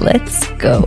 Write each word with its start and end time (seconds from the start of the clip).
Let's 0.00 0.48
go! 0.60 0.86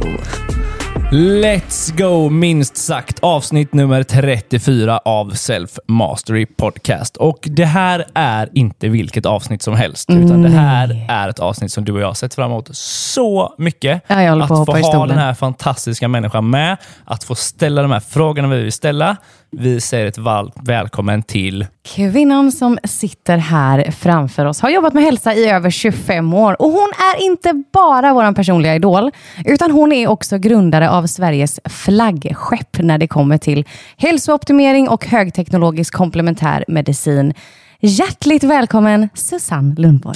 Let's 1.11 1.97
go, 1.97 2.29
minst 2.29 2.77
sagt. 2.77 3.19
Avsnitt 3.19 3.73
nummer 3.73 4.03
34 4.03 4.97
av 4.97 5.29
Self 5.29 5.79
Mastery 5.87 6.45
Podcast. 6.45 7.17
Och 7.17 7.39
det 7.41 7.65
här 7.65 8.05
är 8.13 8.49
inte 8.53 8.89
vilket 8.89 9.25
avsnitt 9.25 9.61
som 9.61 9.75
helst, 9.75 10.09
utan 10.09 10.41
det 10.41 10.49
här 10.49 11.05
är 11.09 11.29
ett 11.29 11.39
avsnitt 11.39 11.71
som 11.71 11.85
du 11.85 11.91
och 11.91 12.01
jag 12.01 12.07
har 12.07 12.13
sett 12.13 12.35
fram 12.35 12.51
emot 12.51 12.69
så 12.77 13.55
mycket. 13.57 14.01
Ja, 14.07 14.43
att 14.43 14.51
att 14.51 14.65
få 14.65 14.77
ha 14.77 15.07
den 15.07 15.17
här 15.17 15.33
fantastiska 15.33 16.07
människan 16.07 16.49
med, 16.49 16.77
att 17.05 17.23
få 17.23 17.35
ställa 17.35 17.81
de 17.81 17.91
här 17.91 17.99
frågorna 17.99 18.47
vi 18.47 18.63
vill 18.63 18.71
ställa. 18.71 19.17
Vi 19.51 19.81
säger 19.81 20.05
ett 20.05 20.17
varmt 20.17 20.53
välkommen 20.63 21.23
till 21.23 21.65
Kvinnan 21.83 22.51
som 22.51 22.77
sitter 22.83 23.37
här 23.37 23.91
framför 23.91 24.45
oss 24.45 24.61
har 24.61 24.69
jobbat 24.69 24.93
med 24.93 25.03
hälsa 25.03 25.33
i 25.33 25.49
över 25.49 25.69
25 25.69 26.33
år 26.33 26.61
och 26.61 26.71
hon 26.71 26.89
är 27.13 27.25
inte 27.25 27.63
bara 27.73 28.13
vår 28.13 28.33
personliga 28.33 28.75
idol, 28.75 29.11
utan 29.45 29.71
hon 29.71 29.91
är 29.91 30.07
också 30.07 30.37
grundare 30.37 30.89
av 30.89 31.07
Sveriges 31.07 31.59
flaggskepp 31.65 32.77
när 32.79 32.97
det 32.97 33.07
kommer 33.07 33.37
till 33.37 33.65
hälsooptimering 33.97 34.89
och 34.89 35.05
högteknologisk 35.05 35.93
komplementär 35.93 36.65
medicin. 36.67 37.33
Hjärtligt 37.79 38.43
välkommen 38.43 39.09
Susanne 39.13 39.75
Lundborg. 39.77 40.15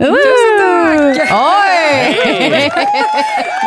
Tusen 0.00 0.58
tack! 1.18 1.32
Oj! 1.32 2.70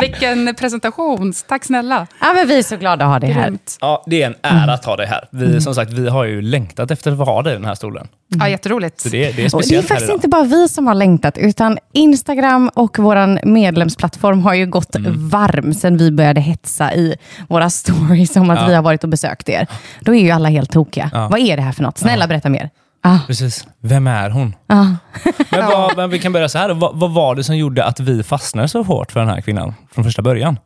Vilken 0.00 0.54
presentation. 0.54 1.32
Tack 1.48 1.64
snälla. 1.64 2.06
Ja, 2.20 2.32
men 2.34 2.48
vi 2.48 2.58
är 2.58 2.62
så 2.62 2.76
glada 2.76 3.04
att 3.04 3.10
ha 3.10 3.18
dig 3.18 3.30
här. 3.30 3.58
Ja, 3.80 4.04
det 4.06 4.22
är 4.22 4.26
en 4.26 4.34
ära 4.42 4.72
att 4.74 4.84
ha 4.84 4.96
dig 4.96 5.06
här. 5.06 5.28
Vi, 5.30 5.60
som 5.60 5.74
sagt, 5.74 5.92
vi 5.92 6.08
har 6.08 6.24
ju 6.24 6.42
längtat 6.42 6.90
efter 6.90 7.12
att 7.12 7.18
ha 7.18 7.42
dig 7.42 7.52
i 7.52 7.56
den 7.56 7.64
här 7.64 7.74
stolen. 7.74 8.08
Ja, 8.28 8.48
jätteroligt. 8.48 9.00
Så 9.00 9.08
det, 9.08 9.36
det 9.36 9.42
är 9.42 9.44
Och 9.44 9.50
speciellt 9.50 9.88
det 9.88 9.94
är 9.94 9.96
faktiskt 9.96 10.12
inte 10.12 10.28
bara 10.28 10.44
vi 10.44 10.68
som 10.68 10.86
har 10.86 10.94
längtat, 10.94 11.38
utan 11.38 11.78
Instagram 11.92 12.70
och 12.74 12.98
vår 12.98 13.46
medlemsplattform 13.46 14.42
har 14.42 14.54
ju 14.54 14.66
gått 14.66 14.96
Mm. 14.96 15.28
varm 15.28 15.74
sedan 15.74 15.96
vi 15.96 16.10
började 16.10 16.40
hetsa 16.40 16.94
i 16.94 17.16
våra 17.48 17.70
stories 17.70 18.36
om 18.36 18.50
att 18.50 18.60
Ja. 18.60 18.66
vi 18.66 18.74
har 18.74 18.82
varit 18.82 19.04
och 19.04 19.10
besökt 19.10 19.48
er. 19.48 19.66
Då 20.00 20.14
är 20.14 20.20
ju 20.20 20.30
alla 20.30 20.48
helt 20.48 20.70
tokiga. 20.72 21.10
Ja. 21.12 21.28
Vad 21.30 21.40
är 21.40 21.56
det 21.56 21.62
här 21.62 21.72
för 21.72 21.82
något? 21.82 21.98
Snälla 21.98 22.26
berätta 22.26 22.48
mer. 22.48 22.70
Ah, 23.00 23.18
Precis. 23.26 23.66
Vem 23.80 24.06
är 24.06 24.30
hon? 24.30 24.54
ah. 24.66 24.84
Men, 25.50 25.66
vad, 25.66 25.96
men 25.96 26.10
vi 26.10 26.18
kan 26.18 26.32
börja 26.32 26.48
så 26.48 26.58
här. 26.58 26.74
Vad, 26.74 26.98
vad 26.98 27.10
var 27.14 27.34
det 27.34 27.44
som 27.44 27.56
gjorde 27.56 27.84
att 27.84 28.00
vi 28.00 28.22
fastnade 28.22 28.68
så 28.68 28.82
hårt 28.82 29.12
för 29.12 29.20
den 29.20 29.28
här 29.28 29.40
kvinnan 29.40 29.74
från 29.92 30.04
första 30.04 30.22
början? 30.22 30.58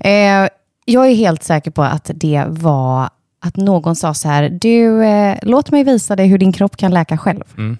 Eh, 0.00 0.48
jag 0.84 1.06
är 1.10 1.14
helt 1.14 1.42
säker 1.42 1.70
på 1.70 1.82
att 1.82 2.10
det 2.14 2.44
var 2.48 3.08
att 3.40 3.56
någon 3.56 3.96
sa 3.96 4.14
så 4.14 4.28
här, 4.28 4.48
du, 4.48 5.04
eh, 5.04 5.38
låt 5.42 5.70
mig 5.70 5.84
visa 5.84 6.16
dig 6.16 6.26
hur 6.26 6.38
din 6.38 6.52
kropp 6.52 6.76
kan 6.76 6.90
läka 6.90 7.18
själv. 7.18 7.44
Mm. 7.58 7.78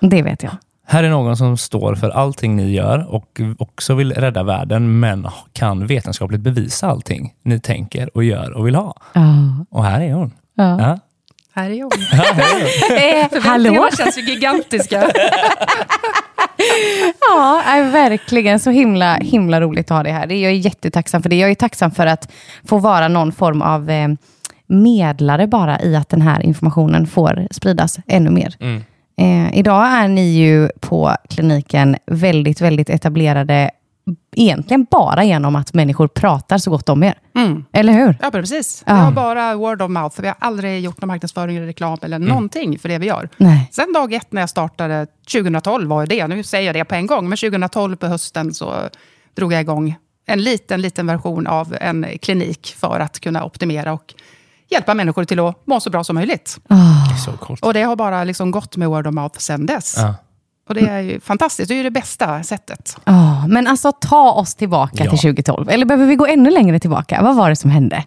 Det 0.00 0.22
vet 0.22 0.42
jag. 0.42 0.52
Här 0.86 1.04
är 1.04 1.10
någon 1.10 1.36
som 1.36 1.56
står 1.56 1.94
för 1.94 2.10
allting 2.10 2.56
ni 2.56 2.70
gör 2.72 3.14
och 3.14 3.40
också 3.58 3.94
vill 3.94 4.12
rädda 4.12 4.42
världen, 4.42 5.00
men 5.00 5.28
kan 5.52 5.86
vetenskapligt 5.86 6.40
bevisa 6.40 6.88
allting 6.90 7.34
ni 7.42 7.60
tänker 7.60 8.16
och 8.16 8.24
gör 8.24 8.50
och 8.50 8.66
vill 8.66 8.74
ha. 8.74 8.96
Ja. 9.12 9.22
Och 9.70 9.84
här 9.84 10.00
är 10.00 10.12
hon. 10.12 10.30
Ja. 10.54 10.98
Här 11.54 11.70
är 11.70 11.82
hon. 11.82 11.90
Ja, 12.12 12.24
här 12.34 12.56
är 12.56 13.28
hon. 13.30 13.38
Eh, 13.38 13.42
hallå? 13.42 13.88
Känns 13.98 14.18
ju 14.18 14.22
gigantiska. 14.22 15.10
Ja, 17.20 17.62
är 17.66 17.90
verkligen 17.90 18.60
så 18.60 18.70
himla, 18.70 19.14
himla 19.14 19.60
roligt 19.60 19.90
att 19.90 19.96
ha 19.96 20.02
dig 20.02 20.12
här. 20.12 20.26
Det 20.26 20.34
är 20.34 20.42
jag 20.42 20.54
jättetacksam 20.54 21.22
för 21.22 21.30
det. 21.30 21.36
Jag 21.36 21.50
är 21.50 21.54
tacksam 21.54 21.90
för 21.90 22.06
att 22.06 22.32
få 22.64 22.78
vara 22.78 23.08
någon 23.08 23.32
form 23.32 23.62
av 23.62 23.90
eh, 23.90 24.08
medlare 24.66 25.46
bara 25.46 25.80
i 25.80 25.96
att 25.96 26.08
den 26.08 26.22
här 26.22 26.42
informationen 26.42 27.06
får 27.06 27.48
spridas 27.50 27.98
ännu 28.06 28.30
mer. 28.30 28.56
Mm. 28.60 28.82
Eh, 29.18 29.58
idag 29.58 29.86
är 29.86 30.08
ni 30.08 30.34
ju 30.34 30.68
på 30.80 31.16
kliniken 31.28 31.96
väldigt, 32.06 32.60
väldigt 32.60 32.90
etablerade 32.90 33.70
egentligen 34.36 34.86
bara 34.90 35.24
genom 35.24 35.56
att 35.56 35.74
människor 35.74 36.08
pratar 36.08 36.58
så 36.58 36.70
gott 36.70 36.88
om 36.88 37.02
er. 37.02 37.18
Mm. 37.36 37.64
Eller 37.72 37.92
hur? 37.92 38.18
Ja, 38.22 38.30
precis. 38.30 38.82
Ja. 38.86 38.94
Vi 38.94 39.00
har 39.00 39.12
bara 39.12 39.56
word 39.56 39.82
of 39.82 39.90
mouth. 39.90 40.20
Vi 40.20 40.28
har 40.28 40.36
aldrig 40.38 40.80
gjort 40.80 41.00
någon 41.00 41.08
marknadsföring 41.08 41.56
eller 41.56 41.66
reklam 41.66 41.98
eller 42.02 42.18
någonting 42.18 42.78
för 42.78 42.88
det 42.88 42.98
vi 42.98 43.06
gör. 43.06 43.28
Nej. 43.36 43.68
Sen 43.72 43.92
dag 43.92 44.12
ett 44.12 44.32
när 44.32 44.42
jag 44.42 44.50
startade, 44.50 45.06
2012 45.32 45.88
var 45.88 46.06
det, 46.06 46.26
nu 46.26 46.42
säger 46.42 46.66
jag 46.66 46.74
det 46.74 46.84
på 46.84 46.94
en 46.94 47.06
gång, 47.06 47.28
men 47.28 47.38
2012 47.38 47.96
på 47.96 48.06
hösten 48.06 48.54
så 48.54 48.74
drog 49.34 49.52
jag 49.52 49.60
igång 49.60 49.96
en 50.26 50.42
liten, 50.42 50.80
liten 50.80 51.06
version 51.06 51.46
av 51.46 51.76
en 51.80 52.06
klinik 52.22 52.74
för 52.78 53.00
att 53.00 53.20
kunna 53.20 53.44
optimera 53.44 53.92
och 53.92 54.14
hjälpa 54.70 54.94
människor 54.94 55.24
till 55.24 55.40
att 55.40 55.66
må 55.66 55.80
så 55.80 55.90
bra 55.90 56.04
som 56.04 56.14
möjligt. 56.14 56.58
Så 57.24 57.32
coolt. 57.32 57.64
Och 57.64 57.74
det 57.74 57.82
har 57.82 57.96
bara 57.96 58.24
liksom 58.24 58.50
gått 58.50 58.76
med 58.76 58.88
word 58.88 59.06
of 59.06 59.14
mouth 59.14 59.38
sen 59.38 59.66
dess. 59.66 59.94
Ja. 59.96 60.14
Och 60.68 60.74
det 60.74 60.80
är 60.80 61.00
ju 61.00 61.20
fantastiskt. 61.20 61.68
Det 61.68 61.74
är 61.74 61.76
ju 61.76 61.82
det 61.82 61.90
bästa 61.90 62.42
sättet. 62.42 62.96
Ja, 63.04 63.46
men 63.48 63.66
alltså 63.66 63.92
ta 63.92 64.32
oss 64.32 64.54
tillbaka 64.54 65.04
Ja. 65.04 65.10
till 65.10 65.18
2012. 65.18 65.68
Eller 65.70 65.86
behöver 65.86 66.06
vi 66.06 66.16
gå 66.16 66.26
ännu 66.26 66.50
längre 66.50 66.78
tillbaka? 66.78 67.22
Vad 67.22 67.36
var 67.36 67.50
det 67.50 67.56
som 67.56 67.70
hände? 67.70 68.04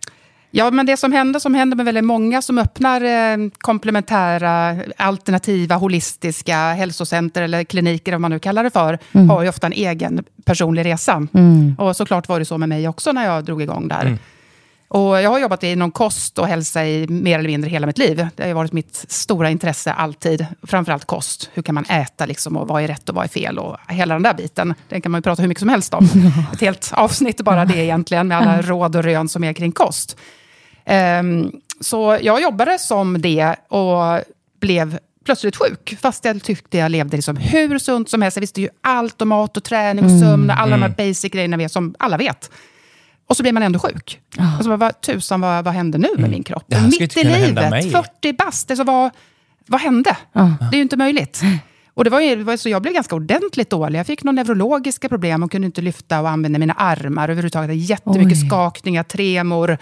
Ja, 0.52 0.72
men 0.72 0.86
det 0.86 0.98
som 0.98 1.12
händer, 1.12 1.40
som 1.40 1.56
händer 1.56 1.78
med 1.78 1.86
väldigt 1.86 2.04
många 2.04 2.42
som 2.42 2.58
öppnar 2.58 3.02
eh, 3.02 3.38
komplementära, 3.58 4.76
alternativa, 4.98 5.76
holistiska 5.76 6.58
hälsocenter 6.74 7.42
eller 7.42 7.64
kliniker, 7.64 8.12
vad 8.12 8.22
man 8.22 8.32
nu 8.32 8.40
kallar 8.40 8.64
det 8.64 8.70
för, 8.70 9.00
har 9.30 9.44
ju 9.44 9.50
ofta 9.50 9.68
en 9.68 9.74
egen 9.74 10.24
personlig 10.46 10.86
resa. 10.86 11.28
Och 11.78 11.96
såklart 11.96 12.28
var 12.30 12.40
det 12.40 12.46
så 12.46 12.58
med 12.58 12.70
mig 12.70 12.88
också 12.88 13.12
när 13.12 13.26
jag 13.26 13.46
drog 13.46 13.62
igång 13.62 13.88
där. 13.88 14.18
Och 14.95 15.22
jag 15.22 15.29
har 15.29 15.39
jobbat 15.39 15.63
inom 15.63 15.91
kost 15.91 16.39
och 16.39 16.47
hälsa 16.47 16.85
i 16.85 17.07
mer 17.07 17.39
eller 17.39 17.50
mindre 17.50 17.69
hela 17.69 17.88
mitt 17.88 17.97
liv. 17.97 18.28
Det 18.35 18.47
har 18.47 18.53
varit 18.53 18.73
mitt 18.73 19.06
stora 19.07 19.50
intresse 19.50 19.91
alltid. 19.91 20.45
Framförallt 20.63 21.06
kost. 21.06 21.50
Hur 21.53 21.61
kan 21.61 21.75
man 21.75 21.85
äta 21.85 22.25
liksom, 22.25 22.57
och 22.57 22.67
vad 22.67 22.83
är 22.83 22.88
rätt 22.88 23.09
och 23.09 23.16
vad 23.16 23.23
är 23.23 23.29
fel? 23.29 23.59
Och 23.59 23.78
hela 23.88 24.13
den 24.13 24.23
där 24.23 24.33
biten, 24.33 24.73
den 24.89 25.01
kan 25.01 25.11
man 25.11 25.19
ju 25.19 25.22
prata 25.22 25.41
hur 25.41 25.50
mycket 25.50 25.59
som 25.59 25.69
helst 25.69 25.94
om. 25.94 26.06
Ett 26.53 26.61
helt 26.61 26.91
avsnitt 26.94 27.41
bara 27.41 27.66
det 27.66 27.78
egentligen, 27.78 28.28
med 28.28 28.38
alla 28.38 28.61
råd 28.61 28.95
och 28.95 29.03
rön 29.03 29.29
som 29.29 29.44
är 29.44 29.53
kring 29.53 29.72
kost. 29.72 30.17
Ehm, 30.85 31.51
så 31.79 32.17
jag 32.22 32.41
jobbade 32.41 32.79
som 32.79 33.22
det 33.22 33.56
och 33.67 34.22
blev 34.59 35.00
plötsligt 35.25 35.56
sjuk. 35.56 35.97
Fast 36.01 36.25
jag 36.25 36.44
tyckte 36.44 36.77
jag 36.77 36.91
levde 36.91 37.17
liksom 37.17 37.38
hur 37.38 37.79
sunt 37.79 38.09
som 38.09 38.22
helst. 38.22 38.38
Jag 38.38 38.41
visste 38.41 38.62
ju 38.62 38.69
allt 38.81 39.22
om 39.22 39.29
mat 39.29 39.57
och 39.57 39.63
träning 39.63 40.06
och 40.06 40.19
sömn. 40.19 40.50
Alla 40.50 40.72
de 40.72 40.81
här 40.81 40.94
basic 40.97 41.31
grejerna 41.31 41.69
som 41.69 41.95
alla 42.00 42.17
vet. 42.17 42.51
Och 43.28 43.38
så 43.38 43.44
blir 43.44 43.53
man 43.53 43.63
ändå 43.63 43.80
sjuk. 43.80 44.19
Alltså, 44.38 44.69
vad, 44.69 44.80
vad 44.80 45.02
tusan, 45.02 45.41
vad, 45.41 45.66
vad 45.66 45.74
hände 45.74 45.97
nu 45.97 46.09
med 46.18 46.30
min 46.30 46.44
kropp? 46.44 46.63
Det 46.68 46.81
Mitt 46.81 47.18
i 47.18 47.24
livet, 47.24 47.69
mig. 47.69 47.91
40 47.91 48.34
bast. 48.34 48.72
Alltså, 48.72 48.84
vad, 48.84 49.12
vad 49.68 49.81
hände? 49.81 50.18
Det 50.34 50.75
är 50.75 50.75
ju 50.75 50.81
inte 50.81 50.97
möjligt. 50.97 51.41
Och 51.96 52.03
det 52.03 52.09
var 52.09 52.19
ju, 52.19 52.58
så 52.58 52.69
jag 52.69 52.81
blev 52.81 52.94
ganska 52.94 53.16
ordentligt 53.16 53.69
dålig. 53.69 54.00
Jag 54.00 54.08
fick 54.08 54.24
några 54.24 54.44
neurologiska 54.44 55.09
problem 55.09 55.44
och 55.44 55.52
kunde 55.52 55.66
inte 55.66 55.81
lyfta 55.81 56.22
och 56.22 56.30
använda 56.30 56.59
mina 56.59 56.74
armar 56.74 57.24
överhuvudtaget. 57.24 57.90
Jättemycket 57.90 58.38
Oj. 58.44 58.47
skakningar, 58.47 59.03
tremor. 59.03 59.78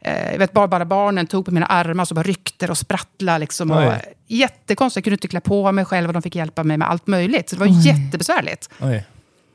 Eh, 0.00 0.32
jag 0.32 0.38
vet 0.38 0.52
bara, 0.52 0.68
bara 0.68 0.84
barnen 0.84 1.26
tog 1.26 1.44
på 1.44 1.50
mina 1.50 1.66
armar 1.66 2.04
så 2.04 2.14
bara 2.14 2.22
ryckte 2.22 2.68
och 2.68 2.78
sprattlade. 2.78 3.38
Liksom, 3.38 3.70
och, 3.70 3.78
Oj. 3.78 4.14
jättekonstigt, 4.26 4.96
jag 4.96 5.04
kunde 5.04 5.14
inte 5.14 5.28
klä 5.28 5.40
på 5.40 5.72
mig 5.72 5.84
själv 5.84 6.06
och 6.06 6.12
de 6.12 6.22
fick 6.22 6.36
hjälpa 6.36 6.64
mig 6.64 6.76
med 6.76 6.90
allt 6.90 7.06
möjligt. 7.06 7.48
Så 7.48 7.56
det 7.56 7.60
var 7.60 7.86
jättebesvärligt. 7.86 8.70
Oj. 8.80 9.04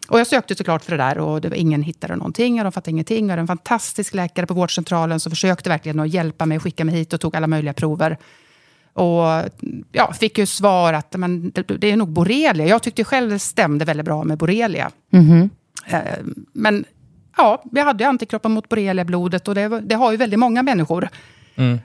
Och 0.10 0.20
jag 0.20 0.28
sökte 0.28 0.56
såklart 0.56 0.84
för 0.84 0.92
det 0.92 1.04
där 1.04 1.18
och 1.18 1.42
det 1.42 1.50
var 1.50 1.56
ingen 1.56 1.84
hittade 1.84 2.16
någonting 2.16 2.60
och 2.60 2.64
de 2.64 2.72
fattade 2.72 2.92
ingenting. 2.92 3.26
Jag 3.26 3.32
hade 3.32 3.42
en 3.42 3.48
fantastisk 3.48 4.14
läkare 4.14 4.46
på 4.46 4.54
vårdcentralen 4.54 5.20
som 5.20 5.30
försökte 5.30 5.70
verkligen 5.70 6.00
att 6.00 6.10
hjälpa 6.10 6.46
mig, 6.46 6.60
skicka 6.60 6.86
mig 6.86 6.96
hit 6.96 7.14
och 7.14 7.22
tog 7.22 7.36
alla 7.36 7.48
möjliga 7.48 7.74
prover. 7.74 8.18
Och 8.94 9.50
ja, 9.92 10.14
fick 10.14 10.38
ju 10.38 10.46
svar 10.46 10.94
att 10.94 11.18
men, 11.18 11.52
det, 11.52 11.64
det 11.64 11.92
är 11.92 11.98
nog 11.98 12.10
borrelia. 12.10 12.68
Jag 12.68 12.84
tyckte 12.84 13.04
själv 13.04 13.30
det 13.30 13.40
stämde 13.40 13.86
väldigt 13.86 14.06
bra 14.06 14.24
med 14.24 14.38
borrelia. 14.38 14.92
Eh, 15.86 16.02
men 16.54 16.86
ja, 17.38 17.64
vi 17.72 17.82
hade 17.82 18.04
ju 18.04 18.10
antikroppar 18.10 18.50
mot 18.50 18.70
borrelia-blodet 18.70 19.48
och 19.48 19.56
det, 19.56 19.80
det 19.80 19.96
har 19.96 20.12
ju 20.12 20.18
väldigt 20.18 20.40
många 20.40 20.64
människor. 20.64 21.10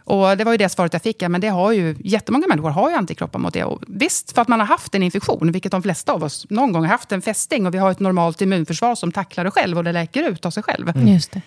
Och 0.05 0.37
det 0.37 0.45
var 0.45 0.53
ju 0.53 0.59
det 0.59 0.69
svaret 0.69 0.93
jag 0.93 1.03
fick, 1.03 1.23
ja, 1.23 1.29
men 1.29 1.41
det 1.41 1.49
har 1.49 1.73
ju, 1.73 1.97
jättemånga 2.05 2.47
människor 2.47 2.71
har 2.71 2.91
ju 2.91 2.97
antikroppar 2.97 3.39
mot 3.39 3.55
det. 3.55 3.65
Och 3.65 3.83
visst, 3.89 4.33
för 4.33 4.43
att 4.43 4.49
man 4.49 4.61
har 4.61 4.67
haft 4.67 4.95
en 4.95 5.03
infektion, 5.03 5.53
vilket 5.53 5.73
de 5.73 5.83
flesta 5.83 6.13
av 6.13 6.25
oss 6.25 6.47
någon 6.51 6.73
gång 6.73 6.83
har 6.83 6.91
haft 6.91 7.13
en 7.13 7.23
fästing 7.23 7.67
och 7.67 7.75
vi 7.75 7.79
har 7.79 7.91
ett 7.91 8.01
normalt 8.01 8.41
immunförsvar 8.41 8.95
som 8.95 9.13
tacklar 9.13 9.45
det 9.45 9.51
själv 9.51 9.79
och 9.79 9.85
det 9.85 9.93
läker 9.93 10.23
ut 10.23 10.47
av 10.47 10.51
sig 10.51 10.63
själv. 10.63 10.93
Just 11.09 11.33
det. 11.33 11.43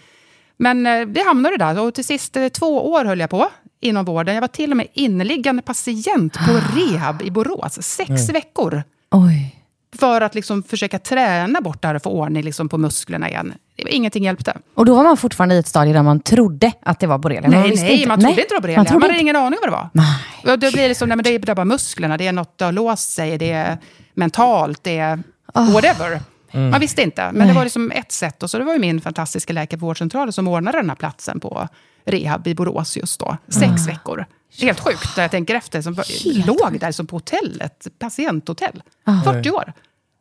Men 0.57 0.85
eh, 0.85 1.07
det 1.07 1.23
hamnade 1.27 1.57
där 1.57 1.79
och 1.79 1.93
till 1.93 2.05
sist 2.05 2.37
eh, 2.37 2.47
två 2.47 2.91
år 2.91 3.05
höll 3.05 3.19
jag 3.19 3.29
på 3.29 3.49
inom 3.79 4.05
vården. 4.05 4.35
Jag 4.35 4.41
var 4.41 4.47
till 4.47 4.71
och 4.71 4.77
med 4.77 4.87
inneliggande 4.93 5.61
patient 5.61 6.33
på 6.33 6.79
rehab 6.79 7.21
i 7.21 7.31
Borås, 7.31 7.83
sex 7.83 8.29
veckor. 8.29 8.83
Oj. 9.11 9.56
För 9.95 10.21
att 10.21 10.35
liksom 10.35 10.63
försöka 10.63 10.99
träna 10.99 11.61
bort 11.61 11.81
det 11.81 11.87
här 11.87 11.95
och 11.95 12.03
få 12.03 12.09
ordning 12.09 12.43
liksom 12.43 12.69
på 12.69 12.77
musklerna 12.77 13.29
igen. 13.29 13.53
Ingenting 13.75 14.23
hjälpte. 14.23 14.57
Och 14.73 14.85
då 14.85 14.95
var 14.95 15.03
man 15.03 15.17
fortfarande 15.17 15.55
i 15.55 15.57
ett 15.57 15.67
stadie 15.67 15.93
där 15.93 16.03
man 16.03 16.19
trodde 16.19 16.71
att 16.81 16.99
det 16.99 17.07
var 17.07 17.17
borrelia. 17.17 17.49
Nej, 17.49 17.73
nej, 17.75 18.07
man 18.07 18.19
trodde 18.19 18.41
inte 18.41 18.47
det 18.49 18.55
var 18.55 18.61
borrelia. 18.61 18.83
Man, 18.83 18.93
man 18.93 19.01
hade 19.01 19.13
inte. 19.13 19.21
ingen 19.21 19.35
aning 19.35 19.59
vad 19.61 19.69
det 19.69 19.75
var. 19.75 19.89
Nej. 19.93 20.53
Och 20.53 20.59
det 20.59 20.73
blir 20.73 20.87
liksom, 20.87 21.09
nej, 21.09 21.15
men 21.15 21.23
det 21.23 21.49
är 21.49 21.55
bara 21.55 21.65
musklerna, 21.65 22.17
det 22.17 22.27
är 22.27 22.31
något 22.31 22.57
det 22.57 22.65
har 22.65 22.71
låst 22.71 23.11
sig, 23.11 23.37
det 23.37 23.51
är 23.51 23.77
mentalt, 24.13 24.83
det 24.83 24.97
är 24.97 25.23
whatever. 25.53 26.21
Man 26.51 26.79
visste 26.79 27.01
inte, 27.01 27.23
men 27.23 27.35
Nej. 27.35 27.47
det 27.47 27.53
var 27.53 27.63
liksom 27.63 27.91
ett 27.91 28.11
sätt. 28.11 28.43
Och 28.43 28.49
så 28.49 28.57
det 28.57 28.63
var 28.63 28.73
ju 28.73 28.79
min 28.79 29.01
fantastiska 29.01 29.53
läkare 29.53 29.79
på 29.79 29.85
vårdcentralen 29.85 30.33
som 30.33 30.47
ordnade 30.47 30.77
den 30.77 30.89
här 30.89 30.95
platsen 30.95 31.39
på 31.39 31.67
rehab 32.05 32.47
i 32.47 32.55
Borås 32.55 32.97
just 32.97 33.19
då. 33.19 33.37
Sex 33.47 33.87
veckor. 33.87 34.25
Helt 34.59 34.79
sjukt, 34.79 35.17
när 35.17 35.23
jag 35.23 35.31
tänker 35.31 35.55
efter. 35.55 35.81
Som 35.81 35.95
Helt 35.95 36.45
låg 36.47 36.79
där 36.79 36.91
som 36.91 37.07
på 37.07 37.15
hotellet, 37.15 37.87
patienthotell. 37.99 38.83
40 39.25 39.49
år. 39.51 39.73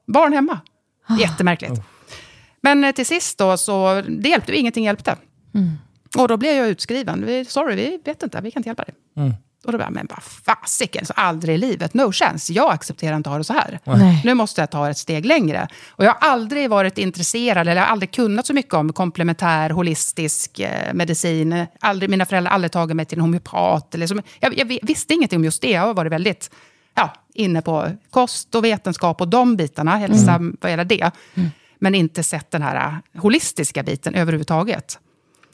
Barn 0.07 0.33
hemma. 0.33 0.61
Jättemärkligt. 1.21 1.73
Men 2.61 2.85
eh, 2.85 2.93
till 2.93 3.07
sist 3.07 3.39
då, 3.39 3.57
så 3.57 4.03
det 4.09 4.29
hjälpte, 4.29 4.57
ingenting 4.57 4.85
hjälpte. 4.85 5.17
Och 6.19 6.29
då 6.29 6.37
blev 6.37 6.57
jag 6.57 6.69
utskriven. 6.69 7.27
Vi, 7.27 7.45
sorry, 7.45 7.75
vi 7.77 8.01
vet 8.05 8.23
inte, 8.23 8.41
vi 8.41 8.51
kan 8.51 8.61
inte 8.61 8.69
hjälpa 8.69 8.85
dig. 8.85 8.95
Och 9.67 9.73
då 9.73 9.79
bara, 9.79 9.91
men 9.91 10.07
vad 10.11 10.23
fasiken, 10.23 11.07
så 11.07 11.13
aldrig 11.17 11.55
i 11.55 11.59
livet, 11.59 11.95
no 11.95 12.13
chance. 12.13 12.53
Jag 12.53 12.73
accepterar 12.73 13.17
inte 13.17 13.31
att 13.31 13.33
ha 13.33 13.39
det 13.39 13.45
så 13.45 13.53
här. 13.53 13.81
Nej. 13.85 14.21
Nu 14.25 14.35
måste 14.35 14.63
jag 14.63 14.71
ta 14.71 14.91
ett 14.91 14.99
steg 14.99 15.27
längre. 15.27 15.69
Och 15.89 16.05
jag 16.05 16.11
har 16.11 16.29
aldrig 16.29 16.71
varit 16.71 16.99
intresserad, 16.99 17.69
eller 17.69 17.81
jag 17.81 17.87
har 17.87 17.93
aldrig 17.93 18.11
kunnat 18.11 18.47
så 18.47 18.55
mycket 18.55 18.75
om 18.75 18.93
komplementär, 18.93 19.71
holistisk 19.71 20.59
eh, 20.59 20.95
medicin. 20.95 21.67
Aldrig, 21.81 22.11
mina 22.11 22.27
föräldrar 22.27 22.51
har 22.51 22.55
aldrig 22.55 22.73
tagit 22.73 22.97
mig 22.97 23.07
till 23.07 23.19
en 23.19 23.23
homeopat. 23.23 23.95
Eller 23.95 24.07
som, 24.07 24.23
jag, 24.41 24.59
jag 24.59 24.79
visste 24.83 25.15
ingenting 25.15 25.37
om 25.37 25.45
just 25.45 25.63
det. 25.63 25.71
Jag 25.71 25.81
har 25.81 25.95
varit 25.95 26.13
väldigt 26.13 26.51
ja, 26.95 27.13
inne 27.35 27.63
på 27.63 27.91
kost 28.11 28.55
och 28.55 28.65
vetenskap 28.65 29.21
och 29.21 29.29
de 29.29 29.57
bitarna, 29.57 29.97
hälsa, 29.97 30.41
vad 30.61 30.71
gäller 30.71 30.85
det. 30.85 31.11
Men 31.79 31.95
inte 31.95 32.23
sett 32.23 32.51
den 32.51 32.63
här 32.63 33.01
eh, 33.15 33.21
holistiska 33.21 33.83
biten 33.83 34.15
överhuvudtaget. 34.15 34.99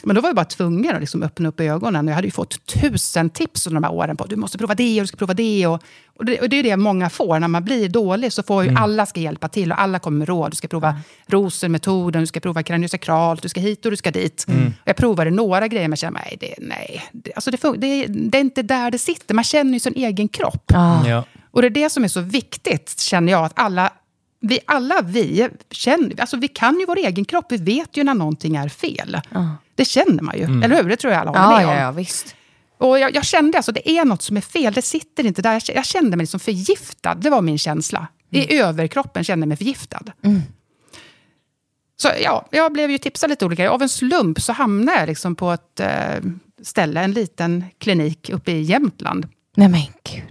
Men 0.05 0.17
då 0.17 0.23
var 0.23 0.29
jag 0.29 0.37
bara 0.37 0.45
tvungen 0.45 0.95
att 0.95 1.01
liksom 1.01 1.23
öppna 1.23 1.49
upp 1.49 1.61
ögonen. 1.61 2.09
Jag 2.09 2.15
hade 2.15 2.27
ju 2.27 2.31
fått 2.31 2.67
tusen 2.67 3.31
tips 3.31 3.67
under 3.67 3.81
de 3.81 3.87
här 3.87 3.95
åren 3.95 4.17
på 4.17 4.27
du 4.27 4.37
måste 4.37 4.59
prova 4.59 4.75
det 4.75 5.01
och 5.01 5.03
du 5.03 5.07
ska 5.07 5.17
prova 5.17 5.35
det. 5.35 5.67
Och, 5.67 5.83
och, 6.19 6.25
det, 6.25 6.41
och 6.41 6.49
det 6.49 6.57
är 6.57 6.63
det 6.63 6.77
många 6.77 7.11
får. 7.11 7.41
När 7.41 7.49
man 7.49 7.65
blir 7.65 7.89
dålig 7.89 8.33
så 8.33 8.43
får 8.43 8.65
ju 8.65 8.75
alla 8.77 9.07
ska 9.07 9.21
hjälpa 9.21 9.49
till 9.49 9.73
och 9.73 9.81
alla 9.81 9.99
kommer 9.99 10.19
med 10.19 10.29
råd. 10.29 10.51
Du 10.51 10.57
ska 10.57 10.69
prova 10.69 10.97
rosenmetoden, 11.27 12.23
du 12.23 12.27
ska 12.27 12.41
prova 12.41 12.63
kraniosakralt, 12.63 13.43
du 13.43 13.49
ska 13.49 13.61
hit 13.61 13.85
och 13.85 13.91
du 13.91 13.97
ska 13.97 14.11
dit. 14.11 14.47
Och 14.49 14.89
jag 14.89 14.97
provade 14.97 15.31
några 15.31 15.69
grejer 15.69 15.89
men 15.89 15.97
kände, 15.97 16.21
nej, 16.25 16.37
det, 16.41 16.55
nej. 16.59 17.03
Det, 17.13 17.33
alltså 17.35 17.51
det, 17.51 17.77
det, 17.77 18.07
det 18.07 18.39
är 18.39 18.43
inte 18.43 18.63
där 18.63 18.91
det 18.91 18.99
sitter. 18.99 19.35
Man 19.35 19.45
känner 19.45 19.73
ju 19.73 19.81
sin 19.81 19.95
egen 19.97 20.29
kropp. 20.29 20.65
Ja. 20.67 21.09
Ja. 21.09 21.25
Och 21.51 21.63
det 21.63 21.69
är 21.69 21.71
det 21.71 21.91
som 21.91 22.05
är 22.05 22.09
så 22.09 22.21
viktigt, 22.21 23.01
känner 23.01 23.33
jag, 23.33 23.45
att 23.45 23.53
alla 23.55 23.93
vi, 24.41 24.59
alla 24.67 25.03
vi 25.03 25.49
känner, 25.71 26.21
alltså 26.21 26.37
vi 26.37 26.49
kan 26.49 26.81
ju 26.81 26.87
vår 26.87 26.99
egen 26.99 27.25
kropp, 27.25 27.47
vi 27.49 27.57
vet 27.57 27.97
ju 27.97 28.05
när 28.05 28.15
någonting 28.15 28.57
är 28.57 28.69
fel. 28.69 29.21
Det 29.75 29.85
känner 29.85 30.23
man 30.23 30.39
ju, 30.39 30.45
eller 30.45 30.83
hur? 30.83 30.89
Det 30.89 30.97
tror 30.97 31.13
jag 31.13 31.21
alla 31.21 31.31
håller 31.31 31.43
Ja, 31.43 31.57
med 31.59 31.67
om. 31.67 31.75
ja, 31.75 31.81
ja, 31.83 31.91
visst. 31.91 32.35
Och 32.79 32.99
jag, 32.99 33.15
jag 33.15 33.25
kände 33.25 33.59
alltså, 33.59 33.73
det 33.73 33.91
är 33.91 34.05
något 34.05 34.23
som 34.23 34.37
är 34.37 34.41
fel, 34.41 34.73
det 34.73 34.83
sitter 34.83 35.27
inte 35.27 35.43
där. 35.43 35.53
Jag, 35.53 35.77
jag 35.77 35.85
kände 35.87 36.17
mig 36.17 36.25
liksom 36.25 36.41
förgiftad, 36.41 37.15
det 37.15 37.31
var 37.31 37.43
min 37.43 37.59
känsla. 37.59 38.07
I 38.31 38.59
överkroppen 38.59 39.25
kände 39.25 39.45
jag 39.45 39.49
mig 39.49 39.57
förgiftad. 39.57 40.03
Så 41.97 42.09
ja, 42.23 42.47
jag 42.51 42.73
blev 42.73 42.91
ju 42.91 42.99
tipsad 42.99 43.31
lite 43.31 43.45
olika. 43.47 43.71
Av 43.71 43.83
en 43.83 43.89
slump 43.89 44.41
så 44.41 44.53
hamnade 44.53 44.99
jag 44.99 45.07
liksom 45.07 45.35
på 45.37 45.51
ett 45.53 45.81
eh, 45.81 45.89
ställe, 46.63 47.01
en 47.01 47.13
liten 47.13 47.65
klinik 47.79 48.31
uppe 48.31 48.53
i 48.53 48.63
Jämtland 48.63 49.29
Nej 49.57 49.69
men 49.69 49.81
gud. 49.81 50.25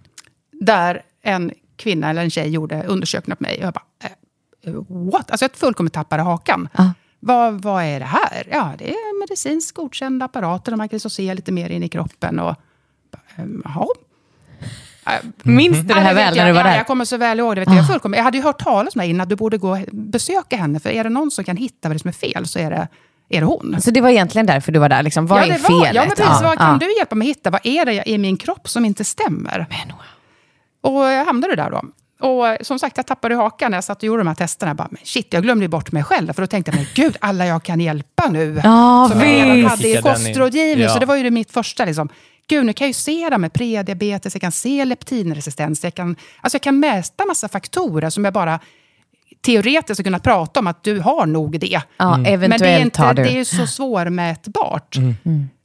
där 0.51 1.01
en 1.23 1.51
kvinna 1.75 2.09
eller 2.09 2.21
en 2.23 2.29
tjej 2.29 2.49
gjorde 2.49 2.83
undersökningar 2.83 3.35
på 3.35 3.43
mig. 3.43 3.57
Och 3.57 3.63
jag 3.65 3.73
bara, 3.73 3.83
eh, 4.03 4.73
what? 5.11 5.31
Alltså 5.31 5.43
jag 5.45 5.51
fullkomligt 5.55 5.93
tappade 5.93 6.23
hakan. 6.23 6.69
Ja. 6.77 6.93
Vad, 7.23 7.61
vad 7.61 7.83
är 7.83 7.99
det 7.99 8.05
här? 8.05 8.47
Ja, 8.51 8.73
det 8.77 8.91
är 8.91 9.19
medicinskt 9.19 9.75
godkända 9.75 10.25
apparater 10.25 10.71
där 10.71 10.77
man 10.77 10.89
kan 10.89 10.95
liksom 10.95 11.11
se 11.11 11.33
lite 11.33 11.51
mer 11.51 11.69
in 11.69 11.83
i 11.83 11.89
kroppen. 11.89 12.39
Och, 12.39 12.55
ehm, 13.35 13.61
jaha. 13.65 13.87
Äh, 15.05 15.13
Minns 15.43 15.77
du 15.77 15.83
det 15.83 15.93
ja, 15.93 15.99
här 15.99 16.13
väl 16.13 16.35
när 16.35 16.45
du 16.45 16.51
var 16.51 16.59
ja, 16.59 16.63
där? 16.63 16.73
Ah. 16.73 16.75
Jag 16.75 16.87
kommer 16.87 17.05
så 17.05 17.17
väl 17.17 17.39
ihåg 17.39 17.55
det. 17.55 17.61
Vet 17.61 17.69
jag, 17.69 17.77
jag, 17.77 17.87
fullkomligt, 17.87 18.17
jag 18.17 18.23
hade 18.23 18.37
ju 18.37 18.43
hört 18.43 18.59
talas 18.59 18.95
om 18.95 19.01
det 19.01 19.07
innan, 19.07 19.21
att 19.21 19.29
du 19.29 19.35
borde 19.35 19.57
gå 19.57 19.71
och 19.71 19.79
besöka 19.91 20.57
henne. 20.57 20.79
För 20.79 20.89
är 20.89 21.03
det 21.03 21.09
någon 21.09 21.31
som 21.31 21.43
kan 21.43 21.57
hitta 21.57 21.89
vad 21.89 21.95
det 21.95 21.97
är 21.97 21.99
som 21.99 22.07
är 22.07 22.13
fel 22.13 22.47
så 22.47 22.59
är 22.59 22.69
det, 22.69 22.87
är 23.29 23.39
det 23.41 23.45
hon. 23.45 23.81
Så 23.81 23.91
det 23.91 24.01
var 24.01 24.09
egentligen 24.09 24.45
därför 24.45 24.71
du 24.71 24.79
var 24.79 24.89
där? 24.89 25.03
Liksom. 25.03 25.27
Vad 25.27 25.39
ja, 25.39 25.45
är 25.45 25.47
det 25.47 25.69
var, 25.69 25.81
felet? 25.81 25.95
Ja, 25.95 26.01
men 26.01 26.15
precis. 26.15 26.41
vad 26.41 26.57
kan 26.57 26.79
ja. 26.81 26.87
du 26.87 26.97
hjälpa 26.97 27.15
mig 27.15 27.27
hitta? 27.27 27.49
Vad 27.49 27.61
är 27.63 27.85
det 27.85 28.09
i 28.09 28.17
min 28.17 28.37
kropp 28.37 28.69
som 28.69 28.85
inte 28.85 29.03
stämmer? 29.03 29.65
Men, 29.69 29.97
wow. 29.97 30.93
Och 30.93 31.03
jag 31.03 31.25
hamnade 31.25 31.55
där 31.55 31.69
då. 31.69 31.81
Och 32.21 32.47
eh, 32.47 32.57
som 32.61 32.79
sagt, 32.79 32.97
jag 32.97 33.07
tappade 33.07 33.35
hakan 33.35 33.71
när 33.71 33.77
jag 33.77 33.83
satt 33.83 33.97
och 33.97 34.03
gjorde 34.03 34.19
de 34.19 34.27
här 34.27 34.35
testerna. 34.35 34.69
Jag 34.69 34.77
bara, 34.77 34.87
men 34.91 35.01
shit, 35.03 35.27
jag 35.29 35.43
glömde 35.43 35.67
bort 35.67 35.91
mig 35.91 36.03
själv. 36.03 36.33
För 36.33 36.41
då 36.41 36.47
tänkte 36.47 36.71
jag, 36.71 36.75
men 36.75 36.85
gud, 36.95 37.17
alla 37.21 37.45
jag 37.45 37.63
kan 37.63 37.79
hjälpa 37.79 38.29
nu. 38.29 38.61
Ja, 38.63 39.07
som 39.11 39.19
jag 39.19 39.29
redan 39.29 39.55
visst. 39.55 39.69
hade 39.69 39.87
i 39.87 40.01
kostrådgivning. 40.01 40.83
Ja. 40.83 40.89
Så 40.93 40.99
det 40.99 41.05
var 41.05 41.15
ju 41.15 41.23
det 41.23 41.31
mitt 41.31 41.51
första. 41.51 41.85
Liksom. 41.85 42.09
Gud, 42.47 42.65
nu 42.65 42.73
kan 42.73 42.85
jag 42.85 42.89
ju 42.89 42.93
se 42.93 43.29
det 43.29 43.37
med 43.37 43.53
prediabetes, 43.53 44.35
jag 44.35 44.41
kan 44.41 44.51
se 44.51 44.85
leptinresistens. 44.85 45.83
Jag 45.83 45.95
kan, 45.95 46.15
alltså 46.41 46.55
jag 46.55 46.61
kan 46.61 46.79
mäta 46.79 47.25
massa 47.25 47.49
faktorer 47.49 48.09
som 48.09 48.25
jag 48.25 48.33
bara 48.33 48.59
teoretiskt 49.45 49.99
har 49.99 50.03
kunnat 50.03 50.23
prata 50.23 50.59
om 50.59 50.67
att 50.67 50.83
du 50.83 50.99
har 50.99 51.25
nog 51.25 51.59
det. 51.59 51.81
Ja, 51.97 52.17
Men 52.17 52.49
det 52.49 52.67
är, 52.67 52.79
inte, 52.79 53.13
det 53.13 53.21
är 53.21 53.35
ju 53.35 53.45
så 53.45 53.67
svårmätbart. 53.67 54.97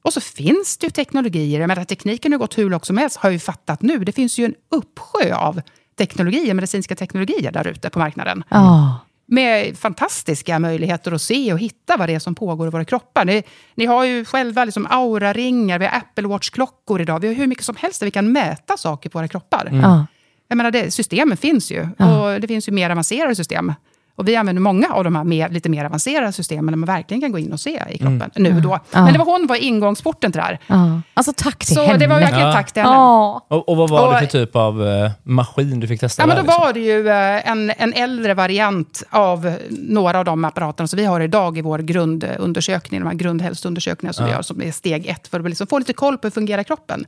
Och 0.02 0.12
så 0.12 0.20
finns 0.20 0.78
det 0.78 0.86
ju 0.86 0.90
teknologier. 0.90 1.60
Jag 1.60 1.68
menar, 1.68 1.84
tekniken 1.84 2.32
har 2.32 2.38
gått 2.38 2.58
hur 2.58 2.70
långt 2.70 2.84
som 2.84 2.98
helst, 2.98 3.16
har 3.16 3.28
jag 3.28 3.32
ju 3.32 3.38
fattat 3.38 3.82
nu. 3.82 3.98
Det 3.98 4.12
finns 4.12 4.38
ju 4.38 4.44
en 4.44 4.54
uppsjö 4.70 5.34
av 5.34 5.60
teknologier, 5.98 6.54
medicinska 6.54 6.96
teknologier 6.96 7.52
där 7.52 7.66
ute 7.66 7.90
på 7.90 7.98
marknaden. 7.98 8.44
Ja. 8.48 8.98
Med 9.28 9.78
fantastiska 9.78 10.58
möjligheter 10.58 11.12
att 11.12 11.22
se 11.22 11.52
och 11.52 11.58
hitta 11.58 11.96
vad 11.96 12.08
det 12.08 12.14
är 12.14 12.18
som 12.18 12.34
pågår 12.34 12.66
i 12.66 12.70
våra 12.70 12.84
kroppar. 12.84 13.24
Ni, 13.24 13.42
ni 13.74 13.86
har 13.86 14.04
ju 14.04 14.24
själva 14.24 14.64
liksom 14.64 14.86
aura-ringar, 14.90 15.78
vi 15.78 15.84
har 15.86 15.96
Apple 15.96 16.28
Watch-klockor 16.28 17.00
idag. 17.00 17.20
Vi 17.20 17.28
har 17.28 17.34
hur 17.34 17.46
mycket 17.46 17.64
som 17.64 17.76
helst 17.76 18.00
där 18.00 18.06
vi 18.06 18.10
kan 18.10 18.32
mäta 18.32 18.76
saker 18.76 19.10
på 19.10 19.18
våra 19.18 19.28
kroppar. 19.28 19.68
Ja. 19.72 20.06
Jag 20.48 20.56
menar, 20.56 20.70
det, 20.70 20.90
systemen 20.90 21.36
finns 21.36 21.70
ju. 21.70 21.80
Och 21.82 22.40
det 22.40 22.48
finns 22.48 22.68
ju 22.68 22.72
mer 22.72 22.90
avancerade 22.90 23.34
system. 23.34 23.72
Och 24.18 24.28
vi 24.28 24.36
använder 24.36 24.60
många 24.62 24.88
av 24.92 25.04
de 25.04 25.16
här 25.16 25.24
mer, 25.24 25.48
lite 25.48 25.68
mer 25.68 25.84
avancerade 25.84 26.32
systemen 26.32 26.66
där 26.66 26.76
man 26.76 26.86
verkligen 26.86 27.20
kan 27.20 27.32
gå 27.32 27.38
in 27.38 27.52
och 27.52 27.60
se 27.60 27.82
i 27.90 27.98
kroppen. 27.98 28.30
Nu 28.34 28.60
då. 28.60 28.78
Ja. 28.92 29.04
Men 29.04 29.12
det 29.12 29.18
var 29.18 29.24
hon 29.26 29.46
var 29.46 29.56
ingångsporten 29.56 30.32
till 30.32 30.38
det 30.38 30.44
här. 30.44 30.58
Ja. 30.66 31.00
Alltså 31.14 31.32
tack 31.36 31.64
till 31.64 31.74
Så 31.74 31.82
henne. 31.82 31.98
det 31.98 32.06
var 32.06 32.20
verkligen 32.20 32.46
Ja. 32.46 32.52
tack 32.52 32.72
till 32.72 32.82
henne. 32.82 32.94
Ja. 32.94 33.46
Och, 33.48 33.68
och 33.68 33.76
vad 33.76 33.90
var 33.90 33.98
det 34.08 34.14
Och- 34.14 34.18
för 34.18 34.26
typ 34.26 34.56
av 34.56 34.86
eh, 34.88 35.10
maskin 35.22 35.80
du 35.80 35.88
fick 35.88 36.00
testa? 36.00 36.22
Ja, 36.22 36.26
men 36.26 36.36
då 36.36 36.42
liksom? 36.42 36.60
var 36.60 36.72
det 36.72 36.80
ju 36.80 37.08
eh, 37.08 37.50
en, 37.50 37.70
en 37.78 37.92
äldre 37.92 38.34
variant 38.34 39.02
av 39.10 39.56
några 39.70 40.18
av 40.18 40.24
de 40.24 40.44
apparaterna 40.44 40.88
som 40.88 40.96
vi 40.96 41.04
har 41.04 41.20
idag 41.20 41.58
i 41.58 41.62
vår 41.62 41.78
grundundersökning, 41.78 43.00
de 43.00 43.06
här 43.06 43.14
grundhälsoundersökningarna 43.14 44.12
som 44.12 44.24
vi 44.26 44.30
gör 44.32 44.42
som 44.42 44.62
är 44.62 44.72
steg 44.72 45.06
ett, 45.06 45.28
för 45.28 45.40
att 45.40 45.48
liksom 45.48 45.66
få 45.66 45.78
lite 45.78 45.92
koll 45.92 46.18
på 46.18 46.26
hur 46.26 46.30
fungerar 46.32 46.62
kroppen. 46.62 47.06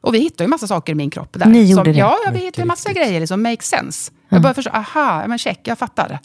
Och 0.00 0.14
vi 0.14 0.18
hittade 0.18 0.44
ju 0.44 0.48
massa 0.48 0.66
saker 0.66 0.92
i 0.92 0.94
min 0.94 1.10
kropp. 1.10 1.28
Där, 1.32 1.46
Ni 1.46 1.62
gjorde 1.70 1.84
som, 1.84 1.92
det? 1.92 1.98
Ja, 1.98 2.16
ja, 2.24 2.30
vi 2.34 2.38
hittade 2.38 2.66
massa 2.66 2.92
grejer, 2.92 3.20
liksom, 3.20 3.42
make 3.42 3.62
sense. 3.62 4.12
Jag 4.28 4.42
började 4.42 4.54
förstå, 4.54 4.70
aha, 4.70 5.24
men 5.26 5.38
check, 5.38 5.60
jag 5.64 5.78
fattar. 5.78 6.18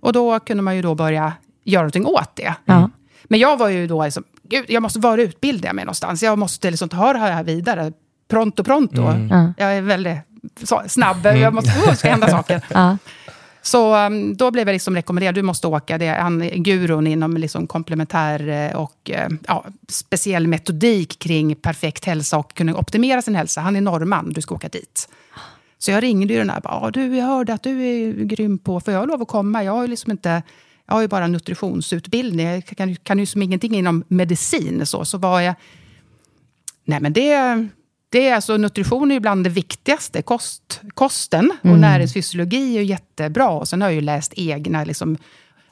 Och 0.00 0.12
då 0.12 0.40
kunde 0.40 0.62
man 0.62 0.76
ju 0.76 0.82
då 0.82 0.94
börja 0.94 1.32
göra 1.64 1.82
någonting 1.82 2.06
åt 2.06 2.36
det. 2.36 2.54
Ja. 2.64 2.90
Men 3.24 3.40
jag 3.40 3.56
var 3.56 3.68
ju 3.68 3.86
då, 3.86 4.04
liksom, 4.04 4.24
gud, 4.42 4.64
jag 4.68 4.82
måste 4.82 4.98
vara 4.98 5.22
utbilda 5.22 5.72
mig 5.72 5.84
någonstans. 5.84 6.22
Jag 6.22 6.38
måste 6.38 6.70
liksom 6.70 6.88
ta 6.88 7.12
det 7.12 7.18
här 7.18 7.44
vidare. 7.44 7.92
Pronto, 8.28 8.64
pronto. 8.64 9.02
Ja. 9.30 9.52
Jag 9.56 9.76
är 9.76 9.80
väldigt 9.80 10.18
snabb. 10.86 11.26
Jag 11.26 11.54
måste, 11.54 11.70
oh, 11.70 11.90
det 11.90 11.96
ska 11.96 12.10
hända 12.10 12.28
saker. 12.30 12.62
Så 13.62 13.96
um, 14.06 14.36
då 14.36 14.50
blev 14.50 14.68
jag 14.68 14.72
liksom 14.72 14.94
rekommenderad, 14.94 15.34
du 15.34 15.42
måste 15.42 15.66
åka. 15.66 15.98
Det 15.98 16.06
är 16.06 16.20
han, 16.20 16.50
gurun 16.54 17.06
inom 17.06 17.36
liksom 17.36 17.66
komplementär 17.66 18.48
eh, 18.48 18.76
och 18.76 19.10
eh, 19.10 19.28
ja, 19.46 19.64
speciell 19.88 20.46
metodik 20.46 21.18
kring 21.18 21.54
perfekt 21.54 22.04
hälsa 22.04 22.38
och 22.38 22.54
kunna 22.54 22.74
optimera 22.74 23.22
sin 23.22 23.34
hälsa. 23.34 23.60
Han 23.60 23.76
är 23.76 23.80
norrman, 23.80 24.32
du 24.32 24.40
ska 24.40 24.54
åka 24.54 24.68
dit. 24.68 25.08
Så 25.82 25.90
jag 25.90 26.02
ringde 26.02 26.32
ju 26.32 26.38
den 26.38 26.50
här, 26.50 26.60
bara, 26.60 26.80
"Ja, 26.82 26.90
du, 26.90 27.16
jag 27.16 27.26
hörde 27.26 27.54
att 27.54 27.62
du 27.62 27.82
är 27.82 28.12
grym 28.24 28.58
på, 28.58 28.80
får 28.80 28.94
jag 28.94 29.08
lov 29.08 29.22
att 29.22 29.28
komma? 29.28 29.64
Jag 29.64 29.72
har 29.72 29.82
ju 29.82 29.88
liksom 29.88 30.10
inte, 30.10 30.42
jag 30.86 30.94
har 30.94 31.02
ju 31.02 31.08
bara 31.08 31.26
nutritionsutbildning, 31.26 32.46
jag 32.46 32.66
kan, 32.66 32.96
kan 32.96 33.18
ju 33.18 33.26
som 33.26 33.42
ingenting 33.42 33.74
inom 33.74 34.04
medicin. 34.08 34.86
Så, 34.86 35.04
så 35.04 35.18
var 35.18 35.40
jag, 35.40 35.54
nej 36.84 37.00
men 37.00 37.12
det, 37.12 37.68
det 38.08 38.28
är 38.28 38.34
alltså, 38.34 38.56
nutrition 38.56 39.10
är 39.10 39.14
ju 39.14 39.20
bland 39.20 39.44
det 39.44 39.50
viktigaste. 39.50 40.22
Kost, 40.22 40.80
kosten 40.94 41.52
och 41.62 41.78
näringsfysiologi 41.78 42.76
är 42.76 42.80
ju 42.80 42.86
jättebra. 42.86 43.50
Och 43.50 43.68
sen 43.68 43.82
har 43.82 43.88
jag 43.88 43.94
ju 43.94 44.00
läst 44.00 44.32
egna 44.36 44.84
liksom, 44.84 45.16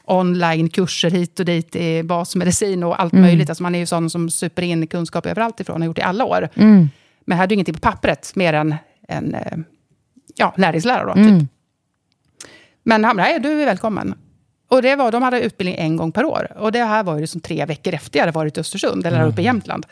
online-kurser 0.04 1.10
hit 1.10 1.40
och 1.40 1.46
dit 1.46 1.76
i 1.76 2.02
basmedicin 2.02 2.82
och 2.82 3.00
allt 3.00 3.12
möjligt. 3.12 3.48
Alltså 3.48 3.62
man 3.62 3.74
är 3.74 3.78
ju 3.78 3.86
sån 3.86 4.10
som 4.10 4.30
super 4.30 4.62
in 4.62 4.86
kunskap 4.86 5.26
överallt 5.26 5.60
ifrån, 5.60 5.80
har 5.80 5.86
gjort 5.86 5.98
i 5.98 6.02
alla 6.02 6.24
år. 6.24 6.48
Mm. 6.54 6.88
Men 7.24 7.36
jag 7.36 7.42
hade 7.42 7.54
ju 7.54 7.56
ingenting 7.56 7.74
på 7.74 7.80
pappret 7.80 8.32
mer 8.36 8.52
än 8.52 8.74
en 9.08 9.36
ja, 10.36 10.54
näringslära. 10.56 11.04
Då, 11.04 11.12
Mm. 11.12 11.40
typ. 11.40 11.48
Men 12.82 13.04
han 13.04 13.16
nej, 13.16 13.40
du 13.40 13.62
är 13.62 13.66
välkommen. 13.66 14.14
Och 14.68 14.82
det 14.82 14.96
var, 14.96 15.12
de 15.12 15.22
hade 15.22 15.40
utbildning 15.40 15.76
en 15.78 15.96
gång 15.96 16.12
per 16.12 16.24
år. 16.24 16.52
Och 16.58 16.72
det 16.72 16.84
här 16.84 17.02
var 17.02 17.14
ju 17.14 17.20
liksom 17.20 17.40
tre 17.40 17.64
veckor 17.64 17.94
efter 17.94 18.18
jag 18.18 18.22
hade 18.26 18.32
varit 18.34 18.56
i 18.56 18.60
Östersund, 18.60 19.06
eller 19.06 19.18
här 19.18 19.26
uppe 19.26 19.40
i 19.40 19.44
Jämtland. 19.44 19.86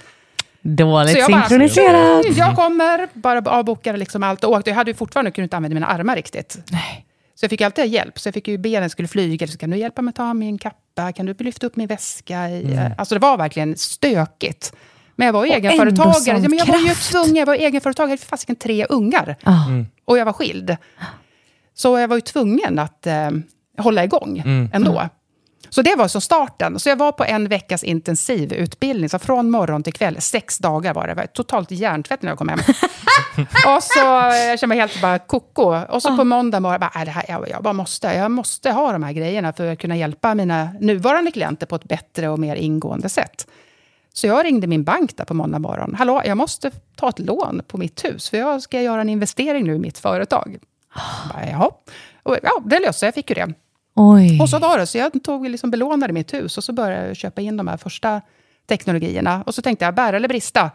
Dåligt 0.60 1.12
Så 1.12 1.18
jag 1.18 1.30
bara, 1.30 1.40
synkroniserat. 1.48 2.36
Jag 2.36 2.56
kommer, 2.56 3.08
bara 3.12 3.50
avbokade 3.50 3.98
liksom 3.98 4.22
allt 4.22 4.44
och 4.44 4.52
åkte. 4.52 4.70
Jag 4.70 4.74
hade 4.74 4.90
ju 4.90 4.94
fortfarande 4.94 5.30
kunnat 5.30 5.44
inte 5.46 5.56
använda 5.56 5.74
mina 5.74 5.86
armar 5.86 6.16
riktigt. 6.16 6.58
Nej. 6.70 7.04
Så 7.34 7.44
jag 7.44 7.50
fick 7.50 7.60
alltid 7.60 7.86
hjälp. 7.86 8.18
Så 8.18 8.26
jag 8.26 8.34
fick 8.34 8.48
ju 8.48 8.58
benen 8.58 8.90
skulle 8.90 9.08
flyga. 9.08 9.46
Så 9.46 9.58
kan 9.58 9.70
du 9.70 9.76
hjälpa 9.76 10.02
mig 10.02 10.10
att 10.10 10.16
ta 10.16 10.34
min 10.34 10.58
kappa? 10.58 11.12
Kan 11.12 11.26
du 11.26 11.34
lyfta 11.38 11.66
upp 11.66 11.76
min 11.76 11.86
väska? 11.86 12.38
Mm. 12.38 12.92
Alltså 12.98 13.14
det 13.14 13.18
var 13.18 13.36
verkligen 13.36 13.76
stökigt. 13.76 14.72
Men 15.18 15.26
jag 15.26 15.32
var 15.32 15.44
ju 15.44 15.50
egenföretagare. 15.52 16.38
Ja, 16.42 16.48
men 16.48 16.58
jag 16.58 16.66
var 16.66 16.76
ju 16.78 16.86
kraft. 16.86 17.10
tvungen. 17.10 17.36
Jag 17.36 17.46
var 17.46 17.54
egenföretagare. 17.54 18.10
Jag 18.10 18.18
hade 18.18 18.26
fasiken 18.28 18.56
tre 18.56 18.86
ungar. 18.88 19.36
Ah. 19.44 19.52
Och 20.04 20.18
jag 20.18 20.24
var 20.24 20.32
skild. 20.32 20.76
Så 21.74 21.98
jag 21.98 22.08
var 22.08 22.16
ju 22.16 22.20
tvungen 22.20 22.78
att 22.78 23.06
eh, 23.06 23.30
hålla 23.78 24.04
igång 24.04 24.42
ändå. 24.72 25.08
Så 25.70 25.82
det 25.82 25.94
var 25.96 26.08
så 26.08 26.20
starten. 26.20 26.78
Så 26.78 26.88
jag 26.88 26.96
var 26.96 27.12
på 27.12 27.24
en 27.24 27.48
veckas 27.48 27.84
intensiv 27.84 28.52
utbildning. 28.52 29.08
Så 29.08 29.18
från 29.18 29.50
morgon 29.50 29.82
till 29.82 29.92
kväll, 29.92 30.20
sex 30.20 30.58
dagar 30.58 30.94
var 30.94 31.02
det. 31.02 31.08
Jag 31.08 31.16
var 31.16 31.26
totalt 31.26 31.70
hjärntvätt 31.70 32.22
när 32.22 32.30
jag 32.30 32.38
kom 32.38 32.48
hem. 32.48 32.58
och 33.76 33.82
så 33.82 34.18
eh, 34.28 34.36
jag 34.36 34.58
kände 34.60 34.66
mig 34.74 34.78
helt 34.78 35.00
bara 35.02 35.18
koko. 35.18 35.62
Och 35.88 36.02
så 36.02 36.16
på 36.16 36.24
måndag 36.24 36.60
morgon, 36.60 36.80
bara, 36.80 36.90
"Nej, 36.94 37.04
det 37.04 37.10
här, 37.10 37.24
jag, 37.28 37.48
jag 37.48 37.62
bara 37.62 37.72
måste. 37.72 38.06
Jag 38.06 38.30
måste 38.30 38.70
ha 38.70 38.92
de 38.92 39.02
här 39.02 39.12
grejerna 39.12 39.52
för 39.52 39.72
att 39.72 39.78
kunna 39.78 39.96
hjälpa 39.96 40.34
mina 40.34 40.68
nuvarande 40.80 41.30
klienter 41.30 41.66
på 41.66 41.76
ett 41.76 41.84
bättre 41.84 42.28
och 42.28 42.38
mer 42.38 42.56
ingående 42.56 43.08
sätt. 43.08 43.46
Så 44.18 44.26
jag 44.26 44.44
ringde 44.44 44.66
min 44.66 44.84
bank 44.84 45.16
där 45.16 45.24
på 45.24 45.34
måndag 45.34 45.58
morgon. 45.58 45.94
Hallå, 45.94 46.22
jag 46.24 46.36
måste 46.36 46.70
ta 46.96 47.08
ett 47.08 47.18
lån 47.18 47.62
på 47.68 47.78
mitt 47.78 48.04
hus, 48.04 48.30
för 48.30 48.36
jag 48.36 48.62
ska 48.62 48.82
göra 48.82 49.00
en 49.00 49.08
investering 49.08 49.64
nu 49.64 49.74
i 49.74 49.78
mitt 49.78 49.98
företag. 49.98 50.58
Jag 50.94 51.34
Bara, 51.34 51.50
Jaha. 51.50 51.70
Och, 52.22 52.36
ja, 52.42 52.62
det 52.64 52.78
löste 52.78 53.06
jag, 53.06 53.08
jag 53.08 53.14
fick 53.14 53.30
ju 53.30 53.34
det. 53.34 53.54
Oj. 53.94 54.40
Och 54.40 54.48
så 54.48 54.58
var 54.58 54.78
det, 54.78 54.86
så 54.86 54.98
jag 54.98 55.24
tog 55.24 55.48
liksom 55.48 55.70
belånade 55.70 56.12
mitt 56.12 56.34
hus 56.34 56.58
och 56.58 56.64
så 56.64 56.72
började 56.72 57.06
jag 57.06 57.16
köpa 57.16 57.40
in 57.40 57.56
de 57.56 57.68
här 57.68 57.76
första 57.76 58.20
teknologierna. 58.68 59.42
Och 59.46 59.54
så 59.54 59.62
tänkte 59.62 59.84
jag, 59.84 59.94
bära 59.94 60.16
eller 60.16 60.28
brista. 60.28 60.70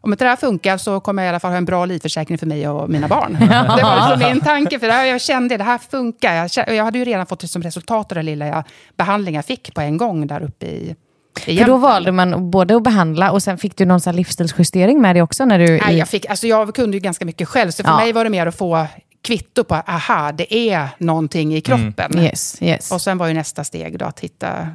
Om 0.00 0.12
inte 0.12 0.24
det 0.24 0.28
här 0.28 0.36
funkar 0.36 0.78
så 0.78 1.00
kommer 1.00 1.22
jag 1.22 1.28
i 1.28 1.30
alla 1.30 1.40
fall 1.40 1.50
ha 1.50 1.58
en 1.58 1.64
bra 1.64 1.84
livförsäkring 1.84 2.38
för 2.38 2.46
mig 2.46 2.68
och 2.68 2.90
mina 2.90 3.08
barn. 3.08 3.36
Det 3.40 3.82
var 3.82 4.10
liksom 4.10 4.32
min 4.32 4.40
tanke, 4.40 4.78
för 4.78 4.86
det 4.86 4.92
här, 4.92 5.04
jag 5.04 5.20
kände 5.20 5.56
det 5.56 5.64
här 5.64 5.78
funkar. 5.78 6.34
Jag, 6.34 6.76
jag 6.76 6.84
hade 6.84 6.98
ju 6.98 7.04
redan 7.04 7.26
fått 7.26 7.50
som 7.50 7.62
resultat 7.62 8.12
av 8.12 8.16
det 8.16 8.22
lilla 8.22 8.64
behandling 8.96 9.34
jag 9.34 9.44
fick 9.44 9.74
på 9.74 9.80
en 9.80 9.96
gång 9.96 10.26
där 10.26 10.42
uppe 10.42 10.66
i 10.66 10.96
För 11.44 11.66
då 11.66 11.76
valde 11.76 12.12
man 12.12 12.50
både 12.50 12.76
att 12.76 12.82
behandla 12.82 13.30
och 13.32 13.42
sen 13.42 13.58
fick 13.58 13.76
du 13.76 13.84
någon 13.84 14.00
livsstilsjustering 14.16 15.00
med 15.00 15.16
dig 15.16 15.22
också? 15.22 15.44
När 15.44 15.58
du, 15.58 15.78
Nej, 15.84 15.96
jag, 15.98 16.08
fick, 16.08 16.26
alltså 16.26 16.46
jag 16.46 16.74
kunde 16.74 16.96
ju 16.96 17.00
ganska 17.00 17.24
mycket 17.24 17.48
själv, 17.48 17.70
så 17.70 17.82
för 17.82 17.90
Ja. 17.90 17.96
mig 17.96 18.12
var 18.12 18.24
det 18.24 18.30
mer 18.30 18.46
att 18.46 18.56
få 18.58 18.86
kvitto 19.22 19.64
på 19.64 19.74
att 19.74 19.88
aha, 19.88 20.32
det 20.32 20.54
är 20.54 20.88
någonting 20.98 21.54
i 21.54 21.60
kroppen. 21.60 22.18
Yes, 22.18 22.62
yes. 22.62 22.92
Och 22.92 23.00
sen 23.00 23.18
var 23.18 23.26
ju 23.28 23.34
nästa 23.34 23.64
steg 23.64 23.98
då 23.98 24.04
att 24.04 24.20
hitta 24.20 24.68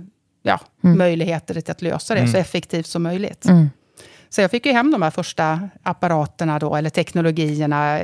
ja, 0.43 0.59
Mm. 0.83 0.97
möjligheter 0.97 1.61
till 1.61 1.71
att 1.71 1.81
lösa 1.81 2.15
det 2.15 2.27
så 2.27 2.37
effektivt 2.37 2.87
som 2.87 3.03
möjligt. 3.03 3.45
Mm. 3.45 3.69
Så 4.29 4.41
jag 4.41 4.51
fick 4.51 4.65
ju 4.65 4.71
hem 4.71 4.91
de 4.91 5.01
här 5.01 5.11
första 5.11 5.69
apparaterna 5.83 6.59
då, 6.59 6.75
eller 6.75 6.89
teknologierna. 6.89 7.99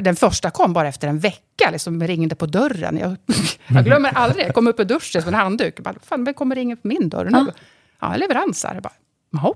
Den 0.00 0.16
första 0.16 0.50
kom 0.50 0.72
bara 0.72 0.88
efter 0.88 1.08
en 1.08 1.18
vecka, 1.18 1.70
liksom 1.72 2.02
ringde 2.02 2.34
på 2.34 2.46
dörren. 2.46 2.98
Jag, 2.98 3.16
jag 3.76 3.84
glömmer 3.84 4.10
aldrig, 4.14 4.46
jag 4.46 4.54
kom 4.54 4.66
upp 4.66 4.80
ur 4.80 4.84
duschen 4.84 5.22
som 5.22 5.28
en 5.28 5.40
handduk. 5.40 5.74
Jag 5.76 5.84
Bara, 5.84 5.94
Fan, 6.02 6.24
vem 6.24 6.34
kommer 6.34 6.54
ringa 6.54 6.76
på 6.76 6.88
min 6.88 7.08
dörr 7.08 7.28
nu? 7.32 7.52
Ja, 8.00 8.16
leverans 8.16 8.64
här. 8.64 8.74
Jag 8.74 8.82
bara, 8.82 8.92
Jaha. 9.30 9.52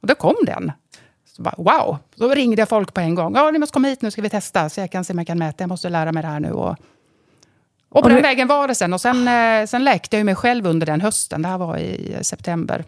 Och 0.00 0.06
då 0.08 0.14
kom 0.14 0.34
den. 0.46 0.72
Så 1.36 1.42
bara, 1.42 1.54
wow! 1.58 1.98
Då 2.14 2.28
ringde 2.28 2.62
jag 2.62 2.68
folk 2.68 2.94
på 2.94 3.00
en 3.00 3.14
gång. 3.14 3.34
Ja, 3.34 3.50
ni 3.50 3.58
måste 3.58 3.72
komma 3.72 3.88
hit 3.88 4.02
nu 4.02 4.10
ska 4.10 4.22
vi 4.22 4.30
testa, 4.30 4.68
så 4.68 4.80
jag 4.80 4.92
kan 4.92 5.04
se 5.04 5.12
om 5.12 5.18
jag 5.18 5.26
kan 5.26 5.38
mäta. 5.38 5.62
Jag 5.62 5.68
måste 5.68 5.88
lära 5.88 6.12
mig 6.12 6.22
det 6.22 6.28
här 6.28 6.40
nu. 6.40 6.50
Och, 6.52 6.68
och 6.70 6.76
på 7.90 7.98
Och 7.98 8.08
den 8.08 8.22
vägen 8.22 8.48
var 8.48 8.68
det 8.68 8.74
sen. 8.74 8.92
Och 8.92 9.00
sen, 9.00 9.28
eh, 9.28 9.66
sen 9.66 9.84
läkte 9.84 10.16
jag 10.16 10.26
mig 10.26 10.34
själv 10.34 10.66
under 10.66 10.86
den 10.86 11.00
hösten. 11.00 11.42
Det 11.42 11.48
här 11.48 11.58
var 11.58 11.76
i 11.76 12.18
september 12.22 12.84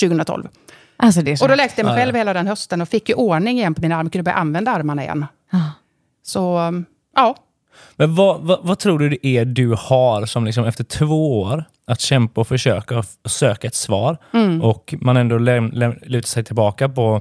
2012. 0.00 0.48
Alltså 0.96 1.20
Och 1.20 1.48
då 1.48 1.54
läkte 1.54 1.80
jag 1.80 1.86
mig 1.86 1.92
Ja, 1.94 1.98
ja. 1.98 2.04
själv 2.04 2.16
hela 2.16 2.32
den 2.32 2.46
hösten 2.46 2.80
och 2.82 2.88
fick 2.88 3.08
ju 3.08 3.14
ordning 3.14 3.58
igen 3.58 3.74
på 3.74 3.82
mina 3.82 3.96
armar. 3.96 4.10
Kunde 4.10 4.22
börja 4.22 4.36
använda 4.36 4.70
armarna 4.70 5.02
igen. 5.02 5.26
Ja. 5.50 5.58
Så, 6.22 6.72
ja. 7.14 7.36
Men 7.96 8.14
vad, 8.14 8.40
vad, 8.40 8.58
vad 8.62 8.78
tror 8.78 8.98
du 8.98 9.08
det 9.08 9.26
är 9.26 9.44
du 9.44 9.74
har 9.78 10.26
som 10.26 10.44
liksom 10.44 10.64
efter 10.64 10.84
två 10.84 11.40
år 11.40 11.64
att 11.86 12.00
kämpa 12.00 12.40
och 12.40 12.48
försöka 12.48 13.02
söka 13.24 13.66
ett 13.66 13.74
svar 13.74 14.16
Mm. 14.32 14.62
och 14.62 14.94
man 15.00 15.16
ändå 15.16 15.38
läm, 15.38 15.70
läm, 15.72 15.94
lutar 16.02 16.26
sig 16.28 16.44
tillbaka 16.44 16.88
på 16.88 17.20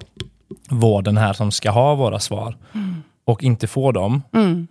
vården 0.69 1.17
här 1.17 1.33
som 1.33 1.51
ska 1.51 1.71
ha 1.71 1.95
våra 1.95 2.19
svar 2.19 2.57
och 3.25 3.43
inte 3.43 3.67
få 3.67 3.91
dem. 3.91 4.21
Mm. 4.33 4.67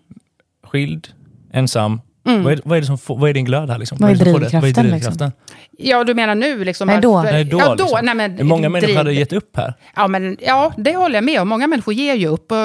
Skild, 0.66 1.08
ensam. 1.52 2.00
Vad, 2.23 2.52
är, 2.52 2.61
vad, 2.64 2.76
är 2.76 2.80
det 2.80 2.87
som 2.87 2.99
får, 2.99 3.16
vad 3.18 3.30
är 3.30 3.34
din 3.34 3.44
glöd 3.44 3.70
här? 3.70 3.78
Liksom? 3.78 3.99
Vad 4.00 4.11
är 4.11 4.16
får 4.16 4.25
det? 4.25 4.32
Vad 4.32 4.42
är 4.42 4.50
drivkraften, 4.50 4.90
drivkraften? 4.90 5.32
Ja, 5.78 6.04
du 6.04 6.14
menar 6.14 6.34
nu 6.34 6.64
liksom? 6.64 6.87
Nej, 6.88 7.00
då. 7.00 7.18
att- 7.18 7.25
Nej, 7.25 7.44
då, 7.44 7.58
ja, 7.58 7.75
då. 7.75 7.84
liksom. 7.84 7.99
Nej, 8.02 8.14
men, 8.14 8.46
Många 8.46 8.68
människor 8.68 8.87
driv- 8.87 8.96
hade 8.96 9.12
gett 9.12 9.32
upp 9.32 9.56
här. 9.56 9.75
Ja, 9.96 10.08
men, 10.08 10.37
ja, 10.40 10.73
det 10.76 10.96
håller 10.96 11.14
jag 11.14 11.25
med 11.25 11.40
om. 11.40 11.49
Många 11.49 11.66
människor 11.66 11.94
ger 11.94 12.14
ju 12.14 12.26
upp. 12.26 12.52
Och 12.52 12.58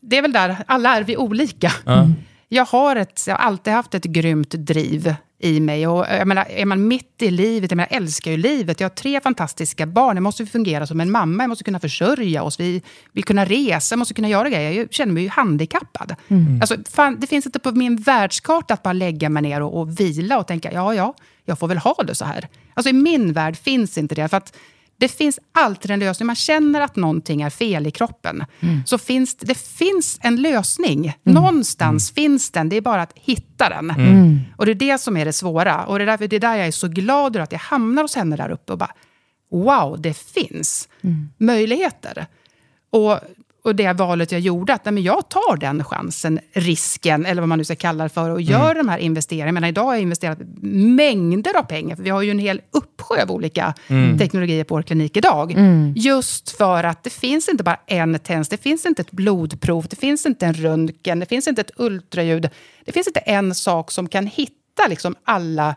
det 0.00 0.18
är 0.18 0.22
väl 0.22 0.32
där, 0.32 0.56
alla 0.66 0.96
är 0.96 1.02
vi 1.04 1.16
olika. 1.16 1.72
Jag, 2.48 2.64
har 2.64 2.96
ett, 2.96 3.24
jag 3.26 3.34
har 3.34 3.44
alltid 3.44 3.72
haft 3.72 3.94
ett 3.94 4.04
grymt 4.04 4.50
driv 4.50 5.14
i 5.38 5.60
mig. 5.60 5.86
Och, 5.86 6.06
jag 6.10 6.28
menar, 6.28 6.46
är 6.50 6.64
man 6.64 6.88
mitt 6.88 7.22
i 7.22 7.30
livet, 7.30 7.70
jag, 7.70 7.76
menar, 7.76 7.88
jag 7.90 7.96
älskar 7.96 8.30
ju 8.30 8.36
livet. 8.36 8.80
Jag 8.80 8.84
har 8.84 8.94
tre 8.94 9.20
fantastiska 9.20 9.86
barn. 9.86 10.16
Jag 10.16 10.22
måste 10.22 10.46
fungera 10.46 10.86
som 10.86 11.00
en 11.00 11.10
mamma. 11.10 11.42
Jag 11.42 11.48
måste 11.48 11.64
kunna 11.64 11.80
försörja 11.80 12.42
oss. 12.42 12.60
Vi 12.60 12.82
vill 13.12 13.24
kunna 13.24 13.44
resa, 13.44 13.92
jag 13.92 13.98
måste 13.98 14.14
kunna 14.14 14.28
göra 14.28 14.50
grejer. 14.50 14.72
Jag 14.72 14.92
känner 14.92 15.12
mig 15.12 15.22
ju 15.22 15.28
handikappad. 15.28 16.14
Alltså, 16.60 16.76
fan, 16.90 17.16
det 17.20 17.26
finns 17.26 17.46
inte 17.46 17.58
på 17.58 17.72
min 17.72 17.96
världskarta 17.96 18.74
att 18.74 18.82
bara 18.82 18.92
lägga 18.92 19.28
mig 19.28 19.42
ner 19.42 19.62
och, 19.62 19.80
och 19.80 20.00
vila 20.00 20.38
och 20.38 20.46
tänka, 20.46 20.72
ja, 20.72 20.94
ja, 20.94 21.14
jag 21.44 21.58
får 21.58 21.68
väl 21.68 21.78
ha 21.78 21.94
det 22.06 22.14
så 22.14 22.24
här. 22.24 22.48
Alltså, 22.74 22.90
I 22.90 22.92
min 22.92 23.32
värld 23.32 23.56
finns 23.56 23.98
inte 23.98 24.14
det. 24.14 24.28
För 24.28 24.36
att 24.36 24.56
det 24.98 25.08
finns 25.08 25.38
alltid 25.52 25.90
en 25.90 25.98
lösning. 25.98 26.26
Man 26.26 26.36
känner 26.36 26.80
att 26.80 26.96
någonting 26.96 27.42
är 27.42 27.50
fel 27.50 27.86
i 27.86 27.90
kroppen. 27.90 28.44
Så 28.86 28.98
finns 28.98 29.34
det, 29.36 29.54
finns 29.54 30.18
en 30.22 30.42
lösning. 30.42 31.12
Någonstans 31.22 32.10
finns 32.10 32.50
den. 32.50 32.68
Det 32.68 32.76
är 32.76 32.80
bara 32.80 33.02
att 33.02 33.12
hitta 33.14 33.68
den. 33.68 33.90
Och 34.56 34.66
det 34.66 34.72
är 34.72 34.74
det 34.74 34.98
som 34.98 35.16
är 35.16 35.24
det 35.24 35.32
svåra. 35.32 35.84
Och 35.84 35.98
det 35.98 36.04
är, 36.04 36.06
därför, 36.06 36.28
det 36.28 36.36
är 36.36 36.40
där 36.40 36.56
jag 36.56 36.66
är 36.66 36.70
så 36.70 36.88
glad 36.88 37.36
över 37.36 37.44
att 37.44 37.52
jag 37.52 37.58
hamnar 37.58 38.02
hos 38.02 38.16
henne 38.16 38.36
där 38.36 38.50
uppe 38.50 38.72
och 38.72 38.78
bara 38.78 38.92
wow, 39.50 40.00
det 40.00 40.16
finns 40.16 40.88
möjligheter. 41.38 42.26
Och, 42.90 43.20
och 43.66 43.76
det 43.76 43.92
valet 43.92 44.32
jag 44.32 44.40
gjorde, 44.40 44.74
att 44.74 44.84
nej, 44.84 44.92
men 44.92 45.02
jag 45.02 45.28
tar 45.28 45.56
den 45.56 45.84
chansen, 45.84 46.40
risken, 46.52 47.26
eller 47.26 47.42
vad 47.42 47.48
man 47.48 47.58
nu 47.58 47.64
ska 47.64 47.76
kalla 47.76 48.04
det 48.04 48.10
för, 48.10 48.30
och 48.30 48.40
gör 48.40 48.74
de 48.74 48.88
här 48.88 48.98
investeringarna. 48.98 49.52
Menar, 49.52 49.68
idag 49.68 49.84
har 49.84 49.94
jag 49.94 50.02
investerat 50.02 50.38
mängder 50.62 51.56
av 51.56 51.62
pengar, 51.62 51.96
för 51.96 52.02
vi 52.02 52.10
har 52.10 52.22
ju 52.22 52.30
en 52.30 52.38
hel 52.38 52.60
uppsjö 52.70 53.22
av 53.22 53.30
olika 53.30 53.74
teknologier 54.18 54.64
på 54.64 54.74
vår 54.74 54.82
klinik 54.82 55.16
idag. 55.16 55.56
Just 55.96 56.50
för 56.50 56.84
att 56.84 57.04
det 57.04 57.10
finns 57.10 57.48
inte 57.48 57.64
bara 57.64 57.80
en 57.86 58.18
test, 58.18 58.50
det 58.50 58.56
finns 58.62 58.86
inte 58.86 59.02
ett 59.02 59.10
blodprov, 59.10 59.86
det 59.90 59.96
finns 59.96 60.26
inte 60.26 60.46
en 60.46 60.54
röntgen, 60.54 61.20
det 61.20 61.26
finns 61.26 61.48
inte 61.48 61.60
ett 61.60 61.70
ultraljud. 61.76 62.48
Det 62.84 62.92
finns 62.92 63.06
inte 63.06 63.20
en 63.20 63.54
sak 63.54 63.90
som 63.90 64.08
kan 64.08 64.26
hitta 64.26 64.86
liksom 64.88 65.14
alla 65.24 65.76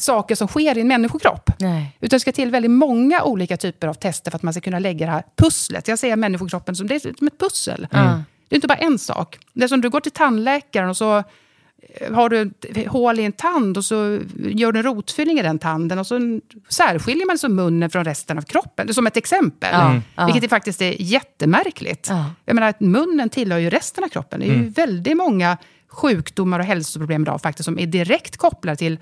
saker 0.00 0.34
som 0.34 0.48
sker 0.48 0.78
i 0.78 0.80
en 0.80 0.88
människokropp. 0.88 1.50
Nej. 1.58 1.96
Utan 2.00 2.16
det 2.16 2.20
ska 2.20 2.32
till 2.32 2.50
väldigt 2.50 2.70
många 2.70 3.22
olika 3.22 3.56
typer 3.56 3.88
av 3.88 3.94
tester 3.94 4.30
för 4.30 4.36
att 4.36 4.42
man 4.42 4.52
ska 4.52 4.60
kunna 4.60 4.78
lägga 4.78 5.06
det 5.06 5.12
här 5.12 5.24
pusslet. 5.36 5.88
Jag 5.88 5.98
ser 5.98 6.16
människokroppen 6.16 6.76
som, 6.76 6.86
det 6.86 6.94
är 6.94 7.14
som 7.18 7.26
ett 7.26 7.38
pussel. 7.38 7.86
Mm. 7.92 8.22
Det 8.48 8.54
är 8.54 8.56
inte 8.56 8.68
bara 8.68 8.78
en 8.78 8.98
sak. 8.98 9.38
Det 9.52 9.64
är 9.64 9.68
som 9.68 9.80
du 9.80 9.90
går 9.90 10.00
till 10.00 10.12
tandläkaren 10.12 10.88
och 10.88 10.96
så 10.96 11.16
eh, 11.16 12.14
har 12.14 12.28
du 12.28 12.42
ett 12.42 12.86
hål 12.86 13.20
i 13.20 13.24
en 13.24 13.32
tand 13.32 13.76
och 13.76 13.84
så 13.84 14.18
gör 14.36 14.72
du 14.72 14.78
en 14.78 14.84
rotfyllning 14.84 15.38
i 15.38 15.42
den 15.42 15.58
tanden 15.58 15.98
och 15.98 16.06
så 16.06 16.40
särskiljer 16.68 17.26
man 17.26 17.38
så 17.38 17.48
munnen 17.48 17.90
från 17.90 18.04
resten 18.04 18.38
av 18.38 18.42
kroppen. 18.42 18.86
Det 18.86 18.90
är 18.90 18.94
som 18.94 19.06
ett 19.06 19.16
exempel. 19.16 20.00
Ja. 20.16 20.24
Vilket 20.24 20.42
det 20.42 20.48
faktiskt 20.48 20.82
är 20.82 21.02
jättemärkligt. 21.02 22.06
Ja. 22.10 22.30
Jag 22.44 22.54
menar, 22.54 22.68
att 22.68 22.80
munnen 22.80 23.28
tillhör 23.28 23.58
ju 23.58 23.70
resten 23.70 24.04
av 24.04 24.08
kroppen. 24.08 24.40
Det 24.40 24.46
är 24.46 24.54
ju 24.54 24.68
väldigt 24.68 25.16
många 25.16 25.58
sjukdomar 25.88 26.58
och 26.58 26.64
hälsoproblem 26.64 27.22
idag 27.22 27.42
faktiskt 27.42 27.64
som 27.64 27.78
är 27.78 27.86
direkt 27.86 28.36
kopplade 28.36 28.76
till 28.76 28.98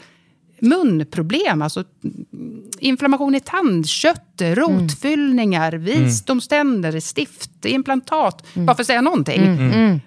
munproblem, 0.61 1.63
alltså 1.63 1.85
mm, 2.05 2.63
inflammation 2.79 3.35
i 3.35 3.41
tandkött, 3.41 4.41
rotfyllningar, 4.41 5.73
visdomständer, 5.73 7.01
stift, 7.01 7.65
implantat, 7.65 8.47
bara 8.55 8.77
för 8.77 8.83
att 8.83 8.87
säga 8.87 9.01
någonting. 9.01 9.43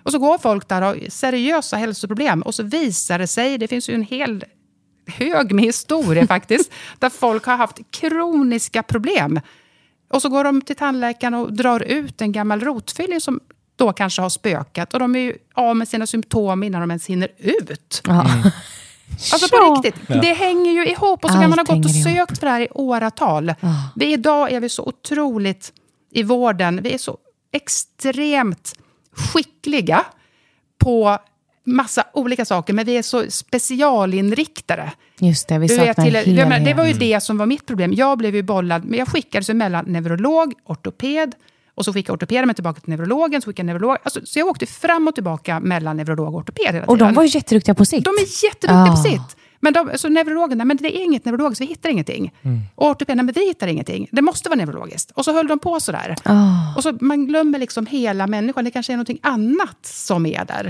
Och 0.03 0.11
så 0.11 0.19
går 0.19 0.37
folk 0.37 0.67
där 0.67 0.81
och 0.81 0.87
har 0.87 1.09
seriösa 1.09 1.77
hälsoproblem 1.77 2.41
och 2.41 2.55
så 2.55 2.63
visar 2.63 3.19
det 3.19 3.27
sig, 3.27 3.57
det 3.57 3.67
finns 3.67 3.89
ju 3.89 3.93
en 3.93 4.03
hel 4.03 4.45
hög 5.07 5.51
med 5.51 5.65
historia 5.65 6.27
faktiskt, 6.27 6.71
där 6.99 7.09
folk 7.09 7.45
har 7.45 7.57
haft 7.57 7.79
kroniska 7.91 8.83
problem. 8.83 9.39
Och 10.09 10.21
så 10.21 10.29
går 10.29 10.43
de 10.43 10.61
till 10.61 10.75
tandläkaren 10.75 11.33
och 11.33 11.53
drar 11.53 11.83
ut 11.83 12.21
en 12.21 12.31
gammal 12.31 12.59
rotfyllning 12.59 13.21
som 13.21 13.39
då 13.75 13.93
kanske 13.93 14.21
har 14.21 14.29
spökat. 14.29 14.93
Och 14.93 14.99
de 14.99 15.15
är 15.15 15.19
ju 15.19 15.35
av 15.53 15.75
med 15.75 15.87
sina 15.87 16.07
symptom 16.07 16.63
innan 16.63 16.81
de 16.81 16.91
ens 16.91 17.07
hinner 17.07 17.29
ut. 17.37 18.01
Ja. 18.07 18.27
Alltså 19.33 19.49
på 19.49 19.55
Ja. 19.55 19.81
riktigt, 19.83 20.07
det 20.07 20.33
hänger 20.33 20.71
ju 20.71 20.85
ihop. 20.85 21.23
Och 21.23 21.29
så 21.29 21.39
kan 21.39 21.49
man 21.49 21.59
ha 21.59 21.63
gått 21.63 21.85
och 21.85 21.91
hänger 21.91 22.07
ihop. 22.17 22.27
sökt 22.29 22.39
för 22.39 22.47
det 22.47 22.51
här 22.51 22.61
i 22.61 22.67
åratal. 22.71 23.53
Vi, 23.95 24.13
idag 24.13 24.51
är 24.51 24.59
vi 24.59 24.69
så 24.69 24.83
otroligt 24.83 25.73
i 26.11 26.23
vården, 26.23 26.79
vi 26.83 26.93
är 26.93 26.97
så 26.97 27.17
extremt 27.53 28.75
skickliga 29.15 30.05
på 30.83 31.17
massa 31.63 32.03
olika 32.13 32.45
saker, 32.45 32.73
men 32.73 32.85
vi 32.85 32.97
är 32.97 33.01
så 33.01 33.31
specialinriktade. 33.31 34.91
Just 35.19 35.47
det, 35.47 35.59
vi 35.59 35.69
saknar 35.69 36.23
till, 36.23 36.35
menar, 36.35 36.59
det 36.59 36.73
var 36.73 36.85
ju 36.85 36.93
det 36.93 37.21
som 37.21 37.37
var 37.37 37.45
mitt 37.45 37.65
problem. 37.65 37.93
Jag 37.93 38.17
blev 38.17 38.35
ju 38.35 38.43
bollad, 38.43 38.85
men 38.85 38.99
jag 38.99 39.07
skickades 39.07 39.49
emellan 39.49 39.85
neurolog, 39.87 40.53
ortoped 40.65 41.35
Och 41.75 41.85
så 41.85 41.93
skickade 41.93 42.15
ortopeden 42.15 42.45
mig 42.47 42.55
tillbaka 42.55 42.81
till 42.81 42.89
neurologen, 42.89 43.41
så 43.41 43.49
skickade 43.49 43.65
neurolog. 43.67 43.97
Alltså, 44.03 44.19
så 44.23 44.39
jag 44.39 44.47
åkte 44.47 44.65
fram 44.65 45.07
och 45.07 45.15
tillbaka 45.15 45.59
mellan 45.59 45.97
neurolog 45.97 46.27
och 46.27 46.39
ortoped 46.41 46.73
hela 46.73 46.85
Och 46.85 46.97
de 46.97 47.03
tiden. 47.03 47.15
var 47.15 47.23
ju 47.23 47.29
jätteduktiga 47.29 47.75
på 47.75 47.85
sitt. 47.85 48.05
De 48.05 48.09
är 48.09 48.45
jätteduktiga 48.45 48.85
på 48.85 48.91
Ah. 48.91 49.03
sitt. 49.03 49.37
Men 49.63 49.73
de, 49.73 49.91
så 49.95 50.09
neurologen, 50.09 50.57
nej, 50.57 50.67
men 50.67 50.77
det 50.77 50.97
är 50.97 51.03
inget 51.03 51.25
neurologiskt, 51.25 51.61
vi 51.61 51.65
hittar 51.65 51.89
ingenting. 51.89 52.33
Och 52.75 52.89
ortopeden, 52.89 53.17
nej, 53.17 53.25
men 53.25 53.33
vi 53.33 53.47
hittar 53.47 53.67
ingenting. 53.67 54.07
Det 54.11 54.21
måste 54.21 54.49
vara 54.49 54.57
neurologiskt. 54.57 55.11
Och 55.11 55.25
så 55.25 55.33
höll 55.33 55.47
de 55.47 55.59
på 55.59 55.79
sådär. 55.79 56.15
Ah. 56.25 56.75
Och 56.75 56.83
så 56.83 56.97
man 57.01 57.27
glömmer 57.27 57.59
liksom 57.59 57.85
hela 57.85 58.27
människan. 58.27 58.65
Det 58.65 58.71
kanske 58.71 58.93
är 58.93 58.97
någonting 58.97 59.19
annat 59.23 59.77
som 59.81 60.25
är 60.25 60.45
där. 60.45 60.65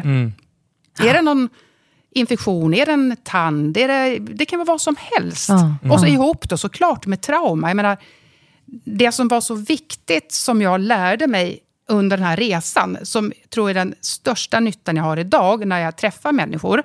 Är 0.99 1.13
det 1.13 1.21
någon 1.21 1.49
infektion? 2.13 2.73
Är 2.73 2.85
det 2.85 2.91
en 2.91 3.15
tand? 3.23 3.77
Är 3.77 3.87
det, 3.87 4.19
det 4.19 4.45
kan 4.45 4.59
vara 4.59 4.65
vad 4.65 4.81
som 4.81 4.95
helst. 4.99 5.49
Ja. 5.49 5.75
Och 5.91 5.99
så 5.99 6.05
ihop 6.05 6.49
då 6.49 6.57
såklart 6.57 7.05
med 7.05 7.21
trauma. 7.21 7.69
Jag 7.69 7.75
menar, 7.75 7.97
det 8.83 9.11
som 9.11 9.27
var 9.27 9.41
så 9.41 9.55
viktigt 9.55 10.31
som 10.31 10.61
jag 10.61 10.81
lärde 10.81 11.27
mig 11.27 11.59
under 11.89 12.17
den 12.17 12.25
här 12.25 12.37
resan, 12.37 12.97
som 13.03 13.31
tror 13.49 13.69
är 13.69 13.73
den 13.73 13.95
största 14.01 14.59
nyttan 14.59 14.95
jag 14.95 15.03
har 15.03 15.17
idag 15.17 15.67
när 15.67 15.79
jag 15.79 15.97
träffar 15.97 16.31
människor, 16.31 16.83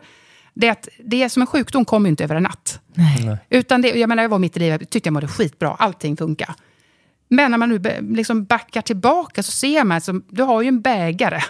det 0.55 0.67
är 0.67 0.73
att 0.73 0.89
det 1.05 1.23
är 1.23 1.29
som 1.29 1.43
en 1.43 1.47
sjukdom 1.47 1.85
kommer 1.85 2.09
inte 2.09 2.25
över 2.25 2.35
en 2.35 2.43
natt. 2.43 2.81
Nej. 2.95 3.39
Utan 3.51 3.83
det, 3.83 3.89
jag 3.89 4.09
menar, 4.09 4.23
jag 4.23 4.31
var 4.31 4.39
mitt 4.39 4.57
i 4.57 4.61
livet, 4.61 4.81
jag 4.81 4.91
tyckte 4.91 5.07
jag 5.07 5.13
mådde 5.13 5.29
skitbra, 5.29 5.77
allting 5.79 6.17
funkar. 6.17 6.55
Men 7.29 7.51
när 7.51 7.59
man 7.59 7.69
nu 7.69 7.81
liksom 8.01 8.45
backar 8.45 8.83
tillbaka 8.83 9.43
så 9.43 9.53
ser 9.53 9.85
man 9.85 9.97
att 9.97 10.09
du 10.29 10.43
har 10.43 10.63
ju 10.63 10.69
en 10.69 10.81
bägare. 10.81 11.41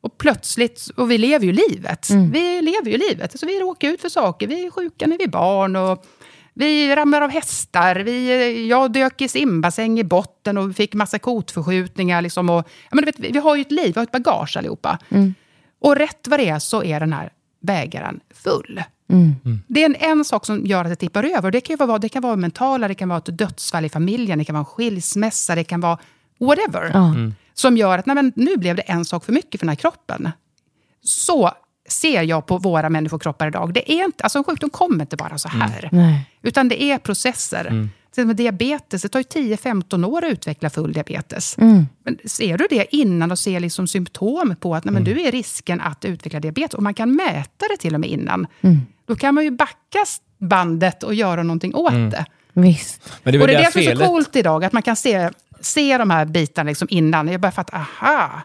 Och 0.00 0.18
plötsligt, 0.18 0.90
och 0.96 1.10
vi 1.10 1.18
lever 1.18 1.46
ju 1.46 1.52
livet. 1.52 2.10
Vi 2.10 2.62
lever 2.62 2.90
ju 2.90 2.96
livet. 2.96 3.32
Alltså 3.32 3.46
vi 3.46 3.60
råkar 3.60 3.88
ut 3.88 4.00
för 4.00 4.08
saker. 4.08 4.46
Vi 4.46 4.66
är 4.66 4.70
sjuka 4.70 5.06
när 5.06 5.18
vi 5.18 5.24
är 5.24 5.28
barn. 5.28 5.76
Och 5.76 6.06
vi 6.58 6.96
ramlar 6.96 7.20
av 7.20 7.30
hästar. 7.30 7.96
Vi, 7.96 8.68
jag 8.68 8.92
dök 8.92 9.20
i 9.20 9.28
simbassäng 9.28 9.98
i 9.98 10.04
botten 10.04 10.58
och 10.58 10.76
fick 10.76 10.94
massa 10.94 11.18
kotförskjutningar. 11.18 12.22
Liksom 12.22 12.50
och, 12.50 12.68
ja, 12.90 12.94
men 12.96 13.04
du 13.04 13.06
vet, 13.06 13.18
vi 13.18 13.38
har 13.38 13.56
ju 13.56 13.60
ett 13.60 13.70
liv, 13.70 13.94
vi 13.94 14.00
har 14.00 14.02
ett 14.02 14.12
bagage 14.12 14.56
allihopa. 14.56 14.98
Och 15.80 15.96
rätt 15.96 16.28
vad 16.28 16.38
det 16.38 16.48
är 16.48 16.58
så 16.58 16.84
är 16.84 17.00
den 17.00 17.12
här 17.12 17.32
bägaren 17.60 18.20
full. 18.34 18.82
Det 19.66 19.82
är 19.82 19.86
en, 19.86 19.96
en 20.18 20.24
sak 20.24 20.46
som 20.46 20.66
gör 20.66 20.84
att 20.84 20.90
det 20.90 20.96
tippar 20.96 21.24
över. 21.24 21.50
Det 21.50 21.60
kan, 21.60 21.76
ju 21.76 21.86
vara, 21.86 21.98
det 21.98 22.08
kan 22.08 22.22
vara 22.22 22.36
mentala, 22.36 22.88
det 22.88 22.94
kan 22.94 23.08
vara 23.08 23.18
ett 23.18 23.38
dödsfall 23.38 23.84
i 23.84 23.88
familjen, 23.88 24.38
det 24.38 24.44
kan 24.44 24.54
vara 24.54 24.60
en 24.60 24.64
skilsmässa, 24.64 25.54
det 25.54 25.64
kan 25.64 25.80
vara 25.80 25.98
whatever. 26.40 26.90
Ja. 26.94 27.14
Som 27.54 27.76
gör 27.76 27.98
att 27.98 28.06
nej, 28.06 28.14
men 28.14 28.32
nu 28.36 28.56
blev 28.56 28.76
det 28.76 28.82
en 28.82 29.04
sak 29.04 29.24
för 29.24 29.32
mycket 29.32 29.60
för 29.60 29.66
den 29.66 29.68
här 29.68 29.76
kroppen. 29.76 30.30
Så 31.02 31.52
ser 31.88 32.22
jag 32.22 32.46
på 32.46 32.58
våra 32.58 32.90
människokroppar 32.90 33.46
idag. 33.46 33.74
Det 33.74 33.92
är 33.92 34.04
inte, 34.04 34.24
alltså 34.24 34.38
en 34.38 34.44
sjukdom 34.44 34.70
kommer 34.70 35.00
inte 35.00 35.16
bara 35.16 35.38
så 35.38 35.48
här. 35.48 35.88
Nej. 35.92 36.30
Utan 36.42 36.68
det 36.68 36.82
är 36.82 36.98
processer. 36.98 37.88
Till 38.14 38.26
med 38.26 38.36
diabetes, 38.36 39.02
det 39.02 39.08
tar 39.08 39.18
ju 39.18 39.54
10-15 39.54 40.06
år 40.06 40.24
att 40.24 40.32
utveckla 40.32 40.70
full 40.70 40.92
diabetes. 40.92 41.56
Men 41.56 42.18
ser 42.24 42.58
du 42.58 42.66
det 42.70 42.96
innan 42.96 43.30
och 43.30 43.38
ser 43.38 43.60
liksom 43.60 43.86
symptom 43.86 44.54
på 44.60 44.74
att 44.74 44.84
nej, 44.84 44.94
men 44.94 45.04
du 45.04 45.20
är 45.20 45.32
risken 45.32 45.80
att 45.80 46.04
utveckla 46.04 46.40
diabetes, 46.40 46.74
och 46.74 46.82
man 46.82 46.94
kan 46.94 47.16
mäta 47.16 47.66
det 47.70 47.76
till 47.76 47.94
och 47.94 48.00
med 48.00 48.10
innan, 48.10 48.46
då 49.06 49.16
kan 49.16 49.34
man 49.34 49.44
ju 49.44 49.50
backa 49.50 50.04
bandet 50.38 51.02
och 51.02 51.14
göra 51.14 51.42
någonting 51.42 51.74
åt 51.74 51.92
det. 51.92 52.24
Visst. 52.52 53.12
Men 53.22 53.32
det 53.32 53.40
och 53.40 53.46
det 53.46 53.54
är 53.54 53.64
det 53.64 53.72
som 53.72 53.80
är 53.80 53.96
så 53.96 54.04
coolt 54.04 54.36
idag, 54.36 54.64
att 54.64 54.72
man 54.72 54.82
kan 54.82 54.96
se, 54.96 55.30
se 55.60 55.98
de 55.98 56.10
här 56.10 56.24
bitarna 56.24 56.68
liksom 56.68 56.88
innan. 56.90 57.28
Jag 57.28 57.40
börjar 57.40 57.52
fatta, 57.52 57.76
aha, 57.76 58.42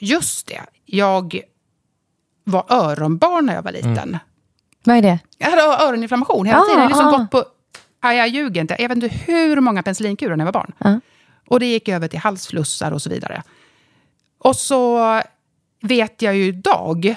just 0.00 0.46
det, 0.46 0.60
jag 0.86 1.40
var 2.44 2.64
öronbarn 2.68 3.46
när 3.46 3.54
jag 3.54 3.62
var 3.62 3.72
liten. 3.72 4.18
Vad 4.84 4.96
är 4.96 5.02
det? 5.02 5.18
Jag 5.38 5.50
hade 5.50 5.62
öroninflammation 5.62 6.46
hela 6.46 6.58
Ah, 6.58 6.64
tiden. 6.64 6.80
Jag 6.80 6.88
liksom 6.88 7.06
ah. 7.06 7.10
gått 7.18 7.30
på, 7.30 7.44
aj, 8.00 8.16
jag 8.16 8.28
ljuger 8.28 8.60
inte, 8.60 8.76
jag 8.78 8.88
vet 8.88 8.96
inte 9.04 9.16
hur 9.16 9.60
många 9.60 9.82
penicillinkurer 9.82 10.36
när 10.36 10.44
jag 10.44 10.52
var 10.52 10.60
barn. 10.60 10.72
Ja. 10.78 11.00
Och 11.48 11.60
det 11.60 11.66
gick 11.66 11.88
över 11.88 12.08
till 12.08 12.18
halsflussar 12.18 12.92
och 12.92 13.02
så 13.02 13.10
vidare. 13.10 13.42
Och 14.38 14.56
så 14.56 15.00
vet 15.82 16.22
jag 16.22 16.36
ju 16.36 16.44
idag 16.44 17.16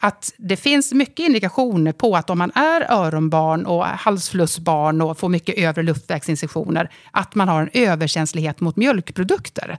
att 0.00 0.32
det 0.36 0.56
finns 0.56 0.92
mycket 0.92 1.26
indikationer 1.26 1.92
på 1.92 2.16
att 2.16 2.30
om 2.30 2.38
man 2.38 2.50
är 2.54 2.92
öronbarn 2.92 3.66
och 3.66 3.84
halsflussbarn 3.84 5.00
och 5.02 5.18
får 5.18 5.28
mycket 5.28 5.58
övre 5.58 5.82
luftvägsinfektioner, 5.82 6.90
att 7.10 7.34
man 7.34 7.48
har 7.48 7.62
en 7.62 7.70
överkänslighet 7.72 8.60
mot 8.60 8.76
mjölkprodukter. 8.76 9.78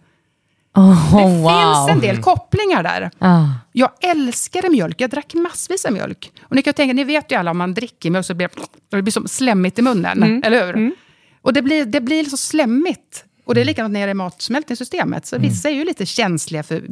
Oh, 0.75 1.17
Det 1.17 1.41
wow. 1.41 1.85
finns 1.85 1.89
en 1.95 1.99
del 1.99 2.21
kopplingar 2.21 2.83
där. 2.83 3.11
Ja. 3.19 3.49
Jag 3.71 3.89
älskade 4.01 4.69
mjölk. 4.69 5.01
Jag 5.01 5.09
drack 5.09 5.33
massvis 5.33 5.85
av 5.85 5.93
mjölk. 5.93 6.31
Och 6.41 6.55
ni 6.55 6.61
kan 6.61 6.73
tänka, 6.73 6.93
ni 6.93 7.03
vet 7.03 7.31
ju 7.31 7.35
alla 7.35 7.51
om 7.51 7.57
man 7.57 7.73
dricker 7.73 8.09
mjölk 8.09 8.25
så 8.25 8.33
blir 8.33 8.49
det, 8.55 8.97
det 8.97 9.01
blir 9.01 9.11
som 9.11 9.27
slemmigt 9.27 9.79
i 9.79 9.81
munnen. 9.81 10.43
Eller 10.43 10.65
hur? 10.65 10.91
Och 11.41 11.53
det 11.53 11.61
blir, 11.61 11.85
det 11.85 12.01
blir 12.01 12.23
så 12.23 12.37
slemmigt. 12.37 13.25
Och 13.45 13.55
det 13.55 13.61
är 13.61 13.65
likadant 13.65 13.93
nere 13.93 14.11
i 14.11 14.13
matsmältningssystemet. 14.13 15.25
Så 15.25 15.37
vissa 15.37 15.69
är 15.69 15.73
ju 15.73 15.85
lite 15.85 16.05
känsliga 16.05 16.63
för 16.63 16.83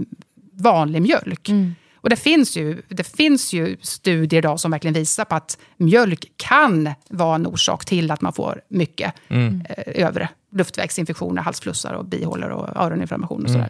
vanlig 0.53 1.01
mjölk. 1.01 1.49
Och 1.95 2.09
det 2.09 2.15
finns, 2.15 2.57
ju, 2.57 2.81
det 2.87 3.03
finns 3.03 3.53
ju 3.53 3.77
studier 3.81 4.37
idag 4.37 4.59
som 4.59 4.71
verkligen 4.71 4.93
visar 4.93 5.25
på 5.25 5.35
att 5.35 5.57
mjölk 5.77 6.25
kan 6.37 6.89
vara 7.09 7.35
en 7.35 7.47
orsak 7.47 7.85
till 7.85 8.11
att 8.11 8.21
man 8.21 8.33
får 8.33 8.61
mycket 8.69 9.13
eh, 9.29 10.05
övre 10.05 10.29
luftvägsinfektioner, 10.51 11.41
halsflussar 11.41 11.93
och 11.93 12.05
bihålor 12.05 12.49
och 12.49 12.77
öroninflammation 12.77 13.43
och 13.43 13.49
sådär. 13.51 13.69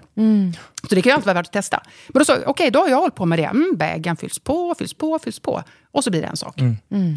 Så 0.89 0.96
det 0.96 1.02
kan 1.02 1.10
ju 1.10 1.13
alltid 1.13 1.26
vara 1.26 1.34
värt 1.34 1.46
att 1.46 1.54
testa. 1.54 1.84
Men 2.08 2.20
då 2.20 2.26
sa 2.26 2.34
jag, 2.34 2.48
okej, 2.48 2.72
då 2.72 2.80
har 2.80 2.89
jag 2.89 2.98
hållit 2.98 3.15
på 3.15 3.26
med 3.26 3.39
det. 3.39 3.46
Mm, 3.46 3.74
bägaren 3.76 4.17
fylls 4.17 4.39
på, 4.39 4.76
fylls 4.80 4.94
på, 4.94 5.20
fylls 5.20 5.39
på. 5.39 5.63
Och 5.91 6.04
så 6.04 6.12
blir 6.12 6.22
det 6.22 6.28
en 6.28 6.38
sak 6.38 6.56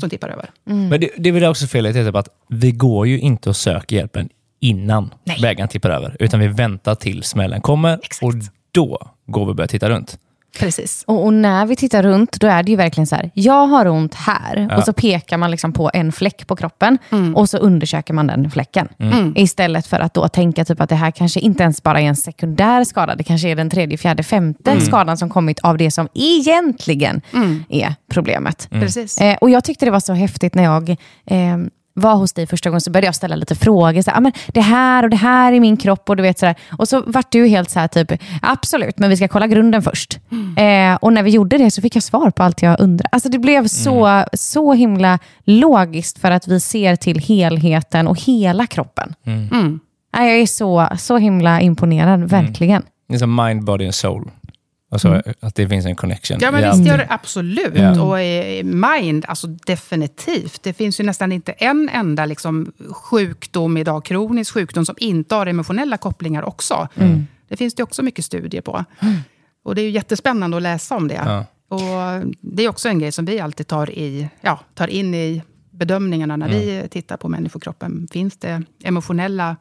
som 0.00 0.10
tippar 0.10 0.28
över. 0.28 0.50
Men 0.64 1.00
det, 1.00 1.10
det 1.16 1.28
är 1.28 1.32
väl 1.32 1.44
också 1.44 1.66
felet, 1.66 1.94
typ 1.94 2.14
att 2.14 2.28
vi 2.48 2.72
går 2.72 3.06
ju 3.06 3.20
inte 3.20 3.48
och 3.48 3.56
söker 3.56 3.96
hjälpen 3.96 4.28
innan 4.60 5.14
Nej. 5.24 5.38
bägaren 5.42 5.68
tippar 5.68 5.90
över, 5.90 6.16
utan 6.20 6.40
vi 6.40 6.48
väntar 6.48 6.94
till 6.94 7.22
smällen 7.22 7.60
kommer 7.60 7.98
Exakt. 8.02 8.22
och 8.22 8.32
då 8.72 9.10
går 9.26 9.44
vi 9.44 9.52
och 9.52 9.56
börjar 9.56 9.68
titta 9.68 9.90
runt. 9.90 10.18
Precis. 10.58 11.04
Och, 11.06 11.24
och 11.24 11.34
när 11.34 11.66
vi 11.66 11.76
tittar 11.76 12.02
runt, 12.02 12.40
då 12.40 12.46
är 12.46 12.62
det 12.62 12.70
ju 12.70 12.76
verkligen 12.76 13.06
så 13.06 13.16
här, 13.16 13.30
jag 13.34 13.66
har 13.66 13.86
ont 13.86 14.14
här. 14.14 14.66
Ja. 14.70 14.76
Och 14.76 14.84
så 14.84 14.92
pekar 14.92 15.36
man 15.36 15.50
liksom 15.50 15.72
på 15.72 15.90
en 15.94 16.12
fläck 16.12 16.46
på 16.46 16.56
kroppen 16.56 16.98
och 17.34 17.48
så 17.48 17.58
undersöker 17.58 18.14
man 18.14 18.26
den 18.26 18.50
fläcken. 18.50 18.88
Istället 19.34 19.86
för 19.86 20.00
att 20.00 20.14
då 20.14 20.28
tänka 20.28 20.64
typ 20.64 20.80
att 20.80 20.88
det 20.88 20.94
här 20.94 21.10
kanske 21.10 21.40
inte 21.40 21.62
ens 21.62 21.82
bara 21.82 22.00
är 22.00 22.04
en 22.04 22.16
sekundär 22.16 22.84
skada, 22.84 23.14
det 23.14 23.24
kanske 23.24 23.48
är 23.48 23.56
den 23.56 23.70
tredje, 23.70 23.98
fjärde, 23.98 24.22
femte 24.22 24.80
skadan 24.80 25.16
som 25.16 25.30
kommit 25.30 25.60
av 25.60 25.78
det 25.78 25.90
som 25.90 26.08
egentligen 26.14 27.20
är 27.68 27.94
problemet. 28.10 28.68
Precis. 28.70 29.18
Eh, 29.18 29.36
och 29.40 29.50
jag 29.50 29.64
tyckte 29.64 29.84
det 29.84 29.90
var 29.90 30.00
så 30.00 30.12
häftigt 30.12 30.54
när 30.54 30.64
jag 30.64 30.90
eh, 31.26 31.56
var 31.94 32.14
hos 32.14 32.32
dig 32.32 32.46
första 32.46 32.70
gången 32.70 32.80
så 32.80 32.90
började 32.90 33.06
jag 33.06 33.14
ställa 33.14 33.36
lite 33.36 33.54
frågor. 33.54 34.02
Så 34.02 34.10
här, 34.10 34.18
ah, 34.18 34.20
men 34.20 34.32
det 34.46 34.60
här 34.60 35.02
och 35.02 35.10
det 35.10 35.16
här 35.16 35.52
i 35.52 35.60
min 35.60 35.76
kropp. 35.76 36.08
Och 36.10 36.16
du 36.16 36.22
vet 36.22 36.38
sådär. 36.38 36.54
Och 36.70 36.88
så 36.88 37.02
vart 37.06 37.32
du 37.32 37.46
helt 37.46 37.70
så 37.70 37.80
här 37.80 37.88
typ, 37.88 38.12
absolut, 38.42 38.98
men 38.98 39.10
vi 39.10 39.16
ska 39.16 39.28
kolla 39.28 39.46
grunden 39.46 39.82
först. 39.82 40.18
Eh, 40.56 40.94
och 41.00 41.12
när 41.12 41.22
vi 41.22 41.30
gjorde 41.30 41.58
det 41.58 41.70
så 41.70 41.82
fick 41.82 41.96
jag 41.96 42.02
svar 42.02 42.30
på 42.30 42.42
allt 42.42 42.62
jag 42.62 42.80
undrade. 42.80 43.08
Alltså 43.12 43.28
det 43.28 43.38
blev 43.38 43.66
så, 43.66 44.24
så 44.32 44.72
himla 44.72 45.18
logiskt 45.44 46.18
för 46.18 46.30
att 46.30 46.48
vi 46.48 46.60
ser 46.60 46.96
till 46.96 47.18
helheten 47.18 48.08
och 48.08 48.20
hela 48.20 48.66
kroppen. 48.66 49.14
Mm. 49.26 49.80
Nej, 50.16 50.30
jag 50.30 50.40
är 50.40 50.46
så, 50.46 50.88
så 50.98 51.16
himla 51.18 51.60
imponerad, 51.60 52.24
verkligen. 52.30 52.82
Det 53.08 53.14
är 53.14 53.18
som 53.18 53.34
mind, 53.34 53.64
body 53.64 53.84
and 53.84 53.94
soul. 53.94 54.30
Alltså 54.90 55.22
att 55.40 55.54
det 55.54 55.68
finns 55.68 55.86
en 55.86 55.96
connection. 55.96 56.38
Ja, 56.40 56.50
men 56.50 56.70
visst 56.70 56.88
gör 56.88 56.98
det 56.98 57.06
absolut. 57.10 57.72
Ja. 57.74 58.02
Och 58.02 58.20
i 58.20 58.62
mind, 58.64 59.24
alltså 59.28 59.46
definitivt. 59.46 60.62
Det 60.62 60.72
finns 60.72 61.00
ju 61.00 61.04
nästan 61.04 61.32
inte 61.32 61.52
en 61.52 61.88
enda 61.92 62.26
liksom, 62.26 62.72
sjukdom 62.90 63.76
idag, 63.76 64.04
kronisk 64.04 64.54
sjukdom, 64.54 64.86
som 64.86 64.94
inte 64.98 65.34
har 65.34 65.46
emotionella 65.46 65.96
kopplingar 65.96 66.42
också. 66.42 66.88
Det 67.48 67.56
finns 67.56 67.74
det 67.74 67.82
också 67.82 68.02
mycket 68.02 68.24
studier 68.24 68.62
på. 68.62 68.84
Och 69.64 69.74
det 69.74 69.80
är 69.80 69.84
ju 69.84 69.90
jättespännande 69.90 70.56
att 70.56 70.62
läsa 70.62 70.96
om 70.96 71.08
det. 71.08 71.22
Ja. 71.24 71.44
Och 71.68 72.22
det 72.40 72.62
är 72.62 72.68
också 72.68 72.88
en 72.88 72.98
grej 72.98 73.12
som 73.12 73.24
vi 73.24 73.40
alltid 73.40 73.66
tar, 73.66 73.90
i, 73.90 74.28
ja, 74.40 74.60
tar 74.74 74.88
in 74.88 75.14
i 75.14 75.42
bedömningarna 75.70 76.36
när 76.36 76.48
vi 76.48 76.88
tittar 76.90 77.16
på 77.16 77.28
människokroppen. 77.28 78.08
Finns 78.12 78.36
det 78.36 78.62
emotionella 78.84 79.56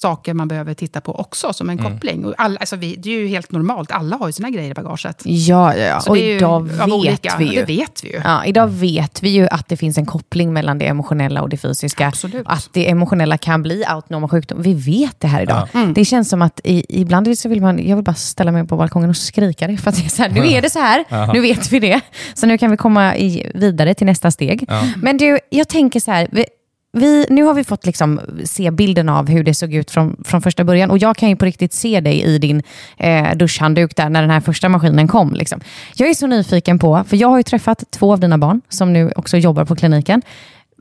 saker 0.00 0.34
man 0.34 0.48
behöver 0.48 0.74
titta 0.74 1.00
på 1.00 1.12
också 1.20 1.52
som 1.52 1.70
en 1.70 1.78
koppling? 1.78 2.24
Och 2.24 2.34
alla, 2.38 2.58
alltså 2.58 2.76
vi, 2.76 2.96
det 2.96 3.10
är 3.10 3.20
ju 3.20 3.26
helt 3.26 3.52
normalt, 3.52 3.92
alla 3.92 4.16
har 4.16 4.26
ju 4.26 4.32
sina 4.32 4.50
grejer 4.50 4.70
i 4.70 4.74
bagaget. 4.74 5.22
Ja, 5.24 5.74
ja, 5.76 5.84
ja. 5.84 6.00
Så 6.00 6.10
och 6.10 6.18
idag 6.18 6.68
vet 6.68 6.92
olika- 6.92 7.36
vi 7.38 7.44
ju. 7.44 7.54
Det 7.54 7.64
vet 7.64 8.04
vi 8.04 8.08
ju. 8.12 8.20
Ja, 8.24 8.44
idag 8.44 8.66
vet 8.68 9.22
vi 9.22 9.28
ju 9.28 9.48
att 9.48 9.68
det 9.68 9.76
finns 9.76 9.98
en 9.98 10.06
koppling 10.06 10.52
mellan 10.52 10.78
det 10.78 10.86
emotionella 10.86 11.42
och 11.42 11.48
det 11.48 11.56
fysiska. 11.56 12.06
Absolut. 12.08 12.46
Att 12.46 12.68
det 12.72 12.90
emotionella 12.90 13.38
kan 13.38 13.62
bli 13.62 13.84
autonoma 13.84 14.28
sjukdom. 14.28 14.62
Vi 14.62 14.74
vet 14.74 15.20
det 15.20 15.28
här 15.28 15.42
idag. 15.42 15.68
Mm. 15.74 15.94
Det 15.94 16.04
känns 16.04 16.28
som 16.28 16.42
att 16.42 16.60
i, 16.64 17.00
ibland 17.00 17.38
så 17.38 17.48
vill 17.48 17.60
man, 17.60 17.86
jag 17.88 17.96
vill 17.96 18.04
bara 18.04 18.14
ställa 18.14 18.52
mig 18.52 18.66
på 18.66 18.76
balkongen 18.76 19.10
och 19.10 19.16
skrika 19.16 19.66
det. 19.66 19.76
För 19.76 19.90
att 19.90 19.96
det 19.96 20.04
är 20.04 20.08
så 20.08 20.22
här, 20.22 20.30
nu 20.30 20.48
är 20.48 20.62
det 20.62 20.70
så 20.70 20.78
här, 20.78 21.32
nu 21.32 21.40
vet 21.40 21.72
vi 21.72 21.78
det. 21.80 22.00
Så 22.34 22.46
nu 22.46 22.58
kan 22.58 22.70
vi 22.70 22.76
komma 22.76 23.16
i, 23.16 23.50
vidare 23.54 23.94
till 23.94 24.06
nästa 24.06 24.30
steg. 24.30 24.68
Men 24.96 25.16
du, 25.16 25.38
jag 25.50 25.68
tänker 25.68 26.00
så 26.00 26.10
här, 26.10 26.28
vi, 26.32 26.44
vi, 26.92 27.26
nu 27.30 27.42
har 27.42 27.54
vi 27.54 27.64
fått 27.64 27.86
liksom 27.86 28.20
se 28.44 28.70
bilden 28.70 29.08
av 29.08 29.28
hur 29.28 29.44
det 29.44 29.54
såg 29.54 29.74
ut 29.74 29.90
från, 29.90 30.16
från 30.24 30.42
första 30.42 30.64
början. 30.64 30.90
Och 30.90 30.98
jag 30.98 31.16
kan 31.16 31.28
ju 31.28 31.36
på 31.36 31.44
riktigt 31.44 31.72
se 31.72 32.00
dig 32.00 32.22
i 32.22 32.38
din 32.38 32.62
eh, 32.96 33.36
duschhandduk 33.36 33.96
där 33.96 34.08
när 34.08 34.20
den 34.20 34.30
här 34.30 34.40
första 34.40 34.68
maskinen 34.68 35.08
kom. 35.08 35.34
Liksom. 35.34 35.60
Jag 35.94 36.08
är 36.08 36.14
så 36.14 36.26
nyfiken 36.26 36.78
på, 36.78 37.04
för 37.08 37.16
jag 37.16 37.28
har 37.28 37.36
ju 37.36 37.42
träffat 37.42 37.84
två 37.90 38.12
av 38.12 38.20
dina 38.20 38.38
barn 38.38 38.60
som 38.68 38.92
nu 38.92 39.12
också 39.16 39.36
jobbar 39.36 39.64
på 39.64 39.76
kliniken. 39.76 40.22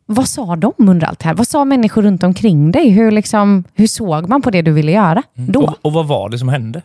vad 0.05 0.27
sa 0.27 0.55
de 0.55 0.73
under 0.77 1.07
allt 1.07 1.19
det 1.19 1.25
här? 1.25 1.33
Vad 1.33 1.47
sa 1.47 1.65
människor 1.65 2.01
runt 2.01 2.23
omkring 2.23 2.71
dig? 2.71 2.89
Hur, 2.89 3.11
liksom, 3.11 3.63
hur 3.73 3.87
såg 3.87 4.29
man 4.29 4.41
på 4.41 4.49
det 4.49 4.61
du 4.61 4.71
ville 4.71 4.91
göra 4.91 5.23
då? 5.33 5.61
Och, 5.61 5.75
och 5.81 5.93
vad 5.93 6.07
var 6.07 6.29
det 6.29 6.39
som 6.39 6.49
hände? 6.49 6.81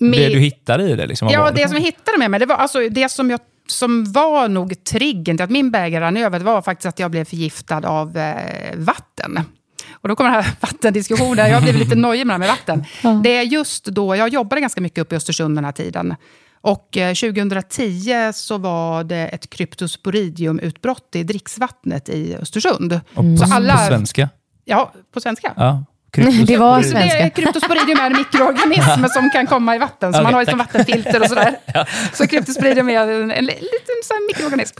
Med- 0.00 0.20
Det 0.20 0.28
du 0.28 0.38
hittade 0.38 0.84
i 0.90 0.96
det? 0.96 1.06
Liksom, 1.06 1.28
Ja, 1.28 1.40
var 1.42 1.52
det 1.52 1.68
som 1.68 1.76
jag 1.76 1.84
hittade 1.84 2.18
med 2.18 2.30
mig, 2.30 2.40
det 2.40 2.46
var 2.46 2.56
alltså 2.56 2.88
det 2.88 3.08
som, 3.08 3.30
jag, 3.30 3.40
som 3.66 4.12
var 4.12 4.48
nog 4.48 4.84
triggern 4.84 5.36
till 5.36 5.44
att 5.44 5.50
min 5.50 5.70
bägare 5.70 6.04
rann 6.04 6.16
över, 6.16 6.38
det 6.38 6.44
var 6.44 6.62
faktiskt 6.62 6.86
att 6.86 6.98
jag 6.98 7.10
blev 7.10 7.24
förgiftad 7.24 7.86
av 7.86 8.16
eh, 8.16 8.34
vatten. 8.76 9.40
Och 9.92 10.08
då 10.08 10.16
kommer 10.16 10.30
den 10.30 10.42
här 10.42 10.52
vattendiskussionen, 10.60 11.50
jag 11.50 11.62
blivit 11.62 11.80
lite 11.80 11.96
nojig 11.96 12.26
med 12.26 12.40
det 12.40 12.46
här 12.46 12.56
med 12.56 12.82
vatten. 13.02 13.22
Det 13.22 13.36
är 13.36 13.42
just 13.42 13.84
då, 13.84 14.16
jag 14.16 14.28
jobbade 14.28 14.60
ganska 14.60 14.80
mycket 14.80 14.98
uppe 14.98 15.14
i 15.14 15.16
Östersund 15.16 15.56
den 15.56 15.64
här 15.64 15.72
tiden. 15.72 16.14
Och 16.60 16.96
eh, 16.96 17.14
2010 17.14 18.32
så 18.34 18.58
var 18.58 19.04
det 19.04 19.16
ett 19.28 19.50
kryptosporidiumutbrott 19.50 21.16
i 21.16 21.22
dricksvattnet 21.22 22.08
i 22.08 22.36
Östersund. 22.40 22.92
Och 23.14 23.24
på, 23.24 23.36
Så 23.46 23.54
alla- 23.54 23.76
på 23.76 23.86
svenska? 23.86 24.28
Ja, 24.64 24.92
på 25.14 25.20
svenska. 25.20 25.52
Ja. 25.56 25.84
Det 26.46 26.56
var 26.56 26.82
svenska. 26.82 27.18
Det 27.18 27.24
är 27.24 27.28
kryptosporidium 27.28 27.98
är 27.98 28.06
en 28.06 28.12
mikroorganism 28.16 29.04
som 29.14 29.30
kan 29.30 29.46
komma 29.46 29.76
i 29.76 29.78
vatten. 29.78 30.12
Så 30.12 30.18
Okej, 30.18 30.24
man 30.24 30.34
har 30.34 30.44
tack. 30.44 30.58
vattenfilter 30.58 31.20
och 31.20 31.26
sådär. 31.26 31.56
Så 32.12 32.26
kryptosporidium 32.26 32.88
är 32.88 32.94
en, 33.08 33.30
en 33.30 33.44
li- 33.44 33.52
liten 33.60 33.96
så 34.04 34.14
mikroorganism. 34.28 34.76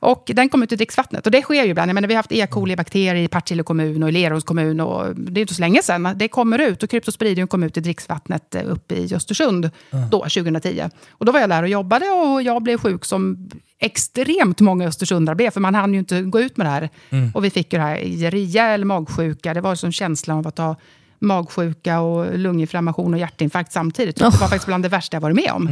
Och 0.00 0.30
den 0.34 0.48
kommer 0.48 0.66
ut 0.66 0.72
i 0.72 0.76
dricksvattnet. 0.76 1.26
Och 1.26 1.32
det 1.32 1.42
sker 1.42 1.64
ju 1.64 1.70
ibland. 1.70 1.88
Jag 1.88 1.94
menar, 1.94 2.08
vi 2.08 2.14
har 2.14 2.18
haft 2.18 2.32
E. 2.32 2.46
coli-bakterier 2.50 3.14
i 3.14 3.28
Partille 3.28 3.62
kommun 3.62 4.02
och 4.02 4.08
i 4.08 4.12
Lerums 4.12 4.44
kommun. 4.44 4.80
Och 4.80 5.16
det 5.16 5.40
är 5.40 5.42
inte 5.42 5.54
så 5.54 5.60
länge 5.60 5.82
sedan. 5.82 6.12
Det 6.16 6.28
kommer 6.28 6.58
ut. 6.58 6.82
Och 6.82 6.90
kryptosporidium 6.90 7.48
kom 7.48 7.62
ut 7.62 7.76
i 7.76 7.80
dricksvattnet 7.80 8.54
eh, 8.54 8.62
uppe 8.66 8.94
i 8.94 9.14
Östersund 9.14 9.70
då, 10.10 10.18
2010. 10.18 10.88
Och 11.10 11.26
då 11.26 11.32
var 11.32 11.40
jag 11.40 11.48
där 11.50 11.62
och 11.62 11.68
jobbade 11.68 12.06
och 12.10 12.42
jag 12.42 12.62
blev 12.62 12.78
sjuk 12.78 13.04
som 13.04 13.50
extremt 13.80 14.60
många 14.60 14.86
östersundare 14.86 15.36
blev. 15.36 15.50
För 15.50 15.60
man 15.60 15.74
hann 15.74 15.92
ju 15.92 15.98
inte 15.98 16.22
gå 16.22 16.40
ut 16.40 16.56
med 16.56 16.66
det 16.66 16.70
här. 16.70 16.90
Och 17.34 17.44
vi 17.44 17.50
fick 17.50 17.72
ju 17.72 17.78
det 17.78 17.84
här 17.84 18.30
rejäl 18.30 18.84
magsjuka. 18.84 19.54
Det 19.54 19.60
var 19.60 19.74
som 19.74 19.92
känslan 19.92 20.38
av 20.38 20.46
att 20.46 20.58
ha 20.58 20.76
magsjuka 21.18 22.00
och 22.00 22.38
lunginflammation 22.38 23.14
och 23.14 23.20
hjärtinfarkt 23.20 23.72
samtidigt. 23.72 24.16
Det 24.16 24.24
var 24.24 24.30
faktiskt 24.30 24.66
bland 24.66 24.84
det 24.84 24.88
värsta 24.88 25.16
jag 25.16 25.20
varit 25.20 25.36
med 25.36 25.52
om. 25.52 25.68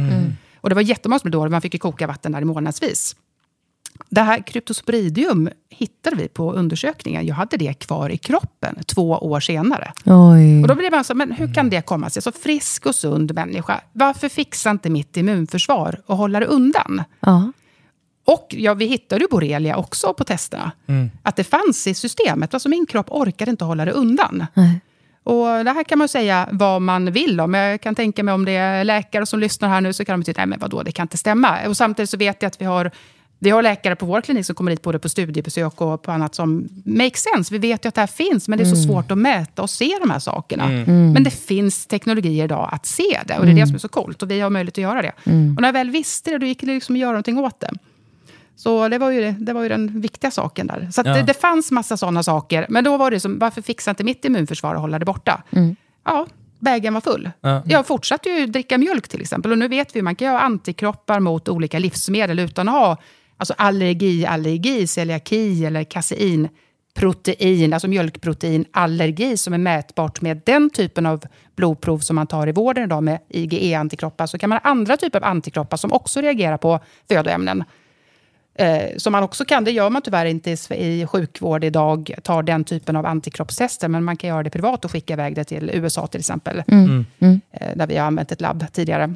Och 0.61 0.69
det 0.69 0.75
var 0.75 0.81
jättemånga 0.81 1.19
som 1.19 1.27
blev 1.29 1.39
dåliga. 1.39 1.51
Man 1.51 1.61
fick 1.61 1.73
ju 1.73 1.79
koka 1.79 2.07
vatten 2.07 2.31
där 2.31 2.41
i 2.41 2.45
månadsvis. 2.45 3.15
Det 4.09 4.21
här 4.21 4.47
kryptosporidium 4.47 5.49
hittade 5.69 6.15
vi 6.15 6.27
på 6.27 6.53
undersökningen. 6.53 7.25
Jag 7.25 7.35
hade 7.35 7.57
det 7.57 7.73
kvar 7.73 8.09
i 8.09 8.17
kroppen 8.17 8.75
två 8.85 9.09
år 9.09 9.39
senare. 9.39 9.93
Oj. 10.05 10.61
Och 10.61 10.67
då 10.67 10.75
blev 10.75 10.91
man 10.91 11.03
så, 11.03 11.15
men 11.15 11.31
hur 11.31 11.53
kan 11.53 11.69
det 11.69 11.81
komma 11.81 12.09
sig? 12.09 12.21
Så 12.21 12.31
frisk 12.31 12.85
och 12.85 12.95
sund 12.95 13.33
människa, 13.33 13.81
varför 13.93 14.29
fixar 14.29 14.71
inte 14.71 14.89
mitt 14.89 15.17
immunförsvar 15.17 16.01
och 16.05 16.17
håller 16.17 16.39
det 16.39 16.45
undan? 16.45 17.03
Ja. 17.19 17.51
Och 18.33 18.55
ja, 18.57 18.73
vi 18.73 18.85
hittade 18.85 19.21
ju 19.21 19.27
borrelia 19.27 19.77
också 19.77 20.13
på 20.13 20.23
testerna. 20.23 20.71
Att 21.23 21.35
det 21.35 21.43
fanns 21.43 21.87
i 21.87 21.93
systemet. 21.93 22.53
Alltså 22.53 22.69
min 22.69 22.85
kropp 22.85 23.11
orkade 23.11 23.51
inte 23.51 23.65
hålla 23.65 23.85
det 23.85 23.91
undan. 23.91 24.45
Nej. 24.53 24.81
Och 25.23 25.45
det 25.45 25.71
här 25.71 25.83
kan 25.83 25.97
man 25.97 26.07
säga 26.07 26.49
vad 26.51 26.81
man 26.81 27.11
vill 27.11 27.39
om. 27.39 27.53
Jag 27.53 27.81
kan 27.81 27.95
tänka 27.95 28.23
mig 28.23 28.33
om 28.33 28.45
det 28.45 28.51
är 28.51 28.83
läkare 28.83 29.25
som 29.25 29.39
lyssnar 29.39 29.69
här 29.69 29.81
nu 29.81 29.93
så 29.93 30.05
kan 30.05 30.19
de 30.19 30.25
tycka, 30.25 30.41
nej 30.41 30.47
men 30.47 30.59
vadå, 30.59 30.83
det 30.83 30.91
kan 30.91 31.03
inte 31.03 31.17
stämma. 31.17 31.67
Och 31.67 31.77
samtidigt 31.77 32.09
så 32.09 32.17
vet 32.17 32.41
jag 32.41 32.47
att 32.47 32.61
vi 32.61 32.65
har, 32.65 32.91
vi 33.39 33.49
har 33.49 33.61
läkare 33.61 33.95
på 33.95 34.05
vår 34.05 34.21
klinik 34.21 34.45
som 34.45 34.55
kommer 34.55 34.71
hit 34.71 34.81
både 34.81 34.99
på 34.99 35.09
studiebesök 35.09 35.81
och 35.81 36.01
på 36.01 36.11
annat 36.11 36.35
som 36.35 36.67
makes 36.85 37.23
sense. 37.33 37.53
Vi 37.53 37.57
vet 37.57 37.85
ju 37.85 37.87
att 37.87 37.95
det 37.95 38.01
här 38.01 38.07
finns, 38.07 38.47
men 38.47 38.59
det 38.59 38.63
är 38.63 38.69
så 38.75 38.75
svårt 38.75 39.11
att 39.11 39.17
mäta 39.17 39.61
och 39.61 39.69
se 39.69 39.97
de 40.01 40.09
här 40.09 40.19
sakerna. 40.19 40.67
Men 41.13 41.23
det 41.23 41.31
finns 41.31 41.85
teknologier 41.85 42.43
idag 42.43 42.69
att 42.71 42.85
se 42.85 43.19
det 43.25 43.37
och 43.37 43.45
det 43.45 43.51
är 43.51 43.55
det 43.55 43.67
som 43.67 43.75
är 43.75 43.79
så 43.79 43.89
coolt. 43.89 44.23
Och 44.23 44.31
vi 44.31 44.39
har 44.39 44.49
möjlighet 44.49 44.77
att 44.77 44.81
göra 44.81 45.01
det. 45.01 45.11
Och 45.55 45.61
när 45.61 45.67
jag 45.67 45.73
väl 45.73 45.89
visste 45.89 46.31
det, 46.31 46.37
då 46.37 46.45
gick 46.45 46.61
det 46.61 46.67
liksom 46.67 46.95
att 46.95 46.99
göra 46.99 47.11
någonting 47.11 47.37
åt 47.37 47.59
det. 47.59 47.71
Så 48.59 48.89
det 48.89 48.97
var 48.97 49.11
ju, 49.11 49.21
det, 49.21 49.35
det 49.39 49.53
var 49.53 49.63
ju 49.63 49.69
den 49.69 50.01
viktiga 50.01 50.31
saken 50.31 50.67
där. 50.67 50.87
Så 50.91 51.01
att 51.01 51.07
Ja. 51.07 51.13
det, 51.13 51.21
det 51.21 51.33
fanns 51.33 51.71
massa 51.71 51.97
sådana 51.97 52.23
saker. 52.23 52.65
Men 52.69 52.83
då 52.83 52.97
var 52.97 53.11
det 53.11 53.19
som, 53.19 53.39
varför 53.39 53.61
fixar 53.61 53.91
inte 53.91 54.03
mitt 54.03 54.25
immunförsvar 54.25 54.75
att 54.75 54.81
hålla 54.81 54.99
det 54.99 55.05
borta? 55.05 55.43
Ja, 56.05 56.27
bägaren 56.59 56.93
var 56.93 57.01
full. 57.01 57.31
Ja. 57.41 57.61
Jag 57.65 57.87
fortsatte 57.87 58.29
ju 58.29 58.45
dricka 58.45 58.77
mjölk 58.77 59.07
till 59.07 59.21
exempel. 59.21 59.51
Och 59.51 59.57
nu 59.57 59.67
vet 59.67 59.95
vi, 59.95 60.01
man 60.01 60.15
kan 60.15 60.27
ju 60.27 60.31
ha 60.31 60.39
antikroppar 60.39 61.19
mot 61.19 61.49
olika 61.49 61.79
livsmedel 61.79 62.39
utan 62.39 62.69
att 62.69 62.75
ha 62.75 62.97
alltså 63.37 63.53
allergi, 63.57 64.25
allergi, 64.25 64.87
celiaki 64.87 65.65
eller 65.65 65.83
kasein 65.83 66.49
protein, 66.93 67.73
alltså 67.73 67.87
mjölkprotein, 67.87 68.65
allergi 68.71 69.37
som 69.37 69.53
är 69.53 69.57
mätbart 69.57 70.21
med 70.21 70.41
den 70.45 70.69
typen 70.69 71.05
av 71.05 71.21
blodprov 71.55 71.99
som 71.99 72.15
man 72.15 72.27
tar 72.27 72.47
i 72.47 72.51
vården 72.51 72.83
idag 72.83 73.03
med 73.03 73.19
IgE-antikroppar. 73.29 74.25
Så 74.27 74.37
kan 74.37 74.49
man 74.49 74.59
ha 74.63 74.69
andra 74.69 74.97
typer 74.97 75.19
av 75.19 75.25
antikroppar 75.25 75.77
som 75.77 75.93
också 75.93 76.21
reagerar 76.21 76.57
på 76.57 76.79
födoämnen. 77.09 77.63
Eh, 78.59 78.97
som 78.97 79.11
man 79.11 79.23
också 79.23 79.45
kan, 79.45 79.63
det 79.63 79.71
gör 79.71 79.89
man 79.89 80.01
tyvärr 80.01 80.25
inte 80.25 80.51
i, 80.51 81.01
i 81.01 81.05
sjukvård 81.05 81.63
idag, 81.63 82.15
tar 82.23 82.43
den 82.43 82.63
typen 82.63 82.95
av 82.95 83.05
antikroppstester, 83.05 83.87
men 83.87 84.03
man 84.03 84.17
kan 84.17 84.29
göra 84.29 84.43
det 84.43 84.49
privat 84.49 84.85
och 84.85 84.91
skicka 84.91 85.13
iväg 85.13 85.35
det 85.35 85.43
till 85.43 85.71
USA 85.73 86.07
till 86.07 86.19
exempel. 86.19 86.63
Eh, 87.51 87.69
där 87.75 87.87
vi 87.87 87.97
har 87.97 88.07
använt 88.07 88.31
ett 88.31 88.41
labb 88.41 88.65
tidigare. 88.73 89.13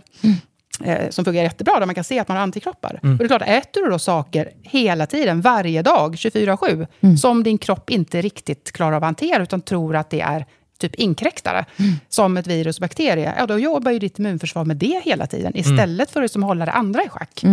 Eh, 0.84 1.10
som 1.10 1.26
fungerar 1.26 1.44
jättebra, 1.44 1.80
där 1.80 1.86
man 1.86 1.96
kan 1.96 2.04
se 2.04 2.20
att 2.20 2.28
man 2.28 2.38
har 2.38 2.44
antikroppar. 2.44 3.00
Och 3.12 3.18
det 3.18 3.24
är 3.24 3.28
klart, 3.28 3.42
äter 3.42 3.84
du 3.84 3.90
då 3.90 4.00
saker 4.00 4.50
hela 4.62 5.06
tiden, 5.06 5.42
varje 5.42 5.82
dag, 5.82 6.16
24-7, 6.16 6.88
som 7.18 7.44
din 7.44 7.58
kropp 7.58 7.90
inte 7.90 8.22
riktigt 8.22 8.72
klarar 8.72 8.92
av 8.92 9.04
att 9.04 9.08
hantera, 9.08 9.44
utan 9.44 9.62
tror 9.62 9.96
att 9.96 10.10
det 10.10 10.22
är 10.22 10.46
typ 10.80 10.96
inkräktare, 10.96 11.66
som 12.10 12.38
ett 12.38 12.48
virus 12.48 12.78
och 12.78 12.82
bakterie, 12.82 13.34
ja, 13.38 13.46
då 13.46 13.60
jobbar 13.60 13.92
ju 13.92 14.00
ditt 14.00 14.20
immunförsvar 14.20 14.66
med 14.66 14.78
det 14.78 15.02
hela 15.06 15.28
tiden, 15.28 15.58
istället 15.58 16.12
för 16.12 16.24
att 16.24 16.32
som 16.32 16.44
hålla 16.44 16.66
det 16.66 16.72
andra 16.72 17.04
i 17.04 17.10
schack. 17.10 17.44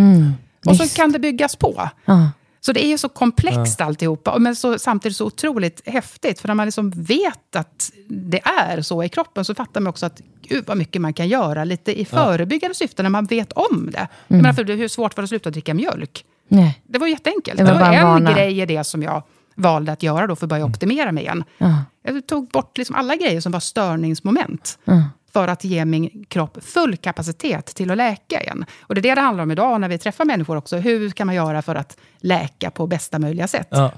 Och 0.67 0.77
så 0.77 0.89
kan 0.97 1.13
det 1.13 1.19
byggas 1.19 1.57
på. 1.57 1.89
Ja. 2.05 2.31
Så 2.63 2.73
det 2.73 2.85
är 2.85 2.89
ju 2.89 2.99
så 2.99 3.09
komplext 3.09 3.81
alltihopa, 3.81 4.39
men 4.39 4.57
så, 4.57 4.79
samtidigt 4.79 5.17
så 5.17 5.27
otroligt 5.27 5.83
häftigt. 5.89 6.41
För 6.41 6.49
när 6.49 6.55
man 6.55 6.67
liksom 6.67 6.91
vet 6.91 7.57
att 7.57 7.91
det 8.09 8.41
är 8.45 8.83
så 8.83 9.03
i 9.03 9.09
kroppen 9.09 9.45
så 9.45 9.55
fattar 9.55 9.81
man 9.81 9.91
också 9.91 10.07
att 10.07 10.21
gud 10.49 10.65
vad 10.67 10.77
mycket 10.77 11.03
man 11.03 11.13
kan 11.13 11.29
göra 11.29 11.65
lite 11.65 12.01
i 12.01 12.05
förebyggande 12.05 12.75
syfte 12.75 13.03
när 13.03 13.11
man 13.11 13.25
vet 13.25 13.53
om 13.53 13.91
det. 13.93 14.09
Jag 14.29 14.37
menar, 14.37 14.53
för 14.53 14.65
hur 14.65 14.89
svårt 14.89 15.17
var 15.17 15.23
det 15.23 15.25
att 15.25 15.29
sluta 15.29 15.51
dricka 15.51 15.75
mjölk? 15.75 16.25
Nej. 16.49 16.83
Det 16.89 16.99
var 16.99 17.07
jätteenkelt. 17.07 17.59
Det 17.59 17.65
Det 17.65 17.73
var 17.73 17.81
var, 17.81 17.87
bara 17.87 17.95
en 17.95 18.01
en 18.07 18.13
vana. 18.13 18.33
grej 18.33 18.61
i 18.61 18.67
det 18.67 18.85
som 18.85 19.03
jag 19.03 19.23
valde 19.55 19.93
att 19.93 20.03
göra 20.03 20.27
då 20.27 20.37
för 20.37 20.47
att 20.47 20.51
börja 20.51 20.65
optimera 20.65 21.13
mig 21.13 21.23
igen. 21.25 21.45
Ja. 21.59 21.75
Jag 22.03 22.27
tog 22.27 22.49
bort 22.49 22.79
liksom 22.79 22.97
alla 22.97 23.17
grejer 23.17 23.41
som 23.41 23.53
var 23.53 23.61
störningsmoment. 23.61 24.79
Ja. 24.85 25.03
För 25.33 25.49
att 25.49 25.65
ge 25.65 25.85
min 25.85 26.25
kropp 26.29 26.65
full 26.65 26.97
kapacitet 26.97 27.67
till 27.67 27.91
att 27.91 27.97
läka 27.97 28.43
igen. 28.43 28.65
Och 28.81 28.95
det 28.95 29.01
är 29.01 29.03
det 29.03 29.15
det 29.15 29.21
handlar 29.21 29.45
om 29.45 29.51
idag 29.51 29.81
när 29.81 29.89
vi 29.89 29.99
träffar 29.99 30.25
människor 30.25 30.57
också. 30.57 30.77
Hur 30.77 31.11
kan 31.11 31.27
man 31.27 31.37
göra 31.37 31.63
för 31.63 31.75
att 31.75 31.97
läka 32.19 32.71
på 32.71 32.87
bästa 32.87 33.19
möjliga 33.19 33.49
sätt? 33.49 33.69
Ja. 33.71 33.93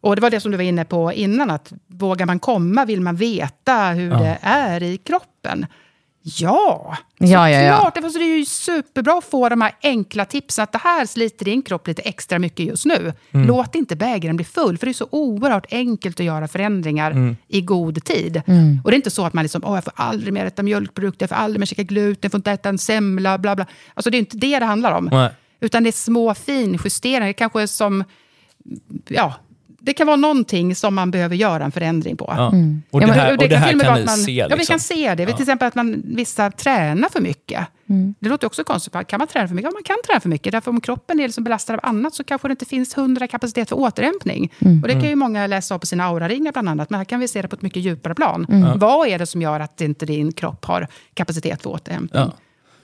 Och 0.00 0.16
det 0.16 0.22
var 0.22 0.30
det 0.30 0.40
som 0.40 0.50
du 0.50 0.56
var 0.56 0.64
inne 0.64 0.84
på 0.84 1.12
innan, 1.12 1.50
att 1.50 1.72
vågar 1.86 2.26
man 2.26 2.38
komma, 2.38 2.84
vill 2.84 3.00
man 3.00 3.16
veta 3.16 3.88
hur 3.88 4.10
det 4.10 4.38
är 4.42 4.82
i 4.82 4.96
kroppen? 4.96 5.66
Ja, 6.28 6.96
Ja, 7.18 7.50
ja, 7.50 7.60
ja. 7.60 7.74
såklart. 7.76 7.94
Därför 7.94 8.08
så 8.08 8.18
det 8.18 8.24
är 8.24 8.38
ju 8.38 8.44
superbra 8.44 9.18
att 9.18 9.24
få 9.24 9.48
de 9.48 9.60
här 9.60 9.72
enkla 9.82 10.24
tipsen, 10.24 10.62
att 10.62 10.72
det 10.72 10.78
här 10.78 11.06
sliter 11.06 11.44
din 11.44 11.62
kropp 11.62 11.86
lite 11.88 12.02
extra 12.02 12.38
mycket 12.38 12.66
just 12.66 12.84
nu. 12.84 13.12
Mm. 13.32 13.46
Låt 13.46 13.74
inte 13.74 13.96
bägaren 13.96 14.36
bli 14.36 14.44
full, 14.44 14.78
för 14.78 14.86
det 14.86 14.90
är 14.90 14.94
så 14.94 15.08
oerhört 15.10 15.66
enkelt 15.70 16.20
att 16.20 16.26
göra 16.26 16.48
förändringar 16.48 17.10
Mm. 17.10 17.36
i 17.48 17.60
god 17.60 18.04
tid. 18.04 18.36
Och 18.84 18.90
det 18.90 18.94
är 18.94 18.96
inte 18.96 19.10
så 19.10 19.24
att 19.26 19.32
man 19.34 19.44
liksom, 19.44 19.62
åh, 19.64 19.74
jag 19.74 19.84
får 19.84 19.92
aldrig 19.96 20.32
mer 20.32 20.46
äta 20.46 20.62
mjölkprodukter, 20.62 21.22
jag 21.22 21.28
får 21.28 21.36
aldrig 21.36 21.60
mer 21.60 21.66
käka 21.66 21.82
gluten, 21.82 22.18
jag 22.22 22.30
får 22.32 22.38
inte 22.38 22.52
äta 22.52 22.68
en 22.68 22.78
semla, 22.78 23.38
bla 23.38 23.56
bla. 23.56 23.66
Alltså 23.94 24.10
det 24.10 24.16
är 24.16 24.18
inte 24.18 24.36
det 24.36 24.58
det 24.58 24.66
handlar 24.66 24.92
om. 24.92 25.08
Nej. 25.12 25.30
Utan 25.60 25.82
det 25.82 25.90
är 25.90 25.92
små 25.92 26.34
finjusteringar, 26.34 27.32
kanske 27.32 27.68
som, 27.68 28.04
ja, 29.08 29.34
det 29.86 29.92
kan 29.92 30.06
vara 30.06 30.16
någonting 30.16 30.74
som 30.74 30.94
man 30.94 31.10
behöver 31.10 31.36
göra 31.36 31.64
en 31.64 31.72
förändring 31.72 32.16
på. 32.16 32.34
Ja. 32.36 32.46
Och 32.90 33.02
Ja, 33.02 33.06
det 33.06 33.12
här, 33.12 33.32
och 33.32 33.38
det 33.38 33.48
till 33.48 33.56
här 33.56 33.74
och 33.74 33.80
kan 33.80 33.88
vara 33.88 33.98
ni 33.98 34.04
man, 34.06 34.16
se. 34.16 34.32
Ja, 34.32 34.48
vi 34.50 34.56
Liksom. 34.56 34.72
kan 34.72 34.80
se 34.80 35.14
det. 35.14 35.26
Till 35.26 35.42
exempel 35.42 35.68
att 35.68 35.74
man, 35.74 36.02
vissa 36.04 36.50
tränar 36.50 37.08
för 37.08 37.20
mycket. 37.20 37.66
Det 38.18 38.28
låter 38.28 38.46
också 38.46 38.64
konstigt. 38.64 38.92
Kan 39.08 39.18
man 39.18 39.28
träna 39.28 39.48
för 39.48 39.54
mycket? 39.54 39.68
Ja, 39.70 39.74
man 39.74 39.82
kan 39.82 39.96
träna 40.06 40.20
för 40.20 40.28
mycket. 40.28 40.52
Därför 40.52 40.70
om 40.70 40.80
kroppen 40.80 41.20
är 41.20 41.22
liksom 41.24 41.44
belastad 41.44 41.74
av 41.74 41.80
annat 41.82 42.14
så 42.14 42.24
kanske 42.24 42.48
det 42.48 42.52
inte 42.52 42.64
finns 42.64 42.96
hundra 42.96 43.26
kapacitet 43.26 43.68
för 43.68 43.76
återhämtning. 43.76 44.52
Och 44.82 44.88
det 44.88 44.92
kan 44.92 45.08
ju 45.08 45.16
många 45.16 45.46
läsa 45.46 45.74
av 45.74 45.78
på 45.78 45.86
sina 45.86 46.04
auraringar 46.04 46.52
bland 46.52 46.68
annat. 46.68 46.90
Men 46.90 46.98
här 47.00 47.04
kan 47.04 47.20
vi 47.20 47.28
se 47.28 47.42
det 47.42 47.48
på 47.48 47.56
ett 47.56 47.62
mycket 47.62 47.82
djupare 47.82 48.14
plan. 48.14 48.46
Vad 48.76 49.08
är 49.08 49.18
det 49.18 49.26
som 49.26 49.42
gör 49.42 49.60
att 49.60 49.80
inte 49.80 50.06
din 50.06 50.32
kropp 50.32 50.64
har 50.64 50.88
kapacitet 51.14 51.62
för 51.62 51.70
återhämtning? 51.70 52.22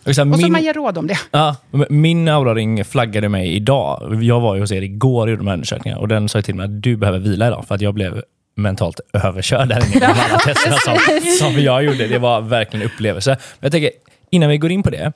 Ja. 0.05 0.11
Och 0.11 0.15
så 0.15 0.23
Och 0.23 0.35
så 0.35 0.43
min, 0.43 0.53
man 0.53 0.63
ger 0.63 0.75
råd 0.75 0.99
om 0.99 1.07
det. 1.07 1.19
ja, 1.31 1.57
min 1.91 2.29
auraring 2.29 2.85
flaggade 2.85 3.29
mig 3.29 3.57
idag. 3.57 4.19
Jag 4.23 4.41
var 4.41 4.55
ju 4.55 4.61
hos 4.61 4.73
er 4.73 4.83
igår 4.83 5.23
och 5.23 5.31
gjorde 5.31 5.41
de 5.41 5.47
här 5.47 5.55
undersökningarna 5.55 6.01
och 6.01 6.09
den 6.09 6.29
sa 6.29 6.43
till 6.43 6.55
mig 6.55 6.65
att 6.65 6.83
du 6.83 6.97
behöver 6.97 7.19
vila 7.19 7.47
idag 7.47 7.65
för 7.69 7.75
att 7.75 7.81
jag 7.81 7.95
blev 7.95 8.23
mentalt 8.57 9.01
överkörd 9.13 9.69
där 9.69 9.77
inne 9.87 10.01
med 10.01 10.09
alla 10.31 10.39
testerna 10.45 10.77
som, 10.77 10.97
som 11.39 11.63
jag 11.63 11.85
gjorde. 11.85 12.07
Det 12.09 12.19
var 12.19 12.41
verkligen 12.41 12.87
en 12.87 12.93
upplevelse. 12.93 13.31
Men 13.31 13.39
jag 13.61 13.73
tänker, 13.73 13.91
innan 14.31 14.49
vi 14.49 14.59
går 14.59 14.71
in 14.71 14.83
på 14.83 14.91
det, 14.91 15.13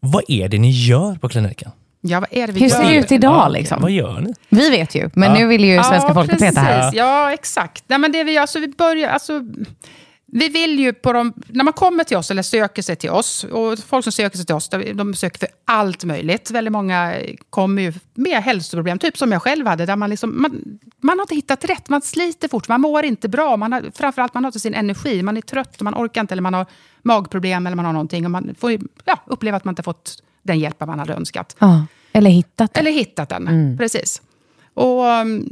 vad 0.00 0.22
är 0.28 0.48
det 0.48 0.58
ni 0.58 0.70
gör 0.70 1.14
på 1.14 1.28
kliniken? 1.28 1.70
Ja, 2.00 2.20
vad 2.20 2.28
är 2.32 2.46
det 2.46 2.52
vi 2.52 2.60
Hur 2.60 2.68
ser 2.68 2.84
det 2.84 2.94
ut 2.96 3.12
idag? 3.12 3.32
Vad 3.34 3.52
Liksom? 3.52 3.92
gör 3.92 4.20
ni? 4.20 4.32
Vi 4.48 4.70
vet 4.70 4.94
ju, 4.94 5.10
men 5.14 5.28
Ja. 5.32 5.38
nu 5.38 5.46
vill 5.46 5.64
ju 5.64 5.82
svenska 5.82 6.14
folket 6.14 6.30
precis. 6.38 6.48
veta 6.48 6.60
här. 6.60 6.90
Ja, 6.94 7.32
exakt. 7.32 7.84
Nej, 7.86 7.98
men 7.98 8.12
det 8.12 8.24
vi 8.24 8.32
gör, 8.32 8.40
alltså, 8.40 8.58
vi 8.58 8.68
börjar, 8.68 9.08
alltså, 9.10 9.40
Vi 10.36 10.48
vill 10.48 10.78
ju 10.78 10.92
på 10.92 11.12
de, 11.12 11.32
när 11.46 11.64
man 11.64 11.72
kommer 11.72 12.04
till 12.04 12.16
oss 12.16 12.30
eller 12.30 12.42
söker 12.42 12.82
sig 12.82 12.96
till 12.96 13.10
oss, 13.10 13.44
och 13.44 13.78
folk 13.78 14.04
som 14.04 14.12
söker 14.12 14.36
sig 14.36 14.46
till 14.46 14.54
oss, 14.54 14.68
de, 14.94 15.14
söker 15.14 15.38
för 15.38 15.48
allt 15.64 16.04
möjligt. 16.04 16.50
Väldigt 16.50 16.72
många 16.72 17.14
kommer 17.50 17.82
ju 17.82 17.92
med 18.14 18.42
hälsoproblem, 18.42 18.98
typ 18.98 19.18
som 19.18 19.32
jag 19.32 19.42
själv 19.42 19.66
hade, 19.66 19.86
där 19.86 19.96
man, 19.96 20.10
liksom, 20.10 20.42
man, 20.42 20.78
man 21.00 21.18
har 21.18 21.22
inte 21.22 21.34
hittat 21.34 21.64
rätt, 21.64 21.88
man 21.88 22.02
sliter 22.02 22.48
fort, 22.48 22.68
man 22.68 22.80
mår 22.80 23.04
inte 23.04 23.28
bra, 23.28 23.56
man 23.56 23.72
har, 23.72 23.90
framförallt 23.94 24.34
man 24.34 24.44
har 24.44 24.48
inte 24.48 24.60
sin 24.60 24.74
energi, 24.74 25.22
man 25.22 25.36
är 25.36 25.40
trött, 25.40 25.80
man 25.80 25.94
orkar 25.94 26.20
inte, 26.20 26.34
eller 26.34 26.42
man 26.42 26.54
har 26.54 26.66
magproblem 27.02 27.66
eller 27.66 27.76
man 27.76 27.84
har 27.84 27.92
någonting, 27.92 28.24
och 28.24 28.30
man 28.30 28.54
får 28.58 28.78
ja, 29.04 29.20
uppleva 29.26 29.56
att 29.56 29.64
man 29.64 29.72
inte 29.72 29.82
fått 29.82 30.22
den 30.42 30.58
hjälp 30.58 30.80
man 30.80 30.98
hade 30.98 31.14
önskat. 31.14 31.56
Ja. 31.58 31.86
Eller 32.12 32.30
hittat 32.30 32.78
Eller 32.78 32.90
hittat 32.90 33.28
den, 33.28 33.78
precis. 33.78 34.22
Och 34.74 35.04
um, 35.04 35.48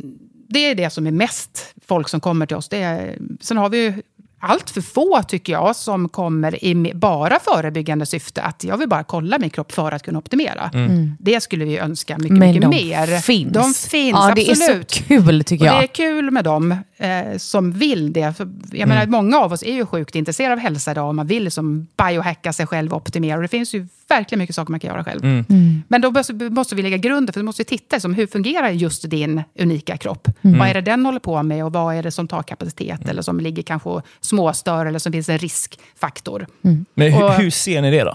det 0.53 0.59
är 0.59 0.75
det 0.75 0.90
som 0.90 1.07
är 1.07 1.11
mest 1.11 1.75
folk 1.87 2.09
som 2.09 2.21
kommer 2.21 2.47
till 2.47 2.57
oss. 2.57 2.68
Det 2.68 2.83
är, 2.83 3.18
sen 3.40 3.57
har 3.57 3.68
vi 3.68 3.85
ju 3.85 4.03
allt 4.42 4.70
för 4.70 4.81
få, 4.81 5.22
tycker 5.28 5.52
jag, 5.52 5.76
som 5.76 6.09
kommer 6.09 6.64
i 6.64 6.92
bara 6.94 7.38
förebyggande 7.38 8.07
syfte. 8.07 8.42
Att 8.42 8.64
jag 8.64 8.76
vill 8.76 8.88
bara 8.88 9.05
kolla 9.05 9.38
min 9.38 9.50
kropp 9.50 9.72
för 9.72 9.92
att 9.92 10.02
kunna 10.02 10.18
optimera. 10.18 10.70
Det 11.18 11.40
skulle 11.42 11.64
vi 11.64 11.78
önska 11.78 12.18
mycket, 12.18 12.38
Men 12.38 12.48
mycket 12.48 12.62
de 12.62 12.68
mer. 12.68 13.20
finns. 13.20 13.52
De 13.52 13.74
finns, 13.74 14.12
ja, 14.20 14.33
det 14.37 14.50
absolut. 14.50 14.92
är 14.92 14.96
så 14.98 15.05
kul 15.05 15.44
tycker 15.44 15.64
Och 15.64 15.68
jag. 15.68 15.81
det 15.81 15.85
är 15.85 15.87
kul 15.87 16.31
med 16.31 16.44
dem 16.44 16.76
eh, 16.96 17.37
som 17.38 17.72
vill 17.72 18.12
det. 18.12 18.37
För, 18.37 18.48
jag 18.72 18.88
menar, 18.88 19.07
många 19.07 19.38
av 19.38 19.52
oss 19.52 19.62
är 19.62 19.72
ju 19.74 19.87
sjukt 19.87 20.14
intresserade 20.14 20.52
av 20.52 20.59
hälsa 20.59 20.90
idag. 20.90 21.09
Och 21.09 21.14
man 21.14 21.26
vill 21.26 21.44
liksom 21.44 21.87
biohacka 22.09 22.52
sig 22.52 22.66
själv 22.66 22.92
och 22.92 22.96
optimera. 22.96 23.37
Och 23.37 23.42
det 23.42 23.48
finns 23.48 23.74
ju 23.74 23.87
verkligen 24.16 24.38
mycket 24.38 24.57
saker 24.57 24.70
man 24.70 24.81
kan 24.81 24.90
göra 24.90 25.05
själv. 25.05 25.25
Mm. 25.25 25.83
Men 25.88 26.01
då 26.01 26.11
måste, 26.11 26.33
måste 26.35 26.75
vi 26.75 26.83
lägga 26.83 26.96
grunden, 26.96 27.33
för 27.33 27.40
vi 27.40 27.44
måste 27.44 27.64
titta 27.64 28.01
som 28.01 28.14
hur 28.14 28.27
fungerar 28.27 28.70
just 28.70 29.11
din 29.11 29.42
unika 29.59 29.96
kropp? 29.96 30.29
Mm. 30.42 30.59
Vad 30.59 30.68
är 30.68 30.75
det 30.75 30.81
den 30.81 31.07
håller 31.07 31.20
på 31.20 31.42
med 31.42 31.64
och 31.64 31.72
vad 31.72 31.94
är 31.94 32.03
det 32.03 32.11
som 32.11 32.29
tar 32.29 32.42
kapacitet? 32.42 33.09
Eller 33.09 33.22
som 33.22 33.40
ligger 33.40 33.62
kanske 33.62 34.03
småstör 34.20 34.87
eller 34.87 34.98
som 34.98 35.12
finns 35.12 35.29
en 35.29 35.38
riskfaktor. 35.38 36.46
Men 36.94 37.12
hur, 37.12 37.25
Och- 37.25 37.33
hur 37.35 37.51
ser 37.51 37.83
ni 37.83 37.90
det 37.90 38.05
då? 38.05 38.14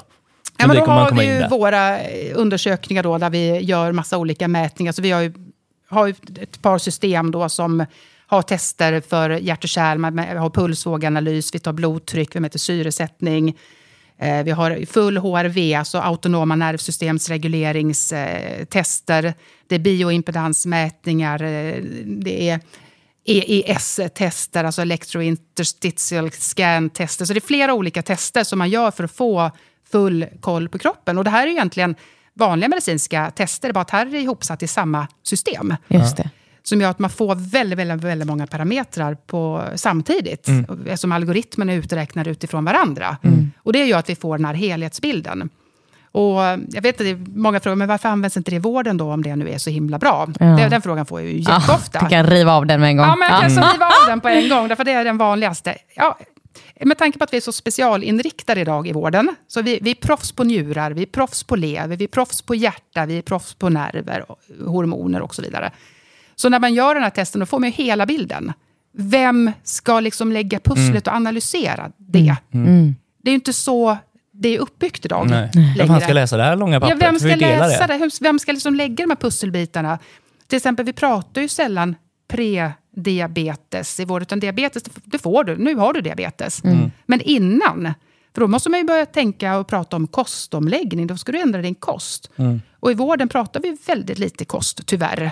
Ja, 0.58 0.68
men 0.68 0.76
då 0.76 0.86
har 0.86 1.12
vi 1.12 1.26
ju 1.26 1.48
våra 1.48 2.00
eh, 2.00 2.32
undersökningar 2.36 3.04
då, 3.04 3.18
där 3.18 3.30
vi 3.30 3.60
gör 3.60 3.92
massa 3.92 4.18
olika 4.18 4.48
mätningar. 4.48 4.92
Så 4.92 5.02
vi 5.02 5.12
har 5.12 5.22
ju, 5.22 5.34
har 5.90 6.08
ju 6.08 6.14
ett 6.42 6.62
par 6.62 6.78
system 6.78 7.32
då 7.32 7.50
som 7.50 7.86
har 8.28 8.42
tester 8.42 9.02
för 9.02 9.30
hjärt 9.30 9.64
och 9.64 9.70
kärl, 9.70 9.98
man 9.98 10.16
vi 10.16 10.38
har 10.38 10.50
pulsvåganalys, 10.50 11.56
vi 11.56 11.60
tar 11.60 11.74
blodtryck, 11.74 12.36
vi 12.36 12.40
mäter 12.40 12.60
syresättning. 12.60 13.58
Eh, 14.20 14.44
vi 14.44 14.52
har 14.52 14.86
full 14.86 15.18
HRV, 15.18 15.74
alltså 15.74 15.98
autonoma 15.98 16.56
nervsystemsregleringstester. 16.56 19.24
Eh, 19.24 19.34
det 19.68 19.76
är 19.76 19.80
bioimpedansmätningar, 19.80 21.44
eh, 21.44 21.76
det 22.06 22.50
är 22.50 22.60
EES-tester, 23.26 24.64
alltså 24.64 24.82
electrointerstitial 24.82 26.32
scan-tester. 26.32 27.26
Så 27.26 27.34
det 27.34 27.40
är 27.40 27.48
flera 27.48 27.74
olika 27.74 28.02
tester 28.02 28.44
som 28.44 28.60
man 28.60 28.70
gör 28.70 28.92
för 28.92 29.04
att 29.04 29.12
få 29.12 29.52
full 29.92 30.26
koll 30.40 30.70
på 30.70 30.78
kroppen. 30.78 31.18
Och 31.18 31.24
det 31.24 31.30
här 31.30 31.48
är 31.48 31.52
egentligen 31.52 31.96
vanliga 32.34 32.70
medicinska 32.70 33.32
tester, 33.32 33.74
bara 33.74 33.82
att 33.82 33.92
här 33.92 34.06
är 34.06 34.12
det 34.12 34.20
ihopsatt 34.20 34.64
i 34.64 34.68
samma 34.68 35.08
system. 35.24 35.76
Just 35.88 36.18
det. 36.18 36.30
Som 36.68 36.82
gör 36.82 36.90
att 36.90 37.00
man 37.00 37.10
får 37.10 37.36
väldigt, 37.36 37.80
väldigt, 37.80 38.04
väldigt 38.04 38.28
många 38.28 38.48
parametrar 38.48 39.18
på, 39.28 39.64
samtidigt. 39.76 40.48
Eftersom 40.86 41.12
algoritmen 41.12 41.70
är 41.70 41.74
uträknade 41.74 42.30
utifrån 42.30 42.66
varandra. 42.66 43.18
Och 43.64 43.74
det 43.74 43.86
gör 43.86 44.00
att 44.00 44.10
vi 44.10 44.16
får 44.16 44.38
den 44.38 44.46
här 44.46 44.54
helhetsbilden. 44.54 45.50
Och 46.12 46.42
jag 46.70 46.82
vet 46.82 47.02
att 47.02 47.08
många 47.36 47.60
frågar, 47.60 47.76
men 47.76 47.88
varför 47.88 48.10
används 48.10 48.38
inte 48.38 48.52
det 48.52 48.56
i 48.56 48.60
vården 48.60 48.98
då, 48.98 49.14
om 49.14 49.24
det 49.24 49.36
nu 49.36 49.50
är 49.50 49.58
så 49.58 49.70
himla 49.70 50.00
bra? 50.00 50.28
Ja. 50.40 50.46
Den, 50.46 50.70
den 50.70 50.82
frågan 50.82 51.06
får 51.06 51.22
jag 51.22 51.32
ju 51.32 51.38
jätteofta. 51.38 52.00
Ah, 52.00 52.04
du 52.04 52.10
kan 52.10 52.28
riva 52.28 52.52
av 52.54 52.66
den 52.66 52.80
med 52.80 52.90
en 52.90 52.98
gång. 52.98 53.06
Ja, 53.06 53.16
men 53.16 53.30
jag 53.30 53.42
kan 53.42 53.52
så 53.52 53.62
riva 53.62 53.86
av 53.86 54.08
den 54.08 54.22
på 54.22 54.28
en 54.28 54.50
gång, 54.50 54.68
därför 54.68 54.84
det 54.84 54.92
är 54.92 55.06
den 55.06 55.18
vanligaste. 55.18 55.76
Ja, 55.96 56.18
med 56.82 56.98
tanke 56.98 57.18
på 57.18 57.24
att 57.24 57.34
vi 57.34 57.38
är 57.38 57.42
så 57.42 57.52
specialinriktade 57.52 58.62
idag 58.62 58.88
i 58.88 58.94
vården, 58.94 59.36
så 59.48 59.62
vi, 59.62 59.80
vi 59.82 59.92
är 59.92 59.96
proffs 59.96 60.32
på 60.32 60.44
njurar, 60.44 60.92
vi 60.92 61.02
är 61.02 61.06
proffs 61.06 61.44
på 61.44 61.56
lever, 61.56 61.96
vi 61.96 62.04
är 62.04 62.08
proffs 62.08 62.42
på 62.42 62.56
hjärta, 62.56 63.06
vi 63.06 63.18
är 63.18 63.22
proffs 63.22 63.54
på 63.54 63.70
nerver, 63.70 64.26
hormoner 64.66 65.22
och 65.22 65.36
så 65.36 65.42
vidare. 65.42 65.72
Så 66.40 66.50
när 66.50 66.60
man 66.60 66.74
gör 66.74 66.94
den 66.94 67.04
här 67.04 67.10
testen, 67.10 67.40
då 67.40 67.46
får 67.46 67.60
man 67.60 67.70
ju 67.70 67.76
hela 67.76 68.06
bilden. 68.06 68.54
Vem 68.98 69.52
ska 69.64 70.00
liksom 70.00 70.32
lägga 70.32 70.60
pusslet 70.60 71.08
och 71.08 71.14
analysera 71.14 71.92
det? 71.98 72.36
Mm. 72.54 72.96
Det 73.24 73.30
är 73.30 73.32
ju 73.32 73.36
inte 73.36 73.54
så 73.54 73.98
det 74.34 74.56
är 74.56 74.60
uppbyggt 74.60 75.06
idag. 75.06 75.30
Nej. 75.30 75.50
Vem 75.78 76.00
ska 76.00 76.14
läsa 76.14 76.38
det 76.38 76.44
här 76.44 76.56
långa 76.56 76.74
Ja, 76.76 76.80
pappret? 76.80 77.02
vem 77.02 77.14
Får 77.14 77.20
ska 77.20 77.36
läsa 77.36 77.88
det? 77.88 77.98
Vem- 77.98 78.10
Vem 78.22 78.40
ska 78.40 78.52
liksom 78.52 78.76
lägga 78.76 79.04
de 79.06 79.10
här 79.10 79.16
pusselbitarna? 79.16 80.00
Till 80.48 80.58
exempel, 80.58 80.86
vi 80.86 80.94
pratar 80.94 81.42
ju 81.42 81.48
sällan 81.48 81.96
pre-diabetes 82.96 84.00
i 84.02 84.06
vård, 84.06 84.22
utan 84.22 84.40
diabetes, 84.40 84.84
det 84.84 84.92
det 85.06 85.18
får 85.20 85.44
du. 85.44 85.58
Nu 85.58 85.76
har 85.76 85.94
du 85.94 86.02
diabetes. 86.02 86.62
Men 87.06 87.22
innan, 87.22 87.94
för 88.34 88.42
då 88.42 88.48
måste 88.48 88.70
man 88.70 88.80
ju 88.80 88.86
börja 88.86 89.06
tänka 89.06 89.58
och 89.58 89.68
prata 89.68 89.96
om 89.96 90.08
kostomläggning. 90.08 91.08
Då 91.08 91.18
ska 91.18 91.32
du 91.32 91.40
ändra 91.42 91.62
din 91.62 91.76
kost. 91.76 92.30
Och 92.80 92.92
i 92.92 92.94
vården 92.94 93.30
pratar 93.30 93.60
vi 93.60 93.78
väldigt 93.88 94.20
lite 94.20 94.46
kost, 94.46 94.86
tyvärr. 94.86 95.32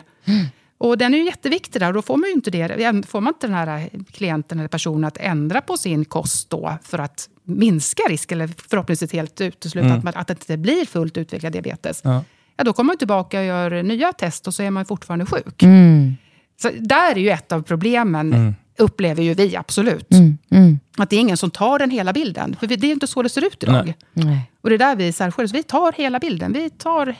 Och 0.78 0.98
den 0.98 1.14
är 1.14 1.18
ju 1.18 1.26
jätteviktig 1.26 1.82
där 1.82 1.88
och 1.88 1.94
då 1.94 2.02
får 2.02 2.18
man 2.18 2.28
ju 2.30 2.34
inte 2.34 2.52
det. 2.52 3.06
Får 3.08 3.22
man 3.22 3.34
inte 3.34 3.48
den 3.48 3.56
här 3.56 3.90
klienten 4.12 4.60
eller 4.60 4.68
personen 4.70 5.04
att 5.04 5.18
ändra 5.18 5.62
på 5.62 5.78
sin 5.78 6.06
kost 6.06 6.50
då 6.50 6.78
för 6.84 7.00
att 7.00 7.30
minska 7.44 8.04
risk, 8.10 8.32
eller 8.32 8.50
förhoppningsvis 8.70 9.14
helt 9.14 9.42
utesluta 9.42 9.88
att, 9.94 10.04
man, 10.04 10.14
att 10.16 10.28
det 10.28 10.34
inte 10.34 10.58
blir 10.58 10.86
fullt 10.86 11.18
utvecklad 11.18 11.54
diabetes. 11.54 12.02
Ja. 12.04 12.24
Ja, 12.58 12.64
då 12.64 12.74
kommer 12.74 12.88
man 12.88 12.98
tillbaka 12.98 13.40
och 13.40 13.46
gör 13.46 13.84
nya 13.84 14.14
test 14.14 14.48
och 14.48 14.54
så 14.54 14.64
är 14.64 14.72
man 14.72 14.86
fortfarande 14.86 15.26
sjuk. 15.26 15.64
Mm. 15.64 16.16
Så 16.62 16.70
där 16.80 17.12
är 17.12 17.20
ju 17.20 17.30
ett 17.30 17.52
av 17.52 17.62
problemen, 17.62 18.56
upplever 18.78 19.24
ju 19.24 19.34
vi 19.34 19.56
absolut. 19.56 20.12
Mm. 20.12 20.38
Mm. 20.52 20.80
Att 20.98 21.10
det 21.10 21.16
är 21.16 21.20
ingen 21.20 21.38
som 21.38 21.52
tar 21.52 21.80
den 21.80 21.90
hela 21.92 22.14
bilden. 22.14 22.56
För 22.60 22.68
vi- 22.68 22.76
det 22.76 22.88
är 22.88 22.92
inte 22.92 23.08
så 23.08 23.22
det 23.22 23.30
ser 23.30 23.46
ut 23.48 23.64
idag. 23.64 23.94
Nej. 24.14 24.52
Och 24.62 24.70
det 24.70 24.76
är 24.76 24.80
där 24.80 24.96
vi 24.96 25.12
särskiljer 25.12 25.46
oss. 25.48 25.54
Vi 25.54 25.64
tar 25.64 25.92
hela 25.92 26.20
bilden. 26.20 26.54
Vi 26.54 26.70
tar 26.70 27.16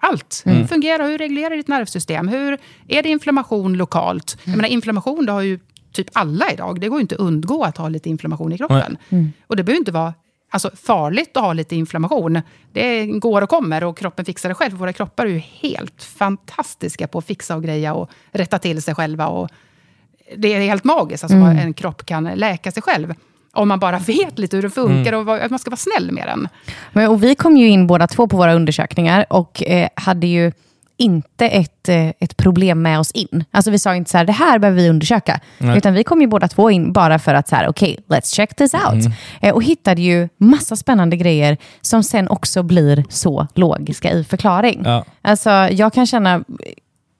allt. 0.00 0.42
Hur 0.44 0.64
fungerar 0.64 1.08
Hur 1.08 1.18
reglerar 1.18 1.56
ditt 1.56 1.68
nervsystem? 1.68 2.28
Hur 2.28 2.58
Är 2.88 3.02
det 3.02 3.08
inflammation 3.08 3.74
lokalt? 3.74 4.38
Jag 4.44 4.56
menar, 4.56 4.68
inflammation 4.68 5.26
det 5.26 5.32
har 5.32 5.42
ju 5.42 5.58
typ 5.92 6.08
alla 6.12 6.52
idag. 6.52 6.80
Det 6.80 6.88
går 6.88 6.98
ju 6.98 7.02
inte 7.02 7.14
att 7.14 7.20
undgå 7.20 7.64
att 7.64 7.76
ha 7.76 7.88
lite 7.88 8.08
inflammation 8.08 8.52
i 8.52 8.58
kroppen. 8.58 8.98
Och 9.46 9.56
det 9.56 9.62
behöver 9.62 9.78
inte 9.78 9.92
vara 9.92 10.14
alltså, 10.50 10.70
farligt 10.74 11.36
att 11.36 11.42
ha 11.42 11.52
lite 11.52 11.76
inflammation. 11.76 12.40
Det 12.72 13.06
går 13.06 13.42
och 13.42 13.48
kommer 13.48 13.84
och 13.84 13.98
kroppen 13.98 14.24
fixar 14.24 14.48
det 14.48 14.54
själv. 14.54 14.74
Våra 14.74 14.92
kroppar 14.92 15.26
är 15.26 15.30
ju 15.30 15.38
helt 15.38 16.02
fantastiska 16.02 17.08
på 17.08 17.18
att 17.18 17.26
fixa 17.26 17.56
och 17.56 17.62
greja 17.62 17.94
och 17.94 18.10
rätta 18.32 18.58
till 18.58 18.82
sig 18.82 18.94
själva. 18.94 19.26
Och 19.26 19.48
det 20.36 20.54
är 20.54 20.60
helt 20.60 20.84
magiskt, 20.84 21.24
alltså, 21.24 21.38
vad 21.38 21.50
en 21.50 21.74
kropp 21.74 22.06
kan 22.06 22.24
läka 22.24 22.72
sig 22.72 22.82
själv. 22.82 23.14
Om 23.58 23.68
man 23.68 23.78
bara 23.78 23.98
vet 23.98 24.38
lite 24.38 24.56
hur 24.56 24.62
det 24.62 24.70
funkar 24.70 25.12
och 25.12 25.26
vad, 25.26 25.40
att 25.40 25.50
man 25.50 25.58
ska 25.58 25.70
vara 25.70 25.76
snäll 25.76 26.12
med 26.12 26.26
den. 26.26 26.48
Men, 26.92 27.08
och 27.08 27.22
vi 27.22 27.34
kom 27.34 27.56
ju 27.56 27.68
in 27.68 27.86
båda 27.86 28.06
två 28.06 28.28
på 28.28 28.36
våra 28.36 28.54
undersökningar 28.54 29.26
och 29.30 29.62
eh, 29.62 29.88
hade 29.94 30.26
ju 30.26 30.52
inte 31.00 31.48
ett, 31.48 31.88
eh, 31.88 32.08
ett 32.08 32.36
problem 32.36 32.82
med 32.82 32.98
oss 32.98 33.10
in. 33.10 33.44
Alltså 33.50 33.70
vi 33.70 33.78
sa 33.78 33.94
inte 33.94 34.10
så 34.10 34.18
här, 34.18 34.24
det 34.24 34.32
här 34.32 34.58
behöver 34.58 34.82
vi 34.82 34.88
undersöka. 34.88 35.40
Utan 35.76 35.94
vi 35.94 36.04
kom 36.04 36.20
ju 36.20 36.26
båda 36.26 36.48
två 36.48 36.70
in 36.70 36.92
bara 36.92 37.18
för 37.18 37.34
att 37.34 37.48
så 37.48 37.56
här, 37.56 37.68
okej, 37.68 37.98
let's 38.08 38.34
check 38.34 38.54
this 38.56 38.74
out. 38.74 39.14
Eh, 39.40 39.54
och 39.54 39.62
hittade 39.62 40.02
ju 40.02 40.28
massa 40.38 40.76
spännande 40.76 41.16
grejer 41.16 41.56
som 41.80 42.02
sen 42.02 42.28
också 42.28 42.62
blir 42.62 43.04
så 43.08 43.46
logiska 43.54 44.12
i 44.12 44.24
förklaring. 44.24 44.82
Ja. 44.84 45.04
Alltså 45.22 45.50
jag 45.50 45.92
kan 45.92 46.06
känna, 46.06 46.44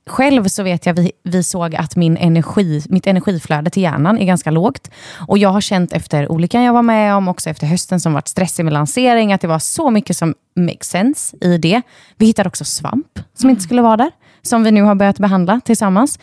själv 0.08 0.44
så 0.44 0.62
vet 0.62 0.86
jag, 0.86 0.94
vi, 0.94 1.12
vi 1.22 1.42
såg 1.42 1.74
att 1.74 1.96
min 1.96 2.16
energi, 2.16 2.82
mitt 2.88 3.06
energiflöde 3.06 3.70
till 3.70 3.82
hjärnan 3.82 4.18
är 4.18 4.24
ganska 4.24 4.50
lågt. 4.50 4.90
Och 5.28 5.38
jag 5.38 5.48
har 5.48 5.60
känt 5.60 5.92
efter 5.92 6.32
olyckan 6.32 6.62
jag 6.62 6.72
var 6.72 6.82
med 6.82 7.14
om, 7.14 7.28
också 7.28 7.50
efter 7.50 7.66
hösten 7.66 8.00
som 8.00 8.12
varit 8.12 8.28
stressig 8.28 8.64
med 8.64 8.72
lansering, 8.72 9.32
att 9.32 9.40
det 9.40 9.48
var 9.48 9.58
så 9.58 9.90
mycket 9.90 10.16
som 10.16 10.34
makes 10.56 10.88
sense 10.88 11.36
i 11.40 11.58
det. 11.58 11.82
Vi 12.16 12.26
hittade 12.26 12.48
också 12.48 12.64
svamp 12.64 13.18
som 13.34 13.50
inte 13.50 13.62
skulle 13.62 13.82
vara 13.82 13.96
där, 13.96 14.10
som 14.42 14.64
vi 14.64 14.70
nu 14.70 14.82
har 14.82 14.94
börjat 14.94 15.18
behandla 15.18 15.60
tillsammans. 15.64 16.18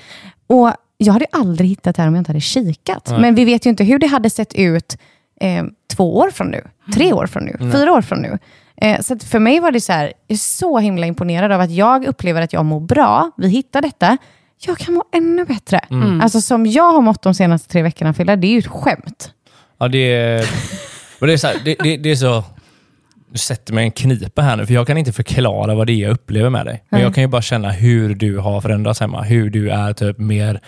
Och 0.48 0.71
jag 0.98 1.13
hade 1.13 1.26
aldrig 1.32 1.69
hittat 1.69 1.95
det 1.95 2.02
här 2.02 2.10
om 2.10 2.15
jag 2.15 2.21
inte 2.21 2.30
hade 2.30 2.41
kikat. 2.41 3.12
Men 3.19 3.36
vi 3.36 3.45
vet 3.45 3.65
ju 3.65 3.69
inte 3.69 3.84
hur 3.84 4.00
det 4.00 4.08
hade 4.08 4.30
sett 4.30 4.54
ut 4.56 4.98
eh, 5.41 5.63
två 5.95 6.17
år 6.17 6.30
från 6.30 6.48
nu, 6.48 6.62
tre 6.93 7.13
år 7.13 7.28
från 7.28 7.43
nu, 7.43 7.71
fyra 7.71 7.93
år 7.93 8.02
från 8.02 8.19
nu. 8.21 8.38
Eh, 8.82 9.02
så 9.02 9.20
för 9.20 9.40
mig 9.40 9.60
var 9.60 9.72
det 9.72 9.82
så 9.82 9.92
här, 9.92 10.14
jag 10.28 10.36
är 10.36 10.40
så 10.40 10.80
himla 10.80 11.06
imponerad 11.08 11.52
av 11.52 11.62
att 11.62 11.72
jag 11.72 12.06
upplever 12.06 12.42
att 12.42 12.54
jag 12.54 12.66
mår 12.66 12.80
bra. 12.80 13.32
Vi 13.38 13.48
hittar 13.50 13.82
detta. 13.82 14.18
Jag 14.66 14.78
kan 14.78 14.94
må 14.94 15.04
ännu 15.14 15.46
bättre. 15.46 15.80
Alltså 16.22 16.42
som 16.42 16.66
jag 16.66 16.92
har 16.92 17.02
mått 17.02 17.22
de 17.22 17.34
senaste 17.34 17.70
tre 17.70 17.82
veckorna, 17.82 18.14
Fille, 18.14 18.36
det 18.36 18.48
är 18.48 18.52
ju 18.52 18.60
ett 18.60 18.68
skämt. 18.68 19.32
Ja, 19.78 19.88
det 19.88 20.14
är, 20.14 20.50
och 21.20 21.28
det 21.28 21.34
är 21.34 21.38
så, 21.38 21.48
här, 21.48 21.56
det, 21.66 21.76
det, 21.84 21.98
det 21.98 22.12
är 22.12 22.16
så... 22.16 22.44
Du 23.32 23.38
sätter 23.38 23.74
mig 23.74 23.84
i 23.84 23.86
en 23.86 23.92
knipa 23.92 24.42
här 24.42 24.56
nu, 24.56 24.66
för 24.66 24.74
jag 24.74 24.88
kan 24.88 24.98
inte 24.98 25.12
förklara 25.14 25.76
vad 25.76 25.88
det 25.88 25.94
är 25.94 26.02
jag 26.04 26.12
upplever 26.12 26.50
med 26.50 26.66
dig. 26.66 26.84
Men 26.90 27.02
jag 27.02 27.16
kan 27.16 27.24
ju 27.24 27.28
bara 27.28 27.42
känna 27.42 27.72
hur 27.72 28.16
du 28.16 28.38
har 28.38 28.62
förändrats 28.62 29.00
hemma. 29.00 29.22
Hur 29.22 29.50
du 29.50 29.70
är 29.70 29.94
typ 29.94 30.18
mer 30.18 30.62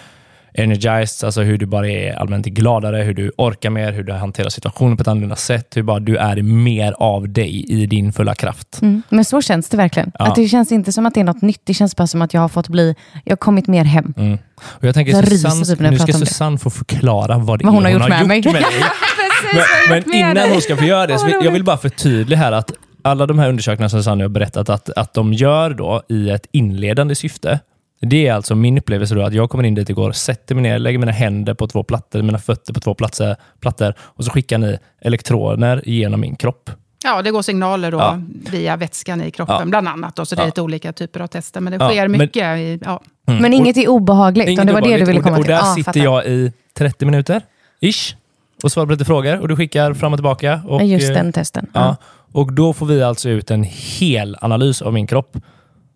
energized, 0.57 1.25
alltså 1.25 1.41
hur 1.41 1.57
du 1.57 1.65
bara 1.65 1.89
är 1.89 2.13
allmänt 2.13 2.45
gladare, 2.45 2.97
hur 3.03 3.13
du 3.13 3.31
orkar 3.37 3.69
mer, 3.69 3.91
hur 3.91 4.03
du 4.03 4.13
hanterar 4.13 4.49
situationen 4.49 4.97
på 4.97 5.01
ett 5.01 5.07
annorlunda 5.07 5.35
sätt. 5.35 5.77
Hur 5.77 5.83
bara 5.83 5.99
du 5.99 6.17
är 6.17 6.41
mer 6.41 6.95
av 6.97 7.29
dig 7.29 7.65
i 7.69 7.85
din 7.85 8.13
fulla 8.13 8.35
kraft. 8.35 8.81
Mm. 8.81 9.01
Men 9.09 9.25
så 9.25 9.41
känns 9.41 9.69
det 9.69 9.77
verkligen. 9.77 10.11
Ja. 10.19 10.27
Att 10.27 10.35
det 10.35 10.47
känns 10.47 10.71
inte 10.71 10.91
som 10.91 11.05
att 11.05 11.13
det 11.13 11.19
är 11.19 11.23
något 11.23 11.41
nytt. 11.41 11.61
Det 11.63 11.73
känns 11.73 11.95
bara 11.95 12.07
som 12.07 12.21
att 12.21 12.33
jag 12.33 12.41
har 12.41 12.49
fått 12.49 12.67
bli, 12.67 12.95
jag 13.23 13.31
har 13.31 13.37
kommit 13.37 13.67
mer 13.67 13.83
hem. 13.83 14.13
Mm. 14.17 14.37
Och 14.61 14.83
jag 14.83 14.95
tänker 14.95 15.13
Jag 15.13 15.27
Susanne, 15.27 15.65
typ 15.65 15.79
nu 15.79 15.99
ska. 15.99 16.13
Susanne 16.13 16.57
få 16.57 16.69
förklara 16.69 17.37
vad 17.37 17.59
det 17.59 17.65
Vad 17.65 17.73
är 17.73 17.75
hon 17.75 17.83
har 17.85 17.91
gjort 17.91 18.09
med 18.09 18.27
mig. 18.27 18.41
dig. 18.41 18.53
Men, 18.53 18.63
vad 18.63 18.71
jag 18.71 18.77
gjort 18.77 19.89
men 19.89 20.03
med 20.07 20.19
innan 20.19 20.35
dig. 20.35 20.51
hon 20.51 20.61
ska 20.61 20.77
få 20.77 20.83
göra 20.83 21.07
det, 21.07 21.19
så 21.19 21.27
jag 21.43 21.51
vill 21.51 21.63
bara 21.63 21.77
förtydliga 21.77 22.39
här 22.39 22.51
att 22.51 22.71
alla 23.01 23.25
de 23.25 23.39
här 23.39 23.49
undersökningarna 23.49 23.89
som 23.89 24.03
Sanny 24.03 24.23
har 24.23 24.29
berättat 24.29 24.69
att, 24.69 24.89
att 24.89 25.13
de 25.13 25.33
gör 25.33 25.69
då 25.73 26.01
i 26.09 26.29
ett 26.29 26.47
inledande 26.51 27.15
syfte. 27.15 27.59
Det 27.99 28.27
är 28.27 28.33
alltså 28.33 28.55
min 28.55 28.77
upplevelse 28.77 29.15
då 29.15 29.21
att 29.21 29.33
jag 29.33 29.49
kommer 29.49 29.63
in 29.63 29.75
dit 29.75 29.89
igår, 29.89 30.11
sätter 30.11 30.55
mig 30.55 30.61
ner, 30.61 30.79
lägger 30.79 30.99
mina 30.99 31.11
händer 31.11 31.53
på 31.53 31.67
två 31.67 31.83
plattor, 31.83 32.21
mina 32.21 32.39
fötter 32.39 32.73
på 32.73 32.79
två 32.79 32.93
platser, 32.93 33.35
plattor 33.59 33.93
och 33.99 34.25
så 34.25 34.31
skickar 34.31 34.57
ni 34.57 34.77
elektroner 35.01 35.81
genom 35.85 36.21
min 36.21 36.35
kropp. 36.35 36.69
Ja, 37.03 37.21
det 37.21 37.31
går 37.31 37.41
signaler 37.41 37.91
då 37.91 37.97
Ja. 37.97 38.21
via 38.51 38.75
vätskan 38.75 39.21
i 39.21 39.31
kroppen, 39.31 39.55
Ja. 39.59 39.65
bland 39.65 39.87
annat. 39.87 40.15
Då, 40.15 40.25
så 40.25 40.35
det 40.35 40.39
är 40.41 40.43
Ja. 40.43 40.45
lite 40.45 40.61
olika 40.61 40.93
typer 40.93 41.19
av 41.19 41.27
tester. 41.27 41.61
Men 41.61 41.71
det 41.79 41.85
Ja, 41.85 41.89
sker 41.89 42.07
men- 42.07 42.19
mycket. 42.19 42.57
i, 42.57 42.79
ja. 42.85 43.01
Men 43.25 43.53
inget 43.53 43.77
är 43.77 43.87
obehagligt, 43.87 44.47
Inget 44.47 44.59
om 44.59 44.67
det 44.67 44.73
var 44.73 44.81
det 44.81 44.97
du 44.97 45.05
ville 45.05 45.19
Och- 45.19 45.23
komma 45.25 45.37
Och 45.37 45.43
till. 45.43 45.51
där 45.51 45.59
Ja, 45.59 45.73
sitter 45.75 45.83
fattar. 45.83 45.99
jag 46.03 46.25
i 46.25 46.51
30 46.77 47.05
minuter, 47.05 47.41
ish, 47.81 48.15
och 48.63 48.71
svarar 48.71 48.85
på 48.85 48.91
lite 48.91 49.05
frågor 49.05 49.39
och 49.39 49.47
du 49.47 49.55
skickar 49.55 49.93
fram 49.93 50.13
och 50.13 50.17
tillbaka. 50.19 50.61
Och, 50.67 50.83
Just 50.85 51.09
eh, 51.09 51.13
den 51.15 51.33
testen. 51.33 51.67
Ja. 51.73 51.95
Och 52.31 52.53
då 52.53 52.73
får 52.73 52.85
vi 52.85 53.03
alltså 53.03 53.29
ut 53.29 53.51
en 53.51 53.63
hel 53.99 54.37
analys 54.41 54.81
av 54.81 54.93
min 54.93 55.07
kropp. 55.07 55.37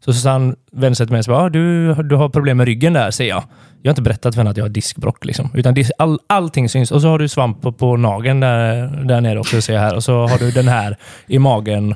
Så 0.05 0.13
Susanne 0.13 0.55
vände 0.71 0.95
sig 0.95 1.05
till 1.05 1.11
mig 1.11 1.19
och 1.19 1.25
sa, 1.25 1.33
ah, 1.33 1.49
du, 1.49 1.93
du 1.93 2.15
har 2.15 2.29
problem 2.29 2.57
med 2.57 2.65
ryggen 2.65 2.93
där, 2.93 3.11
säger 3.11 3.29
jag. 3.29 3.43
Jag 3.81 3.89
har 3.89 3.91
inte 3.91 4.01
berättat 4.01 4.35
för 4.35 4.39
henne 4.39 4.49
att 4.49 4.57
jag 4.57 4.63
har 4.63 4.69
diskbrock. 4.69 5.25
Liksom. 5.25 5.49
Utan 5.53 5.73
disk, 5.73 5.91
all, 5.97 6.19
allting 6.27 6.69
syns. 6.69 6.91
Och 6.91 7.01
så 7.01 7.07
har 7.07 7.19
du 7.19 7.27
svamp 7.27 7.61
på, 7.61 7.71
på 7.71 7.97
nageln 7.97 8.39
där, 8.39 8.87
där 8.87 9.21
nere 9.21 9.39
också, 9.39 9.61
ser 9.61 9.73
jag 9.73 9.81
här. 9.81 9.95
Och 9.95 10.03
så 10.03 10.27
har 10.27 10.37
du 10.37 10.51
den 10.51 10.67
här 10.67 10.97
i 11.27 11.39
magen. 11.39 11.95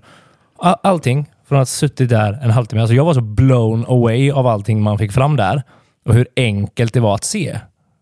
All, 0.59 0.75
allting 0.83 1.25
från 1.47 1.57
att 1.57 1.61
ha 1.61 1.65
suttit 1.65 2.09
där 2.09 2.39
en 2.43 2.51
halvtimme. 2.51 2.81
Alltså 2.81 2.95
jag 2.95 3.05
var 3.05 3.13
så 3.13 3.21
blown 3.21 3.85
away 3.87 4.31
av 4.31 4.47
allting 4.47 4.81
man 4.81 4.97
fick 4.97 5.11
fram 5.11 5.35
där. 5.35 5.63
Och 6.05 6.13
hur 6.13 6.27
enkelt 6.35 6.93
det 6.93 6.99
var 6.99 7.15
att 7.15 7.23
se. 7.23 7.59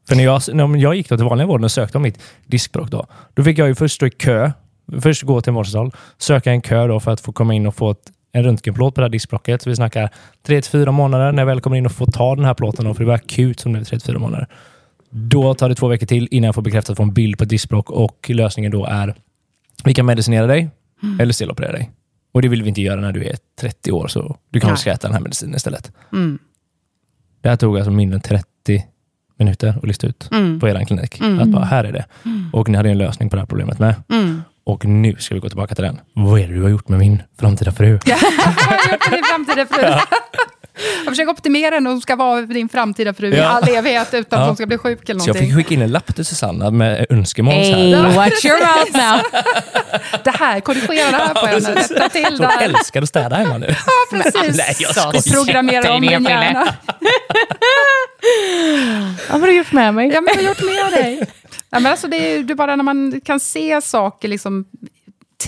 För 0.08 0.16
när 0.16 0.24
jag, 0.24 0.42
när 0.54 0.78
jag 0.78 0.96
gick 0.96 1.10
då 1.10 1.18
till 1.18 1.26
vanliga 1.26 1.48
vården 1.48 1.64
och 1.64 1.72
sökte 1.72 1.98
om 1.98 2.02
mitt 2.02 2.20
diskbråck, 2.46 2.90
då, 2.90 3.06
då 3.34 3.44
fick 3.44 3.58
jag 3.58 3.68
ju 3.68 3.76
först 3.76 3.96
stå 3.96 4.06
i 4.06 4.10
kö. 4.10 4.52
Först 5.02 5.24
gå 5.24 5.42
till 5.42 5.50
en 5.50 5.56
vårdcentral, 5.56 5.92
söka 6.18 6.52
en 6.52 6.62
kö 6.62 6.88
då 6.88 7.00
för 7.00 7.12
att 7.12 7.22
få 7.22 7.32
komma 7.32 7.54
in 7.54 7.68
och 7.68 7.76
få 7.76 7.92
ett, 7.92 8.12
en 8.36 8.44
röntgenplåt 8.44 8.96
på 8.96 9.02
det 9.02 9.06
här 9.06 9.10
diskbråcket. 9.10 9.62
Så 9.62 9.70
vi 9.70 9.76
snackar 9.76 10.10
3-4 10.48 10.92
månader 10.92 11.32
när 11.32 11.42
jag 11.42 11.48
väl 11.48 11.62
kommer 11.62 11.78
in 11.78 11.86
och 11.86 11.92
får 11.92 12.06
ta 12.06 12.36
den 12.36 12.46
här 12.46 12.54
plåten, 12.54 12.86
då, 12.86 12.94
för 12.94 13.04
det 13.04 13.08
var 13.08 13.16
akut 13.16 13.60
som 13.60 13.76
är 13.76 13.80
3-4 13.80 14.18
månader. 14.18 14.48
Då 15.10 15.54
tar 15.54 15.70
det 15.70 15.76
två 15.76 15.88
veckor 15.88 16.06
till 16.06 16.28
innan 16.32 16.46
jag 16.46 16.56
får 16.56 16.62
bekräftat 16.62 16.98
från 16.98 17.14
bild 17.14 17.38
på 17.38 17.44
ett 17.44 17.50
diskbråck 17.50 17.90
och 17.90 18.30
lösningen 18.34 18.72
då 18.72 18.86
är 18.86 19.16
vi 19.84 19.94
kan 19.94 20.06
medicinera 20.06 20.48
dig 20.48 20.70
eller 21.20 21.34
steloperera 21.34 21.72
dig. 21.72 21.92
Och 22.32 22.42
det 22.42 22.48
vill 22.48 22.64
vi 22.64 22.70
inte 22.70 22.82
göra 22.82 23.02
när 23.02 23.12
du 23.12 23.24
är 23.26 23.36
30 23.62 23.92
år, 23.92 24.08
så 24.08 24.38
du 24.50 24.60
kan 24.60 24.70
väl 24.70 24.78
ska 24.78 24.92
äta 24.92 25.08
den 25.08 25.14
här 25.16 25.22
medicinen 25.22 25.56
istället. 25.56 25.92
Mm. 26.14 26.40
Det 27.42 27.50
här 27.50 27.56
tog 27.56 27.78
alltså 27.78 27.92
mindre 27.92 28.16
än 28.16 28.22
30 28.22 28.86
minuter 29.40 29.68
att 29.78 29.88
lista 29.88 30.08
ut 30.08 30.30
Mm. 30.32 30.60
på 30.60 30.68
er 30.68 30.86
klinik. 30.86 31.20
Mm. 31.20 31.40
Att 31.40 31.48
bara, 31.48 31.66
här 31.66 31.84
är 31.84 31.92
det. 31.92 32.06
Och 32.54 32.70
ni 32.70 32.78
hade 32.78 32.90
en 32.90 32.98
lösning 32.98 33.30
på 33.30 33.36
det 33.36 33.42
här 33.42 33.48
problemet 33.48 33.80
med. 33.80 33.96
Och 34.66 34.86
nu 34.86 35.16
ska 35.20 35.34
vi 35.36 35.40
gå 35.42 35.50
tillbaka 35.50 35.76
till 35.76 35.84
den. 35.84 36.00
Vad 36.14 36.40
är 36.40 36.48
det 36.48 36.54
du 36.54 36.62
har 36.62 36.70
gjort 36.70 36.88
med 36.90 37.00
min 37.00 37.24
framtida 37.40 37.72
fru? 37.72 38.00
Vad 38.06 38.20
har 38.20 38.78
du 38.88 38.92
gjort 38.92 39.10
med 39.12 39.18
din 39.20 39.24
framtida 39.24 39.66
fru? 39.66 39.96
Jag 41.06 41.12
försöker 41.14 41.32
optimera 41.32 41.76
henne, 41.76 41.90
hon 41.90 42.02
ska 42.02 42.16
vara 42.16 42.42
din 42.42 42.70
framtida 42.70 43.14
fru 43.14 43.34
i 43.34 43.38
Ja. 43.38 43.46
all 43.48 43.70
evighet 43.70 44.14
utan 44.14 44.40
Ja. 44.40 44.44
att 44.44 44.48
hon 44.50 44.56
ska 44.56 44.66
bli 44.66 44.78
sjuk 44.78 45.10
eller 45.10 45.20
Så 45.20 45.30
jag 45.30 45.36
fick 45.36 45.42
någonting. 45.50 45.64
skicka 45.64 45.74
in 45.74 45.82
en 45.82 45.92
lapp 45.92 46.16
till 46.16 46.26
Susanna 46.26 46.72
med 46.72 47.06
önskemål. 47.10 47.54
Hey, 47.54 47.96
watch 47.96 48.46
your 48.46 48.60
mouth 48.60 48.98
now. 48.98 49.22
Det 50.24 50.30
här, 50.32 50.60
korrigera 50.60 51.12
det 51.12 51.18
här 51.18 51.34
på 51.34 51.46
henne, 51.46 51.76
rätta 51.76 52.10
till 52.10 52.38
det 52.38 52.46
hon 52.46 52.60
älskar 52.64 53.02
att 53.02 53.10
städa 53.10 53.36
hemma 53.36 53.58
nu. 53.58 53.68
Ja, 53.70 54.18
precis. 54.18 54.58
Nej, 54.58 54.76
jag 54.80 54.96
skojar. 54.96 55.34
Programmera 55.46 55.94
om 55.94 56.02
min 56.02 56.12
hjärna. 56.24 56.68
Vad 59.30 59.42
har 59.42 59.48
du 59.48 59.56
gjort 59.58 59.72
med 59.72 59.94
mig? 59.94 60.08
Ja, 60.14 60.22
men 60.22 60.26
vad 60.26 60.36
har 60.36 60.44
jag 60.44 60.50
gjort 60.50 60.92
med 60.92 61.04
dig? 61.04 61.28
Ja, 61.74 61.80
men 61.80 61.92
alltså, 61.92 62.08
det 62.08 62.18
är 62.18 62.44
ju 62.44 62.56
bara 62.56 62.76
när 62.76 62.84
man 62.84 63.22
kan 63.22 63.40
se 63.40 63.82
saker 63.82 64.28
liksom 64.28 64.66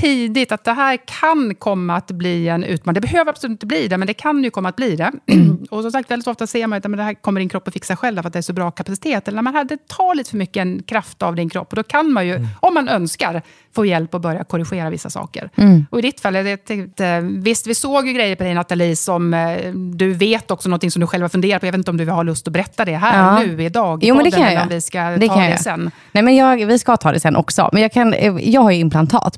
tidigt, 0.01 0.51
att 0.51 0.63
det 0.63 0.71
här 0.73 0.97
kan 1.21 1.55
komma 1.55 1.95
att 1.95 2.11
bli 2.11 2.47
en 2.47 2.63
utmaning. 2.63 2.93
Det 3.01 3.07
behöver 3.07 3.29
absolut 3.29 3.51
inte 3.51 3.65
bli 3.65 3.87
det, 3.87 3.97
men 3.97 4.07
det 4.07 4.13
kan 4.13 4.43
ju 4.43 4.49
komma 4.49 4.69
att 4.69 4.75
bli 4.75 4.95
det. 4.95 5.11
Och 5.69 5.81
som 5.81 5.91
sagt, 5.91 6.11
väldigt 6.11 6.27
ofta 6.27 6.47
ser 6.47 6.67
man 6.67 6.77
att 6.77 6.83
men 6.83 6.97
det 6.97 7.03
här 7.03 7.13
kommer 7.13 7.39
din 7.39 7.49
kropp 7.49 7.67
att 7.67 7.73
fixa 7.73 7.95
själv, 7.95 8.21
för 8.21 8.27
att 8.27 8.33
det 8.33 8.39
är 8.39 8.41
så 8.41 8.53
bra 8.53 8.71
kapacitet. 8.71 9.27
Eller 9.27 9.35
när 9.35 9.41
man 9.41 9.55
hade, 9.55 9.77
tar 9.77 10.15
lite 10.15 10.29
för 10.29 10.37
mycket 10.37 10.61
en 10.61 10.83
kraft 10.83 11.21
av 11.21 11.35
din 11.35 11.49
kropp, 11.49 11.69
och 11.69 11.75
då 11.75 11.83
kan 11.83 12.11
man 12.11 12.27
ju, 12.27 12.47
om 12.59 12.73
man 12.73 12.89
önskar, 12.89 13.41
få 13.75 13.85
hjälp 13.85 14.13
att 14.15 14.21
börja 14.21 14.43
korrigera 14.43 14.89
vissa 14.89 15.09
saker. 15.09 15.49
Och 15.89 15.99
i 15.99 16.01
ditt 16.01 16.19
fall, 16.19 16.35
jag 16.35 16.65
tänkte, 16.65 17.19
visst, 17.21 17.67
vi 17.67 17.75
såg 17.75 18.07
ju 18.07 18.13
grejer 18.13 18.35
på 18.35 18.43
dig 18.43 18.53
Nathalie, 18.53 18.95
som 18.95 19.33
eh, 19.33 19.71
du 19.73 20.13
vet 20.13 20.51
också 20.51 20.69
någonting 20.69 20.91
som 20.91 20.99
du 20.99 21.07
själv 21.07 21.21
har 21.21 21.29
funderat 21.29 21.59
på. 21.61 21.65
Jag 21.67 21.71
vet 21.71 21.77
inte 21.79 21.91
om 21.91 21.97
du 21.97 22.05
har 22.09 22.23
lust 22.23 22.47
att 22.47 22.53
berätta 22.53 22.85
det 22.85 22.95
här 22.95 23.17
Ja. 23.39 23.39
nu, 23.47 23.63
idag, 23.63 24.03
i 24.03 24.07
Jo, 24.07 24.15
men 24.15 24.23
det 24.23 24.31
podden, 24.31 24.43
kan 24.45 24.51
eller 24.53 24.63
om 24.63 24.69
vi 24.69 24.81
ska 24.81 24.99
Det 25.03 25.27
ta 25.27 25.33
kan 25.33 25.43
det 25.43 25.49
jag. 25.49 25.59
sen. 25.59 25.91
Nej, 26.11 26.23
men 26.23 26.35
jag, 26.35 26.65
vi 26.65 26.79
ska 26.79 26.97
ta 26.97 27.11
det 27.11 27.19
sen 27.19 27.35
också. 27.35 27.69
Men 27.73 27.81
jag, 27.81 27.91
kan, 27.91 28.13
eh, 28.13 28.33
jag 28.49 28.61
har 28.61 28.71
ju 28.71 28.77
implantat, 28.77 29.37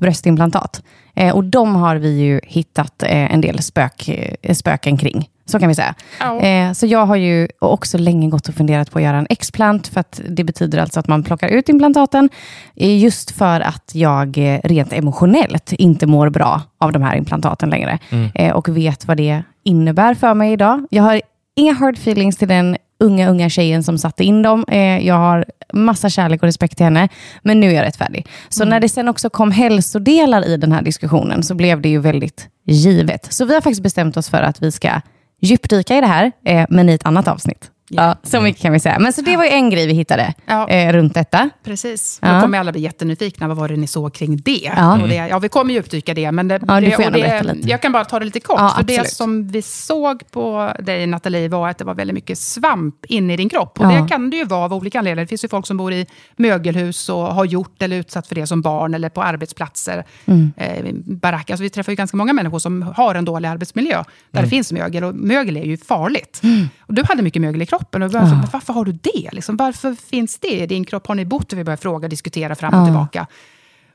bröstimplantat. 0.50 0.82
Eh, 1.14 1.34
och 1.34 1.44
de 1.44 1.76
har 1.76 1.96
vi 1.96 2.18
ju 2.18 2.40
hittat 2.44 3.02
eh, 3.02 3.32
en 3.34 3.40
del 3.40 3.58
spök, 3.62 4.08
eh, 4.42 4.54
spöken 4.54 4.96
kring. 4.96 5.28
Så 5.46 5.58
kan 5.58 5.68
vi 5.68 5.74
säga. 5.74 5.94
Eh, 6.40 6.72
så 6.72 6.86
jag 6.86 7.06
har 7.06 7.16
ju 7.16 7.48
också 7.60 7.98
länge 7.98 8.28
gått 8.28 8.48
och 8.48 8.54
funderat 8.54 8.90
på 8.90 8.98
att 8.98 9.04
göra 9.04 9.16
en 9.18 9.26
explant. 9.30 9.88
För 9.88 10.00
att 10.00 10.20
det 10.28 10.44
betyder 10.44 10.78
alltså 10.78 11.00
att 11.00 11.08
man 11.08 11.22
plockar 11.22 11.48
ut 11.48 11.68
implantaten. 11.68 12.28
eh, 12.76 12.98
Just 12.98 13.30
för 13.30 13.60
att 13.60 13.90
jag 13.94 14.38
rent 14.64 14.92
emotionellt 14.92 15.72
inte 15.72 16.06
mår 16.06 16.30
bra 16.30 16.62
av 16.80 16.92
de 16.92 17.02
här 17.02 17.16
implantaten 17.16 17.70
längre. 17.70 17.98
Eh, 18.34 18.52
och 18.52 18.68
vet 18.68 19.06
vad 19.06 19.16
det 19.16 19.42
innebär 19.64 20.14
för 20.14 20.34
mig 20.34 20.52
idag. 20.52 20.86
Jag 20.90 21.02
har 21.02 21.20
inga 21.56 21.72
hard 21.72 21.94
feelings 21.94 22.36
till 22.36 22.48
den 22.48 22.76
unga, 23.00 23.30
unga 23.30 23.48
tjejen 23.48 23.82
som 23.82 23.98
satte 23.98 24.24
in 24.24 24.42
dem. 24.42 24.64
Eh, 24.68 25.06
jag 25.06 25.14
har 25.14 25.44
massa 25.72 26.10
kärlek 26.10 26.42
och 26.42 26.46
respekt 26.46 26.76
till 26.76 26.84
henne, 26.84 27.08
men 27.42 27.60
nu 27.60 27.70
är 27.70 27.74
jag 27.74 27.82
rätt 27.82 27.96
färdig. 27.96 28.26
Så 28.48 28.64
när 28.64 28.80
det 28.80 28.88
sen 28.88 29.08
också 29.08 29.30
kom 29.30 29.50
hälsodelar 29.50 30.46
i 30.48 30.56
den 30.56 30.72
här 30.72 30.82
diskussionen 30.82 31.42
så 31.42 31.54
blev 31.54 31.80
det 31.80 31.88
ju 31.88 31.98
väldigt 31.98 32.48
givet. 32.64 33.32
Så 33.32 33.44
vi 33.44 33.54
har 33.54 33.60
faktiskt 33.60 33.82
bestämt 33.82 34.16
oss 34.16 34.30
för 34.30 34.42
att 34.42 34.62
vi 34.62 34.72
ska 34.72 35.00
djupdyka 35.40 35.98
i 35.98 36.00
det 36.00 36.06
här, 36.06 36.32
eh, 36.44 36.66
men 36.68 36.88
i 36.88 36.94
ett 36.94 37.06
annat 37.06 37.28
avsnitt. 37.28 37.70
Ja, 37.90 38.16
så 38.22 38.40
mycket 38.40 38.62
kan 38.62 38.72
vi 38.72 38.80
säga. 38.80 38.98
Men 38.98 39.12
så 39.12 39.20
det 39.22 39.36
var 39.36 39.44
ju 39.44 39.50
en 39.50 39.70
grej 39.70 39.86
vi 39.86 39.92
hittade 39.92 40.34
Ja. 40.46 40.68
eh, 40.68 40.92
runt 40.92 41.14
detta. 41.14 41.50
Precis. 41.64 42.18
Ja. 42.22 42.34
Då 42.34 42.40
kommer 42.40 42.58
alla 42.58 42.72
bli 42.72 42.80
jättenyfikna. 42.80 43.48
Vad 43.48 43.56
var 43.56 43.68
det 43.68 43.76
ni 43.76 43.86
såg 43.86 44.14
kring 44.14 44.36
det? 44.36 44.72
Ja. 44.76 44.98
Det 45.08 45.14
ja, 45.14 45.38
vi 45.38 45.48
kommer 45.48 45.74
ju 45.74 45.80
uppdyka 45.80 46.14
det. 46.14 46.32
Men 46.32 46.48
det, 46.48 46.60
Ja, 46.68 46.80
du 46.80 46.86
det, 46.86 46.92
får 46.92 47.10
det, 47.10 47.42
lite. 47.42 47.68
Jag 47.68 47.82
kan 47.82 47.92
bara 47.92 48.04
ta 48.04 48.18
det 48.18 48.24
lite 48.24 48.40
kort. 48.40 48.58
För 48.76 48.82
det 48.82 49.10
som 49.10 49.48
vi 49.48 49.62
såg 49.62 50.30
på 50.30 50.72
dig, 50.80 51.06
Nathalie, 51.06 51.48
var 51.48 51.68
att 51.68 51.78
det 51.78 51.84
var 51.84 51.94
väldigt 51.94 52.14
mycket 52.14 52.38
svamp 52.38 52.94
inne 53.08 53.32
i 53.32 53.36
din 53.36 53.48
kropp. 53.48 53.80
Och 53.80 53.88
det 53.88 54.06
kan 54.08 54.30
det 54.30 54.36
ju 54.36 54.44
vara 54.44 54.64
av 54.64 54.74
olika 54.74 54.98
anledningar. 54.98 55.24
Det 55.24 55.28
finns 55.28 55.44
ju 55.44 55.48
folk 55.48 55.66
som 55.66 55.76
bor 55.76 55.92
i 55.92 56.06
mögelhus 56.36 57.08
och 57.08 57.34
har 57.34 57.44
gjort 57.44 57.82
eller 57.82 57.96
utsatt 57.96 58.26
för 58.26 58.34
det 58.34 58.46
som 58.46 58.62
barn 58.62 58.94
eller 58.94 59.08
på 59.08 59.22
arbetsplatser. 59.22 60.04
Mm. 60.26 60.52
Eh. 60.56 61.34
Alltså, 61.38 61.62
vi 61.62 61.70
träffar 61.70 61.92
ju 61.92 61.96
ganska 61.96 62.16
många 62.16 62.32
människor 62.32 62.58
som 62.58 62.82
har 62.82 63.14
en 63.14 63.24
dålig 63.24 63.48
arbetsmiljö 63.48 63.96
där 64.30 64.38
Mm. 64.38 64.44
det 64.44 64.50
finns 64.50 64.72
mögel. 64.72 65.04
Och 65.04 65.14
mögel 65.14 65.56
är 65.56 65.64
ju 65.64 65.76
farligt. 65.76 66.42
Och 66.80 66.94
du 66.94 67.02
hade 67.08 67.22
mycket 67.22 67.42
mögel 67.42 67.62
i 67.62 67.66
kroppen. 67.66 67.77
Och 67.82 68.00
varför, 68.00 68.48
varför 68.52 68.72
har 68.72 68.84
du 68.84 68.92
det? 68.92 69.28
Liksom, 69.32 69.56
varför 69.56 69.94
finns 69.94 70.38
det 70.38 70.48
i 70.62 70.66
din 70.66 70.84
kropp? 70.84 71.06
Har 71.06 71.14
ni 71.14 71.24
bott? 71.24 71.52
Och 71.52 71.58
vi 71.58 71.64
börjar 71.64 71.76
fråga, 71.76 72.08
diskutera 72.08 72.54
fram 72.54 72.74
och 72.74 72.80
Ja. 72.80 72.84
tillbaka. 72.84 73.26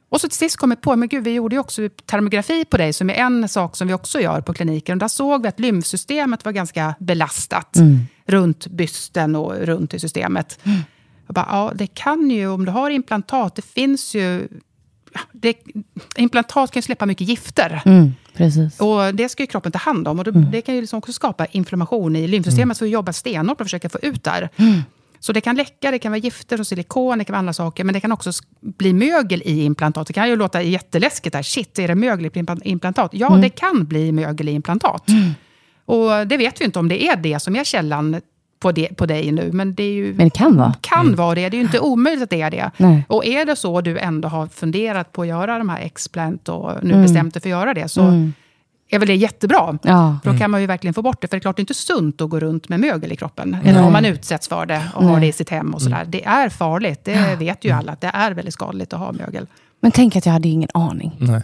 Och 0.09 0.21
så 0.21 0.27
till 0.29 0.37
sist 0.37 0.57
kom 0.57 0.71
jag 0.71 0.81
på, 0.81 0.95
men 0.95 1.09
gud, 1.09 1.23
vi 1.23 1.31
gjorde 1.33 1.55
ju 1.55 1.59
också 1.59 1.89
termografi 2.05 2.65
på 2.65 2.77
dig, 2.77 2.93
som 2.93 3.09
är 3.09 3.13
en 3.13 3.49
sak 3.49 3.75
som 3.75 3.87
vi 3.87 3.93
också 3.93 4.19
gör 4.19 4.41
på 4.41 4.53
kliniken. 4.53 4.93
Och 4.93 4.99
där 4.99 5.07
såg 5.07 5.41
vi 5.41 5.47
att 5.47 5.59
lymfsystemet 5.59 6.45
var 6.45 6.51
ganska 6.51 6.95
belastat 6.99 7.77
runt 8.25 8.67
bysten 8.67 9.35
och 9.35 9.53
runt 9.55 9.93
i 9.93 9.99
systemet. 9.99 10.59
Jag 11.27 11.33
bara, 11.35 11.47
ja, 11.49 11.71
det 11.75 11.87
kan 11.87 12.29
ju, 12.29 12.47
om 12.47 12.65
du 12.65 12.71
har 12.71 12.89
implantat, 12.89 13.55
det 13.55 13.61
finns 13.61 14.15
ju... 14.15 14.47
Det, 15.31 15.57
implantat 16.17 16.71
kan 16.71 16.77
ju 16.79 16.81
släppa 16.83 17.05
mycket 17.05 17.27
gifter. 17.27 17.81
Mm. 17.85 18.13
Och 18.79 19.15
det 19.15 19.29
ska 19.29 19.43
ju 19.43 19.47
kroppen 19.47 19.71
ta 19.71 19.79
hand 19.79 20.07
om. 20.07 20.19
Och 20.19 20.25
det, 20.25 20.31
det 20.51 20.61
kan 20.61 20.75
ju 20.75 20.81
liksom 20.81 20.97
också 20.97 21.13
skapa 21.13 21.45
inflammation 21.45 22.15
i 22.15 22.27
lymfsystemet. 22.27 22.77
Så 22.77 22.85
vi 22.85 22.91
jobbar 22.91 23.13
stenhårt 23.13 23.57
på 23.57 23.61
att 23.61 23.65
försöka 23.67 23.89
få 23.89 23.99
ut 24.01 24.23
det 24.23 24.29
här. 24.29 24.49
Så 25.19 25.33
det 25.33 25.41
kan 25.41 25.55
läcka, 25.55 25.91
det 25.91 25.99
kan 25.99 26.11
vara 26.11 26.19
gifter 26.19 26.59
och 26.59 26.67
silikon, 26.67 27.17
det 27.17 27.25
kan 27.25 27.33
vara 27.33 27.39
andra 27.39 27.53
saker. 27.53 27.83
Men 27.83 27.93
det 27.93 27.99
kan 27.99 28.11
också 28.11 28.31
bli 28.61 28.93
mögel 28.93 29.41
i 29.45 29.63
implantat. 29.63 30.07
Det 30.07 30.13
kan 30.13 30.29
ju 30.29 30.35
låta 30.35 30.61
jätteläskigt. 30.61 31.35
Här. 31.35 31.43
Shit, 31.43 31.79
är 31.79 31.87
det 31.87 31.95
mögel 31.95 32.25
i 32.25 32.29
implan- 32.29 32.61
implantat? 32.63 33.11
Ja, 33.13 33.29
det 33.29 33.49
kan 33.49 33.85
bli 33.85 34.11
mögel 34.11 34.49
i 34.49 34.51
implantat. 34.51 35.03
Och 35.85 36.27
det 36.27 36.37
vet 36.37 36.61
vi 36.61 36.65
inte 36.65 36.79
om 36.79 36.89
det 36.89 37.03
är 37.03 37.15
det 37.15 37.39
som 37.39 37.55
är 37.55 37.63
källan 37.63 38.21
på, 38.63 38.71
det, 38.71 38.87
på 38.97 39.05
dig 39.05 39.31
nu. 39.31 39.49
Men 39.53 39.75
det 39.75 39.83
är 39.83 39.93
ju 39.93 40.13
Men 40.13 40.25
det 40.27 40.29
kan 40.37 40.57
vara. 40.57 40.73
kan 40.81 41.15
vara 41.15 41.35
det. 41.35 41.49
Det 41.49 41.55
är 41.57 41.59
ju 41.59 41.63
inte 41.65 41.79
omöjligt 41.79 42.23
att 42.23 42.29
det 42.29 42.41
är 42.41 42.51
det. 42.51 42.71
Nej. 42.77 43.05
Och 43.09 43.25
är 43.25 43.45
det 43.45 43.55
så 43.55 43.81
du 43.81 43.99
ändå 43.99 44.27
har 44.27 44.47
funderat 44.47 45.11
på 45.11 45.21
att 45.21 45.27
göra 45.27 45.57
de 45.57 45.69
här 45.69 45.79
explant 45.81 46.49
och 46.49 46.71
nu 46.83 46.89
Mm. 46.93 47.03
bestämt 47.03 47.33
dig 47.33 47.41
för 47.41 47.49
att 47.49 47.59
göra 47.59 47.73
det, 47.73 47.87
så 47.89 48.01
är 48.89 48.99
väl 48.99 49.07
det 49.07 49.15
jättebra. 49.15 49.77
Ja. 49.83 50.17
För 50.23 50.31
då 50.31 50.37
kan 50.39 50.51
man 50.51 50.61
ju 50.61 50.67
verkligen 50.67 50.93
få 50.93 51.01
bort 51.01 51.21
det. 51.21 51.27
För 51.27 51.35
det 51.37 51.39
är 51.39 51.41
klart 51.41 51.55
det 51.55 51.59
är 51.59 51.63
inte 51.63 51.73
sunt 51.73 52.21
att 52.21 52.29
gå 52.29 52.39
runt 52.39 52.69
med 52.69 52.79
mögel 52.79 53.11
i 53.11 53.15
kroppen. 53.15 53.57
Eller 53.65 53.83
om 53.83 53.93
man 53.93 54.05
utsätts 54.05 54.47
för 54.47 54.65
det 54.65 54.81
och 54.95 55.03
har 55.05 55.19
det 55.19 55.27
i 55.27 55.31
sitt 55.31 55.49
hem 55.49 55.73
och 55.73 55.81
sådär. 55.81 56.05
Det 56.07 56.25
är 56.25 56.49
farligt. 56.49 56.99
Det 57.03 57.35
vet 57.39 57.65
ju 57.65 57.71
alla. 57.71 57.91
att 57.91 58.01
Det 58.01 58.11
är 58.13 58.31
väldigt 58.31 58.53
skadligt 58.53 58.93
att 58.93 58.99
ha 58.99 59.11
mögel. 59.11 59.47
Men 59.81 59.91
tänk 59.91 60.15
att 60.15 60.25
jag 60.25 60.33
hade 60.33 60.47
ingen 60.47 60.69
aning. 60.73 61.11
Nej. 61.19 61.41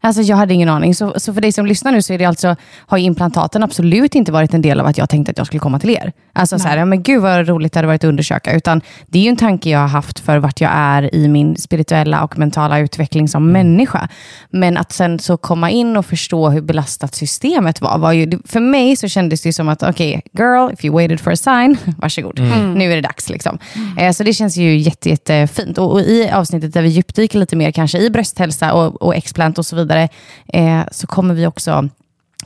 Alltså 0.00 0.22
jag 0.22 0.36
hade 0.36 0.54
ingen 0.54 0.68
aning. 0.68 0.94
Så, 0.94 1.14
så 1.16 1.34
för 1.34 1.40
dig 1.40 1.52
som 1.52 1.66
lyssnar 1.66 1.92
nu 1.92 2.02
så 2.02 2.12
är 2.12 2.18
det 2.18 2.24
alltså, 2.24 2.56
har 2.76 2.98
implantaten 2.98 3.62
absolut 3.62 4.14
inte 4.14 4.32
varit 4.32 4.54
en 4.54 4.62
del 4.62 4.80
av 4.80 4.86
att 4.86 4.98
jag 4.98 5.08
tänkte 5.08 5.30
att 5.30 5.38
jag 5.38 5.46
skulle 5.46 5.60
komma 5.60 5.78
till 5.78 5.90
er. 5.90 6.12
Alltså 6.32 6.58
så 6.58 6.68
här, 6.68 6.76
ja, 6.76 6.84
men 6.84 7.02
gud 7.02 7.22
vad 7.22 7.48
roligt 7.48 7.72
det 7.72 7.78
hade 7.78 7.86
varit 7.86 8.04
att 8.04 8.08
undersöka. 8.08 8.52
Utan 8.52 8.80
det 9.06 9.18
är 9.18 9.22
ju 9.22 9.28
en 9.28 9.36
tanke 9.36 9.70
jag 9.70 9.78
har 9.78 9.88
haft 9.88 10.18
för 10.18 10.38
vart 10.38 10.60
jag 10.60 10.70
är 10.74 11.14
i 11.14 11.28
min 11.28 11.56
spirituella 11.56 12.24
och 12.24 12.38
mentala 12.38 12.78
utveckling 12.78 13.28
som 13.28 13.52
människa. 13.52 14.08
Men 14.50 14.76
att 14.76 14.92
sen 14.92 15.18
så 15.18 15.36
komma 15.36 15.70
in 15.70 15.96
och 15.96 16.06
förstå 16.06 16.48
hur 16.50 16.60
belastat 16.60 17.14
systemet 17.14 17.80
var. 17.80 17.98
var 17.98 18.12
ju, 18.12 18.38
för 18.44 18.60
mig 18.60 18.96
så 18.96 19.08
kändes 19.08 19.42
det 19.42 19.52
som 19.52 19.68
att, 19.68 19.82
okej, 19.82 20.08
okay, 20.08 20.44
girl, 20.44 20.72
if 20.72 20.84
you 20.84 20.94
waited 20.94 21.20
for 21.20 21.32
a 21.32 21.36
sign, 21.36 21.78
varsågod. 21.98 22.38
Mm. 22.38 22.74
Nu 22.74 22.92
är 22.92 22.96
det 22.96 23.02
dags. 23.02 23.30
Liksom. 23.30 23.58
Eh, 23.98 24.12
så 24.12 24.24
det 24.24 24.32
känns 24.32 24.56
ju 24.56 24.76
jätte, 24.76 25.08
jättefint. 25.08 25.78
Och, 25.78 25.92
och 25.92 26.00
i 26.00 26.30
avsnittet 26.30 26.74
där 26.74 26.82
vi 26.82 26.88
djupdyker 26.88 27.38
lite 27.38 27.56
mer 27.56 27.70
kanske 27.70 27.98
i 27.98 28.10
brösthälsa 28.10 28.72
och, 28.72 29.02
och 29.02 29.14
explant 29.14 29.58
och 29.58 29.66
så 29.66 29.76
vidare, 29.76 29.85
eh, 30.46 30.80
så 30.90 31.06
kommer 31.06 31.34
vi 31.34 31.46
också 31.46 31.88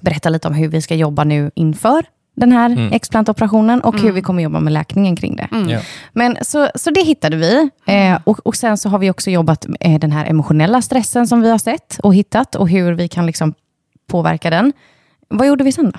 berätta 0.00 0.28
lite 0.28 0.48
om 0.48 0.54
hur 0.54 0.68
vi 0.68 0.82
ska 0.82 0.94
jobba 0.94 1.24
nu 1.24 1.50
inför 1.54 2.04
den 2.36 2.52
här 2.52 2.70
mm. 2.70 2.92
explantoperationen 2.92 3.80
och 3.80 3.94
mm. 3.94 4.06
hur 4.06 4.12
vi 4.12 4.22
kommer 4.22 4.42
jobba 4.42 4.60
med 4.60 4.72
läkningen 4.72 5.16
kring 5.16 5.36
det. 5.36 5.48
Mm. 5.52 5.68
Ja. 5.68 5.80
Men, 6.12 6.36
så, 6.42 6.68
så 6.74 6.90
det 6.90 7.02
hittade 7.02 7.36
vi. 7.36 7.70
Eh, 7.86 8.18
och, 8.24 8.46
och 8.46 8.56
Sen 8.56 8.78
så 8.78 8.88
har 8.88 8.98
vi 8.98 9.10
också 9.10 9.30
jobbat 9.30 9.66
med 9.80 10.00
den 10.00 10.12
här 10.12 10.26
emotionella 10.26 10.82
stressen 10.82 11.26
som 11.26 11.40
vi 11.40 11.50
har 11.50 11.58
sett 11.58 11.98
och 12.02 12.14
hittat 12.14 12.54
och 12.54 12.68
hur 12.68 12.92
vi 12.92 13.08
kan 13.08 13.26
liksom 13.26 13.54
påverka 14.06 14.50
den. 14.50 14.72
Vad 15.28 15.46
gjorde 15.46 15.64
vi 15.64 15.72
sen 15.72 15.90
då? 15.90 15.98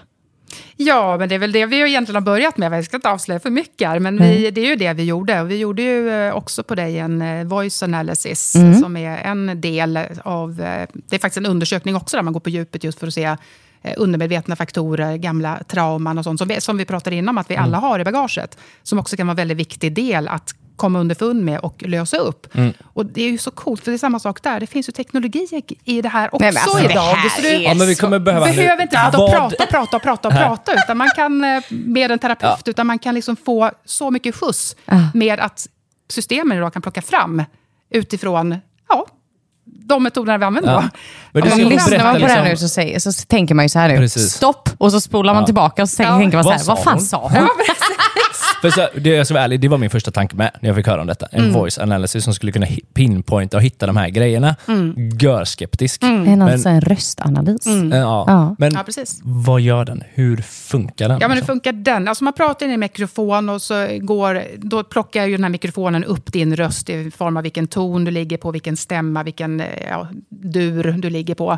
Ja, 0.75 1.17
men 1.17 1.29
det 1.29 1.35
är 1.35 1.39
väl 1.39 1.51
det 1.51 1.65
vi 1.65 1.89
egentligen 1.89 2.15
har 2.15 2.21
börjat 2.21 2.57
med. 2.57 2.71
Vi 2.71 2.83
ska 2.83 2.97
inte 2.97 3.09
avslöja 3.09 3.39
för 3.39 3.49
mycket 3.49 3.87
här, 3.87 3.99
men 3.99 4.17
vi, 4.17 4.39
mm. 4.39 4.53
det 4.53 4.61
är 4.61 4.65
ju 4.65 4.75
det 4.75 4.93
vi 4.93 5.03
gjorde. 5.03 5.41
Och 5.41 5.51
vi 5.51 5.57
gjorde 5.57 5.81
ju 5.81 6.09
eh, 6.09 6.35
också 6.35 6.63
på 6.63 6.75
dig 6.75 6.99
en 6.99 7.21
eh, 7.21 7.45
voice 7.45 7.83
analysis, 7.83 8.55
mm. 8.55 8.81
som 8.81 8.97
är 8.97 9.17
en 9.17 9.61
del 9.61 9.99
av... 10.23 10.61
Eh, 10.61 10.87
det 10.93 11.15
är 11.15 11.19
faktiskt 11.19 11.37
en 11.37 11.45
undersökning 11.45 11.95
också, 11.95 12.17
där 12.17 12.23
man 12.23 12.33
går 12.33 12.39
på 12.39 12.49
djupet 12.49 12.83
just 12.83 12.99
för 12.99 13.07
att 13.07 13.13
se 13.13 13.35
undermedvetna 13.97 14.55
faktorer, 14.55 15.17
gamla 15.17 15.59
trauman 15.67 16.17
och 16.17 16.23
sånt 16.23 16.39
som 16.39 16.47
vi, 16.47 16.61
som 16.61 16.77
vi 16.77 16.85
pratade 16.85 17.15
innan 17.15 17.37
att 17.37 17.49
vi 17.49 17.55
mm. 17.55 17.65
alla 17.65 17.77
har 17.77 17.99
i 17.99 18.03
bagaget. 18.03 18.57
Som 18.83 18.99
också 18.99 19.17
kan 19.17 19.27
vara 19.27 19.31
en 19.31 19.37
väldigt 19.37 19.57
viktig 19.57 19.93
del 19.93 20.27
att 20.27 20.55
komma 20.81 20.99
underfund 20.99 21.43
med 21.43 21.59
och 21.59 21.83
lösa 21.83 22.17
upp. 22.17 22.55
Mm. 22.55 22.73
Och 22.93 23.05
Det 23.05 23.21
är 23.23 23.29
ju 23.29 23.37
så 23.37 23.51
coolt, 23.51 23.83
för 23.83 23.91
det 23.91 23.95
är 23.95 23.97
samma 23.97 24.19
sak 24.19 24.43
där. 24.43 24.59
Det 24.59 24.67
finns 24.67 24.89
ju 24.89 24.91
teknologi 24.91 25.63
i 25.83 26.01
det 26.01 26.09
här 26.09 26.35
också 26.35 26.45
Nej, 26.45 26.57
alltså, 26.57 26.91
idag. 26.91 27.17
så 27.35 27.41
du 27.41 27.47
ja, 27.47 27.73
men 27.73 27.87
vi 27.87 27.95
kommer 27.95 28.19
behöva 28.19 28.45
behöver 28.45 28.83
inte 28.83 28.95
ja. 28.95 29.11
prata 29.11 29.23
och 29.63 29.69
prata 29.69 29.97
och 29.97 30.03
prata 30.03 30.27
och 30.27 30.33
prata, 30.33 30.73
utan 30.73 30.97
man 30.97 31.09
kan 31.15 31.43
eh, 31.43 31.63
med 31.69 32.11
en 32.11 32.19
terapeut, 32.19 32.61
ja. 32.65 32.69
utan 32.69 32.87
man 32.87 32.99
kan 32.99 33.15
liksom 33.15 33.35
få 33.35 33.71
så 33.85 34.11
mycket 34.11 34.35
skjuts 34.35 34.75
med 35.13 35.39
att 35.39 35.67
systemen 36.09 36.57
idag 36.57 36.73
kan 36.73 36.81
plocka 36.81 37.01
fram 37.01 37.43
utifrån 37.89 38.55
ja, 38.89 39.05
de 39.65 40.03
metoderna 40.03 40.37
vi 40.37 40.45
använder 40.45 40.71
ja. 40.71 40.89
Men 41.31 41.43
Om 41.43 41.49
man 41.49 41.59
lyssnar 41.59 42.03
man 42.03 42.13
på 42.13 42.19
det 42.19 42.33
här 42.33 42.49
liksom- 42.49 42.49
nu 42.49 42.57
så, 42.57 42.67
säger, 42.69 42.99
så 42.99 43.11
tänker 43.27 43.55
man 43.55 43.65
ju 43.65 43.69
så 43.69 43.79
här 43.79 43.89
nu, 43.89 43.97
Precis. 43.97 44.33
stopp, 44.33 44.69
och 44.77 44.91
så 44.91 45.01
spolar 45.01 45.33
man 45.33 45.45
tillbaka 45.45 45.81
och 45.81 45.89
så 45.89 46.03
ja. 46.03 46.17
tänker 46.17 46.37
man 46.37 46.43
så 46.43 46.51
här, 46.51 46.57
vad, 46.57 46.67
vad 46.77 46.83
fan 46.83 47.01
sa 47.01 47.17
hon? 47.17 47.47
För 48.61 48.69
så, 48.69 48.87
det, 48.95 49.09
jag 49.09 49.27
ska 49.27 49.33
vara 49.33 49.43
ärlig, 49.43 49.59
det 49.59 49.67
var 49.67 49.77
min 49.77 49.89
första 49.89 50.11
tanke 50.11 50.35
med 50.35 50.51
när 50.61 50.69
jag 50.69 50.75
fick 50.75 50.87
höra 50.87 51.01
om 51.01 51.07
detta. 51.07 51.25
En 51.31 51.39
mm. 51.39 51.53
voice 51.53 51.77
analysis 51.77 52.23
som 52.23 52.33
skulle 52.33 52.51
kunna 52.51 52.67
pinpointa 52.93 53.57
och 53.57 53.63
hitta 53.63 53.85
de 53.85 53.97
här 53.97 54.09
grejerna. 54.09 54.55
Mm. 54.67 55.09
Görskeptisk. 55.19 56.03
Mm. 56.03 56.27
En, 56.27 56.41
alltså 56.41 56.69
en 56.69 56.81
röstanalys. 56.81 57.65
Mm. 57.65 57.91
Ja. 57.91 58.25
ja. 58.27 58.55
Men 58.57 58.73
ja, 58.73 58.83
vad 59.23 59.61
gör 59.61 59.85
den? 59.85 60.03
Hur 60.13 60.37
funkar 60.37 61.09
den? 61.09 61.19
Ja, 61.21 61.27
men 61.27 61.37
hur 61.37 61.43
funkar 61.43 61.71
den? 61.71 62.07
Alltså 62.07 62.23
man 62.23 62.33
pratar 62.33 62.67
i 62.67 62.73
en 62.73 62.79
mikrofon 62.79 63.49
och 63.49 63.61
så 63.61 63.87
går, 64.01 64.43
då 64.57 64.83
plockar 64.83 65.25
ju 65.25 65.31
den 65.31 65.43
här 65.43 65.51
mikrofonen 65.51 66.03
upp 66.03 66.33
din 66.33 66.55
röst 66.55 66.89
i 66.89 67.11
form 67.11 67.37
av 67.37 67.43
vilken 67.43 67.67
ton 67.67 68.05
du 68.05 68.11
ligger 68.11 68.37
på, 68.37 68.51
vilken 68.51 68.77
stämma, 68.77 69.23
vilken 69.23 69.63
ja, 69.89 70.07
dur 70.29 70.95
du 70.97 71.09
ligger 71.09 71.35
på. 71.35 71.57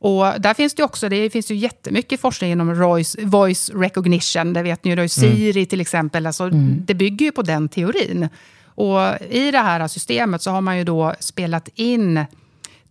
Och 0.00 0.40
där 0.40 0.54
finns 0.54 0.74
det 0.74 0.82
också, 0.82 1.08
det 1.08 1.30
finns 1.30 1.50
ju 1.50 1.54
jättemycket 1.54 2.20
forskning 2.20 2.52
inom 2.52 2.78
voice, 2.78 3.16
voice 3.22 3.70
recognition. 3.74 4.52
Det 4.52 4.62
vet 4.62 4.84
ni 4.84 4.90
ju, 4.90 4.94
mm. 4.94 5.08
Siri 5.08 5.60
mm. 5.60 5.66
till 5.66 5.80
exempel. 5.80 6.26
Alltså, 6.26 6.44
mm. 6.44 6.82
Det 6.86 6.94
bygger 6.94 7.26
ju 7.26 7.32
på 7.32 7.42
den 7.42 7.68
teorin. 7.68 8.28
Och 8.64 9.00
i 9.30 9.50
det 9.50 9.58
här 9.58 9.88
systemet 9.88 10.42
så 10.42 10.50
har 10.50 10.60
man 10.60 10.78
ju 10.78 10.84
då 10.84 11.14
spelat 11.20 11.68
in 11.74 12.24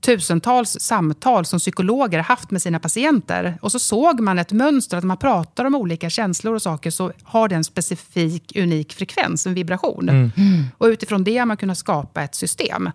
tusentals 0.01 0.78
samtal 0.80 1.45
som 1.45 1.60
psykologer 1.60 2.20
haft 2.20 2.51
med 2.51 2.62
sina 2.62 2.80
patienter. 2.80 3.57
Och 3.62 3.72
så 3.72 3.80
såg 3.80 4.20
man 4.20 4.39
ett 4.39 4.51
mönster, 4.51 4.97
att 4.97 5.03
när 5.03 5.07
man 5.07 5.18
pratar 5.18 5.66
om 5.66 5.76
olika 5.76 6.10
känslor 6.10 6.55
och 6.55 6.62
saker 6.62 6.91
så 6.91 7.12
har 7.24 7.47
det 7.47 7.55
en 7.55 7.64
specifik, 7.64 8.55
unik 8.55 8.93
frekvens, 8.93 9.47
en 9.47 9.53
vibration. 9.53 10.10
Mm. 10.10 10.32
Och 10.78 10.86
utifrån 10.86 11.24
det 11.24 11.38
har 11.38 11.45
man 11.45 11.57
kunnat 11.57 11.78
skapa 11.78 12.22
ett 12.22 12.36
system. 12.36 12.89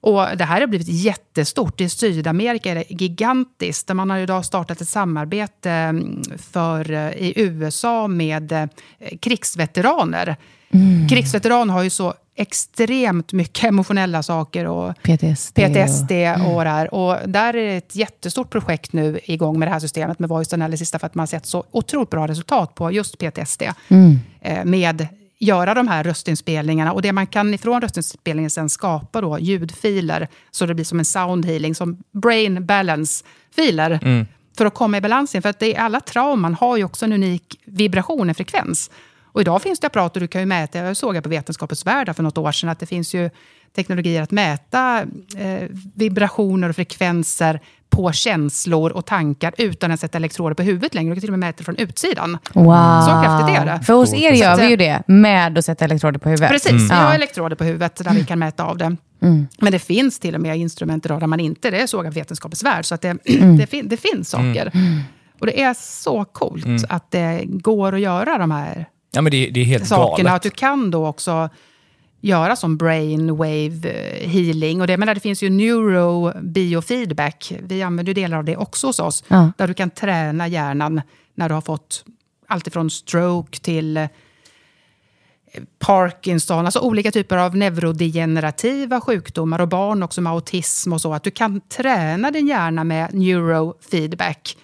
Och 0.00 0.26
det 0.36 0.44
här 0.44 0.60
har 0.60 0.66
blivit 0.66 0.88
jättestort. 0.88 1.80
I 1.80 1.88
Sydamerika 1.88 2.70
är 2.70 2.74
det 2.74 2.84
gigantiskt. 2.88 3.94
Man 3.94 4.10
har 4.10 4.18
idag 4.18 4.44
startat 4.44 4.80
ett 4.80 4.88
samarbete 4.88 5.70
mm, 5.70 6.22
för, 6.38 6.90
eh, 6.90 7.10
i 7.10 7.32
USA 7.36 8.08
med 8.08 8.52
eh, 8.52 8.68
krigsveteraner. 9.20 10.36
Mm. 10.70 11.08
Krigsveteraner 11.08 11.74
har 11.74 11.82
ju 11.82 11.90
så 11.90 12.14
extremt 12.36 13.32
mycket 13.32 13.64
emotionella 13.64 14.22
saker 14.22 14.64
och 14.64 15.02
PTSD, 15.02 15.54
PTSD 15.54 16.12
och, 16.46 16.54
och, 16.54 16.62
här. 16.62 16.94
och 16.94 17.28
där 17.28 17.56
är 17.56 17.78
ett 17.78 17.96
jättestort 17.96 18.50
projekt 18.50 18.92
nu 18.92 19.18
igång 19.24 19.58
med 19.58 19.68
det 19.68 19.72
här 19.72 19.80
systemet 19.80 20.18
med 20.18 20.28
voice 20.28 20.52
analysis, 20.52 20.90
för 20.90 21.06
att 21.06 21.14
man 21.14 21.22
har 21.22 21.26
sett 21.26 21.46
så 21.46 21.64
otroligt 21.70 22.10
bra 22.10 22.28
resultat 22.28 22.74
på 22.74 22.92
just 22.92 23.18
PTSD. 23.18 23.62
Mm. 23.88 24.18
Eh, 24.40 24.64
med 24.64 25.06
göra 25.38 25.74
de 25.74 25.88
här 25.88 26.04
röstinspelningarna. 26.04 26.92
Och 26.92 27.02
det 27.02 27.12
man 27.12 27.26
kan 27.26 27.54
ifrån 27.54 27.80
röstinspelningen 27.80 28.50
sen 28.50 28.68
skapa 28.68 29.20
då, 29.20 29.38
ljudfiler, 29.38 30.28
så 30.50 30.66
det 30.66 30.74
blir 30.74 30.84
som 30.84 30.98
en 30.98 31.04
sound 31.04 31.46
healing, 31.46 31.74
som 31.74 32.02
brain 32.12 32.66
balance-filer. 32.66 33.98
Mm. 34.02 34.26
För 34.58 34.66
att 34.66 34.74
komma 34.74 34.96
i 34.96 35.00
balans 35.00 35.34
igen. 35.34 35.42
För 35.42 35.48
att 35.48 35.58
det, 35.58 35.76
alla 35.76 36.00
trauman 36.00 36.54
har 36.54 36.76
ju 36.76 36.84
också 36.84 37.04
en 37.04 37.12
unik 37.12 37.60
vibration, 37.64 38.28
en 38.28 38.34
frekvens. 38.34 38.90
Och 39.24 39.40
idag 39.40 39.62
finns 39.62 39.80
det 39.80 39.86
apparater 39.86 40.20
du 40.20 40.28
kan 40.28 40.40
ju 40.40 40.46
mäta. 40.46 40.78
Jag 40.78 40.96
såg 40.96 41.22
på 41.22 41.28
Vetenskapens 41.28 41.86
Värld 41.86 42.16
för 42.16 42.22
något 42.22 42.38
år 42.38 42.52
sedan 42.52 42.68
att 42.70 42.78
det 42.78 42.86
finns 42.86 43.14
ju 43.14 43.30
teknologier 43.76 44.22
att 44.22 44.30
mäta 44.30 45.02
eh, 45.36 45.68
vibrationer 45.94 46.68
och 46.68 46.76
frekvenser 46.76 47.60
på 47.90 48.12
känslor 48.12 48.90
och 48.90 49.06
tankar 49.06 49.54
utan 49.58 49.90
att 49.90 50.00
sätta 50.00 50.18
elektroder 50.18 50.54
på 50.54 50.62
huvudet 50.62 50.94
längre. 50.94 51.10
Du 51.10 51.14
kan 51.14 51.20
till 51.20 51.30
och 51.30 51.38
med 51.38 51.48
mäta 51.48 51.64
från 51.64 51.76
utsidan. 51.76 52.38
Wow. 52.52 53.00
Så 53.00 53.10
kraftigt 53.10 53.58
är 53.58 53.66
det. 53.66 53.80
För 53.84 53.94
hos 53.94 54.14
er 54.14 54.32
gör 54.32 54.56
vi 54.56 54.68
ju 54.68 54.76
det 54.76 55.02
med 55.06 55.58
att 55.58 55.64
sätta 55.64 55.84
elektroder 55.84 56.18
på 56.18 56.28
huvudet. 56.28 56.50
Precis, 56.50 56.70
mm. 56.70 56.88
vi 56.88 56.94
har 56.94 57.14
elektroder 57.14 57.56
på 57.56 57.64
huvudet 57.64 57.96
där 58.04 58.14
vi 58.14 58.24
kan 58.24 58.38
mäta 58.38 58.64
av 58.64 58.78
det. 58.78 58.96
Mm. 59.22 59.46
Men 59.58 59.72
det 59.72 59.78
finns 59.78 60.18
till 60.18 60.34
och 60.34 60.40
med 60.40 60.56
instrument 60.56 61.06
idag 61.06 61.20
där 61.20 61.26
man 61.26 61.40
inte, 61.40 61.70
det 61.70 61.88
såg 61.88 62.06
jag 62.06 62.12
Vetenskapens 62.12 62.64
Värld, 62.64 62.84
så 62.84 62.94
att 62.94 63.00
det, 63.00 63.08
mm. 63.28 63.56
det, 63.56 63.66
fin, 63.66 63.88
det, 63.88 63.96
finns 63.96 64.30
saker. 64.30 64.70
Mm. 64.74 65.00
Och 65.40 65.46
det 65.46 65.62
är 65.62 65.74
så 65.74 66.24
coolt 66.24 66.64
mm. 66.64 66.82
att 66.88 67.10
det 67.10 67.42
går 67.44 67.94
att 67.94 68.00
göra 68.00 68.38
de 68.38 68.50
här 68.50 68.86
ja, 69.12 69.22
men 69.22 69.30
det, 69.30 69.50
det 69.50 69.60
är 69.60 69.64
helt 69.64 69.86
sakerna. 69.86 70.28
Galet. 70.28 70.36
Att 70.36 70.42
du 70.42 70.50
kan 70.50 70.90
då 70.90 71.06
också 71.06 71.48
göra 72.20 72.56
som 72.56 72.76
brainwave 72.76 73.90
eh, 73.90 74.28
healing. 74.28 74.80
Och 74.80 74.86
det, 74.86 74.96
menar, 74.96 75.14
det 75.14 75.20
finns 75.20 75.42
ju 75.42 75.50
neurobiofeedback. 75.50 77.52
Vi 77.60 77.82
använder 77.82 78.14
delar 78.14 78.38
av 78.38 78.44
det 78.44 78.56
också 78.56 78.86
hos 78.86 78.98
oss. 78.98 79.24
Ja. 79.28 79.52
Där 79.56 79.68
du 79.68 79.74
kan 79.74 79.90
träna 79.90 80.48
hjärnan 80.48 81.00
när 81.34 81.48
du 81.48 81.54
har 81.54 81.60
fått 81.60 82.04
alltifrån 82.46 82.90
stroke 82.90 83.58
till 83.58 83.96
eh, 83.96 84.08
Parkinson, 85.78 86.64
alltså 86.64 86.80
olika 86.80 87.10
typer 87.10 87.36
av 87.36 87.56
neurodegenerativa 87.56 89.00
sjukdomar 89.00 89.60
och 89.60 89.68
barn 89.68 90.02
också 90.02 90.20
med 90.20 90.32
autism 90.32 90.92
och 90.92 91.00
så. 91.00 91.14
Att 91.14 91.24
du 91.24 91.30
kan 91.30 91.60
träna 91.60 92.30
din 92.30 92.46
hjärna 92.46 92.84
med 92.84 93.14
neurofeedback 93.14 94.56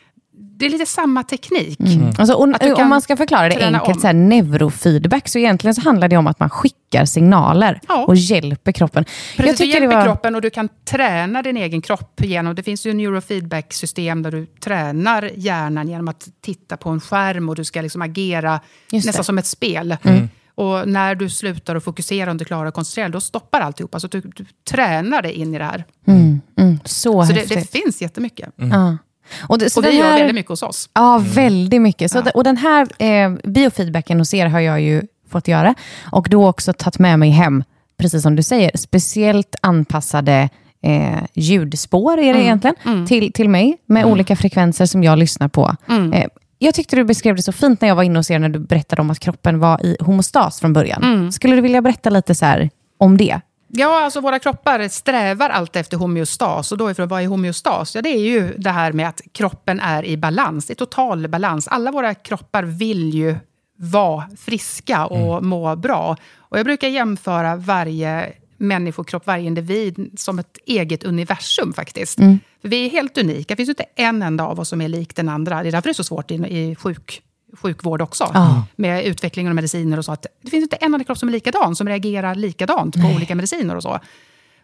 det 0.54 0.66
är 0.66 0.70
lite 0.70 0.86
samma 0.86 1.22
teknik. 1.22 1.80
Mm. 1.80 2.12
Alltså, 2.18 2.34
och, 2.34 2.78
om 2.78 2.88
man 2.88 3.02
ska 3.02 3.16
förklara 3.16 3.48
det 3.48 3.66
enkelt, 3.66 4.00
så 4.00 4.06
här, 4.06 4.14
neurofeedback, 4.14 5.28
så 5.28 5.38
egentligen 5.38 5.74
så 5.74 5.80
handlar 5.80 6.08
det 6.08 6.16
om 6.16 6.26
att 6.26 6.40
man 6.40 6.50
skickar 6.50 7.04
signaler 7.04 7.80
ja. 7.88 8.04
och 8.04 8.16
hjälper 8.16 8.72
kroppen. 8.72 9.04
Precis, 9.36 9.58
du 9.58 9.64
hjälper 9.64 9.96
var... 9.96 10.04
kroppen 10.04 10.34
och 10.34 10.40
du 10.40 10.50
kan 10.50 10.68
träna 10.84 11.42
din 11.42 11.56
egen 11.56 11.82
kropp 11.82 12.20
genom, 12.24 12.54
det 12.54 12.62
finns 12.62 12.86
ju 12.86 12.94
neurofeedback-system 12.94 14.22
där 14.22 14.30
du 14.30 14.46
tränar 14.46 15.30
hjärnan 15.34 15.88
genom 15.88 16.08
att 16.08 16.28
titta 16.40 16.76
på 16.76 16.90
en 16.90 17.00
skärm 17.00 17.48
och 17.48 17.56
du 17.56 17.64
ska 17.64 17.80
liksom 17.80 18.02
agera 18.02 18.60
nästan 18.92 19.24
som 19.24 19.38
ett 19.38 19.46
spel. 19.46 19.96
Mm. 20.02 20.28
Och 20.54 20.88
när 20.88 21.14
du 21.14 21.30
slutar 21.30 21.76
att 21.76 21.84
fokusera 21.84 22.30
och 22.30 22.32
inte 22.32 22.44
klarar 22.44 22.66
att 22.66 22.74
koncentrera 22.74 23.08
då 23.08 23.20
stoppar 23.20 23.60
alltihopa. 23.60 24.00
Så 24.00 24.06
du, 24.06 24.20
du 24.20 24.44
tränar 24.70 25.22
dig 25.22 25.32
in 25.32 25.54
i 25.54 25.58
det 25.58 25.64
här. 25.64 25.84
Mm. 26.06 26.40
Mm. 26.58 26.78
Så, 26.84 27.26
så 27.26 27.32
det, 27.32 27.48
det, 27.48 27.70
finns 27.70 28.02
jättemycket. 28.02 28.58
Mm. 28.58 28.98
Och, 29.48 29.58
det, 29.58 29.76
och 29.76 29.84
vi 29.84 29.98
gör 29.98 30.12
väldigt 30.12 30.34
mycket 30.34 30.50
hos 30.50 30.62
oss. 30.62 30.88
Ja, 30.94 31.16
mm. 31.16 31.30
väldigt 31.30 31.82
mycket. 31.82 32.10
Så 32.10 32.22
ja. 32.24 32.30
och 32.34 32.44
den 32.44 32.56
här 32.56 32.88
eh, 32.98 33.32
biofeedbacken 33.44 34.18
hos 34.18 34.34
er 34.34 34.46
har 34.46 34.60
jag 34.60 34.80
ju 34.80 35.02
fått 35.30 35.48
göra. 35.48 35.74
Och 36.12 36.26
då 36.30 36.48
också 36.48 36.72
tagit 36.72 36.98
med 36.98 37.18
mig 37.18 37.30
hem, 37.30 37.64
precis 37.98 38.22
som 38.22 38.36
du 38.36 38.42
säger, 38.42 38.70
speciellt 38.74 39.56
anpassade 39.60 40.48
eh, 40.82 41.22
ljudspår 41.34 42.12
är 42.12 42.16
det 42.16 42.30
mm. 42.30 42.42
egentligen, 42.42 42.76
mm. 42.84 43.06
Till, 43.06 43.32
till 43.32 43.48
mig, 43.48 43.78
med 43.86 44.02
mm. 44.02 44.12
olika 44.12 44.36
frekvenser 44.36 44.86
som 44.86 45.04
jag 45.04 45.18
lyssnar 45.18 45.48
på. 45.48 45.76
Mm. 45.88 46.12
Eh, 46.12 46.26
jag 46.58 46.74
tyckte 46.74 46.96
du 46.96 47.04
beskrev 47.04 47.36
det 47.36 47.42
så 47.42 47.52
fint 47.52 47.80
när 47.80 47.88
jag 47.88 47.96
var 47.96 48.02
inne 48.02 48.18
hos 48.18 48.30
er, 48.30 48.38
när 48.38 48.48
du 48.48 48.58
berättade 48.58 49.02
om 49.02 49.10
att 49.10 49.18
kroppen 49.18 49.58
var 49.58 49.86
i 49.86 49.96
homostas 50.00 50.60
från 50.60 50.72
början. 50.72 51.02
Mm. 51.02 51.32
Skulle 51.32 51.56
du 51.56 51.60
vilja 51.62 51.82
berätta 51.82 52.10
lite 52.10 52.34
så 52.34 52.46
här, 52.46 52.70
om 52.98 53.16
det? 53.16 53.40
Ja, 53.74 54.04
alltså 54.04 54.20
våra 54.20 54.38
kroppar 54.38 54.88
strävar 54.88 55.50
alltid 55.50 55.80
efter 55.80 55.96
homeostas. 55.96 56.72
Och 56.72 56.78
då 56.78 56.90
ifrån, 56.90 57.08
vad 57.08 57.22
är 57.22 57.26
homeostas? 57.26 57.94
Ja, 57.94 58.02
det 58.02 58.08
är 58.08 58.20
ju 58.20 58.54
det 58.58 58.70
här 58.70 58.92
med 58.92 59.08
att 59.08 59.20
kroppen 59.32 59.80
är 59.80 60.04
i 60.04 60.16
balans, 60.16 60.70
i 60.70 60.74
total 60.74 61.28
balans. 61.28 61.68
Alla 61.68 61.90
våra 61.90 62.14
kroppar 62.14 62.62
vill 62.62 63.14
ju 63.14 63.36
vara 63.76 64.28
friska 64.38 65.06
och 65.06 65.36
mm. 65.36 65.48
må 65.48 65.76
bra. 65.76 66.16
Och 66.36 66.58
jag 66.58 66.66
brukar 66.66 66.88
jämföra 66.88 67.56
varje 67.56 68.32
människokropp, 68.56 69.26
varje 69.26 69.46
individ, 69.46 70.10
som 70.16 70.38
ett 70.38 70.58
eget 70.66 71.04
universum 71.04 71.72
faktiskt. 71.72 72.18
Mm. 72.18 72.38
För 72.62 72.68
vi 72.68 72.86
är 72.86 72.90
helt 72.90 73.18
unika. 73.18 73.54
Det 73.54 73.56
finns 73.56 73.68
inte 73.68 73.84
en 73.96 74.22
enda 74.22 74.44
av 74.44 74.60
oss 74.60 74.68
som 74.68 74.80
är 74.80 74.88
lik 74.88 75.16
den 75.16 75.28
andra. 75.28 75.62
Det 75.62 75.68
är 75.68 75.72
därför 75.72 75.88
det 75.88 75.92
är 75.92 75.94
så 75.94 76.04
svårt 76.04 76.30
i, 76.30 76.34
i 76.34 76.74
sjuk, 76.74 77.22
sjukvård 77.52 78.02
också. 78.02 78.24
Ah. 78.24 78.62
Med 78.76 79.04
utveckling 79.04 79.48
och 79.48 79.54
mediciner 79.54 79.98
och 79.98 80.04
så. 80.04 80.12
Att 80.12 80.26
det 80.42 80.50
finns 80.50 80.62
inte 80.62 80.76
en 80.76 80.94
enda 80.94 81.04
kropp 81.04 81.18
som 81.18 81.28
är 81.28 81.32
likadan, 81.32 81.76
som 81.76 81.88
reagerar 81.88 82.34
likadant 82.34 82.94
på 82.94 83.00
Nej. 83.00 83.16
olika 83.16 83.34
mediciner 83.34 83.76
och 83.76 83.82
så. 83.82 84.00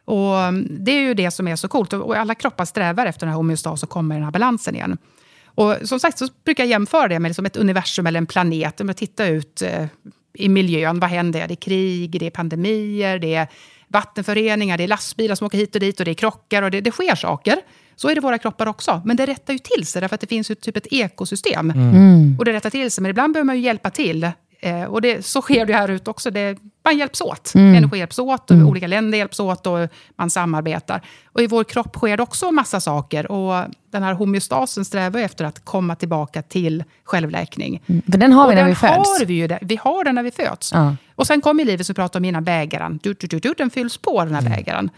Och 0.04 0.38
mm, 0.38 0.66
Det 0.84 0.92
är 0.92 1.00
ju 1.00 1.14
det 1.14 1.30
som 1.30 1.48
är 1.48 1.56
så 1.56 1.68
coolt. 1.68 1.92
Och 1.92 2.16
alla 2.16 2.34
kroppar 2.34 2.64
strävar 2.64 3.06
efter 3.06 3.26
den 3.26 3.28
här 3.28 3.36
homeostas 3.36 3.82
och 3.82 3.90
kommer 3.90 4.14
i 4.14 4.18
den 4.18 4.24
här 4.24 4.32
balansen 4.32 4.74
igen. 4.74 4.98
Och 5.44 5.76
som 5.84 6.00
sagt 6.00 6.18
så 6.18 6.28
brukar 6.44 6.64
jag 6.64 6.70
jämföra 6.70 7.08
det 7.08 7.18
med 7.18 7.28
liksom 7.28 7.46
ett 7.46 7.56
universum 7.56 8.06
eller 8.06 8.18
en 8.18 8.26
planet. 8.26 8.80
Om 8.80 8.88
jag 8.88 8.96
tittar 8.96 9.26
ut 9.26 9.62
eh, 9.62 9.86
i 10.34 10.48
miljön, 10.48 11.00
vad 11.00 11.10
händer? 11.10 11.48
Det 11.48 11.54
är 11.54 11.56
krig, 11.56 12.20
det 12.20 12.26
är 12.26 12.30
pandemier, 12.30 13.18
det 13.18 13.34
är 13.34 13.48
vattenföreningar, 13.88 14.78
det 14.78 14.84
är 14.84 14.88
lastbilar 14.88 15.34
som 15.34 15.46
åker 15.46 15.58
hit 15.58 15.74
och 15.74 15.80
dit 15.80 16.00
och 16.00 16.04
det 16.04 16.10
är 16.10 16.14
krockar 16.14 16.62
och 16.62 16.70
det, 16.70 16.80
det 16.80 16.90
sker 16.90 17.14
saker. 17.14 17.56
Så 18.00 18.08
är 18.08 18.14
det 18.14 18.20
våra 18.20 18.38
kroppar 18.38 18.66
också. 18.66 19.02
Men 19.04 19.16
det 19.16 19.26
rättar 19.26 19.52
ju 19.52 19.58
till 19.58 19.86
sig, 19.86 20.00
därför 20.00 20.14
att 20.14 20.20
det 20.20 20.26
finns 20.26 20.50
ju 20.50 20.54
typ 20.54 20.76
ett 20.76 20.86
ekosystem. 20.90 21.70
Mm. 21.70 22.36
Och 22.38 22.44
det 22.44 22.52
rättar 22.52 22.70
till 22.70 22.90
sig, 22.90 23.02
men 23.02 23.10
ibland 23.10 23.32
behöver 23.32 23.46
man 23.46 23.56
ju 23.56 23.62
hjälpa 23.62 23.90
till. 23.90 24.30
Eh, 24.60 24.84
och 24.84 25.02
det, 25.02 25.26
så 25.26 25.42
sker 25.42 25.66
det 25.66 25.72
här 25.72 25.88
ute 25.88 26.10
också. 26.10 26.30
Det, 26.30 26.58
man 26.84 26.98
hjälps 26.98 27.20
åt. 27.20 27.54
Mm. 27.54 27.72
Människor 27.72 27.98
hjälps 27.98 28.18
åt, 28.18 28.50
mm. 28.50 28.68
olika 28.68 28.86
länder 28.86 29.18
hjälps 29.18 29.40
åt 29.40 29.66
och 29.66 29.88
man 30.16 30.30
samarbetar. 30.30 31.02
Och 31.26 31.42
i 31.42 31.46
vår 31.46 31.64
kropp 31.64 31.96
sker 31.96 32.16
det 32.16 32.22
också 32.22 32.50
massa 32.50 32.80
saker. 32.80 33.30
Och 33.30 33.64
den 33.90 34.02
här 34.02 34.12
homeostasen 34.12 34.84
strävar 34.84 35.20
efter 35.20 35.44
att 35.44 35.64
komma 35.64 35.94
tillbaka 35.94 36.42
till 36.42 36.84
självläkning. 37.04 37.82
Mm. 37.86 38.02
För 38.10 38.18
den 38.18 38.32
har 38.32 38.48
vi 38.48 38.52
och 38.52 38.56
när 38.56 38.68
vi 38.68 38.74
föds. 38.74 38.94
Har 38.94 39.26
vi, 39.26 39.34
ju 39.34 39.46
det. 39.46 39.58
vi 39.62 39.76
har 39.76 40.04
den 40.04 40.14
när 40.14 40.22
vi 40.22 40.30
föds. 40.30 40.72
Ja. 40.72 40.96
Och 41.14 41.26
sen 41.26 41.40
kommer 41.40 41.64
livet 41.64 41.86
som 41.86 41.92
vi 41.92 41.96
pratade 41.96 42.18
om 42.18 42.24
innan, 42.24 42.44
bägaren. 42.44 42.98
Du, 43.02 43.14
du, 43.14 43.26
du, 43.26 43.38
du, 43.38 43.54
den 43.58 43.70
fylls 43.70 43.98
på, 43.98 44.24
den 44.24 44.34
här 44.34 44.40
mm. 44.40 44.52
bägaren. 44.52 44.90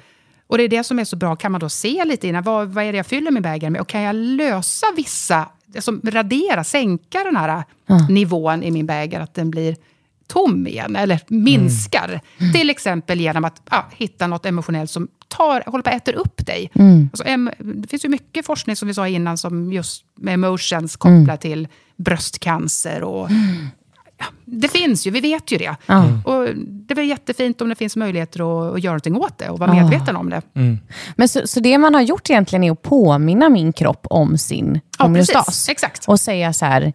Och 0.51 0.59
det 0.59 0.65
är 0.65 0.69
det 0.69 0.85
som 0.85 0.99
är 0.99 1.05
så 1.05 1.17
bra. 1.17 1.37
Kan 1.37 1.53
man 1.53 1.61
då 1.61 1.69
se 1.69 2.05
lite 2.05 2.29
innan, 2.29 2.43
vad, 2.43 2.69
vad 2.69 2.85
är 2.85 2.93
det 2.93 2.97
jag 2.97 3.07
fyller 3.07 3.31
min 3.31 3.43
bägare 3.43 3.71
med? 3.71 3.81
Och 3.81 3.89
kan 3.89 4.01
jag 4.01 4.17
lösa 4.17 4.87
vissa, 4.97 5.49
alltså 5.75 5.93
radera, 6.05 6.65
sänka 6.65 7.25
den 7.25 7.37
här 7.37 7.65
mm. 7.89 8.05
nivån 8.09 8.63
i 8.63 8.71
min 8.71 8.87
bägare, 8.87 9.23
att 9.23 9.35
den 9.35 9.51
blir 9.51 9.77
tom 10.27 10.67
igen, 10.67 10.97
eller 10.97 11.21
minskar. 11.29 12.21
Mm. 12.39 12.53
Till 12.53 12.71
exempel 12.71 13.21
genom 13.21 13.45
att 13.45 13.63
ah, 13.69 13.83
hitta 13.93 14.27
något 14.27 14.47
emotionellt 14.47 14.91
som 14.91 15.09
tar, 15.29 15.63
håller 15.67 15.83
på 15.83 15.91
att 15.91 15.97
äter 15.97 16.15
upp 16.15 16.47
dig. 16.47 16.71
Mm. 16.75 17.09
Alltså, 17.13 17.25
em, 17.25 17.51
det 17.59 17.89
finns 17.89 18.05
ju 18.05 18.09
mycket 18.09 18.47
forskning, 18.47 18.77
som 18.77 18.89
vi 18.89 18.95
sa 18.95 19.09
innan, 19.09 19.39
som 19.39 19.73
just 19.73 20.05
med 20.17 20.35
emotions 20.35 20.97
kopplat 20.97 21.19
mm. 21.19 21.39
till 21.39 21.69
bröstcancer 21.97 23.03
och 23.03 23.31
mm 23.31 23.69
det 24.45 24.69
finns 24.69 25.07
ju, 25.07 25.11
vi 25.11 25.21
vet 25.21 25.53
ju 25.53 25.59
det. 25.59 25.77
Mm. 25.87 26.21
Och 26.25 26.49
det 26.91 26.95
är 26.95 27.03
väl 27.03 27.09
jättefint 27.09 27.61
om 27.61 27.69
det 27.69 27.75
finns 27.75 27.97
möjligheter 27.97 28.41
att, 28.41 28.75
att 28.75 28.83
göra 28.83 28.93
någonting 28.93 29.17
åt 29.17 29.39
det 29.39 29.49
och 29.49 29.59
vara 29.59 29.75
medveten 29.75 30.17
om 30.17 30.31
det. 30.31 30.43
Mm. 30.55 30.79
Men 31.17 31.29
så, 31.29 31.47
så, 31.47 31.61
det 31.61 31.79
man 31.79 31.95
har 31.95 32.01
gjort 32.01 32.31
egentligen 32.31 32.65
är 32.65 32.73
att 32.73 32.83
påminna 32.83 33.49
min 33.49 33.73
kropp 33.73 34.07
om 34.11 34.39
sin 34.39 34.81
ja, 34.99 35.05
homeostas? 35.05 35.69
Exakt. 35.69 36.09
Och 36.09 36.21
säga 36.21 36.53
så 36.53 36.65
här, 36.65 36.93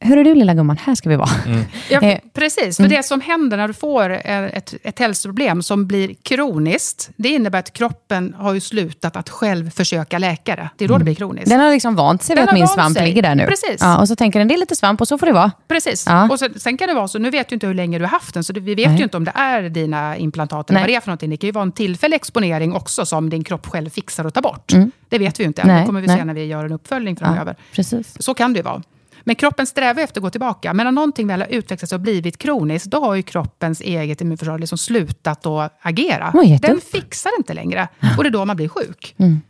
Hörru 0.00 0.24
du 0.24 0.34
lilla 0.34 0.54
gumman, 0.54 0.76
här 0.76 0.94
ska 0.94 1.08
vi 1.08 1.16
vara. 1.16 1.30
Mm. 1.46 1.64
Ja, 1.90 2.00
eh, 2.00 2.18
precis, 2.32 2.76
för 2.76 2.84
mm. 2.84 2.96
det 2.96 3.02
som 3.02 3.20
händer 3.20 3.56
när 3.56 3.68
du 3.68 3.74
får 3.74 4.10
ett, 4.10 4.74
ett 4.82 4.98
hälsoproblem 4.98 5.62
som 5.62 5.86
blir 5.86 6.14
kroniskt, 6.22 7.10
det 7.16 7.28
innebär 7.28 7.58
att 7.58 7.72
kroppen 7.72 8.34
har 8.38 8.54
ju 8.54 8.60
slutat 8.60 9.16
att 9.16 9.30
själv 9.30 9.70
försöka 9.70 10.18
läka 10.18 10.56
det. 10.56 10.68
Det 10.76 10.84
är 10.84 10.88
då 10.88 10.94
mm. 10.94 11.00
det 11.00 11.04
blir 11.04 11.14
kroniskt. 11.14 11.50
Den 11.50 11.60
har 11.60 11.70
liksom 11.70 11.96
vant 11.96 12.22
sig 12.22 12.36
vid 12.36 12.44
att 12.44 12.54
min 12.54 12.68
svamp 12.68 12.96
sig. 12.96 13.06
ligger 13.06 13.22
där 13.22 13.34
nu. 13.34 13.46
Precis. 13.46 13.76
Ja, 13.80 13.98
och 13.98 14.08
så 14.08 14.16
tänker 14.16 14.38
den, 14.38 14.48
det 14.48 14.54
är 14.54 14.58
lite 14.58 14.76
svamp 14.76 15.00
och 15.00 15.08
så 15.08 15.18
får 15.18 15.26
det 15.26 15.32
vara. 15.32 15.52
Precis. 15.68 16.04
Ja. 16.06 16.30
Och 16.30 16.38
så, 16.38 16.48
sen 16.56 16.76
kan 16.76 16.88
det 16.88 16.94
vara 16.94 17.08
så, 17.08 17.18
nu 17.18 17.30
vet 17.30 17.48
du 17.48 17.54
inte 17.54 17.66
hur 17.66 17.74
länge 17.74 17.98
du 17.98 18.04
har 18.04 18.10
haft 18.10 18.34
den, 18.34 18.44
så 18.44 18.52
vi 18.52 18.74
vet 18.74 18.88
Nej. 18.88 18.96
ju 18.96 19.04
inte 19.04 19.16
om 19.16 19.24
det 19.24 19.32
är 19.34 19.62
dina 19.62 20.16
implantat 20.16 20.70
eller 20.70 20.80
vad 20.80 20.88
det 20.88 20.94
är 20.94 21.00
för 21.00 21.08
någonting. 21.08 21.30
Det 21.30 21.36
kan 21.36 21.48
ju 21.48 21.52
vara 21.52 21.62
en 21.62 21.72
tillfällig 21.72 22.16
exponering 22.16 22.72
också 22.72 23.06
som 23.06 23.30
din 23.30 23.44
kropp 23.44 23.66
själv 23.66 23.90
fixar 23.90 24.24
och 24.24 24.34
tar 24.34 24.42
bort. 24.42 24.72
Mm. 24.72 24.90
Det 25.08 25.18
vet 25.18 25.40
vi 25.40 25.44
ju 25.44 25.48
inte 25.48 25.62
än. 25.62 25.80
Det 25.80 25.86
kommer 25.86 26.00
vi 26.00 26.08
se 26.08 26.24
när 26.24 26.34
vi 26.34 26.44
gör 26.44 26.64
en 26.64 26.72
uppföljning 26.72 27.16
framöver. 27.16 27.54
Ja, 27.58 27.64
precis. 27.72 28.22
Så 28.22 28.34
kan 28.34 28.52
det 28.52 28.58
ju 28.58 28.62
vara. 28.62 28.82
Men 29.28 29.36
kroppen 29.36 29.66
strävar 29.66 30.02
efter 30.02 30.20
att 30.20 30.22
gå 30.22 30.30
tillbaka. 30.30 30.74
Men 30.74 30.86
när 30.86 30.92
någonting 30.92 31.26
väl 31.26 31.40
har 31.40 31.48
utvecklats 31.48 31.92
och 31.92 32.00
blivit 32.00 32.38
kroniskt, 32.38 32.90
då 32.90 33.00
har 33.00 33.14
ju 33.14 33.22
kroppens 33.22 33.80
eget 33.80 34.20
immunförsvar 34.20 34.58
liksom 34.58 34.78
slutat 34.78 35.46
att 35.46 35.78
agera. 35.82 36.30
Den 36.68 36.80
fixar 36.80 37.30
inte 37.38 37.54
längre. 37.54 37.88
Och 38.16 38.24
det 38.24 38.28
är 38.28 38.30
då 38.30 38.44
man 38.44 38.56
blir 38.56 38.68
sjuk. 38.68 39.14
Mm. 39.18 39.40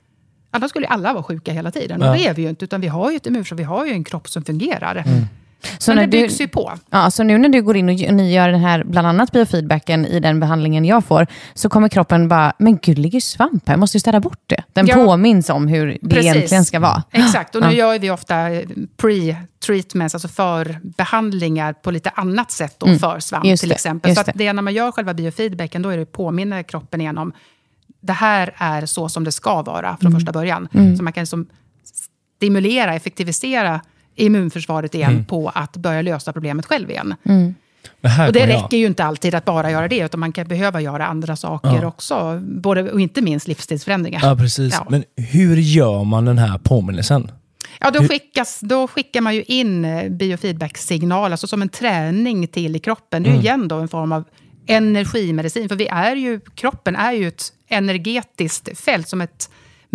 Annars 0.51 0.70
skulle 0.70 0.87
alla 0.87 1.12
vara 1.12 1.22
sjuka 1.22 1.53
hela 1.53 1.70
tiden. 1.70 2.03
Och 2.03 2.16
det 2.16 2.27
är 2.27 2.35
vi 2.35 2.43
ju 2.43 2.49
inte, 2.49 2.64
utan 2.64 2.81
vi 2.81 2.89
har 2.89 3.11
ju 3.11 3.16
ett 3.16 3.27
immunförsvar, 3.27 3.59
vi 3.59 3.64
har 3.64 3.87
ju 3.87 3.93
en 3.93 4.05
kropp 4.05 4.29
som 4.29 4.45
fungerar. 4.45 4.97
Mm. 5.07 5.24
Så 5.79 5.95
Men 5.95 6.11
det 6.11 6.21
byggs 6.21 6.39
du, 6.39 6.45
ju 6.45 6.49
på. 6.49 6.73
Ja, 6.91 7.11
så 7.11 7.23
nu 7.23 7.39
när 7.39 7.49
du 7.49 7.62
går 7.62 7.77
in 7.77 7.89
och 7.89 8.14
ni 8.14 8.33
gör 8.33 8.49
den 8.49 8.61
här, 8.61 8.85
bland 8.85 9.07
annat 9.07 9.33
biofeedbacken 9.33 10.07
i 10.07 10.21
den 10.21 10.41
behandlingen 10.41 10.85
jag 10.85 11.05
får, 11.05 11.27
så 11.55 11.69
kommer 11.69 11.89
kroppen 11.89 12.29
bara, 12.29 12.53
men 12.59 12.79
gud, 12.83 12.99
ligger 12.99 13.21
svamp 13.21 13.69
här, 13.69 13.75
jag 13.75 13.81
måste 13.81 13.97
ju 13.97 14.01
städa 14.01 14.21
bort 14.21 14.41
det. 14.47 14.62
Den 14.73 14.87
ja, 14.87 14.95
påminns 14.95 15.51
om 15.51 15.69
hur 15.69 15.99
det 16.03 16.09
precis. 16.09 16.25
egentligen 16.25 16.64
ska 16.64 16.81
vara. 16.81 17.03
Exakt, 17.11 17.55
och 17.55 17.62
nu 17.62 17.67
ja. 17.67 17.73
gör 17.73 17.99
vi 17.99 18.11
ofta 18.11 18.35
pre-treatments, 18.97 20.14
alltså 20.14 20.29
förbehandlingar 20.29 21.73
på 21.73 21.91
lite 21.91 22.11
annat 22.11 22.51
sätt 22.51 22.75
då, 22.79 22.87
mm. 22.87 22.99
för 22.99 23.21
svamp 23.21 23.45
just 23.45 23.61
till 23.61 23.69
det, 23.69 23.75
exempel. 23.75 24.14
Så 24.14 24.21
att 24.21 24.31
det 24.35 24.53
när 24.53 24.62
man 24.62 24.75
gör 24.75 24.93
själva 24.93 25.14
biofeedbacken, 25.14 25.83
då 25.83 25.89
är 25.89 25.97
det 25.97 26.07
påminner 26.07 26.62
kroppen 26.62 27.01
igen 27.01 27.19
om, 27.19 27.33
det 28.01 28.12
här 28.12 28.55
är 28.57 28.87
så 28.87 29.09
som 29.09 29.25
det 29.25 29.33
ska 29.33 29.62
vara 29.62 29.97
från 30.01 30.11
mm. 30.11 30.21
första 30.21 30.33
början. 30.33 30.69
Mm. 30.75 30.97
Så 30.97 31.03
man 31.03 31.12
kan 31.12 31.23
liksom 31.23 31.47
stimulera, 32.37 32.95
effektivisera 32.95 33.81
immunförsvaret 34.17 34.95
igen 34.95 35.11
mm. 35.11 35.25
på 35.25 35.49
att 35.55 35.77
börja 35.77 36.03
lösa 36.03 36.33
problemet 36.33 36.67
själv 36.67 36.91
igen. 36.91 37.14
Mm. 37.25 37.55
och 38.27 38.33
det 38.33 38.47
räcker 38.47 38.55
jag. 38.55 38.73
ju 38.73 38.87
inte 38.87 39.05
alltid 39.05 39.35
att 39.35 39.45
bara 39.45 39.71
göra 39.71 39.89
det, 39.89 39.99
utan 39.99 40.21
man 40.21 40.33
kan 40.33 40.49
behöva 40.49 40.81
göra 40.81 41.07
andra 41.07 41.37
saker 41.37 41.79
ja. 41.83 41.87
också. 41.87 42.41
Både, 42.43 42.93
och 42.93 43.01
inte 43.01 43.23
minst 43.23 43.49
livsstilsförändringar. 43.49 44.21
Ja, 44.23 44.37
precis. 44.37 44.75
Ja. 44.75 44.87
Men 44.91 45.05
hur 45.17 45.57
gör 45.57 46.05
man 46.05 46.25
den 46.25 46.39
här 46.39 46.59
påminnelsen? 46.59 47.31
Ja, 47.81 47.91
då, 47.91 48.09
skickas, 48.09 48.61
då 48.61 48.89
skickar 48.89 49.21
man 49.21 49.35
ju 49.35 49.43
in 49.43 49.85
eh, 49.85 50.11
biofeedback-signal, 50.11 51.33
alltså 51.33 51.47
som 51.47 51.62
en 51.62 51.69
träning 51.69 52.49
till 52.49 52.77
i 52.77 52.79
kroppen. 52.79 53.23
Det 53.23 53.29
är 53.29 53.31
ju 53.31 53.35
mm. 53.35 53.45
igen 53.45 53.69
då 53.69 53.77
en 53.77 53.89
form 53.89 54.12
av 54.12 54.25
energimedicin. 54.67 55.69
För 55.69 55.77
vi 55.77 55.87
är 55.87 56.17
ju, 56.17 56.41
kroppen 56.55 56.97
är 56.97 57.12
ju 57.12 57.29
ett 57.29 57.53
energetiskt 57.69 58.79
fält, 58.79 59.09
som 59.09 59.21
ett 59.21 59.51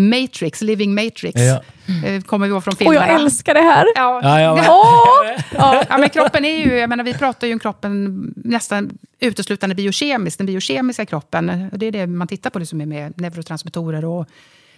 Matrix, 0.09 0.61
Living 0.61 0.93
Matrix. 0.93 1.41
Ja. 1.41 1.61
Mm. 1.87 2.21
Kommer 2.21 2.47
vi 2.47 2.51
ihåg 2.53 2.63
från 2.63 2.75
filmerna. 2.75 3.05
Och 3.05 3.11
jag 3.11 3.21
älskar 3.21 3.53
det 3.53 3.61
här! 3.61 3.85
Ja, 3.95 4.19
ja, 4.23 4.41
ja. 4.41 5.35
ja. 5.55 5.83
ja 5.89 5.97
men 5.97 6.09
kroppen 6.09 6.45
är 6.45 6.57
ju, 6.57 6.73
jag 6.73 6.89
menar, 6.89 7.03
vi 7.03 7.13
pratar 7.13 7.47
ju 7.47 7.53
om 7.53 7.59
kroppen 7.59 8.33
nästan 8.35 8.97
uteslutande 9.19 9.75
biokemiskt, 9.75 10.37
den 10.37 10.47
biokemiska 10.47 11.05
kroppen. 11.05 11.69
Det 11.73 11.85
är 11.85 11.91
det 11.91 12.07
man 12.07 12.27
tittar 12.27 12.49
på, 12.49 12.59
liksom 12.59 12.77
med 12.77 13.13
neurotransmittorer 13.17 14.05
och 14.05 14.27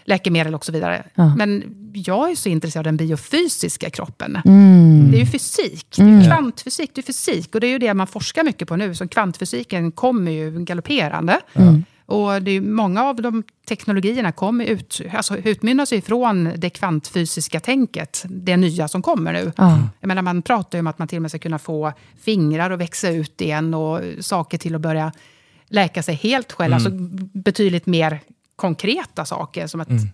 läkemedel 0.05 0.55
och 0.55 0.65
så 0.65 0.71
vidare. 0.71 1.03
Ja. 1.15 1.35
Men 1.35 1.63
jag 1.93 2.31
är 2.31 2.35
så 2.35 2.49
intresserad 2.49 2.81
av 2.81 2.83
den 2.83 2.97
biofysiska 2.97 3.89
kroppen. 3.89 4.37
Mm. 4.45 5.11
Det 5.11 5.17
är 5.17 5.19
ju 5.19 5.25
fysik, 5.25 5.87
det 5.95 6.01
är 6.01 6.07
mm. 6.07 6.25
kvantfysik, 6.25 6.91
det 6.93 7.01
är 7.01 7.03
fysik. 7.03 7.55
Och 7.55 7.61
det 7.61 7.67
är 7.67 7.71
ju 7.71 7.79
det 7.79 7.93
man 7.93 8.07
forskar 8.07 8.43
mycket 8.43 8.67
på 8.67 8.75
nu. 8.75 8.95
Så 8.95 9.07
kvantfysiken 9.07 9.91
kommer 9.91 10.31
ju 10.31 10.59
galopperande. 10.59 11.39
Mm. 11.53 11.83
Och 12.05 12.41
det 12.41 12.51
är 12.51 12.61
många 12.61 13.03
av 13.03 13.15
de 13.15 13.43
teknologierna 13.67 14.31
kommer 14.31 14.65
ut, 14.65 15.01
alltså 15.13 15.37
utmynnar 15.37 15.85
sig 15.85 16.01
från 16.01 16.51
det 16.57 16.69
kvantfysiska 16.69 17.59
tänket, 17.59 18.25
det 18.29 18.57
nya 18.57 18.87
som 18.87 19.01
kommer 19.01 19.33
nu. 19.33 19.51
Mm. 19.57 19.89
Jag 19.99 20.07
menar, 20.07 20.21
man 20.21 20.41
pratar 20.41 20.77
ju 20.77 20.79
om 20.79 20.87
att 20.87 20.99
man 20.99 21.07
till 21.07 21.17
och 21.17 21.21
med 21.21 21.31
ska 21.31 21.39
kunna 21.39 21.59
få 21.59 21.93
fingrar 22.21 22.71
att 22.71 22.79
växa 22.79 23.09
ut 23.09 23.41
igen 23.41 23.73
och 23.73 24.01
saker 24.19 24.57
till 24.57 24.75
att 24.75 24.81
börja 24.81 25.11
läka 25.67 26.03
sig 26.03 26.15
helt 26.15 26.51
själv. 26.51 26.73
Mm. 26.73 26.85
Alltså 26.85 26.89
betydligt 27.39 27.85
mer 27.85 28.19
konkreta 28.55 29.25
saker, 29.25 29.67
som 29.67 29.81
att 29.81 29.89
mm. 29.89 30.09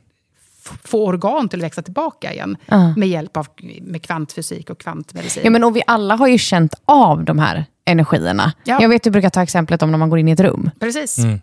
få 0.83 1.05
organ 1.05 1.49
till 1.49 1.59
att 1.59 1.63
växa 1.63 1.81
tillbaka 1.81 2.33
igen 2.33 2.57
mm. 2.67 2.93
med 2.97 3.09
hjälp 3.09 3.37
av 3.37 3.47
med 3.81 4.03
kvantfysik 4.03 4.69
och 4.69 4.79
kvantmedicin. 4.79 5.43
Ja, 5.45 5.49
men 5.49 5.63
och 5.63 5.75
vi 5.75 5.81
alla 5.87 6.15
har 6.15 6.27
ju 6.27 6.37
känt 6.37 6.73
av 6.85 7.23
de 7.23 7.39
här 7.39 7.65
energierna. 7.85 8.53
Ja. 8.63 8.81
Jag 8.81 8.89
vet, 8.89 9.03
du 9.03 9.11
brukar 9.11 9.29
ta 9.29 9.43
exemplet 9.43 9.81
om 9.81 9.91
när 9.91 9.97
man 9.97 10.09
går 10.09 10.19
in 10.19 10.27
i 10.27 10.31
ett 10.31 10.39
rum. 10.39 10.71
Precis. 10.79 11.17
Mm. 11.17 11.39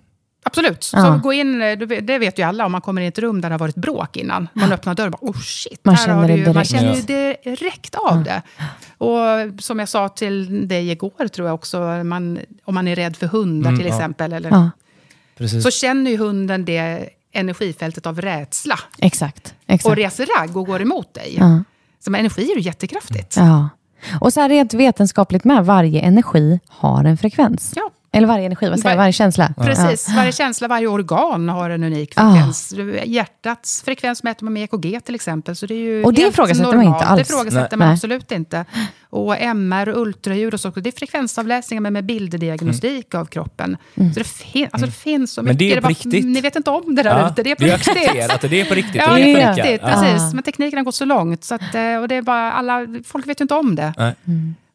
Absolut. 0.47 0.91
Ja. 0.93 1.03
Så 1.03 1.19
gå 1.23 1.33
in, 1.33 1.59
det 2.03 2.19
vet 2.19 2.39
ju 2.39 2.43
alla 2.43 2.67
om 2.67 2.73
man 2.73 2.81
kommer 2.81 3.01
in 3.01 3.05
i 3.05 3.09
ett 3.09 3.19
rum 3.19 3.41
där 3.41 3.49
det 3.49 3.53
har 3.53 3.59
varit 3.59 3.75
bråk 3.75 4.17
innan. 4.17 4.49
Man 4.53 4.73
öppnar 4.73 4.95
dörren 4.95 5.15
och 5.15 5.21
bara, 5.21 5.31
oh 5.31 5.41
shit, 5.41 5.81
man 5.83 5.97
känner, 5.97 6.29
det 6.29 6.37
ju, 6.37 6.53
man 6.53 6.65
känner 6.65 6.95
ju 6.95 7.03
direkt 7.03 7.95
av 7.95 8.25
det. 8.25 8.43
Och 8.99 9.63
som 9.63 9.79
jag 9.79 9.89
sa 9.89 10.09
till 10.09 10.69
dig 10.69 10.91
igår, 10.91 11.29
tror 11.29 11.49
jag 11.49 11.55
också, 11.55 11.81
man, 12.05 12.39
om 12.65 12.75
man 12.75 12.89
är 12.89 12.97
rädd 12.97 13.17
för 13.17 13.27
hundar 13.27 13.71
mm, 13.71 13.79
till 13.79 13.93
exempel, 13.93 14.33
eller, 14.33 14.51
ja. 14.51 14.71
så 15.63 15.71
känner 15.71 16.11
ju 16.11 16.17
hunden 16.17 16.65
det 16.65 17.09
energifältet 17.33 18.07
av 18.07 18.21
rädsla. 18.21 18.79
Exakt. 18.99 19.55
exakt. 19.67 19.91
Och 19.91 19.97
reser 19.97 20.29
ragg 20.39 20.57
och 20.57 20.67
går 20.67 20.83
emot 20.83 21.15
dig. 21.15 21.37
Ja. 21.39 21.63
Så 22.05 22.11
med 22.11 22.19
energi 22.19 22.51
är 22.51 22.55
det 22.55 22.61
jättekraftigt. 22.61 23.37
Ja. 23.37 23.69
Och 24.21 24.33
så 24.33 24.41
här 24.41 24.49
rent 24.49 24.75
vetenskapligt 24.75 25.45
med, 25.45 25.65
varje 25.67 26.01
energi 26.01 26.61
har 26.69 27.05
en 27.05 27.17
frekvens. 27.17 27.73
Ja. 27.77 27.91
Eller 28.13 28.29
varje 28.29 28.47
energi, 28.47 28.69
vad 28.69 28.79
säger? 28.81 28.97
Var- 28.97 29.03
Varje 29.03 29.13
känsla. 29.13 29.55
Precis, 29.57 30.09
varje 30.17 30.33
känsla, 30.33 30.69
varje 30.69 30.87
organ 30.87 31.49
har 31.49 31.71
en 31.71 31.85
unik 31.85 32.13
Ah. 32.17 32.33
frekvens. 32.35 32.75
Hjärtats 33.05 33.83
frekvens 33.83 34.23
mäter 34.23 34.45
man 34.45 34.53
med 34.53 34.63
EKG 34.63 35.01
till 35.05 35.15
exempel. 35.15 35.57
Så 35.57 35.67
det 35.67 35.75
är 35.75 35.79
ju 35.79 36.05
Och 36.05 36.13
det 36.15 36.23
ifrågasätter 36.23 36.77
man 36.77 36.83
inte 36.87 36.99
alls. 37.05 37.29
Det 37.29 37.35
ifrågasätter 37.35 37.77
man 37.77 37.89
absolut 37.89 38.33
inte. 38.33 38.65
Och 39.17 39.37
MR 39.41 39.89
och 39.89 40.01
ultraljud 40.03 40.55
och 40.55 40.61
så, 40.61 40.71
det 40.71 40.91
är 40.91 40.93
frekvensavläsningar 40.99 41.81
men 41.81 41.93
med 41.93 42.05
bilddiagnostik 42.05 43.15
av 43.15 43.25
kroppen. 43.25 43.77
Mm. 43.95 44.13
Så 44.13 44.19
det, 44.21 44.25
fin- 44.25 44.69
alltså 44.73 44.87
det 44.87 44.93
finns 44.93 45.33
så 45.33 45.43
Men 45.43 45.49
mycket. 45.55 45.59
det 45.59 45.73
är 45.77 45.81
på 45.81 45.89
riktigt. 45.89 46.25
Ni 46.27 46.41
vet 46.41 46.57
inte 46.57 46.71
om 46.71 46.95
det 46.95 47.03
där 47.03 47.19
Ja, 47.21 47.31
ute. 47.31 47.43
Det 47.43 47.51
är 47.51 47.55
på 47.55 47.63
det 47.65 47.77
riktigt. 47.77 48.45
och 48.45 48.51
det 48.51 48.61
är 48.61 48.65
på 48.65 48.75
riktigt. 48.75 48.95
Ja, 49.07 49.13
det 49.15 49.23
det 49.25 49.33
är 49.33 49.53
på 49.53 49.61
riktigt. 49.63 49.81
Ja. 49.83 49.89
Precis. 49.89 50.35
Men 50.35 50.43
tekniken 50.43 50.77
har 50.79 50.85
gått 50.85 50.95
så 50.95 51.05
långt. 51.05 51.45
Så 51.45 51.55
att, 51.55 51.75
eh, 51.75 51.97
och 51.97 52.09
det 52.09 52.15
är 52.15 52.23
bara 52.23 52.53
alla, 52.53 52.87
folk 53.05 53.27
vet 53.27 53.41
ju 53.41 53.45
inte 53.45 53.55
om 53.55 53.75
det. 53.75 53.95
Nej. 53.99 54.15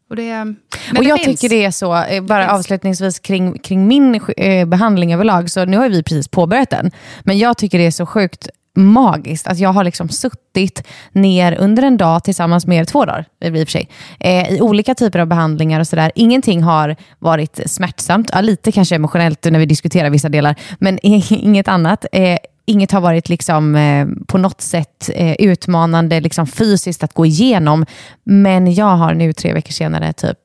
Och, 0.09 0.15
det 0.15 0.23
men 0.45 0.55
och 0.97 1.03
det 1.03 1.09
jag 1.09 1.19
finns. 1.23 1.39
tycker 1.41 1.55
det 1.55 1.63
är 1.65 1.71
så, 1.71 2.03
eh, 2.03 2.23
bara 2.23 2.51
avslutningsvis 2.51 3.19
kring, 3.19 3.57
kring 3.59 3.87
min 3.87 4.21
eh, 4.37 4.65
behandling 4.67 5.13
överlag, 5.13 5.51
så 5.51 5.65
nu 5.65 5.77
har 5.77 5.89
vi 5.89 6.03
precis 6.03 6.27
påbörjat 6.27 6.69
den, 6.69 6.91
men 7.23 7.37
jag 7.39 7.57
tycker 7.57 7.77
det 7.77 7.85
är 7.85 7.91
så 7.91 8.05
sjukt 8.05 8.47
magiskt 8.75 9.47
att 9.47 9.59
jag 9.59 9.73
har 9.73 9.83
liksom 9.83 10.09
suttit 10.09 10.83
ner 11.11 11.55
under 11.59 11.83
en 11.83 11.97
dag 11.97 12.23
tillsammans 12.23 12.67
med 12.67 12.77
er, 12.77 12.85
två 12.85 13.05
dagar 13.05 13.25
i 13.43 13.49
och 13.49 13.53
för 13.53 13.65
sig, 13.65 13.89
eh, 14.19 14.53
i 14.53 14.61
olika 14.61 14.95
typer 14.95 15.19
av 15.19 15.27
behandlingar 15.27 15.79
och 15.79 15.87
sådär. 15.87 16.11
Ingenting 16.15 16.63
har 16.63 16.95
varit 17.19 17.59
smärtsamt, 17.65 18.29
ja, 18.33 18.41
lite 18.41 18.71
kanske 18.71 18.95
emotionellt 18.95 19.43
när 19.51 19.59
vi 19.59 19.65
diskuterar 19.65 20.09
vissa 20.09 20.29
delar, 20.29 20.55
men 20.79 20.99
inget 21.03 21.67
annat. 21.67 22.05
Eh, 22.11 22.37
Inget 22.65 22.91
har 22.91 23.01
varit 23.01 23.29
liksom, 23.29 23.75
eh, 23.75 24.07
på 24.27 24.37
något 24.37 24.61
sätt 24.61 25.09
eh, 25.15 25.35
utmanande 25.39 26.19
liksom, 26.19 26.47
fysiskt 26.47 27.03
att 27.03 27.13
gå 27.13 27.25
igenom. 27.25 27.85
Men 28.23 28.73
jag 28.73 28.85
har 28.97 29.13
nu 29.13 29.33
tre 29.33 29.53
veckor 29.53 29.71
senare 29.71 30.13
typ 30.13 30.37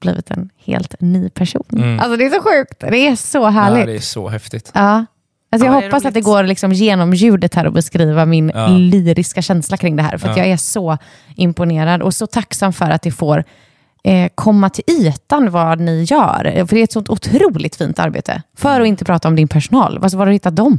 blivit 0.00 0.30
en 0.30 0.50
helt 0.64 0.94
ny 1.00 1.28
person. 1.30 1.98
Alltså 2.00 2.16
det 2.16 2.24
är 2.26 2.30
så 2.30 2.42
sjukt. 2.42 2.80
Det 2.80 3.06
är 3.06 3.16
så 3.16 3.38
Ja, 3.38 3.48
härligt. 3.48 3.86
det 3.86 3.94
är 3.94 3.98
så 4.00 4.28
häftigt. 4.28 4.70
Ja. 4.74 5.04
Alltså 5.52 5.66
jag 5.66 5.74
Ja, 5.74 5.80
det 5.80 5.86
hoppas 5.86 6.04
att 6.04 6.14
det 6.14 6.20
går 6.20 6.44
liksom 6.44 6.72
genom 6.72 7.14
ljudet 7.14 7.54
här 7.54 7.66
och 7.66 7.72
beskriva 7.72 8.26
min 8.26 8.52
Ja. 8.54 8.66
lyriska 8.66 9.42
känsla 9.42 9.76
kring 9.76 9.96
det 9.96 10.02
här. 10.02 10.18
För 10.18 10.28
att 10.28 10.36
Ja. 10.36 10.42
jag 10.42 10.52
är 10.52 10.56
så 10.56 10.98
imponerad 11.36 12.02
och 12.02 12.14
så 12.14 12.26
tacksam 12.26 12.72
för 12.72 12.90
att 12.90 13.02
det 13.02 13.10
får 13.10 13.44
eh, 14.04 14.28
komma 14.34 14.70
till 14.70 14.84
ytan 14.88 15.50
vad 15.50 15.80
ni 15.80 16.02
gör. 16.02 16.66
För 16.66 16.74
det 16.76 16.80
är 16.80 16.84
ett 16.84 16.92
sånt 16.92 17.08
otroligt 17.10 17.76
fint 17.76 17.98
arbete. 17.98 18.42
För 18.56 18.80
att 18.80 18.86
inte 18.86 19.04
prata 19.04 19.28
om 19.28 19.36
din 19.36 19.48
personal. 19.48 19.98
Alltså, 20.02 20.18
var 20.18 20.22
har 20.26 20.26
du 20.26 20.32
hittat 20.32 20.56
dem? 20.56 20.78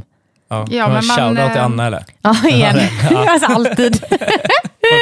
Ja. 0.54 0.64
Ja, 0.70 0.76
Ja, 0.76 0.88
men 0.88 0.94
man, 1.06 1.16
Shoutout 1.16 1.52
till 1.52 1.58
eh, 1.60 1.64
Anna 1.64 1.86
eller? 1.86 2.04
Ja, 2.22 2.48
igen. 2.48 2.76
alltså 3.28 3.52
alltid. 3.52 4.00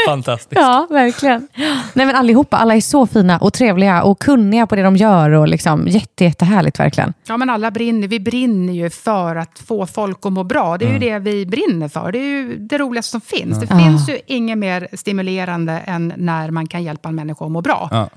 Fantastiskt. 0.06 0.60
Ja, 0.60 0.86
verkligen. 0.90 1.48
Nej, 1.92 2.06
men 2.06 2.16
allihopa, 2.16 2.56
alla 2.56 2.74
är 2.76 2.80
så 2.80 3.06
fina 3.06 3.38
och 3.38 3.52
trevliga 3.52 4.02
och 4.02 4.18
kunniga 4.18 4.66
på 4.66 4.76
det 4.76 4.82
de 4.82 4.96
gör. 4.96 5.30
Och 5.30 5.48
liksom, 5.48 5.88
jätte, 5.88 6.24
jättehärligt 6.24 6.78
verkligen. 6.80 7.14
Ja, 7.28 7.36
men 7.36 7.50
alla 7.50 7.70
brinner. 7.70 8.08
Vi 8.08 8.20
brinner 8.20 8.72
ju 8.72 8.90
för 8.90 9.36
att 9.36 9.58
få 9.66 9.86
folk 9.86 10.18
att 10.26 10.32
må 10.32 10.44
bra. 10.44 10.78
Det 10.78 10.84
är 10.84 10.92
ju 10.92 10.98
det 10.98 11.18
vi 11.18 11.46
brinner 11.46 11.88
för. 11.88 12.12
Det 12.12 12.18
är 12.18 12.28
ju 12.28 12.56
det 12.58 12.78
roligaste 12.78 13.10
som 13.10 13.20
finns. 13.20 13.60
Det 13.60 13.66
Ja. 13.70 13.78
finns 13.78 14.08
ju 14.08 14.18
inget 14.26 14.58
mer 14.58 14.88
stimulerande 14.92 15.72
än 15.72 16.12
när 16.16 16.50
man 16.50 16.66
kan 16.66 16.82
hjälpa 16.82 17.08
en 17.08 17.14
människa 17.14 17.44
att 17.44 17.50
må 17.50 17.60
bra. 17.60 18.08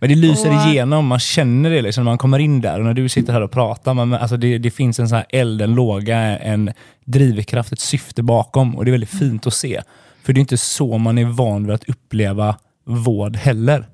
Men 0.00 0.08
det 0.08 0.14
lyser 0.14 0.56
Och- 0.56 0.66
igenom, 0.70 1.06
man 1.06 1.18
känner 1.18 1.70
det 1.70 1.82
liksom 1.82 2.04
när 2.04 2.10
man 2.10 2.18
kommer 2.18 2.38
in 2.38 2.60
där. 2.60 2.78
Och 2.78 2.84
när 2.84 2.94
du 2.94 3.08
sitter 3.08 3.32
här 3.32 3.40
och 3.40 3.50
pratar, 3.50 3.94
man, 3.94 4.14
alltså 4.14 4.36
det, 4.36 4.58
det 4.58 4.70
finns 4.70 5.00
en 5.00 5.08
sån 5.08 5.16
här 5.16 5.26
eld, 5.30 5.62
en 5.62 5.74
låga, 5.74 6.18
en 6.38 6.72
drivkraft, 7.04 7.72
ett 7.72 7.80
syfte 7.80 8.22
bakom. 8.22 8.76
Och 8.76 8.84
det 8.84 8.88
är 8.88 8.92
väldigt 8.92 9.10
fint 9.10 9.46
att 9.46 9.54
se. 9.54 9.80
För 10.22 10.32
det 10.32 10.38
är 10.38 10.40
inte 10.40 10.58
så 10.58 10.98
man 10.98 11.18
är 11.18 11.24
van 11.24 11.66
vid 11.66 11.74
att 11.74 11.88
uppleva 11.88 12.56
vård 12.86 13.36
heller. 13.36 13.88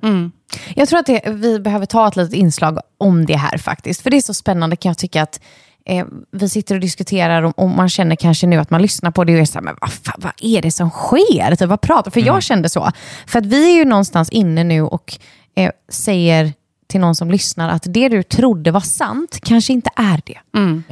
Jag 0.75 0.89
tror 0.89 0.99
att 0.99 1.07
det, 1.07 1.21
vi 1.27 1.61
behöver 1.61 1.87
ta 1.87 2.09
ett 2.09 2.17
litet 2.17 2.35
inslag 2.35 2.79
om 2.99 3.27
det 3.27 3.37
här 3.37 3.59
faktiskt. 3.59 4.03
För 4.03 4.11
det 4.11 4.17
är 4.17 4.21
så 4.21 4.35
spännande 4.35 4.77
kan 4.77 4.91
jag 4.91 4.99
tycka 4.99 5.23
att 5.23 5.41
eh, 5.87 6.07
vi 6.33 6.49
sitter 6.49 6.75
och 6.75 6.81
diskuterar 6.81 7.43
och, 7.43 7.59
och 7.59 7.69
man 7.69 7.89
känner 7.89 8.17
kanske 8.17 8.47
nu 8.47 8.57
att 8.57 8.71
man 8.71 8.83
lyssnar 8.83 9.11
på 9.11 9.25
det 9.25 9.35
och 9.35 9.41
är 9.41 9.45
så 9.45 9.55
här, 9.59 9.63
men 9.65 9.77
vad, 9.81 9.93
fan, 9.93 10.15
vad 10.19 10.33
är 10.41 10.63
det 10.63 10.71
som 10.71 10.91
sker? 10.91 11.57
Typ, 11.57 11.69
vad 11.69 11.81
pratar 11.81 12.11
För 12.11 12.21
jag 12.21 12.43
kände 12.43 12.69
så. 12.69 12.91
För 13.27 13.39
att 13.39 13.47
vi 13.47 13.73
är 13.73 13.77
ju 13.77 13.85
någonstans 13.85 14.31
inne 14.31 14.65
nu 14.65 14.83
och 14.83 15.19
eh, 15.57 15.71
säger 15.89 16.53
till 16.89 17.01
någon 17.01 17.15
som 17.15 17.31
lyssnar 17.31 17.69
att 17.69 17.83
det 17.87 18.09
du 18.09 18.23
trodde 18.23 18.71
var 18.71 18.81
sant 18.81 19.39
kanske 19.43 19.73
inte 19.73 19.91
är 19.97 20.21
det. 20.27 20.39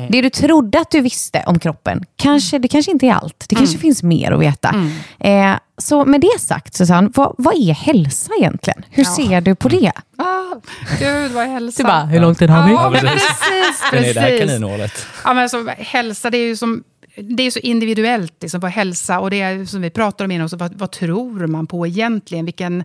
Det 0.08 0.22
du 0.22 0.30
trodde 0.30 0.80
att 0.80 0.90
du 0.90 1.00
visste 1.00 1.42
om 1.46 1.58
kroppen, 1.58 2.04
kanske, 2.16 2.58
det 2.58 2.68
kanske 2.68 2.90
inte 2.90 3.06
är 3.06 3.12
allt. 3.12 3.44
Det 3.48 3.56
kanske 3.56 3.78
finns 3.78 4.02
mer 4.02 4.32
att 4.32 4.40
veta. 4.40 4.90
Eh, 5.20 5.54
så 5.78 6.04
med 6.04 6.20
det 6.20 6.40
sagt, 6.40 6.74
Susanne, 6.74 7.10
vad, 7.14 7.34
vad 7.38 7.54
är 7.54 7.74
hälsa 7.74 8.32
egentligen? 8.40 8.84
Hur 8.90 9.04
ser 9.04 9.40
du 9.40 9.54
på 9.54 9.68
det? 9.68 9.92
Ah, 10.18 10.54
gud, 10.98 11.32
vad 11.32 11.44
är 11.44 11.48
hälsa? 11.48 11.82
Du 11.82 11.86
bara, 11.86 12.04
hur 12.04 12.20
lång 12.20 12.34
tid 12.34 12.50
har 12.50 12.58
Ja, 12.58 12.66
vi? 12.66 12.96
Ja, 12.96 13.00
precis. 13.00 13.90
precis. 13.90 14.14
det 14.14 14.20
här 14.20 14.38
kaninhålet? 14.38 15.06
Ja, 15.24 15.34
men 15.34 15.42
alltså, 15.42 15.66
hälsa, 15.78 16.30
det 16.30 16.38
är 16.38 16.46
ju 16.46 16.56
som, 16.56 16.84
det 17.16 17.42
är 17.42 17.50
så 17.50 17.58
individuellt, 17.58 18.34
liksom, 18.40 18.60
vad 18.60 18.70
hälsa, 18.70 19.20
och 19.20 19.30
det 19.30 19.40
är 19.40 19.64
som 19.64 19.82
vi 19.82 19.90
pratar 19.90 20.24
om 20.24 20.30
innan, 20.30 20.44
också, 20.44 20.56
vad, 20.56 20.74
vad 20.74 20.90
tror 20.90 21.46
man 21.46 21.66
på 21.66 21.86
egentligen? 21.86 22.44
Vilken 22.44 22.84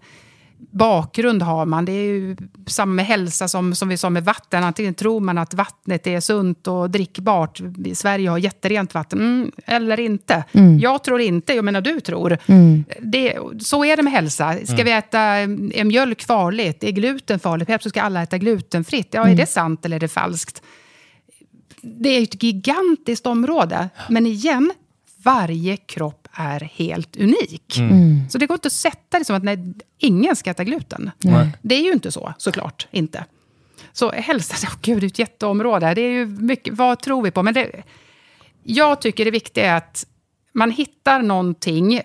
bakgrund 0.71 1.41
har 1.41 1.65
man? 1.65 1.85
Det 1.85 1.91
är 1.91 2.03
ju 2.03 2.37
samma 2.67 2.93
med 2.93 3.05
hälsa 3.05 3.47
som, 3.47 3.75
som 3.75 3.89
vi 3.89 3.97
sa 3.97 4.09
med 4.09 4.25
vatten. 4.25 4.63
Antingen 4.63 4.93
tror 4.93 5.19
man 5.19 5.37
att 5.37 5.53
vattnet 5.53 6.07
är 6.07 6.19
sunt 6.19 6.67
och 6.67 6.89
drickbart. 6.89 7.61
I 7.85 7.95
Sverige 7.95 8.29
har 8.29 8.37
jätterent 8.37 8.93
vatten, 8.93 9.19
mm, 9.19 9.51
eller 9.65 9.99
inte. 9.99 10.43
Jag 10.79 11.03
tror 11.03 11.21
inte, 11.21 11.53
jag 11.53 11.65
menar 11.65 11.81
du 11.81 11.99
tror. 11.99 12.37
Det, 12.99 13.37
så 13.59 13.85
är 13.85 13.97
det 13.97 14.03
med 14.03 14.13
hälsa. 14.13 14.55
Ska 14.65 14.83
vi 14.83 14.91
äta, 14.91 15.19
är 15.19 15.83
mjölk 15.83 16.23
farligt? 16.23 16.83
Är 16.83 16.91
gluten 16.91 17.39
farligt? 17.39 17.67
Helt 17.67 17.83
så 17.83 17.89
ska 17.89 18.01
alla 18.01 18.23
äta 18.23 18.37
glutenfritt. 18.37 19.07
Ja, 19.11 19.27
är 19.27 19.35
det 19.35 19.45
sant 19.45 19.85
eller 19.85 19.95
är 19.95 19.99
det 19.99 20.07
falskt? 20.07 20.61
det 21.81 22.09
är 22.09 22.23
ett 22.23 22.43
gigantiskt 22.43 23.25
område. 23.25 23.89
Men 24.09 24.25
igen, 24.25 24.71
varje 25.23 25.77
kropp 25.77 26.18
är 26.39 26.59
helt 26.59 27.17
unik. 27.17 27.79
Så 28.29 28.37
det 28.37 28.45
går 28.47 28.55
inte 28.55 28.67
att 28.67 28.73
sätta 28.73 29.19
det 29.19 29.25
som 29.25 29.35
att 29.35 29.43
nej, 29.43 29.73
ingen 29.97 30.35
ska 30.35 30.49
äta 30.49 30.63
gluten. 30.63 31.11
Nej. 31.19 31.49
Det 31.61 31.75
är 31.75 31.83
ju 31.83 31.91
inte 31.91 32.11
så, 32.11 32.33
såklart. 32.37 32.87
inte. 32.91 33.25
Så 33.93 34.11
hälsa, 34.11 34.67
oh, 34.67 34.75
gud, 34.81 35.01
det 35.01 35.05
är 35.05 35.07
ett 35.07 35.19
jätteområde. 35.19 35.93
Det 35.93 36.01
är 36.01 36.11
ju 36.11 36.25
mycket, 36.25 36.73
vad 36.73 36.99
tror 36.99 37.21
vi 37.21 37.31
på? 37.31 37.43
Men 37.43 37.53
det, 37.53 37.83
jag 38.63 39.01
tycker 39.01 39.25
det 39.25 39.31
viktiga 39.31 39.71
är 39.71 39.77
att 39.77 40.05
man 40.53 40.71
hittar 40.71 41.21
någonting. 41.21 42.01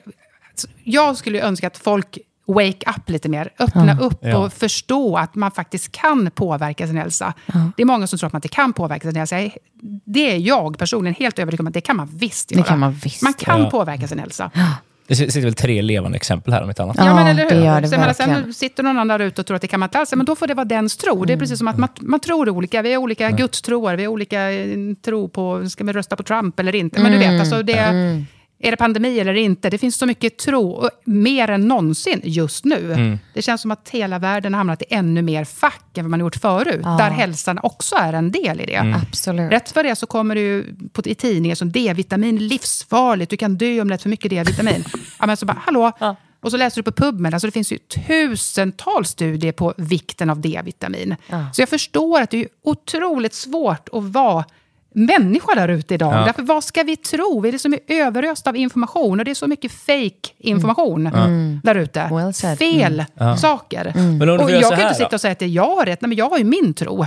Jag 0.85 1.17
skulle 1.17 1.43
önska 1.43 1.67
att 1.67 1.79
folk 1.79 2.19
wake 2.47 2.91
up 2.97 3.11
lite 3.11 3.29
mer. 3.29 3.51
Öppna 3.59 4.01
upp 4.01 4.19
Ja. 4.21 4.37
och 4.39 4.53
förstå 4.53 5.17
att 5.17 5.35
man 5.35 5.51
faktiskt 5.51 5.93
kan 5.93 6.31
påverka 6.31 6.87
sin 6.87 6.97
hälsa. 6.97 7.35
Det 7.77 7.83
är 7.83 7.87
många 7.87 8.07
som 8.07 8.19
tror 8.19 8.27
att 8.27 8.33
man 8.33 8.39
inte 8.39 8.49
kan 8.49 8.73
påverka 8.73 9.09
sin 9.09 9.17
hälsa. 9.17 9.37
Det 10.05 10.31
är 10.33 10.39
jag 10.39 10.79
personligen 10.79 11.15
helt 11.15 11.39
övertygad 11.39 11.61
om 11.61 11.67
att 11.67 11.75
det 11.75 11.81
kan 11.81 11.97
man 11.97 12.09
visst 12.13 12.53
göra. 12.53 12.65
kan 12.65 12.79
man 12.79 12.93
visst 12.93 13.23
Man 13.23 13.33
kan 13.35 13.61
Ja. 13.63 13.71
påverka 13.71 14.09
sin 14.09 14.19
hälsa. 14.19 14.51
Det 15.07 15.17
sitter 15.17 15.41
väl 15.41 15.55
tre 15.55 15.83
levande 15.83 16.17
exempel 16.17 16.53
här 16.53 16.63
om 16.63 16.69
inte 16.69 16.83
annat. 16.83 16.97
Ja, 16.99 17.07
Ja, 17.07 17.15
men 17.15 17.27
eller 17.27 17.43
hur? 17.43 17.51
det 17.61 17.65
gör 17.67 17.81
det 17.81 17.89
sen, 17.89 18.01
men, 18.01 18.15
sen 18.15 18.55
sitter 18.55 18.83
någon 18.83 18.91
annan 18.99 19.09
där 19.19 19.27
ute 19.27 19.41
och 19.41 19.47
tror 19.47 19.55
att 19.55 19.61
det 19.63 19.69
kan 19.69 19.81
man 19.81 19.87
inte 19.87 19.99
alls. 19.99 20.13
Men 20.17 20.27
då 20.27 20.37
får 20.37 20.47
det 20.47 20.55
vara 20.55 20.65
dens 20.65 20.97
tro. 20.97 21.25
Det 21.25 21.33
är 21.33 21.37
precis 21.37 21.59
som 21.59 21.69
att 21.69 21.79
man, 21.79 21.89
man 22.01 22.21
tror 22.21 22.49
olika. 22.49 22.83
Vi 22.83 22.93
har 22.93 22.99
olika 23.03 23.31
gudstroar. 23.31 23.97
Vi 23.97 24.05
har 24.05 24.13
olika 24.13 24.51
eh, 24.53 24.77
tro 25.05 25.29
på, 25.29 25.69
ska 25.71 25.85
vi 25.85 25.93
rösta 25.93 26.17
på 26.17 26.23
Trump 26.23 26.61
eller 26.61 26.75
inte? 26.75 27.01
Men 27.03 27.13
du 27.13 27.19
vet, 27.19 27.41
alltså 27.41 27.63
det, 27.63 28.25
är 28.59 28.71
det 28.71 28.77
pandemi 28.77 29.21
eller 29.21 29.35
inte? 29.35 29.71
Det 29.71 29.79
finns 29.79 29.97
så 29.97 30.07
mycket 30.07 30.39
tro, 30.39 30.71
och 30.71 30.91
mer 31.05 31.51
än 31.51 31.69
någonsin 31.69 32.21
just 32.25 32.65
nu. 32.65 33.19
Det 33.35 33.43
känns 33.43 33.61
som 33.63 33.71
att 33.71 33.89
hela 33.89 34.19
världen 34.19 34.55
har 34.55 34.59
hamnat 34.59 34.83
i 34.83 34.85
ännu 34.91 35.23
mer 35.23 35.45
fack 35.45 35.99
än 35.99 36.05
vad 36.05 36.11
man 36.11 36.21
gjort 36.21 36.37
förut. 36.37 36.83
Där 36.83 37.11
hälsan 37.11 37.59
också 37.63 37.97
är 37.97 38.13
en 38.13 38.33
del 38.33 38.61
i 38.61 38.67
det. 38.67 38.97
Absolut. 39.03 39.53
Rätt 39.53 39.71
för 39.71 39.83
det 39.83 39.97
så 39.97 40.07
kommer 40.07 40.35
det 40.35 40.41
ju 40.41 40.75
på, 40.93 41.03
i 41.05 41.15
tidningar 41.15 41.55
som 41.55 41.73
D-vitamin, 41.73 42.49
livsfarligt, 42.49 43.31
du 43.31 43.37
kan 43.37 43.57
dö 43.57 43.81
om 43.81 43.89
du 43.89 43.95
äter 43.95 44.03
för 44.03 44.11
mycket 44.11 44.31
D-vitamin. 44.31 44.85
ja, 45.19 45.27
men 45.27 45.37
så 45.37 45.47
bara, 45.47 45.59
hallå? 45.65 45.93
Och 46.41 46.51
så 46.51 46.57
läser 46.57 46.83
du 46.83 46.83
på 46.83 46.93
PubMed, 46.93 47.35
alltså 47.35 47.47
det 47.47 47.53
finns 47.53 47.73
ju 47.73 47.79
tusentals 47.79 49.09
studier 49.09 49.53
på 49.53 49.75
vikten 49.77 50.31
av 50.31 50.41
D-vitamin. 50.41 51.17
Så 51.53 51.63
jag 51.63 51.69
förstår 51.69 52.21
att 52.21 52.31
det 52.31 52.41
är 52.41 52.49
otroligt 52.63 53.35
svårt 53.35 53.89
att 53.93 54.05
vara 54.05 54.45
människa 54.95 55.55
där 55.55 55.69
ute 55.69 55.95
idag. 55.95 56.15
Ja. 56.15 56.25
Därför 56.25 56.43
vad 56.43 56.65
ska 56.65 56.83
vi 56.83 56.97
tro? 56.97 57.41
Vi 57.41 57.49
är 57.49 57.53
liksom 57.53 57.79
överöst 57.89 58.47
av 58.47 58.57
information 58.57 59.19
och 59.19 59.25
det 59.25 59.31
är 59.31 59.35
så 59.35 59.47
mycket 59.47 59.73
fake 59.73 60.31
information 60.39 61.11
där 61.63 61.75
ute. 61.75 62.11
Well. 62.13 62.57
Fel 62.57 63.05
saker. 63.39 63.93
Men 63.95 64.29
om 64.29 64.39
du 64.39 64.45
Och 64.45 64.51
jag 64.51 64.71
kan 64.71 64.81
inte 64.81 64.95
sitta 64.95 65.17
och 65.17 65.21
säga 65.21 65.33
att 65.33 65.39
det 65.39 65.45
är 65.45 65.49
jag 65.49 65.77
har 65.77 65.87
rätt. 65.87 66.01
Nej, 66.01 66.09
men 66.09 66.19
jag 66.19 66.31
har 66.31 66.39
ju 66.39 66.45
min 66.45 66.75
tro. 66.75 67.07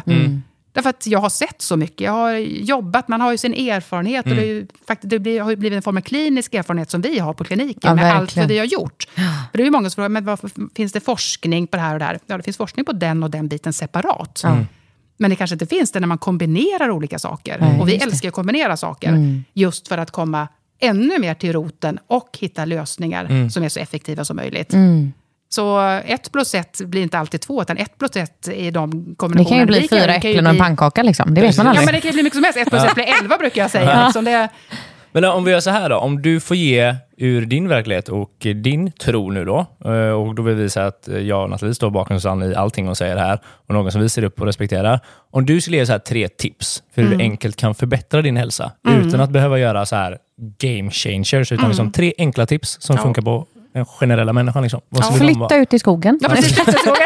Därför 0.78 0.90
att 0.90 1.08
jag 1.08 1.20
har 1.20 1.30
sett 1.30 1.62
så 1.62 1.78
mycket. 1.78 2.02
Jag 2.02 2.12
har 2.12 2.32
jobbat, 2.40 3.08
man 3.08 3.22
har 3.22 3.32
ju 3.32 3.38
sin 3.38 3.54
erfarenhet. 3.54 4.26
Och 4.26 4.36
det, 4.36 4.42
är 4.42 4.46
ju, 4.46 4.68
faktiskt, 4.88 5.10
det 5.10 5.20
blir, 5.20 5.42
har 5.42 5.50
ju 5.50 5.56
blivit 5.56 5.76
en 5.76 5.82
form 5.82 5.98
av 5.98 6.02
klinisk 6.02 6.54
erfarenhet 6.54 6.92
som 6.92 7.02
vi 7.02 7.20
har 7.20 7.34
på 7.34 7.44
kliniken. 7.44 7.80
Ja, 7.84 7.96
med 7.96 8.12
allt 8.12 8.22
verkligen. 8.22 8.44
vad 8.44 8.52
vi 8.52 8.60
har 8.60 8.66
gjort. 8.66 9.08
För 9.52 9.58
det 9.58 9.64
är 9.64 9.66
ju 9.66 9.72
många 9.72 9.90
som 9.90 9.96
frågar, 9.96 10.10
men 10.10 10.26
varför 10.26 10.50
finns 10.76 10.92
det 10.92 11.00
forskning 11.00 11.68
på 11.68 11.78
det 11.78 11.84
här 11.84 11.94
och 11.94 12.00
det 12.00 12.06
här? 12.06 12.20
Ja, 12.26 12.38
det 12.38 12.44
finns 12.44 12.58
forskning 12.58 12.86
på 12.86 12.92
den 12.92 13.24
och 13.24 13.30
den 13.30 13.48
biten 13.48 13.74
separat. 13.74 14.44
Men 15.18 15.30
det 15.30 15.36
kanske 15.36 15.54
inte 15.56 15.66
finns 15.66 15.92
det 15.92 16.00
när 16.00 16.08
man 16.08 16.18
kombinerar 16.18 16.90
olika 16.92 17.20
saker. 17.20 17.58
Nej, 17.62 17.80
och 17.80 17.88
vi 17.90 17.98
det. 17.98 18.04
älskar 18.04 18.28
att 18.30 18.36
kombinera 18.36 18.78
saker. 18.78 19.44
Just 19.54 19.88
för 19.88 19.98
att 19.98 20.12
komma 20.12 20.48
ännu 20.80 21.20
mer 21.20 21.34
till 21.34 21.54
roten 21.54 22.00
och 22.08 22.38
hitta 22.40 22.66
lösningar 22.66 23.50
som 23.50 23.64
är 23.64 23.70
så 23.70 23.80
effektiva 23.80 24.26
som 24.26 24.36
möjligt. 24.36 24.74
Så 25.50 25.80
ett 26.06 26.32
plus 26.32 26.56
ett 26.56 26.82
blir 26.86 27.02
inte 27.02 27.20
alltid 27.20 27.42
två, 27.42 27.62
utan 27.62 27.78
ett 27.78 27.98
plus 27.98 28.16
ett 28.16 28.48
är 28.48 28.72
de 28.72 28.90
Det 29.10 29.16
kombinationerna. 29.16 29.50
kan 29.50 29.60
ju 29.60 29.66
bli 29.66 29.80
Det 29.80 29.88
fyra 29.88 30.08
det 30.08 30.14
äpplen 30.16 30.46
och 30.48 30.54
en 30.54 30.58
pannkaka. 30.60 31.04
Liksom. 31.04 31.34
Det 31.34 31.42
vet 31.42 31.58
man 31.58 31.66
Ja, 31.66 31.70
aldrig. 31.70 31.86
men 31.86 31.94
det 31.96 32.02
kan 32.02 32.10
ju 32.10 32.14
bli 32.14 32.24
mycket 32.24 32.36
som 32.38 32.44
helst. 32.44 32.58
Ett 32.60 32.70
plus 32.70 32.84
ett 32.84 32.96
blir 32.96 33.06
elva 33.22 33.38
brukar 33.38 33.62
jag 33.62 33.72
säga. 33.72 34.06
Liksom 34.06 34.26
det, 34.26 34.50
Men 35.12 35.24
om 35.24 35.44
vi 35.44 35.52
gör 35.52 35.60
så 35.60 35.70
här 35.70 35.90
då, 35.90 35.96
om 35.98 36.22
du 36.22 36.40
får 36.40 36.58
ge 36.58 36.96
ur 37.18 37.46
din 37.46 37.68
verklighet 37.68 38.10
och 38.10 38.32
din 38.40 38.92
tro 38.92 39.32
nu 39.32 39.46
då, 39.46 39.66
eh, 39.86 39.92
och 40.12 40.36
då 40.36 40.42
vill 40.42 40.56
vi 40.56 40.70
säga 40.70 40.86
att 40.86 41.10
jag 41.22 41.44
och 41.44 41.50
Nathalie 41.50 41.76
står 41.76 41.90
bakom 41.90 42.20
Susanne 42.20 42.46
i 42.46 42.56
allting 42.56 42.86
hon 42.86 42.96
säger 42.96 43.18
här, 43.18 43.40
och 43.68 43.74
någon 43.74 43.92
som 43.92 44.02
vi 44.02 44.10
ser 44.10 44.24
upp 44.24 44.40
och 44.42 44.46
respekterar. 44.48 45.00
Om 45.32 45.46
du 45.46 45.62
skulle 45.62 45.78
ge 45.78 45.86
så 45.86 45.92
här 45.92 46.00
tre 46.00 46.28
tips 46.28 46.84
för 46.96 47.02
hur 47.02 47.10
du 47.16 47.24
enkelt 47.24 47.56
kan 47.56 47.76
förbättra 47.76 48.22
din 48.22 48.38
hälsa, 48.38 48.72
utan 49.08 49.22
att 49.22 49.30
behöva 49.30 49.60
göra 49.60 49.86
så 49.86 49.96
här 49.96 50.18
game 50.60 50.92
changers, 50.92 51.52
utan 51.52 51.68
liksom 51.70 51.92
tre 51.92 52.14
enkla 52.18 52.46
tips 52.46 52.78
som 52.82 52.96
Ja. 52.96 53.02
funkar 53.04 53.22
på 53.22 53.46
den 53.74 53.86
generella 53.86 54.34
människan. 54.34 54.64
Liksom. 54.64 54.82
Ja. 54.90 55.02
Flytta 55.04 55.56
ut 55.56 55.74
i 55.74 55.80
skogen. 55.80 56.20
Ja, 56.22 56.30
precis. 56.30 56.56
Flyttfrågor. 56.56 56.98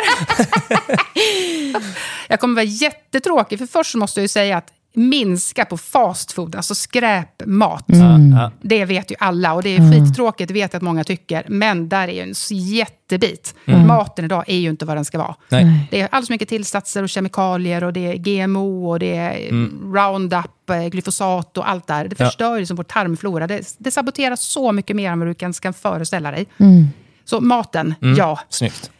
jag 2.27 2.39
kommer 2.39 2.55
vara 2.55 2.63
jättetråkig, 2.81 3.59
för 3.59 3.65
först 3.65 3.95
måste 3.95 4.19
jag 4.19 4.23
ju 4.23 4.27
säga 4.27 4.57
att 4.57 4.67
minska 4.93 5.65
på 5.65 5.77
fast 5.77 6.31
food, 6.31 6.55
alltså 6.55 6.75
skräpmat. 6.75 7.83
Ja, 7.87 8.17
ja. 8.35 8.51
Det 8.61 8.85
vet 8.85 9.11
ju 9.11 9.15
alla 9.19 9.53
och 9.53 9.63
det 9.63 9.75
är 9.75 9.91
skittråkigt, 9.91 10.47
det 10.47 10.53
vet 10.53 10.73
jag 10.73 10.79
att 10.79 10.83
många 10.83 11.03
tycker. 11.03 11.45
Men 11.47 11.89
där 11.89 12.07
är 12.07 12.11
ju 12.11 12.19
en 12.21 12.33
jättebit. 12.51 13.55
Maten 13.65 14.25
idag 14.25 14.43
är 14.47 14.57
ju 14.57 14.69
inte 14.69 14.85
vad 14.85 14.97
den 14.97 15.05
ska 15.05 15.17
vara. 15.17 15.35
Nej. 15.49 15.87
Det 15.91 16.01
är 16.01 16.07
alldeles 16.11 16.29
mycket 16.29 16.49
tillsatser 16.49 17.03
och 17.03 17.09
kemikalier 17.09 17.83
och 17.83 17.93
det 17.93 18.07
är 18.07 18.15
GMO 18.15 18.89
och 18.89 18.99
det 18.99 19.15
är 19.15 19.51
Roundup, 19.93 20.69
eh, 20.69 20.85
glyfosat 20.87 21.57
och 21.57 21.69
allt 21.69 21.87
där. 21.87 22.07
Det 22.07 22.15
Ja. 22.19 22.25
förstör 22.25 22.57
ju 22.57 22.65
som 22.65 22.77
vår 22.77 22.83
tarmflora. 22.83 23.47
Det, 23.47 23.75
det 23.77 23.91
saboterar 23.91 24.35
så 24.35 24.71
mycket 24.71 24.95
mer 24.95 25.11
än 25.11 25.19
vad 25.19 25.27
du 25.27 25.33
kan, 25.33 25.53
kan 25.53 25.73
föreställa 25.73 26.31
dig. 26.31 26.45
Så 27.25 27.41
maten, 27.41 27.93
ja. 28.17 28.39
Snyggt. 28.49 28.91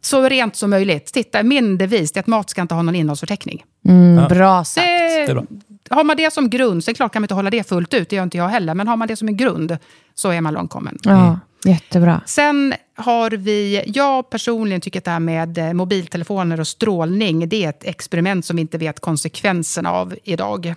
Så 0.00 0.28
rent 0.28 0.56
som 0.56 0.70
möjligt. 0.70 1.06
Titta, 1.06 1.42
min 1.42 1.78
devis 1.78 2.16
är 2.16 2.20
att 2.20 2.26
mat 2.26 2.50
ska 2.50 2.62
inte 2.62 2.74
ha 2.74 2.82
någon 2.82 2.94
innehållsvärderingstörning. 2.94 3.64
Mm, 3.88 4.28
bra 4.28 4.64
sagt. 4.64 4.86
Det, 4.86 5.08
Det 5.08 5.30
är 5.30 5.34
bra. 5.34 5.44
har 5.90 6.04
man 6.04 6.16
det 6.16 6.32
som 6.32 6.50
grund, 6.50 6.84
så 6.84 6.90
är 6.90 6.92
det 6.92 6.96
klart 6.96 7.12
kan 7.12 7.20
man 7.22 7.24
inte 7.24 7.34
hålla 7.34 7.50
det 7.50 7.68
fullt 7.68 7.94
ut, 7.94 8.10
det 8.10 8.16
gör 8.16 8.22
inte 8.22 8.36
jag 8.36 8.48
heller, 8.48 8.74
men 8.74 8.88
har 8.88 8.96
man 8.96 9.08
det 9.08 9.16
som 9.16 9.28
en 9.28 9.36
grund 9.36 9.78
så 10.14 10.30
är 10.30 10.40
man 10.40 10.54
långt 10.54 10.70
kommen. 10.70 10.98
Ja, 11.02 11.38
jättebra. 11.64 12.20
Sen 12.26 12.74
har 12.96 13.30
vi, 13.30 13.82
jag 13.86 14.30
personligen 14.30 14.80
tycker 14.80 15.00
att 15.00 15.04
det 15.04 15.10
här 15.10 15.20
med 15.20 15.58
eh, 15.58 15.72
mobiltelefoner 15.72 16.60
och 16.60 16.66
strålning, 16.68 17.48
det 17.48 17.64
är 17.64 17.68
ett 17.68 17.84
experiment 17.84 18.44
som 18.44 18.56
vi 18.56 18.60
inte 18.62 18.78
vet 18.78 19.00
konsekvenserna 19.00 19.90
av 19.92 20.14
idag. 20.24 20.74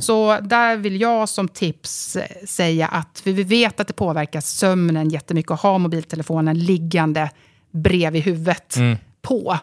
Så 0.00 0.38
där 0.42 0.76
vill 0.76 1.00
jag 1.00 1.28
som 1.28 1.48
tips 1.48 2.16
eh, 2.16 2.22
säga 2.46 2.88
att 2.88 3.20
vi 3.24 3.32
vet 3.42 3.80
att 3.80 3.86
det 3.86 3.92
påverkar 3.92 4.40
sömnen 4.40 5.08
jättemycket 5.08 5.52
att 5.52 5.60
ha 5.60 5.78
mobiltelefonen 5.78 6.58
liggande 6.58 7.30
bredvid 7.70 8.22
huvudet 8.22 8.76
på. 9.22 9.58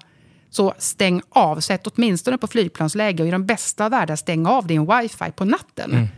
Så 0.50 0.74
stäng 0.78 1.22
av, 1.30 1.60
sätt 1.60 1.88
åtminstone 1.88 2.38
på 2.38 2.48
flygplansläge 2.48 3.24
och 3.24 3.28
i 3.28 3.32
de 3.32 3.46
bästa 3.46 3.86
av 3.86 3.92
världar 3.92 4.16
stäng 4.16 4.46
av 4.46 4.68
din 4.68 4.86
wifi 4.86 5.32
på 5.36 5.46
natten. 5.46 6.10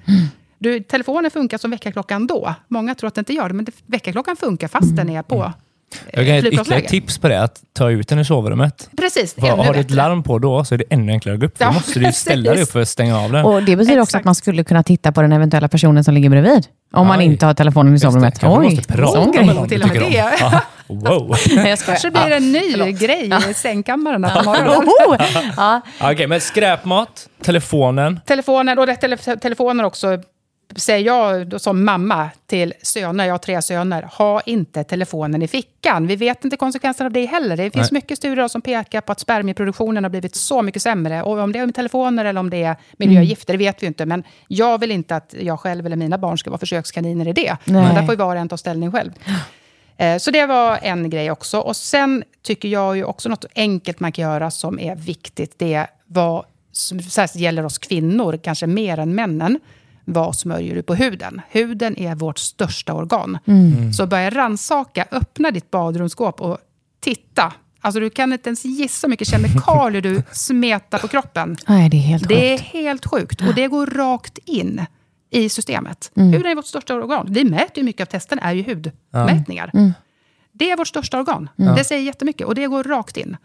Du, 0.60 0.80
telefonen 0.80 1.32
funkar 1.32 1.58
som 1.58 1.72
väckarklockan 1.72 2.28
då. 2.28 2.56
Många 2.68 2.96
tror 2.96 3.08
att 3.08 3.16
den 3.16 3.22
inte 3.22 3.34
gör 3.34 3.48
det, 3.48 3.54
men 3.54 3.66
det, 3.66 3.72
väckarklockan 3.86 4.36
funkar 4.36 4.68
fast 4.68 4.96
den 4.96 5.10
är 5.10 5.24
på 5.24 5.54
Jag 6.14 6.14
kan 6.14 6.26
ge 6.26 6.38
ett 6.38 6.46
ytterligare 6.46 6.82
tips 6.82 7.18
på 7.18 7.28
det, 7.28 7.44
att 7.44 7.62
ta 7.74 7.90
ut 7.90 8.08
den 8.08 8.20
i 8.20 8.26
sovrummet. 8.26 8.90
Precis, 8.98 9.36
Har, 9.40 9.48
ännu 9.50 9.64
har 9.64 9.74
du 9.74 9.80
ett 9.80 9.92
larm 9.92 10.24
på 10.24 10.40
då 10.40 10.66
så 10.66 10.74
är 10.74 10.78
det 10.78 10.84
ännu 10.90 11.12
enklare 11.12 11.34
att 11.36 11.40
gå 11.40 11.46
upp. 11.46 11.58
För 11.58 11.66
Ja, 11.66 11.70
då 11.70 11.74
måste 11.74 12.00
du 12.00 12.12
ställa 12.12 12.54
dig 12.54 12.64
upp 12.64 12.72
för 12.72 12.82
att 12.82 12.90
stänga 12.90 13.20
av 13.20 13.32
den. 13.32 13.46
Och 13.46 13.64
Det 13.64 13.76
betyder 13.76 14.00
också 14.00 14.10
Exakt. 14.10 14.22
att 14.22 14.26
man 14.26 14.36
skulle 14.36 14.64
kunna 14.64 14.84
titta 14.84 15.12
på 15.12 15.22
den 15.22 15.32
eventuella 15.32 15.68
personen 15.68 16.04
som 16.04 16.14
ligger 16.14 16.30
bredvid. 16.30 16.68
Om 16.94 17.08
man 17.08 17.20
Aj. 17.20 17.26
inte 17.26 17.46
har 17.46 17.54
telefonen 17.54 17.96
i 17.96 18.00
sovrummet. 18.00 18.40
Oj, 18.44 18.76
måste 18.76 18.94
prata 18.94 19.24
sån 19.24 19.32
grej. 19.32 19.68
Till 19.70 19.84
och 19.84 19.88
med 19.90 20.02
det. 20.02 20.62
Wow. 20.88 21.36
Jag. 21.56 21.80
Kanske 21.80 22.12
blir 22.12 22.30
det 22.30 22.36
en 22.36 22.52
ny 22.52 22.92
grej 22.92 23.32
i 23.50 23.54
sängkammaren 23.54 24.22
morgonen. 24.22 24.90
Oh, 24.90 25.18
ja. 25.58 25.82
Okej, 26.02 26.28
men 26.28 26.42
skräpmat, 26.42 27.30
telefonen. 27.42 28.20
Telefonen, 28.26 28.80
och 28.80 28.88
det, 28.88 28.96
tele, 28.96 29.18
telefoner 29.18 29.84
också, 29.84 30.20
säger 30.76 31.06
jag 31.06 31.48
då 31.48 31.60
som 31.60 31.86
mamma 31.86 32.30
till 32.46 32.74
söner, 32.82 33.26
jag 33.26 33.34
har 33.34 33.38
tre 33.38 33.62
söner, 33.62 34.10
ha 34.18 34.42
inte 34.42 34.84
telefonen 34.84 35.42
i 35.42 35.48
fickan. 35.48 36.08
Vi 36.08 36.16
vet 36.16 36.46
inte 36.46 36.58
konsekvenserna 36.58 37.06
av 37.06 37.12
det 37.12 37.26
heller. 37.26 37.58
Det 37.58 37.72
finns 37.72 37.92
Nej. 37.92 37.98
mycket 37.98 38.18
studier 38.18 38.48
som 38.48 38.62
pekar 38.62 39.02
på 39.02 39.12
att 39.12 39.20
spermieproduktionen 39.20 40.04
har 40.04 40.10
blivit 40.10 40.36
så 40.36 40.62
mycket 40.62 40.82
sämre. 40.82 41.24
Och 41.24 41.40
om 41.40 41.52
det 41.52 41.60
är 41.60 41.66
med 41.66 41.76
telefoner 41.76 42.26
eller 42.26 42.40
om 42.40 42.50
det 42.50 42.64
är 42.64 42.76
miljögifter, 42.98 43.54
det 43.54 43.58
vet 43.58 43.84
vi 43.84 43.88
inte. 43.88 44.06
Men 44.06 44.24
jag 44.48 44.80
vill 44.80 44.92
inte 44.92 45.16
att 45.16 45.36
jag 45.40 45.60
själv 45.60 45.86
eller 45.86 45.96
mina 45.96 46.18
barn 46.18 46.38
ska 46.38 46.50
vara 46.50 46.60
försökskaniner 46.60 47.28
i 47.28 47.34
det. 47.34 47.58
Nej. 47.64 47.84
Men 47.84 47.96
där 47.96 48.02
får 48.02 48.14
ju 48.14 48.18
var 48.18 48.36
och 48.36 48.42
en 48.42 48.50
ta 48.50 48.58
ställning 48.58 48.92
själv. 48.92 49.12
Eh, 49.98 50.18
Så 50.18 50.32
det 50.32 50.46
var 50.46 50.80
en 50.82 51.10
grej 51.10 51.32
också. 51.32 51.60
Och 51.60 51.76
sen 51.76 52.24
tycker 52.44 52.70
jag 52.70 52.98
ju 52.98 53.04
också 53.04 53.30
något 53.30 53.46
enkelt 53.56 54.00
man 54.00 54.12
kan 54.12 54.24
göra 54.24 54.52
som 54.52 54.80
är 54.80 54.96
viktigt. 54.96 55.54
Det 55.60 55.74
är 55.74 55.88
vad 56.06 56.46
som 56.72 57.02
särskilt 57.02 57.42
gäller 57.42 57.66
oss 57.66 57.78
kvinnor, 57.78 58.40
kanske 58.44 58.68
mer 58.68 58.98
än 59.00 59.16
männen. 59.16 59.60
Vad 60.06 60.36
smörjer 60.36 60.76
du 60.76 60.82
på 60.84 60.96
huden? 60.96 61.42
Huden 61.50 61.98
är 62.00 62.16
vårt 62.16 62.38
största 62.40 62.94
organ. 62.94 63.38
Så 63.98 64.08
börja 64.08 64.30
rannsaka, 64.30 65.06
öppna 65.12 65.52
ditt 65.52 65.72
badrumsskåp 65.72 66.42
och 66.42 66.58
titta. 67.00 67.54
Alltså 67.82 68.00
du 68.00 68.10
kan 68.10 68.34
inte 68.34 68.50
ens 68.50 68.66
gissa 68.66 69.08
hur 69.08 69.10
mycket 69.10 69.28
kemikalier 69.28 70.02
du 70.02 70.24
smetar 70.32 70.98
på 71.00 71.08
kroppen. 71.08 71.58
Nej, 71.68 71.90
det 71.90 71.98
är 71.98 72.02
helt 72.02 72.28
Det 72.30 72.54
är 72.54 72.58
sjukt. 72.58 72.74
helt 72.74 73.06
sjukt. 73.06 73.42
Och 73.42 73.54
det 73.56 73.68
går 73.68 73.86
rakt 73.88 74.38
in 74.46 74.86
i 75.30 75.50
systemet. 75.50 76.12
Huden 76.16 76.46
är 76.52 76.56
vårt 76.56 76.66
största 76.66 76.96
organ. 76.96 77.28
Vi 77.30 77.44
mäter 77.44 77.78
ju 77.78 77.84
mycket 77.84 78.02
av 78.08 78.12
testen, 78.12 78.40
är 78.40 78.54
ju 78.54 78.64
hudmätningar. 78.64 79.72
Det 80.52 80.72
är 80.72 80.78
vårt 80.78 80.88
största 80.88 81.20
organ. 81.20 81.50
Det 81.76 81.84
säger 81.84 82.02
jättemycket 82.04 82.48
och 82.48 82.56
det 82.56 82.68
går 82.68 82.84
rakt 82.84 83.18
in. 83.18 83.38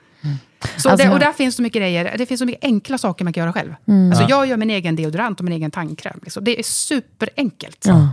Så 0.77 0.89
Alltså- 0.91 1.07
det, 1.07 1.13
och 1.15 1.19
där 1.21 1.33
finns 1.33 1.57
så 1.57 1.63
mycket 1.63 1.81
grejer. 1.81 2.15
Det 2.19 2.27
finns 2.27 2.39
så 2.39 2.47
mycket 2.47 2.65
enkla 2.65 2.99
saker 2.99 3.25
man 3.25 3.33
kan 3.33 3.41
göra 3.43 3.53
själv. 3.53 3.75
Alltså 4.13 4.27
jag 4.29 4.47
gör 4.47 4.57
min 4.57 4.71
egen 4.71 4.97
deodorant 4.97 5.39
och 5.41 5.45
min 5.45 5.55
egen 5.55 5.71
tandkräm. 5.71 6.21
Liksom. 6.23 6.45
Det 6.45 6.59
är 6.59 6.63
superenkelt. 6.63 7.85
Ja. 7.87 8.09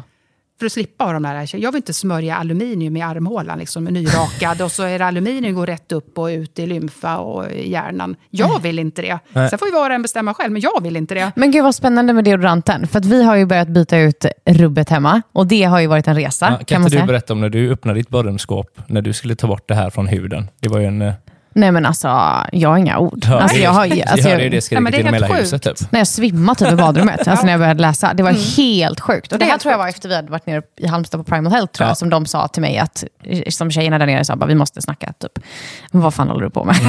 För 0.59 0.65
att 0.65 0.71
slippa 0.71 1.03
ha 1.03 1.13
de 1.13 1.23
där. 1.23 1.55
Jag 1.55 1.71
vill 1.71 1.79
inte 1.79 1.93
smörja 1.93 2.35
aluminium 2.35 2.97
i 2.97 3.01
armhålan, 3.01 3.59
liksom, 3.59 3.83
nyrakad. 3.83 4.61
och 4.61 4.71
så 4.71 4.83
är 4.83 4.99
det 4.99 5.05
aluminium 5.05 5.55
går 5.55 5.65
rätt 5.67 5.91
upp 5.91 6.17
och 6.17 6.25
ut 6.25 6.59
i 6.59 6.65
lymfa 6.67 7.17
och 7.17 7.51
i 7.51 7.71
hjärnan. 7.71 8.15
Jag 8.29 8.61
vill 8.61 8.79
inte 8.79 9.01
det. 9.01 9.19
Nej. 9.33 9.49
Sen 9.49 9.59
får 9.59 9.67
ju 9.67 9.73
var 9.73 9.89
och 9.89 9.95
en 9.95 10.01
bestämma 10.01 10.33
själv, 10.33 10.51
men 10.51 10.61
jag 10.61 10.83
vill 10.83 10.95
inte 10.95 11.13
det. 11.15 11.31
Men 11.35 11.51
gud 11.51 11.63
vad 11.63 11.75
spännande 11.75 12.13
med 12.13 12.23
deodoranten. 12.23 12.87
För 12.87 12.99
att 12.99 13.05
vi 13.05 13.23
har 13.23 13.35
ju 13.35 13.45
börjat 13.45 13.67
byta 13.67 13.97
ut 13.97 14.25
rubbet 14.45 14.89
hemma. 14.89 15.21
Och 15.31 15.47
det 15.47 15.63
har 15.63 15.79
ju 15.79 15.87
varit 15.87 16.07
en 16.07 16.15
resa. 16.15 16.45
Ja, 16.45 16.57
kan 16.57 16.65
kan 16.65 16.81
man 16.81 16.87
inte 16.87 16.95
du 16.95 16.99
säga. 16.99 17.07
berätta 17.07 17.33
om 17.33 17.41
när 17.41 17.49
du 17.49 17.71
öppnade 17.71 17.99
ditt 17.99 18.09
badrumsskåp, 18.09 18.79
när 18.87 19.01
du 19.01 19.13
skulle 19.13 19.35
ta 19.35 19.47
bort 19.47 19.67
det 19.67 19.75
här 19.75 19.89
från 19.89 20.07
huden? 20.07 20.47
Det 20.59 20.69
var 20.69 20.79
ju 20.79 20.85
en... 20.85 21.13
Nej 21.59 21.71
men 21.71 21.85
alltså, 21.85 22.07
jag 22.51 22.69
har 22.69 22.77
inga 22.77 22.97
ord. 22.97 23.25
hörde 23.25 23.43
Alltså, 23.43 23.57
jag, 23.57 23.71
har, 23.71 23.81
alltså, 24.07 24.29
hörde 24.29 24.43
ju 24.43 24.49
det 24.49 24.55
Ja, 24.55 24.61
skriket 24.61 24.91
det 24.91 24.97
genom 24.97 25.13
hela 25.13 25.27
huset. 25.27 25.63
Typ. 25.63 25.91
när 25.91 25.99
jag 25.99 26.07
svimmade 26.07 26.59
typ 26.59 26.71
i 26.71 26.75
badrummet, 26.75 27.19
alltså 27.27 27.45
när 27.45 27.53
jag 27.53 27.59
började 27.59 27.81
läsa. 27.81 28.13
Det 28.13 28.23
var 28.23 28.57
helt 28.57 28.99
sjukt. 28.99 29.31
Och 29.31 29.39
det 29.39 29.45
Det 29.45 29.49
är 29.49 29.51
här 29.51 29.57
tror 29.57 29.71
jag 29.71 29.77
var 29.77 29.87
efter 29.87 30.09
vi 30.09 30.15
hade 30.15 30.31
varit 30.31 30.45
nere 30.45 30.61
i 30.77 30.87
Halmstad 30.87 31.25
på 31.25 31.31
Primal 31.31 31.51
Health, 31.53 31.73
tror 31.73 31.85
Ja. 31.85 31.89
jag, 31.89 31.97
som 31.97 32.09
de 32.09 32.25
sa 32.25 32.47
till 32.47 32.61
mig 32.61 32.77
att, 32.77 33.03
som 33.49 33.71
tjejerna 33.71 33.97
där 33.97 34.05
nere 34.05 34.25
sa, 34.25 34.35
bara, 34.35 34.45
vi 34.45 34.55
måste 34.55 34.81
snacka, 34.81 35.13
typ. 35.19 35.45
Vad 35.91 36.13
fan 36.13 36.27
håller 36.29 36.43
du 36.43 36.49
på 36.49 36.63
med? 36.63 36.75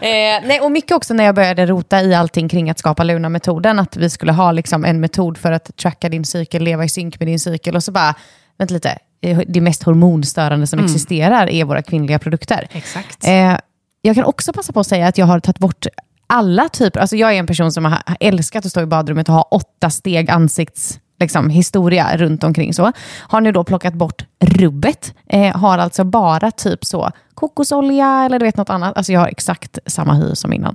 eh, 0.00 0.46
nej, 0.48 0.60
och 0.62 0.70
mycket 0.72 0.96
också 0.96 1.14
när 1.14 1.24
jag 1.24 1.34
började 1.34 1.66
rota 1.66 2.02
i 2.02 2.14
allting 2.14 2.48
kring 2.48 2.70
att 2.70 2.78
skapa 2.78 3.04
Luna-metoden, 3.04 3.78
att 3.78 3.96
vi 3.96 4.10
skulle 4.10 4.32
ha 4.32 4.52
liksom 4.52 4.84
en 4.84 5.00
metod 5.00 5.38
för 5.38 5.52
att 5.52 5.76
tracka 5.76 6.08
din 6.08 6.24
cykel, 6.24 6.62
leva 6.62 6.84
i 6.84 6.88
synk 6.88 7.18
med 7.20 7.28
din 7.28 7.40
cykel, 7.40 7.76
och 7.76 7.84
så 7.84 7.92
bara, 7.92 8.14
vänta 8.60 8.74
lite, 8.74 8.98
eh, 9.22 9.40
det 9.48 9.60
mest 9.60 9.82
hormonstörande 9.82 10.66
som 10.66 10.78
existerar 10.78 11.46
är 11.46 11.64
våra 11.64 11.82
kvinnliga 11.82 12.18
produkter. 12.18 12.68
Exakt. 12.72 13.26
Eh, 13.26 13.56
jag 14.02 14.14
kan 14.14 14.24
också 14.24 14.52
passa 14.52 14.72
på 14.72 14.80
att 14.80 14.86
säga 14.86 15.06
att 15.06 15.18
jag 15.18 15.26
har 15.26 15.40
tagit 15.40 15.58
bort 15.58 15.86
alla 16.26 16.68
typer, 16.68 17.00
alltså 17.00 17.16
jag 17.16 17.34
är 17.34 17.38
en 17.38 17.46
person 17.46 17.72
som 17.72 17.84
har 17.84 18.02
älskat 18.20 18.64
att 18.64 18.70
stå 18.70 18.80
i 18.80 18.86
badrummet 18.86 19.28
och 19.28 19.34
ha 19.34 19.42
åtta 19.42 19.90
steg 19.90 20.30
ansikts 20.30 21.00
liksom, 21.20 21.50
historia 21.50 22.16
runt 22.16 22.44
omkring 22.44 22.74
så. 22.74 22.92
Har 23.18 23.40
nu 23.40 23.52
då 23.52 23.64
plockat 23.64 23.94
bort 23.94 24.24
rubbet. 24.40 25.14
Eh, 25.28 25.56
har 25.56 25.78
alltså 25.78 26.04
bara 26.04 26.50
typ 26.50 26.84
så 26.84 27.10
kokosolja 27.34 28.22
eller 28.24 28.38
du 28.38 28.44
vet 28.44 28.56
något 28.56 28.70
annat. 28.70 28.96
Alltså 28.96 29.12
jag 29.12 29.20
har 29.20 29.28
exakt 29.28 29.78
samma 29.86 30.14
hy 30.14 30.34
som 30.34 30.52
innan. 30.52 30.74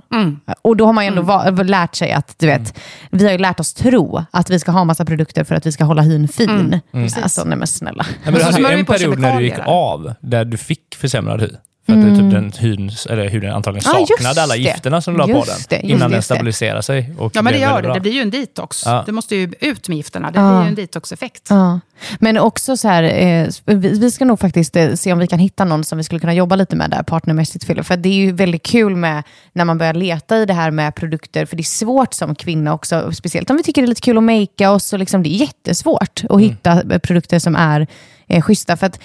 Och 0.62 0.76
då 0.76 0.86
har 0.86 0.92
man 0.92 1.04
ju 1.04 1.08
ändå 1.08 1.22
va- 1.22 1.50
lärt 1.50 1.94
sig 1.94 2.12
att, 2.12 2.34
du 2.38 2.46
vet, 2.46 2.78
vi 3.10 3.24
har 3.24 3.32
ju 3.32 3.38
lärt 3.38 3.60
oss 3.60 3.74
tro 3.74 4.24
att 4.30 4.50
vi 4.50 4.58
ska 4.58 4.70
ha 4.70 4.84
massa 4.84 5.04
produkter 5.04 5.44
för 5.44 5.54
att 5.54 5.66
vi 5.66 5.72
ska 5.72 5.84
hålla 5.84 6.02
hyn 6.02 6.28
fin. 6.28 6.80
Alltså 7.22 7.44
nej 7.44 7.58
men 7.58 7.66
snälla. 7.66 8.06
Ja, 8.08 8.30
men 8.30 8.34
du 8.34 8.38
hade 8.44 8.56
ju 8.58 8.78
en 8.80 8.86
period 8.98 9.18
när 9.18 9.28
du 9.38 9.44
gick 9.44 9.54
av, 9.66 10.14
där 10.20 10.44
du 10.44 10.56
fick 10.56 10.94
försämrad 10.96 11.40
hy. 11.40 11.48
För 11.86 11.92
att 11.92 11.98
mm. 11.98 12.18
typ 12.18 12.30
den 12.30 12.52
hyn, 12.58 12.90
eller 13.10 13.28
huden 13.28 13.52
antagligen 13.54 13.98
just 14.00 14.08
saknade 14.08 14.42
alla 14.42 14.54
det. 14.54 14.60
gifterna 14.60 15.00
som 15.00 15.14
du 15.14 15.18
la 15.18 15.26
på 15.26 15.44
den. 15.44 15.56
det, 15.68 15.80
innan 15.80 15.98
det, 15.98 16.04
den 16.04 16.10
det. 16.10 16.22
stabiliserar 16.22 16.80
sig. 16.80 17.14
Och 17.18 17.32
Ja, 17.36 17.42
men 17.42 17.52
det 17.52 17.58
gör 17.58 17.76
det. 17.76 17.82
bra. 17.82 17.94
Det 17.94 18.00
blir 18.00 18.12
ju 18.12 18.20
en 18.20 18.30
detox. 18.30 18.82
Ja. 18.86 19.02
Det 19.06 19.12
måste 19.12 19.36
ju 19.36 19.52
ut 19.60 19.88
med 19.88 19.96
gifterna. 19.96 20.30
Det 20.30 20.40
Ja. 20.40 20.50
blir 20.50 20.62
ju 20.62 20.68
en 20.68 20.74
detox-effekt. 20.74 21.46
Ja. 21.50 21.80
Men 22.20 22.38
också 22.38 22.76
så 22.76 22.88
här, 22.88 23.02
eh, 23.02 23.48
vi, 23.64 23.98
vi 23.98 24.10
ska 24.10 24.24
nog 24.24 24.40
faktiskt 24.40 24.76
eh, 24.76 24.94
se 24.94 25.12
om 25.12 25.18
vi 25.18 25.26
kan 25.26 25.38
hitta 25.38 25.64
någon 25.64 25.84
som 25.84 25.98
vi 25.98 26.04
skulle 26.04 26.20
kunna 26.20 26.34
jobba 26.34 26.56
lite 26.56 26.76
med 26.76 26.90
där 26.90 27.02
partnermässigt. 27.02 27.66
Philip. 27.66 27.86
För 27.86 27.96
det 27.96 28.08
är 28.08 28.12
ju 28.14 28.32
väldigt 28.32 28.62
kul 28.62 28.96
med 28.96 29.22
när 29.52 29.64
man 29.64 29.78
börjar 29.78 29.94
leta 29.94 30.36
i 30.38 30.46
det 30.46 30.54
här 30.54 30.70
med 30.70 30.94
produkter. 30.94 31.46
För 31.46 31.56
det 31.56 31.60
är 31.60 31.64
svårt 31.64 32.14
som 32.14 32.34
kvinna 32.34 32.74
också, 32.74 33.12
speciellt 33.12 33.50
om 33.50 33.56
vi 33.56 33.62
tycker 33.62 33.82
det 33.82 33.86
är 33.86 33.88
lite 33.88 34.00
kul 34.00 34.18
att 34.18 34.24
makea 34.24 34.70
oss. 34.70 34.92
Och 34.92 34.98
liksom, 34.98 35.22
det 35.22 35.28
är 35.28 35.36
jättesvårt 35.40 36.22
att 36.28 36.40
hitta 36.40 36.82
eh, 36.92 36.98
produkter 36.98 37.38
som 37.38 37.56
är 37.56 37.86
eh, 38.28 38.42
schyssta. 38.42 38.76
För 38.76 38.86
att 38.86 39.00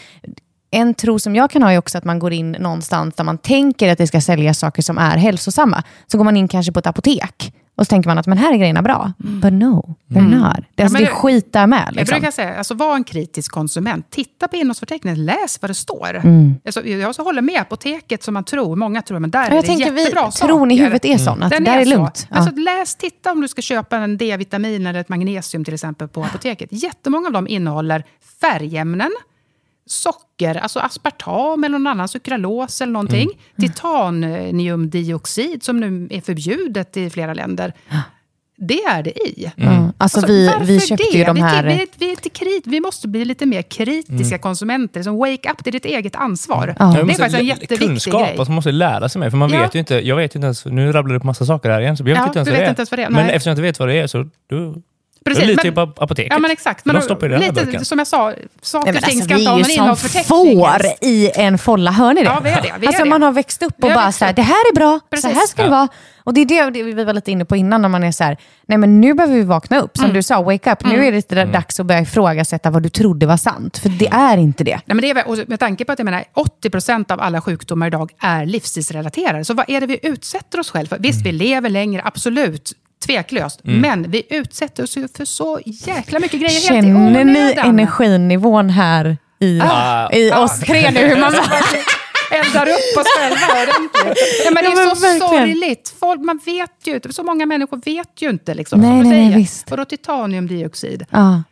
en 0.71 0.93
tro 0.93 1.19
som 1.19 1.35
jag 1.35 1.51
kan 1.51 1.63
ha 1.63 1.71
är 1.71 1.77
också 1.77 1.97
att 1.97 2.03
man 2.03 2.19
går 2.19 2.33
in 2.33 2.51
någonstans 2.51 3.15
där 3.15 3.23
man 3.23 3.37
tänker 3.37 3.91
att 3.91 3.97
det 3.97 4.07
ska 4.07 4.21
sälja 4.21 4.53
saker 4.53 4.81
som 4.81 4.97
är 4.97 5.17
hälsosamma. 5.17 5.83
Så 6.07 6.17
går 6.17 6.25
man 6.25 6.37
in 6.37 6.47
kanske 6.47 6.71
på 6.71 6.79
ett 6.79 6.87
apotek 6.87 7.53
och 7.75 7.85
så 7.85 7.89
tänker 7.89 8.09
man 8.09 8.17
att 8.17 8.27
men 8.27 8.37
här 8.37 8.53
är 8.53 8.57
grejerna 8.57 8.81
bra. 8.81 9.13
But 9.17 9.53
no, 9.53 9.95
they're 10.07 10.21
not. 10.21 10.55
Det, 10.75 10.81
är 10.81 10.85
alltså, 10.85 10.93
men 10.93 11.03
det 11.03 11.09
är 11.09 11.13
skit 11.13 11.53
där 11.53 11.67
med. 11.67 11.83
Jag 11.87 11.95
Liksom. 11.95 12.15
brukar 12.15 12.31
säga, 12.31 12.57
alltså, 12.57 12.73
var 12.73 12.95
en 12.95 13.03
kritisk 13.03 13.51
konsument. 13.51 14.05
Titta 14.09 14.47
på 14.47 14.55
innehållsförteckningen, 14.55 15.25
läs 15.25 15.61
vad 15.61 15.69
det 15.69 15.73
står. 15.75 16.15
Mm. 16.15 16.55
Alltså, 16.65 16.85
jag 16.85 17.15
så 17.15 17.23
håller 17.23 17.41
med, 17.41 17.61
apoteket 17.61 18.23
som 18.23 18.33
man 18.33 18.43
tror, 18.43 18.75
många 18.75 19.01
tror, 19.01 19.19
men 19.19 19.31
där 19.31 19.39
Ja, 19.39 19.45
är 19.47 19.55
jag 19.55 19.63
det 19.63 19.67
tänker 19.67 19.91
vi, 19.91 20.01
jättebra 20.01 20.31
tron 20.31 20.71
i 20.71 20.75
saker. 20.75 20.83
huvudet 20.83 21.05
är 21.05 21.17
sån, 21.17 21.43
att 21.43 21.49
Den 21.49 21.63
det 21.63 21.71
där 21.71 21.79
är, 21.79 21.85
så. 21.85 21.89
lugnt. 21.91 22.27
Ja. 22.29 22.35
Alltså, 22.37 22.55
läs, 22.55 22.95
titta 22.95 23.31
om 23.31 23.41
du 23.41 23.47
ska 23.47 23.61
köpa 23.61 23.97
en 23.97 24.17
D-vitamin 24.17 24.87
eller 24.87 24.99
ett 24.99 25.09
magnesium 25.09 25.65
till 25.65 25.73
exempel 25.73 26.07
på 26.07 26.23
apoteket. 26.23 26.69
Jättemånga 26.71 27.27
av 27.27 27.33
dem 27.33 27.47
innehåller 27.47 28.03
färgämnen, 28.41 29.11
socker, 29.91 30.55
alltså 30.55 30.79
aspartam 30.79 31.63
eller 31.63 31.79
någon 31.79 31.87
annan 31.87 32.07
sukralos 32.07 32.81
eller 32.81 32.93
någonting. 32.93 33.29
Titaniumdioxid 33.59 35.63
som 35.63 35.79
nu 35.79 36.07
är 36.11 36.21
förbjudet 36.21 36.97
i 36.97 37.09
flera 37.09 37.33
länder. 37.33 37.73
Det 38.63 38.81
är 38.83 39.03
det 39.03 39.27
i. 39.27 39.51
Ja. 39.55 39.91
Alltså, 39.97 40.25
vi, 40.25 40.47
varför 40.47 40.65
vi 40.65 40.79
köpte 40.79 41.03
det? 41.11 41.17
ju 41.17 41.23
de 41.23 41.35
Vi- 41.35 41.41
här... 41.41 41.63
Vi, 41.63 41.87
vi, 41.97 42.05
är 42.05 42.09
lite 42.09 42.29
krit, 42.29 42.67
vi 42.67 42.79
måste 42.79 43.07
bli 43.07 43.25
lite 43.25 43.45
mer 43.45 43.61
kritiska 43.61 44.37
konsumenter. 44.37 45.03
Som 45.03 45.17
wake 45.17 45.51
up, 45.51 45.63
det 45.63 45.69
är 45.69 45.71
ditt 45.71 45.85
eget 45.85 46.15
ansvar. 46.15 46.75
Ja. 46.79 46.85
Det 46.85 46.99
är 47.01 47.05
faktiskt 47.05 47.35
en 47.39 47.45
jätteviktig 47.45 47.79
kunskap, 47.87 48.21
grej. 48.21 48.29
alltså 48.37 48.51
man 48.51 48.55
måste 48.55 48.71
lära 48.71 49.09
sig 49.09 49.19
mer. 49.19 49.29
För 49.29 49.37
man 49.37 49.49
Ja. 49.49 49.61
vet 49.61 49.75
ju 49.75 49.79
inte, 49.79 50.07
jag 50.07 50.15
vet 50.15 50.35
ju 50.35 50.37
inte 50.37 50.45
ens, 50.45 50.65
nu 50.65 50.91
rabblar 50.91 51.13
du 51.13 51.19
på 51.19 51.25
massa 51.25 51.45
saker 51.45 51.69
här 51.69 51.81
igen, 51.81 51.97
så 51.97 52.01
jag 52.01 52.05
vet 52.05 52.17
Ja, 52.17 52.27
inte 52.27 52.39
ens 52.39 52.47
du 52.47 52.51
vad 52.51 52.59
vet 52.59 52.65
det 52.65 52.67
är. 52.67 52.69
inte 52.69 52.79
ens 52.81 52.91
vad 52.91 52.99
det 52.99 53.03
är, 53.03 53.09
Men 53.09 53.25
eftersom 53.29 53.49
jag 53.49 53.53
inte 53.53 53.61
vet 53.61 53.79
vad 53.79 53.89
det 53.89 53.95
är 53.95 54.07
så 54.07 54.29
då, 54.49 54.75
Precis, 55.25 55.49
ju 55.49 55.57
men- 55.63 55.73
på 55.73 56.03
apoteket. 56.03 56.31
Ja, 56.33 56.39
men 56.39 56.51
exakt. 56.51 56.85
Men 56.85 56.95
de 56.95 57.01
stoppar 57.01 57.27
ju 57.27 57.29
det 57.29 57.35
i 57.35 57.39
den 57.39 57.45
här 57.47 57.53
burken. 57.53 57.71
lite, 57.71 57.85
som 57.85 57.97
jag 57.99 58.07
sa, 58.07 58.33
saker 58.61 58.95
och 58.97 59.03
ting 59.03 59.19
alltså, 59.19 59.25
ska 59.25 59.35
vi 59.35 59.41
inte 59.41 59.49
är 59.49 59.51
ha 59.51 59.57
ju 59.57 59.63
någon 59.63 59.65
som 59.65 59.71
innehållsförteckning. 59.73 60.59
får 60.59 60.81
i 61.07 61.31
en 61.35 61.57
folla, 61.57 61.91
hör 61.91 62.13
ni 62.13 62.21
det? 62.21 62.27
Ja, 62.27 62.39
vi 62.43 62.49
är 62.49 62.55
det, 62.61 62.73
vi 62.79 62.85
är 62.85 62.87
alltså 62.87 63.03
det. 63.03 63.09
man 63.09 63.21
har 63.21 63.31
växt 63.31 63.63
upp 63.63 63.73
Vi 63.77 63.87
och 63.89 63.93
bara 63.93 64.11
så 64.11 64.25
här, 64.25 64.33
det 64.33 64.41
här 64.41 64.71
är 64.71 64.75
bra, 64.75 64.99
så 64.99 65.05
Precis. 65.09 65.31
här 65.31 65.47
ska 65.47 65.61
det 65.61 65.67
Ja. 65.67 65.71
vara. 65.71 65.87
Och 66.23 66.33
det 66.33 66.41
är 66.41 66.45
det, 66.45 66.69
det 66.69 66.83
vi 66.83 67.03
var 67.03 67.13
lite 67.13 67.31
inne 67.31 67.45
på 67.45 67.55
innan, 67.55 67.81
när 67.81 67.89
man 67.89 68.03
är 68.03 68.11
så 68.11 68.23
här, 68.23 68.37
nej 68.67 68.77
men 68.77 69.01
nu 69.01 69.13
behöver 69.13 69.35
vi 69.35 69.43
vakna 69.43 69.79
upp. 69.79 69.97
Mm. 69.97 70.07
Som 70.07 70.13
du 70.15 70.23
sa, 70.23 70.41
wake 70.41 70.71
up. 70.71 70.85
Nu 70.85 71.05
är 71.07 71.11
det 71.11 71.31
Mm. 71.31 71.51
dags 71.51 71.79
att 71.79 71.85
börja 71.85 72.01
ifrågasätta 72.01 72.69
vad 72.69 72.83
du 72.83 72.89
trodde 72.89 73.25
var 73.25 73.37
sant. 73.37 73.77
För 73.77 73.89
det 73.89 74.07
är 74.07 74.37
inte 74.37 74.63
det. 74.63 74.71
Nej, 74.85 74.95
men 74.95 74.97
det 75.01 75.09
är, 75.09 75.27
och 75.27 75.37
med 75.47 75.59
tanke 75.59 75.85
på 75.85 75.91
att 75.91 75.99
jag 75.99 76.05
menar, 76.05 76.23
80% 76.33 77.11
av 77.11 77.21
alla 77.21 77.41
sjukdomar 77.41 77.87
idag 77.87 78.11
är 78.19 78.45
livsstilsrelaterade. 78.45 79.45
Så 79.45 79.53
vad 79.53 79.69
är 79.69 79.81
det 79.81 79.87
vi 79.87 79.99
utsätter 80.03 80.59
oss 80.59 80.71
själva 80.71 80.95
för? 80.95 81.03
Visst, 81.03 81.25
vi 81.25 81.31
lever 81.31 81.69
längre, 81.69 82.01
absolut. 82.05 82.71
Tveklöst. 83.05 83.59
Men 83.63 84.11
vi 84.11 84.23
utsätter 84.29 84.83
oss 84.83 84.97
ju 84.97 85.07
för 85.17 85.25
så 85.25 85.59
jäkla 85.65 86.19
mycket 86.19 86.39
grejer 86.39 86.69
helt 86.73 86.85
i 86.85 86.87
Känner 86.89 87.23
ni 87.23 87.53
energinivån 87.57 88.69
här 88.69 89.17
i, 89.39 89.59
Ah. 89.63 90.09
i 90.13 90.31
oss 90.31 90.59
tre 90.59 90.91
nu? 90.91 90.99
Hur 90.99 91.19
man 91.21 91.33
eldar 92.31 92.67
upp 92.67 92.97
oss 92.99 93.07
själva 93.17 93.61
ordentligt. 93.61 94.17
Ja, 94.45 94.51
men 94.51 94.63
det 94.63 94.69
Ja, 94.69 94.81
är 94.81 94.85
men 94.85 94.95
så 94.95 95.01
verkligen. 95.07 95.29
sorgligt. 95.47 95.93
Folk, 95.99 96.21
man 96.21 96.39
vet 96.45 96.69
ju 96.87 96.93
inte. 96.95 97.13
Så 97.13 97.23
många 97.23 97.45
människor 97.45 97.81
vet 97.85 98.21
ju 98.21 98.29
inte. 98.29 98.53
Liksom, 98.53 98.81
Nej, 98.81 99.03
nej, 99.03 99.35
visst. 99.35 99.71
Och 99.71 99.77
då 99.77 99.85
titaniumdioxid. 99.85 101.05
ja. 101.09 101.43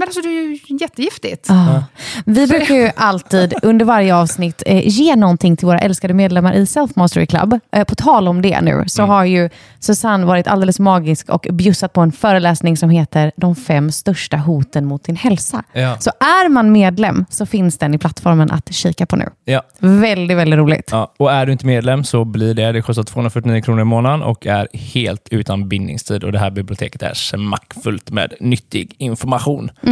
Men 0.00 0.08
alltså, 0.08 0.20
det 0.20 0.28
är 0.28 0.42
ju 0.42 0.58
jättegiftigt. 0.80 1.46
Ja. 1.48 1.84
Vi 2.24 2.46
brukar 2.46 2.74
ju 2.74 2.90
alltid 2.96 3.54
under 3.62 3.84
varje 3.84 4.16
avsnitt 4.16 4.62
eh, 4.66 4.88
ge 4.88 5.16
någonting 5.16 5.56
till 5.56 5.66
våra 5.66 5.78
älskade 5.78 6.14
medlemmar 6.14 6.52
i 6.52 6.66
Self 6.66 6.96
Mastery 6.96 7.26
Club. 7.26 7.58
Eh, 7.72 7.84
på 7.84 7.94
tal 7.94 8.28
om 8.28 8.42
det 8.42 8.60
nu 8.60 8.84
så 8.86 9.02
har 9.02 9.24
ju 9.24 9.50
Susanne 9.80 10.26
varit 10.26 10.46
alldeles 10.46 10.78
magisk 10.78 11.28
och 11.28 11.46
bjussat 11.50 11.92
på 11.92 12.00
en 12.00 12.12
föreläsning 12.12 12.76
som 12.76 12.90
heter 12.90 13.32
De 13.36 13.56
fem 13.56 13.92
största 13.92 14.36
hoten 14.36 14.84
mot 14.86 15.04
din 15.04 15.16
hälsa. 15.16 15.62
Ja. 15.72 15.96
Så 15.98 16.10
är 16.20 16.48
man 16.48 16.72
medlem 16.72 17.24
så 17.30 17.46
finns 17.46 17.78
den 17.78 17.94
i 17.94 17.98
plattformen 17.98 18.50
att 18.50 18.72
kika 18.74 19.06
på 19.06 19.16
nu. 19.16 19.28
Ja. 19.44 19.62
Väldigt, 19.78 20.36
väldigt 20.36 20.58
roligt. 20.58 20.88
Ja, 20.92 21.14
och 21.16 21.32
är 21.32 21.46
du 21.46 21.52
inte 21.52 21.66
medlem 21.66 22.04
så 22.04 22.24
blir 22.24 22.54
det. 22.54 22.72
Det 22.72 22.82
kostar 22.82 23.02
249 23.02 23.62
kronor 23.62 23.80
i 23.80 23.84
månaden 23.84 24.22
och 24.22 24.46
är 24.46 24.68
helt 24.72 25.28
utan 25.30 25.68
bindningstid. 25.68 26.24
Och 26.24 26.32
Det 26.32 26.38
här 26.38 26.50
biblioteket 26.50 27.02
är 27.02 27.14
smackfullt 27.14 28.10
med 28.10 28.34
nyttig 28.40 28.94
information. 28.98 29.70
Mm. 29.82 29.89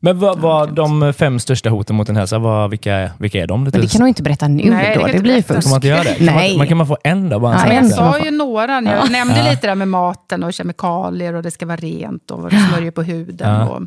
Men 0.00 0.18
vad 0.18 0.38
vad 0.38 0.74
de 0.74 1.12
fem 1.12 1.38
största 1.38 1.70
hoten 1.70 1.96
mot 1.96 2.06
din 2.06 2.16
hälsa, 2.16 2.38
vad, 2.38 2.70
vilka, 2.70 3.10
vilka 3.18 3.42
är 3.42 3.46
de? 3.46 3.64
Lite 3.64 3.78
Men 3.78 3.86
det 3.86 3.92
kan 3.92 4.00
du 4.00 4.08
inte 4.08 4.22
berätta 4.22 4.48
nu 4.48 4.70
Nej, 4.70 4.88
det 4.88 5.00
då. 5.00 5.06
Det 5.06 5.10
inte 5.10 5.22
blir 5.22 5.42
fusk. 5.42 5.62
Kan 5.62 5.70
man 5.70 5.76
inte 5.76 5.88
göra 5.88 6.02
det? 6.02 6.14
Kan 6.14 6.26
Nej. 6.26 6.50
Man, 6.50 6.58
man 6.58 6.66
kan 6.66 6.76
man 6.76 6.86
få 6.86 6.98
en 7.04 7.28
då? 7.28 7.38
Bara 7.38 7.64
en 7.64 7.74
Ja. 7.74 7.82
Jag 7.82 7.90
sa 7.90 8.18
ju 8.24 8.30
några. 8.30 8.72
Jag 8.72 9.10
nämnde 9.10 9.42
lite 9.50 9.60
det 9.60 9.66
där 9.66 9.74
med 9.74 9.88
maten 9.88 10.44
och 10.44 10.52
kemikalier 10.52 11.34
och 11.34 11.42
det 11.42 11.50
ska 11.50 11.66
vara 11.66 11.76
rent 11.76 12.30
och 12.30 12.50
det 12.50 12.56
smörjer 12.56 12.90
på 12.90 13.02
huden. 13.02 13.50
Ja. 13.50 13.68
Och, 13.68 13.82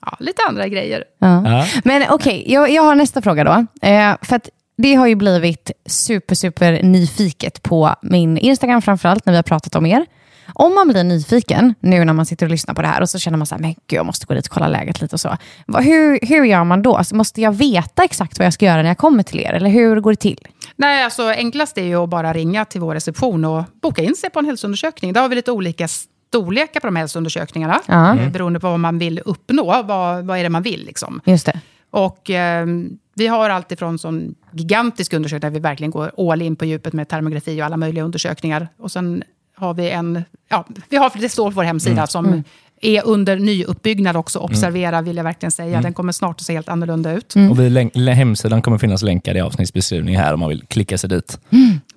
ja, 0.00 0.16
lite 0.20 0.42
andra 0.48 0.68
grejer. 0.68 1.04
Ja. 1.18 1.42
Ja. 1.50 1.66
Men 1.84 2.02
okej, 2.10 2.44
jag, 2.48 2.70
jag 2.70 2.82
har 2.82 2.94
nästa 2.94 3.22
fråga 3.22 3.44
då. 3.44 3.66
Eh, 3.88 4.14
för 4.22 4.36
att 4.36 4.48
det 4.76 4.94
har 4.94 5.06
ju 5.06 5.14
blivit 5.14 5.70
super, 5.86 6.34
super 6.34 6.82
nyfiket 6.82 7.62
på 7.62 7.94
min 8.02 8.38
Instagram 8.38 8.82
framförallt 8.82 9.26
när 9.26 9.32
vi 9.32 9.36
har 9.36 9.42
pratat 9.42 9.74
om 9.74 9.86
er. 9.86 10.06
Om 10.54 10.74
man 10.74 10.88
blir 10.88 11.04
nyfiken 11.04 11.74
nu 11.80 12.04
när 12.04 12.12
man 12.12 12.26
sitter 12.26 12.46
och 12.46 12.50
lyssnar 12.50 12.74
på 12.74 12.82
det 12.82 12.88
här 12.88 13.00
och 13.00 13.10
så 13.10 13.18
känner 13.18 13.38
man 13.38 13.46
så 13.46 13.54
här, 13.54 13.62
men 13.62 13.70
gud, 13.72 13.96
jag 13.98 14.06
måste 14.06 14.26
gå 14.26 14.34
dit 14.34 14.46
och 14.46 14.52
kolla 14.52 14.68
läget 14.68 15.00
lite 15.00 15.16
och 15.16 15.20
så. 15.20 15.36
Hur, 15.78 16.26
hur 16.26 16.44
gör 16.44 16.64
man 16.64 16.82
då? 16.82 16.96
Alltså, 16.96 17.14
måste 17.14 17.40
jag 17.40 17.52
veta 17.52 18.04
exakt 18.04 18.38
vad 18.38 18.46
jag 18.46 18.52
ska 18.52 18.66
göra 18.66 18.82
när 18.82 18.88
jag 18.90 18.98
kommer 18.98 19.22
till 19.22 19.40
er? 19.40 19.52
Eller 19.52 19.70
hur 19.70 20.00
går 20.00 20.10
det 20.12 20.16
till? 20.16 20.38
Nej, 20.76 21.04
alltså 21.04 21.22
enklast 21.28 21.78
är 21.78 21.82
ju 21.84 21.96
att 21.96 22.08
bara 22.08 22.32
ringa 22.32 22.64
till 22.64 22.80
vår 22.80 22.94
reception 22.94 23.44
och 23.44 23.64
boka 23.82 24.02
in 24.02 24.14
sig 24.14 24.30
på 24.30 24.38
en 24.38 24.46
hälsoundersökning. 24.46 25.12
Där 25.12 25.20
har 25.20 25.28
vi 25.28 25.34
lite 25.34 25.52
olika 25.52 25.88
storlekar 25.88 26.80
på 26.80 26.86
de 26.86 26.96
hälsoundersökningarna. 26.96 27.80
Ja. 27.86 28.18
eh, 28.18 28.30
Beroende 28.30 28.60
på 28.60 28.70
vad 28.70 28.80
man 28.80 28.98
vill 28.98 29.20
uppnå. 29.24 29.82
Vad, 29.82 30.24
vad 30.26 30.38
är 30.38 30.42
det 30.42 30.48
man 30.48 30.62
vill 30.62 30.84
liksom. 30.86 31.20
Just 31.24 31.46
det. 31.46 31.60
Och 31.90 32.30
eh, 32.30 32.66
vi 33.14 33.26
har 33.26 33.50
alltifrån 33.50 33.98
sån 33.98 34.34
gigantisk 34.52 35.12
undersökning 35.12 35.40
där 35.40 35.50
vi 35.50 35.60
verkligen 35.60 35.90
går 35.90 36.30
all 36.30 36.42
in 36.42 36.56
på 36.56 36.64
djupet 36.64 36.92
med 36.92 37.08
termografi 37.08 37.60
och 37.62 37.66
alla 37.66 37.76
möjliga 37.76 38.04
undersökningar. 38.04 38.68
Och 38.78 38.90
sen 38.92 39.22
har 39.54 39.74
vi 39.74 39.90
en, 39.90 40.24
ja, 40.48 40.66
vi 40.88 40.96
har, 40.96 41.12
det 41.14 41.28
står 41.28 41.50
på 41.50 41.54
vår 41.54 41.62
hemsida 41.62 42.06
som 42.06 42.42
är 42.82 43.06
under 43.06 43.36
nyuppbyggnad 43.36 44.16
också. 44.16 44.38
Observera 44.38 45.02
vill 45.02 45.16
jag 45.16 45.24
verkligen 45.24 45.52
säga. 45.52 45.80
Den 45.80 45.94
kommer 45.94 46.12
snart 46.12 46.40
att 46.40 46.46
se 46.46 46.52
helt 46.52 46.68
annorlunda 46.68 47.12
ut. 47.12 47.34
Och 47.50 47.60
vi 47.60 48.10
hemsidan 48.10 48.62
kommer 48.62 48.78
finnas 48.78 49.02
länkar 49.02 49.36
i 49.36 49.40
avsnittsbeskrivningen 49.40 50.20
här 50.20 50.34
om 50.34 50.40
man 50.40 50.48
vill 50.48 50.64
klicka 50.68 50.98
sig 50.98 51.10
dit. 51.10 51.40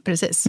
Precis. 0.05 0.47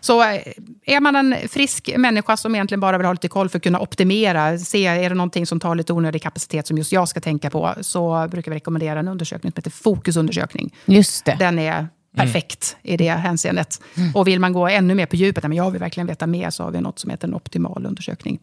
Så 0.00 0.22
eh, 0.22 0.40
är 0.86 1.00
man 1.00 1.16
en 1.16 1.34
frisk 1.48 1.90
människa 1.96 2.36
som 2.36 2.54
egentligen 2.54 2.80
bara 2.80 2.98
vill 2.98 3.06
ha 3.06 3.12
lite 3.12 3.28
koll 3.28 3.48
för 3.48 3.58
att 3.58 3.62
kunna 3.62 3.80
optimera, 3.80 4.58
se 4.58 4.86
är 4.86 5.08
det 5.08 5.14
någonting 5.14 5.46
som 5.46 5.60
tar 5.60 5.74
lite 5.74 5.92
onödig 5.92 6.22
kapacitet 6.22 6.66
som 6.66 6.78
just 6.78 6.92
jag 6.92 7.08
ska 7.08 7.20
tänka 7.20 7.50
på, 7.50 7.74
så 7.80 8.28
brukar 8.30 8.50
vi 8.50 8.56
rekommendera 8.56 8.98
en 8.98 9.08
undersökning 9.08 9.52
som 9.52 9.58
heter 9.58 9.70
fokusundersökning. 9.70 10.74
Just 10.86 11.24
det. 11.24 11.36
Den 11.38 11.58
är 11.58 11.88
perfekt 12.16 12.76
i 12.82 12.96
det 12.96 13.08
hänseendet. 13.10 13.80
Och 14.14 14.26
vill 14.28 14.40
man 14.40 14.52
gå 14.52 14.68
ännu 14.68 14.94
mer 14.94 15.06
på 15.06 15.16
djupet, 15.16 15.42
men 15.42 15.52
jag 15.52 15.70
vill 15.70 15.80
verkligen 15.80 16.06
veta 16.06 16.26
mer, 16.26 16.50
så 16.50 16.62
har 16.64 16.70
vi 16.70 16.80
något 16.80 16.98
som 16.98 17.10
heter 17.10 17.28
en 17.28 17.34
optimal 17.34 17.86
undersökning. 17.86 18.38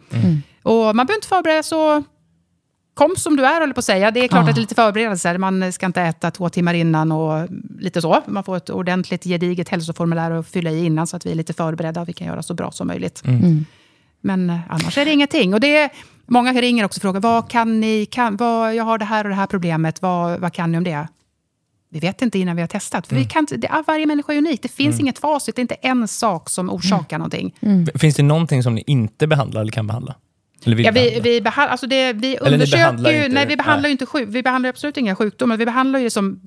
Och 0.63 0.95
man 0.95 0.95
behöver 0.95 1.15
inte 1.15 1.27
förbereda 1.27 1.63
så 1.63 2.03
Kom 2.93 3.15
som 3.17 3.35
du 3.35 3.45
är, 3.45 3.59
håller 3.59 3.73
på 3.73 3.79
att 3.79 3.85
säga. 3.85 4.11
Det 4.11 4.19
är 4.23 4.27
klart 4.27 4.43
Ja. 4.43 4.49
att 4.49 4.55
det 4.55 4.59
är 4.59 4.61
lite 4.61 4.75
förberedelser. 4.75 5.37
Man 5.37 5.73
ska 5.73 5.85
inte 5.85 6.01
äta 6.01 6.31
två 6.31 6.49
timmar 6.49 6.73
innan 6.73 7.11
och 7.11 7.47
lite 7.79 8.01
så. 8.01 8.21
Man 8.27 8.43
får 8.43 8.57
ett 8.57 8.69
ordentligt 8.69 9.23
gediget 9.23 9.69
hälsoformulär 9.69 10.31
att 10.31 10.47
fylla 10.47 10.71
i 10.71 10.85
innan, 10.85 11.07
så 11.07 11.17
att 11.17 11.25
vi 11.25 11.31
är 11.31 11.35
lite 11.35 11.53
förberedda 11.53 12.01
och 12.01 12.09
vi 12.09 12.13
kan 12.13 12.27
göra 12.27 12.43
så 12.43 12.53
bra 12.53 12.71
som 12.71 12.87
möjligt. 12.87 13.23
Men 14.21 14.49
eh, 14.49 14.59
annars 14.69 14.97
är 14.97 15.05
det 15.05 15.11
ingenting. 15.13 15.53
Och 15.53 15.59
det 15.59 15.77
är, 15.77 15.89
många 16.25 16.53
ringer 16.53 16.85
också 16.85 16.97
och 16.97 17.01
frågar, 17.01 17.19
vad 17.19 17.49
kan 17.49 17.79
ni, 17.81 18.05
kan, 18.05 18.37
vad, 18.37 18.75
jag 18.75 18.83
har 18.83 18.97
det 18.97 19.05
här 19.05 19.23
och 19.23 19.29
det 19.29 19.35
här 19.35 19.47
problemet, 19.47 20.01
vad, 20.01 20.39
vad 20.39 20.53
kan 20.53 20.71
ni 20.71 20.77
om 20.77 20.83
det? 20.83 21.07
Vi 21.89 21.99
vet 21.99 22.21
inte 22.21 22.39
innan 22.39 22.55
vi 22.55 22.61
har 22.61 22.67
testat. 22.67 23.07
För 23.07 23.15
vi 23.15 23.25
kan, 23.25 23.47
det, 23.57 23.67
är- 23.67 23.83
varje 23.87 24.05
människa 24.05 24.33
är 24.33 24.37
unik. 24.37 24.61
Det 24.61 24.67
finns 24.67 24.99
inget 24.99 25.19
facit. 25.19 25.55
Det 25.55 25.59
är 25.59 25.61
inte 25.61 25.73
en 25.75 26.07
sak 26.07 26.49
som 26.49 26.69
orsakar 26.69 27.17
någonting. 27.17 27.55
Finns 27.95 28.15
det 28.15 28.23
någonting 28.23 28.63
som 28.63 28.75
ni 28.75 28.83
inte 28.87 29.27
behandlar 29.27 29.61
eller 29.61 29.71
kan 29.71 29.87
behandla? 29.87 30.15
Eller 30.65 30.75
vill 30.75 30.85
Ja, 30.85 30.91
vi, 30.91 30.99
behandla? 30.99 31.23
vi, 31.23 31.41
behand, 31.41 31.71
alltså 31.71 31.87
det, 31.87 32.13
vi 32.13 32.19
ni 32.31 32.37
undersöker 32.37 32.77
behandlar 32.83 33.11
ju... 33.11 33.17
inte- 33.17 33.29
nej, 33.29 33.45
vi 33.47 33.57
behandlar 33.57 33.81
nej. 33.81 33.91
inte 33.91 34.05
sjuk, 34.05 34.29
Vi 34.31 34.43
behandlar 34.43 34.69
absolut 34.69 34.97
inga 34.97 35.15
sjukdomar. 35.15 35.57
Vi 35.57 35.65
behandlar 35.65 35.99
ju 35.99 36.09
som... 36.09 36.41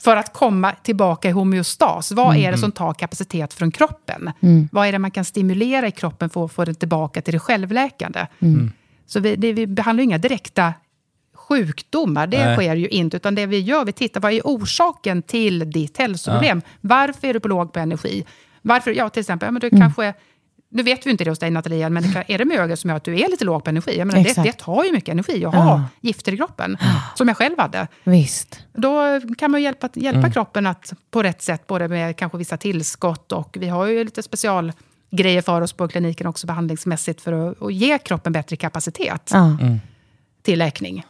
För 0.00 0.16
att 0.16 0.32
komma 0.32 0.72
tillbaka 0.82 1.28
i 1.28 1.32
homeostas. 1.32 2.12
Vad 2.12 2.36
är 2.36 2.52
det 2.52 2.58
som 2.58 2.72
tar 2.72 2.94
kapacitet 2.94 3.54
från 3.54 3.70
kroppen? 3.70 4.30
Vad 4.72 4.86
är 4.88 4.92
det 4.92 4.98
man 4.98 5.10
kan 5.10 5.24
stimulera 5.24 5.86
i 5.88 5.90
kroppen 5.90 6.30
för 6.30 6.44
att 6.44 6.52
få 6.52 6.64
det 6.64 6.74
tillbaka 6.74 7.22
till 7.22 7.32
det 7.32 7.38
självläkande? 7.38 8.26
Så 9.06 9.20
vi, 9.20 9.36
det, 9.36 9.52
vi 9.52 9.66
behandlar 9.66 10.00
ju 10.02 10.04
inga 10.04 10.18
direkta 10.18 10.74
sjukdomar. 11.50 12.26
Det 12.26 12.44
Nej. 12.44 12.56
sker 12.56 12.76
ju 12.76 12.88
inte. 12.88 13.16
Utan 13.16 13.34
det 13.34 13.46
vi 13.46 13.60
gör, 13.60 13.84
vi 13.84 13.92
tittar, 13.92 14.20
vad 14.20 14.32
är 14.32 14.40
orsaken 14.44 15.22
till 15.22 15.70
ditt 15.70 15.98
hälsoproblem? 15.98 16.62
Varför 16.80 17.28
är 17.28 17.34
du 17.34 17.40
på 17.40 17.48
låg 17.48 17.72
på 17.72 17.78
energi? 17.80 18.24
Varför, 18.62 18.90
ja, 18.90 19.08
till 19.08 19.20
exempel, 19.20 19.46
ja, 19.46 19.50
men 19.50 19.60
du 19.60 19.70
kanske... 19.70 20.14
Nu 20.72 20.82
vet 20.82 21.06
vi 21.06 21.10
inte 21.10 21.24
det 21.24 21.30
hos 21.30 21.38
dig 21.38 21.50
Nathalia, 21.50 21.88
men 21.90 22.02
det 22.02 22.12
kan, 22.12 22.24
är 22.28 22.38
det 22.38 22.44
mögel 22.44 22.76
som 22.76 22.90
gör 22.90 22.96
att 22.96 23.04
du 23.04 23.20
är 23.20 23.28
lite 23.28 23.44
låg 23.44 23.64
på 23.64 23.70
energi? 23.70 23.98
Jag 23.98 24.06
menar, 24.06 24.24
det, 24.24 24.42
det 24.42 24.52
tar 24.52 24.84
ju 24.84 24.92
mycket 24.92 25.08
energi 25.12 25.44
att 25.44 25.54
ha 25.54 25.82
gifter 26.00 26.32
i 26.32 26.36
kroppen, 26.36 26.76
som 27.14 27.28
jag 27.28 27.36
själv 27.36 27.58
hade. 27.58 27.86
Visst. 28.04 28.60
Då 28.72 29.20
kan 29.38 29.50
man 29.50 29.62
hjälpa, 29.62 29.88
hjälpa 29.94 30.30
kroppen 30.30 30.66
att 30.66 30.92
på 31.10 31.22
rätt 31.22 31.42
sätt, 31.42 31.66
både 31.66 31.88
med 31.88 32.16
kanske 32.16 32.38
vissa 32.38 32.56
tillskott 32.56 33.32
och 33.32 33.56
vi 33.60 33.68
har 33.68 33.86
ju 33.86 34.04
lite 34.04 34.22
specialgrejer 34.22 35.42
för 35.42 35.60
oss 35.60 35.72
på 35.72 35.88
kliniken 35.88 36.26
också 36.26 36.46
behandlingsmässigt 36.46 37.20
för 37.20 37.32
att, 37.50 37.62
att 37.62 37.74
ge 37.74 37.98
kroppen 37.98 38.32
bättre 38.32 38.56
kapacitet 38.56 39.30
Ja. 39.32 39.56
till 40.42 40.58
läkning. 40.58 41.04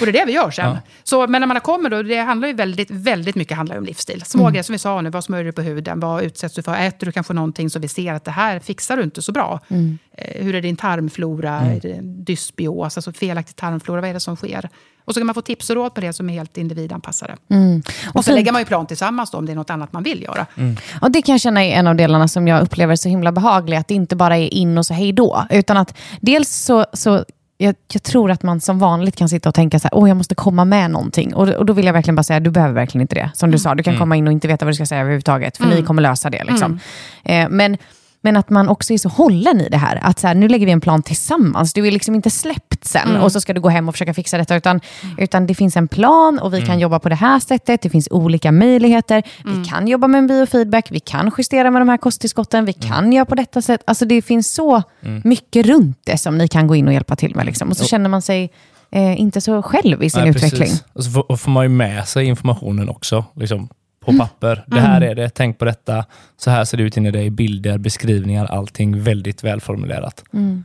Och 0.00 0.06
det 0.06 0.10
är 0.10 0.12
det 0.12 0.24
vi 0.26 0.32
gör 0.32 0.50
sen. 0.50 0.70
Ja. 0.70 0.78
Så, 1.02 1.26
men 1.26 1.40
när 1.40 1.46
man 1.46 1.60
kommer 1.60 1.90
då, 1.90 2.02
det 2.02 2.18
handlar 2.18 2.48
ju 2.48 2.54
väldigt, 2.54 2.90
väldigt 2.90 3.34
mycket 3.34 3.56
handlar 3.56 3.78
om 3.78 3.84
livsstil. 3.84 4.22
Små 4.26 4.42
mm. 4.42 4.52
grejer 4.52 4.62
som 4.62 4.72
vi 4.72 4.78
sa 4.78 5.00
nu, 5.00 5.10
vad 5.10 5.24
smörjer 5.24 5.44
du 5.44 5.52
på 5.52 5.62
huden, 5.62 6.00
vad 6.00 6.22
utsätts 6.22 6.54
du 6.54 6.62
för, 6.62 6.74
äter 6.74 7.06
du 7.06 7.12
kanske 7.12 7.32
någonting 7.32 7.70
som 7.70 7.82
vi 7.82 7.88
ser 7.88 8.12
att 8.12 8.24
det 8.24 8.30
här 8.30 8.58
fixar 8.58 8.96
du 8.96 9.02
inte 9.02 9.22
så 9.22 9.32
bra. 9.32 9.60
Mm. 9.68 9.98
Eh, 10.16 10.44
hur 10.44 10.54
är 10.54 10.62
din 10.62 10.76
tarmflora, 10.76 11.60
mm. 11.60 11.76
är 11.76 11.80
det 11.80 12.00
dysbios, 12.02 12.96
alltså 12.96 13.12
felaktig 13.12 13.56
tarmflora, 13.56 14.00
vad 14.00 14.10
är 14.10 14.14
det 14.14 14.20
som 14.20 14.36
sker? 14.36 14.68
Och 15.04 15.14
så 15.14 15.20
kan 15.20 15.26
man 15.26 15.34
få 15.34 15.42
tips 15.42 15.70
och 15.70 15.76
råd 15.76 15.94
på 15.94 16.00
det 16.00 16.12
som 16.12 16.30
är 16.30 16.34
helt 16.34 16.56
individanpassade. 16.56 17.36
Mm. 17.50 17.82
Och, 18.08 18.16
och 18.16 18.24
så 18.24 18.32
lägger 18.32 18.52
man 18.52 18.60
ju 18.60 18.66
plan 18.66 18.86
tillsammans 18.86 19.30
då, 19.30 19.38
om 19.38 19.46
det 19.46 19.52
är 19.52 19.56
något 19.56 19.70
annat 19.70 19.92
man 19.92 20.02
vill 20.02 20.22
göra. 20.22 20.46
Mm. 20.56 20.76
Och 21.00 21.10
Det 21.10 21.22
kan 21.22 21.32
jag 21.32 21.40
känna 21.40 21.64
är 21.64 21.70
en 21.70 21.86
av 21.86 21.96
delarna 21.96 22.28
som 22.28 22.48
jag 22.48 22.62
upplever 22.62 22.96
så 22.96 23.08
himla 23.08 23.32
behaglig. 23.32 23.76
Att 23.76 23.88
det 23.88 23.94
inte 23.94 24.16
bara 24.16 24.36
är 24.36 24.54
in 24.54 24.78
och 24.78 24.86
så 24.86 24.94
hej 24.94 25.12
då. 25.12 25.46
Utan 25.50 25.76
att 25.76 25.98
dels 26.20 26.48
så, 26.48 26.86
så 26.92 27.24
jag, 27.58 27.74
jag, 27.92 28.02
tror 28.02 28.30
att 28.30 28.42
man 28.42 28.60
som 28.60 28.78
vanligt 28.78 29.16
kan 29.16 29.28
sitta 29.28 29.48
och 29.48 29.54
tänka 29.54 29.78
så 29.78 29.88
här, 29.92 29.98
åh 29.98 30.08
jag 30.08 30.16
måste 30.16 30.34
komma 30.34 30.64
med 30.64 30.90
någonting. 30.90 31.34
Och, 31.34 31.48
och 31.48 31.66
då 31.66 31.72
vill 31.72 31.86
jag 31.86 31.92
verkligen 31.92 32.16
bara 32.16 32.22
säga, 32.22 32.40
du 32.40 32.50
behöver 32.50 32.74
verkligen 32.74 33.02
inte 33.02 33.14
det. 33.14 33.30
Som 33.34 33.50
du 33.50 33.54
mm. 33.54 33.58
sa, 33.58 33.74
du 33.74 33.82
kan 33.82 33.92
mm. 33.92 34.00
komma 34.00 34.16
in 34.16 34.26
och 34.26 34.32
inte 34.32 34.48
veta 34.48 34.64
vad 34.64 34.72
du 34.72 34.74
ska 34.74 34.86
säga 34.86 35.00
överhuvudtaget. 35.00 35.56
För 35.56 35.64
mm. 35.64 35.76
ni 35.76 35.82
kommer 35.82 36.02
lösa 36.02 36.30
det. 36.30 36.44
Liksom. 36.44 36.80
Mm. 37.24 37.46
Eh, 37.46 37.56
men 37.56 37.76
men 38.24 38.36
att 38.36 38.50
man 38.50 38.68
också 38.68 38.92
är 38.92 38.98
så 38.98 39.08
hållen 39.08 39.60
i 39.60 39.68
det 39.68 39.76
här. 39.76 39.98
Att 40.02 40.18
så 40.18 40.26
här, 40.26 40.34
nu 40.34 40.48
lägger 40.48 40.66
vi 40.66 40.72
en 40.72 40.80
plan 40.80 41.02
tillsammans. 41.02 41.72
Du 41.72 41.86
är 41.86 41.90
liksom 41.90 42.14
inte 42.14 42.30
släppt 42.30 42.84
sen 42.84 43.08
mm. 43.08 43.22
och 43.22 43.32
så 43.32 43.40
ska 43.40 43.52
du 43.52 43.60
gå 43.60 43.68
hem 43.68 43.88
och 43.88 43.94
försöka 43.94 44.14
fixa 44.14 44.38
detta. 44.38 44.56
Utan, 44.56 44.80
mm. 45.02 45.18
utan 45.18 45.46
det 45.46 45.54
finns 45.54 45.76
en 45.76 45.88
plan 45.88 46.38
och 46.38 46.52
vi 46.52 46.56
mm. 46.56 46.66
kan 46.66 46.78
jobba 46.78 46.98
på 46.98 47.08
det 47.08 47.14
här 47.14 47.40
sättet. 47.40 47.82
Det 47.82 47.90
finns 47.90 48.08
olika 48.10 48.52
möjligheter. 48.52 49.22
Vi 49.44 49.50
mm. 49.50 49.64
kan 49.64 49.88
jobba 49.88 50.08
med 50.08 50.18
en 50.18 50.26
biofeedback. 50.26 50.86
Vi 50.90 51.00
kan 51.00 51.32
justera 51.38 51.70
med 51.70 51.80
de 51.80 51.88
här 51.88 51.96
kosttillskotten. 51.96 52.64
Vi 52.64 52.74
mm. 52.80 52.90
kan 52.90 53.12
göra 53.12 53.24
på 53.24 53.34
detta 53.34 53.62
sätt. 53.62 53.80
Alltså 53.86 54.04
det 54.04 54.22
finns 54.22 54.54
så 54.54 54.82
mm. 55.02 55.22
mycket 55.24 55.66
runt 55.66 55.98
det 56.04 56.18
som 56.18 56.38
ni 56.38 56.48
kan 56.48 56.66
gå 56.66 56.76
in 56.76 56.86
och 56.86 56.94
hjälpa 56.94 57.16
till 57.16 57.36
med. 57.36 57.46
Liksom. 57.46 57.68
Och 57.68 57.76
så 57.76 57.84
känner 57.84 58.08
man 58.08 58.22
sig 58.22 58.50
eh, 58.90 59.20
inte 59.20 59.40
så 59.40 59.62
själv 59.62 60.02
i 60.02 60.10
sin 60.10 60.20
Nej, 60.20 60.30
utveckling. 60.30 60.60
Precis. 60.60 60.84
Och 60.92 61.04
så 61.04 61.10
får, 61.10 61.36
får, 61.36 61.50
man 61.50 61.64
ju 61.64 61.68
med 61.68 62.08
sig 62.08 62.26
informationen 62.26 62.88
också. 62.88 63.24
Liksom 63.36 63.68
på 64.04 64.10
mm. 64.10 64.26
papper. 64.26 64.64
Det 64.66 64.80
här 64.80 64.96
mm. 64.96 65.10
är 65.10 65.14
det, 65.14 65.30
tänk 65.30 65.58
på 65.58 65.64
detta. 65.64 66.04
Så 66.36 66.50
här 66.50 66.64
ser 66.64 66.76
det 66.76 66.82
ut 66.82 66.96
inne 66.96 67.08
i 67.08 67.12
dig. 67.12 67.30
Bilder, 67.30 67.78
beskrivningar, 67.78 68.44
allting 68.46 69.02
väldigt 69.02 69.44
välformulerat. 69.44 70.24
Mm. 70.32 70.64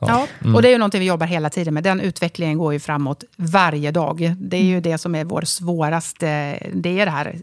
Ja, 0.00 0.26
mm. 0.40 0.54
och 0.54 0.62
det 0.62 0.68
är 0.68 0.72
ju 0.72 0.78
någonting 0.78 1.00
vi 1.00 1.06
jobbar 1.06 1.26
hela 1.26 1.50
tiden 1.50 1.74
med. 1.74 1.84
Den 1.84 2.00
utvecklingen 2.00 2.58
går 2.58 2.72
ju 2.72 2.80
framåt 2.80 3.24
varje 3.36 3.90
dag. 3.90 4.34
Det 4.38 4.56
är 4.56 4.62
ju 4.62 4.72
mm. 4.72 4.82
det 4.82 4.98
som 4.98 5.14
är 5.14 5.24
vår 5.24 5.42
svåraste... 5.42 6.58
Det 6.72 7.00
är 7.00 7.04
det 7.04 7.10
här 7.10 7.36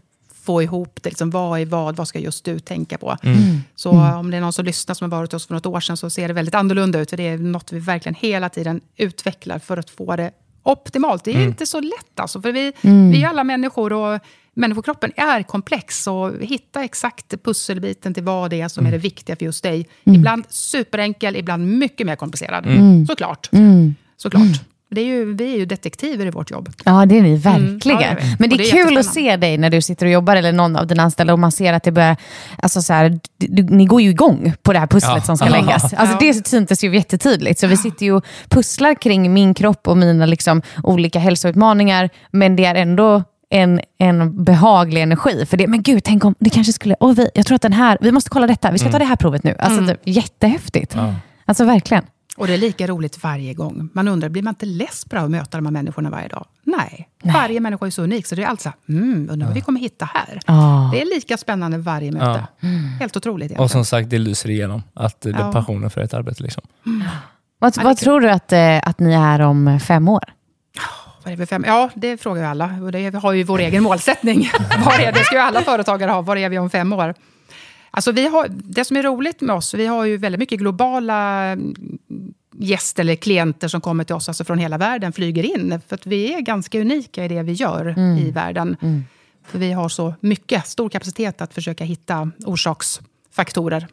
få 0.46 0.62
ihop 0.62 0.98
det. 1.02 1.08
Liksom, 1.08 1.30
vad 1.30 1.60
är 1.60 1.66
vad? 1.66 1.96
Vad 1.96 2.08
ska 2.08 2.18
just 2.18 2.44
du 2.44 2.58
tänka 2.58 2.98
på? 2.98 3.16
Mm. 3.22 3.60
Så 3.74 3.90
om 3.90 4.30
det 4.30 4.36
är 4.36 4.40
någon 4.40 4.52
som 4.52 4.64
lyssnar 4.64 4.94
som 4.94 5.12
har 5.12 5.18
varit 5.18 5.32
hos 5.32 5.42
oss 5.42 5.46
för 5.46 5.54
något 5.54 5.66
år 5.66 5.80
sedan 5.80 5.96
så 5.96 6.10
ser 6.10 6.28
det 6.28 6.34
väldigt 6.34 6.54
annorlunda 6.54 7.00
ut. 7.00 7.10
För 7.10 7.16
det 7.16 7.28
är 7.28 7.38
något 7.38 7.72
vi 7.72 7.78
verkligen 7.78 8.14
hela 8.14 8.48
tiden 8.48 8.80
utvecklar 8.96 9.58
för 9.58 9.76
att 9.76 9.90
få 9.90 10.16
det 10.16 10.30
optimalt. 10.62 11.24
Det 11.24 11.30
är 11.30 11.34
mm. 11.34 11.48
inte 11.48 11.66
så 11.66 11.80
lätt 11.80 12.20
alltså, 12.20 12.42
för 12.42 12.52
vi, 12.52 12.72
mm. 12.82 13.10
vi 13.10 13.22
är 13.22 13.28
alla 13.28 13.44
människor 13.44 13.92
och 13.92 14.20
människokroppen 14.56 15.12
är 15.16 15.42
komplex. 15.42 16.06
Och 16.06 16.32
hitta 16.40 16.84
exakt 16.84 17.34
pusselbiten 17.44 18.14
till 18.14 18.22
vad 18.22 18.50
det 18.50 18.60
är 18.60 18.68
som 18.68 18.80
mm. 18.80 18.88
är 18.88 18.98
det 18.98 19.02
viktiga 19.02 19.36
för 19.36 19.44
just 19.44 19.62
dig. 19.62 19.86
Mm. 20.04 20.18
Ibland 20.18 20.44
superenkel, 20.48 21.36
ibland 21.36 21.78
mycket 21.78 22.06
mer 22.06 22.16
komplicerad. 22.16 22.66
Mm. 22.66 23.06
Såklart. 23.06 23.48
Mm. 23.52 23.94
Såklart. 24.16 24.60
Det 24.90 25.00
är 25.00 25.04
ju, 25.04 25.34
vi 25.34 25.52
är 25.52 25.58
ju 25.58 25.66
detektiver 25.66 26.26
i 26.26 26.30
vårt 26.30 26.50
jobb. 26.50 26.72
Ja, 26.84 27.06
det 27.06 27.18
är 27.18 27.22
ni 27.22 27.36
verkligen. 27.36 28.02
Mm, 28.02 28.28
ja, 28.30 28.36
Men 28.38 28.50
det 28.50 28.56
är, 28.56 28.58
det 28.58 28.68
är 28.68 28.84
kul 28.84 28.98
att 28.98 29.06
se 29.06 29.36
dig 29.36 29.58
när 29.58 29.70
du 29.70 29.82
sitter 29.82 30.06
och 30.06 30.12
jobbar, 30.12 30.36
eller 30.36 30.52
någon 30.52 30.76
av 30.76 30.86
dina 30.86 31.02
anställda, 31.02 31.32
och 31.32 31.38
man 31.38 31.52
ser 31.52 31.72
att 31.72 31.82
det 31.82 31.92
börjar... 31.92 32.16
Alltså 32.58 32.82
så 32.82 32.92
här, 32.92 33.20
du, 33.36 33.62
ni 33.62 33.84
går 33.84 34.02
ju 34.02 34.10
igång 34.10 34.52
på 34.62 34.72
det 34.72 34.78
här 34.78 34.86
pusslet 34.86 35.16
ja. 35.16 35.22
som 35.22 35.36
ska 35.36 35.48
läggas. 35.48 35.94
Alltså, 35.94 36.16
ja. 36.20 36.32
Det 36.32 36.46
syntes 36.46 36.84
ju 36.84 36.94
jättetydligt. 36.94 37.60
Så 37.60 37.66
vi 37.66 37.76
sitter 37.76 38.06
ju 38.06 38.12
och 38.12 38.24
pusslar 38.48 38.94
kring 38.94 39.34
min 39.34 39.54
kropp 39.54 39.88
och 39.88 39.96
mina 39.96 40.26
liksom, 40.26 40.62
olika 40.82 41.18
hälsoutmaningar, 41.18 42.10
men 42.30 42.56
det 42.56 42.64
är 42.64 42.74
ändå 42.74 43.22
en, 43.50 43.80
en 43.98 44.44
behaglig 44.44 45.02
energi. 45.02 45.46
För 45.46 45.56
det, 45.56 45.66
men 45.66 45.82
gud, 45.82 46.04
tänk 46.04 46.24
om 46.24 46.34
det 46.38 46.50
kanske 46.50 46.72
skulle... 46.72 46.96
Oh, 47.00 47.14
vi, 47.14 47.30
jag 47.34 47.46
tror 47.46 47.54
att 47.54 47.62
den 47.62 47.72
här... 47.72 47.98
Vi 48.00 48.12
måste 48.12 48.30
kolla 48.30 48.46
detta. 48.46 48.70
Vi 48.70 48.78
ska 48.78 48.86
mm. 48.86 48.92
ta 48.92 48.98
det 48.98 49.04
här 49.04 49.16
provet 49.16 49.44
nu. 49.44 49.56
Alltså, 49.58 49.82
mm. 49.82 49.86
det, 49.86 50.10
jättehäftigt. 50.10 50.94
Ja. 50.94 51.14
Alltså 51.44 51.64
verkligen. 51.64 52.04
Och 52.36 52.46
det 52.46 52.54
är 52.54 52.58
lika 52.58 52.86
roligt 52.86 53.22
varje 53.22 53.54
gång. 53.54 53.88
Man 53.92 54.08
undrar, 54.08 54.28
blir 54.28 54.42
man 54.42 54.50
inte 54.50 54.66
less 54.66 55.04
på 55.04 55.16
att 55.16 55.30
möta 55.30 55.58
de 55.58 55.66
här 55.66 55.72
människorna 55.72 56.10
varje 56.10 56.28
dag? 56.28 56.46
Nej. 56.64 57.08
Nej. 57.22 57.34
Varje 57.34 57.60
människa 57.60 57.86
är 57.86 57.90
så 57.90 58.02
unik, 58.02 58.26
så 58.26 58.34
det 58.34 58.42
är 58.42 58.46
alltid 58.46 58.62
så 58.62 58.68
här, 58.68 58.98
mm, 58.98 59.30
undrar 59.30 59.46
vad 59.46 59.54
vi 59.54 59.60
kommer 59.60 59.80
hitta 59.80 60.08
här. 60.14 60.40
Oh. 60.48 60.90
Det 60.90 61.00
är 61.00 61.14
lika 61.14 61.36
spännande 61.36 61.78
varje 61.78 62.12
möte. 62.12 62.46
Oh. 62.62 62.68
Helt 62.98 63.16
otroligt. 63.16 63.44
Egentligen. 63.44 63.64
Och 63.64 63.70
som 63.70 63.84
sagt, 63.84 64.10
det 64.10 64.18
lyser 64.18 64.50
igenom. 64.50 64.82
Att 64.94 65.20
det 65.20 65.30
är 65.30 65.52
passionen 65.52 65.90
för 65.90 66.00
ett 66.00 66.14
arbete. 66.14 66.42
Liksom. 66.42 66.62
Mm. 66.86 67.02
Vad, 67.58 67.82
vad 67.82 67.96
tror 67.96 68.20
du 68.20 68.30
att, 68.30 68.52
eh, 68.52 68.88
att 68.88 69.00
ni 69.00 69.12
är 69.12 69.40
om 69.40 69.80
fem 69.80 70.08
år? 70.08 70.24
Vad 71.26 71.32
är 71.32 71.36
vi 71.36 71.46
fem? 71.46 71.64
Ja, 71.66 71.90
det 71.94 72.16
frågar 72.16 72.42
ju 72.42 72.48
alla. 72.48 72.78
Och 72.82 72.92
det 72.92 73.14
har 73.14 73.32
ju 73.32 73.42
vår 73.42 73.58
egen 73.58 73.82
målsättning. 73.82 74.50
Var 74.84 75.00
är 75.00 75.12
det 75.12 75.24
ska 75.24 75.34
ju 75.34 75.40
alla 75.40 75.62
företagare 75.62 76.10
ha. 76.10 76.20
Var 76.20 76.36
är 76.36 76.48
vi 76.48 76.58
om 76.58 76.70
fem 76.70 76.92
år? 76.92 77.14
Alltså 77.90 78.12
vi 78.12 78.28
har, 78.28 78.46
det 78.50 78.84
som 78.84 78.96
är 78.96 79.02
roligt 79.02 79.40
med 79.40 79.56
oss, 79.56 79.74
vi 79.74 79.86
har 79.86 80.04
ju 80.04 80.16
väldigt 80.16 80.38
mycket 80.38 80.58
globala 80.58 81.42
mm, 81.42 81.74
gäster 82.58 83.02
eller 83.02 83.14
klienter 83.16 83.68
som 83.68 83.80
kommer 83.80 84.04
till 84.04 84.14
oss 84.14 84.28
alltså 84.28 84.44
från 84.44 84.58
hela 84.58 84.78
världen, 84.78 85.12
flyger 85.12 85.42
in. 85.42 85.80
För 85.88 85.94
att 85.94 86.06
vi 86.06 86.34
är 86.34 86.40
ganska 86.40 86.80
unika 86.80 87.24
i 87.24 87.28
det 87.28 87.42
vi 87.42 87.52
gör 87.52 87.86
mm. 87.86 88.18
i 88.18 88.30
världen. 88.30 88.76
Mm. 88.82 89.04
För 89.46 89.58
vi 89.58 89.72
har 89.72 89.88
så 89.88 90.14
mycket, 90.20 90.66
stor 90.66 90.88
kapacitet 90.88 91.40
att 91.40 91.54
försöka 91.54 91.84
hitta 91.84 92.30
orsaksfaktorer 92.44 93.86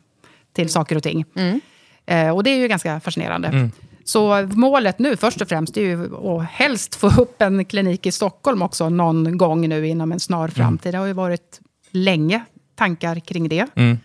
till 0.54 0.70
saker 0.70 0.96
och 0.96 1.04
ting. 1.04 1.26
Mm. 1.36 1.62
Eh, 2.06 2.36
och 2.36 2.44
det 2.44 2.50
är 2.50 2.58
ju 2.58 2.68
ganska 2.68 3.00
fascinerande. 3.00 3.70
Så 4.04 4.48
målet 4.52 5.00
nu 5.00 5.18
först 5.18 5.42
och 5.42 5.48
främst 5.48 5.78
är 5.78 5.82
ju 5.82 6.16
att 6.16 6.44
helst 6.50 6.96
få 6.96 7.08
upp 7.22 7.42
en 7.42 7.66
klinik 7.66 8.06
i 8.06 8.12
Stockholm 8.12 8.62
också 8.62 8.90
någon 8.90 9.38
gång 9.38 9.70
nu 9.70 9.88
inom 9.88 10.12
en 10.12 10.20
snar 10.20 10.40
mm. 10.40 10.52
framtid. 10.52 10.94
Det 10.94 10.98
har 10.98 11.06
ju 11.06 11.14
varit 11.14 11.62
länge 11.92 12.42
tankar 12.76 13.20
kring 13.20 13.50
det. 13.50 13.68
Mm. 13.76 13.98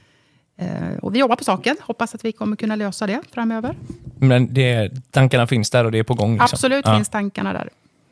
Eh, 0.59 0.99
och 1.03 1.15
vi 1.15 1.19
jobbar 1.19 1.37
på 1.37 1.45
saken. 1.45 1.77
Hoppas 1.81 2.15
att 2.15 2.25
vi 2.25 2.33
kommer 2.33 2.57
kunna 2.57 2.77
lösa 2.77 3.07
det 3.07 3.21
framöver. 3.33 3.77
Men 4.19 4.55
det, 4.55 4.93
tankarna 5.11 5.47
finns 5.47 5.71
där 5.71 5.85
och 5.85 5.93
det 5.93 5.99
är 5.99 6.03
på 6.03 6.15
gång? 6.15 6.33
Liksom. 6.33 6.49
Absolut 6.53 6.87
ja. 6.87 6.97
finns 6.97 7.09
tankarna 7.09 7.53
där. 7.53 7.69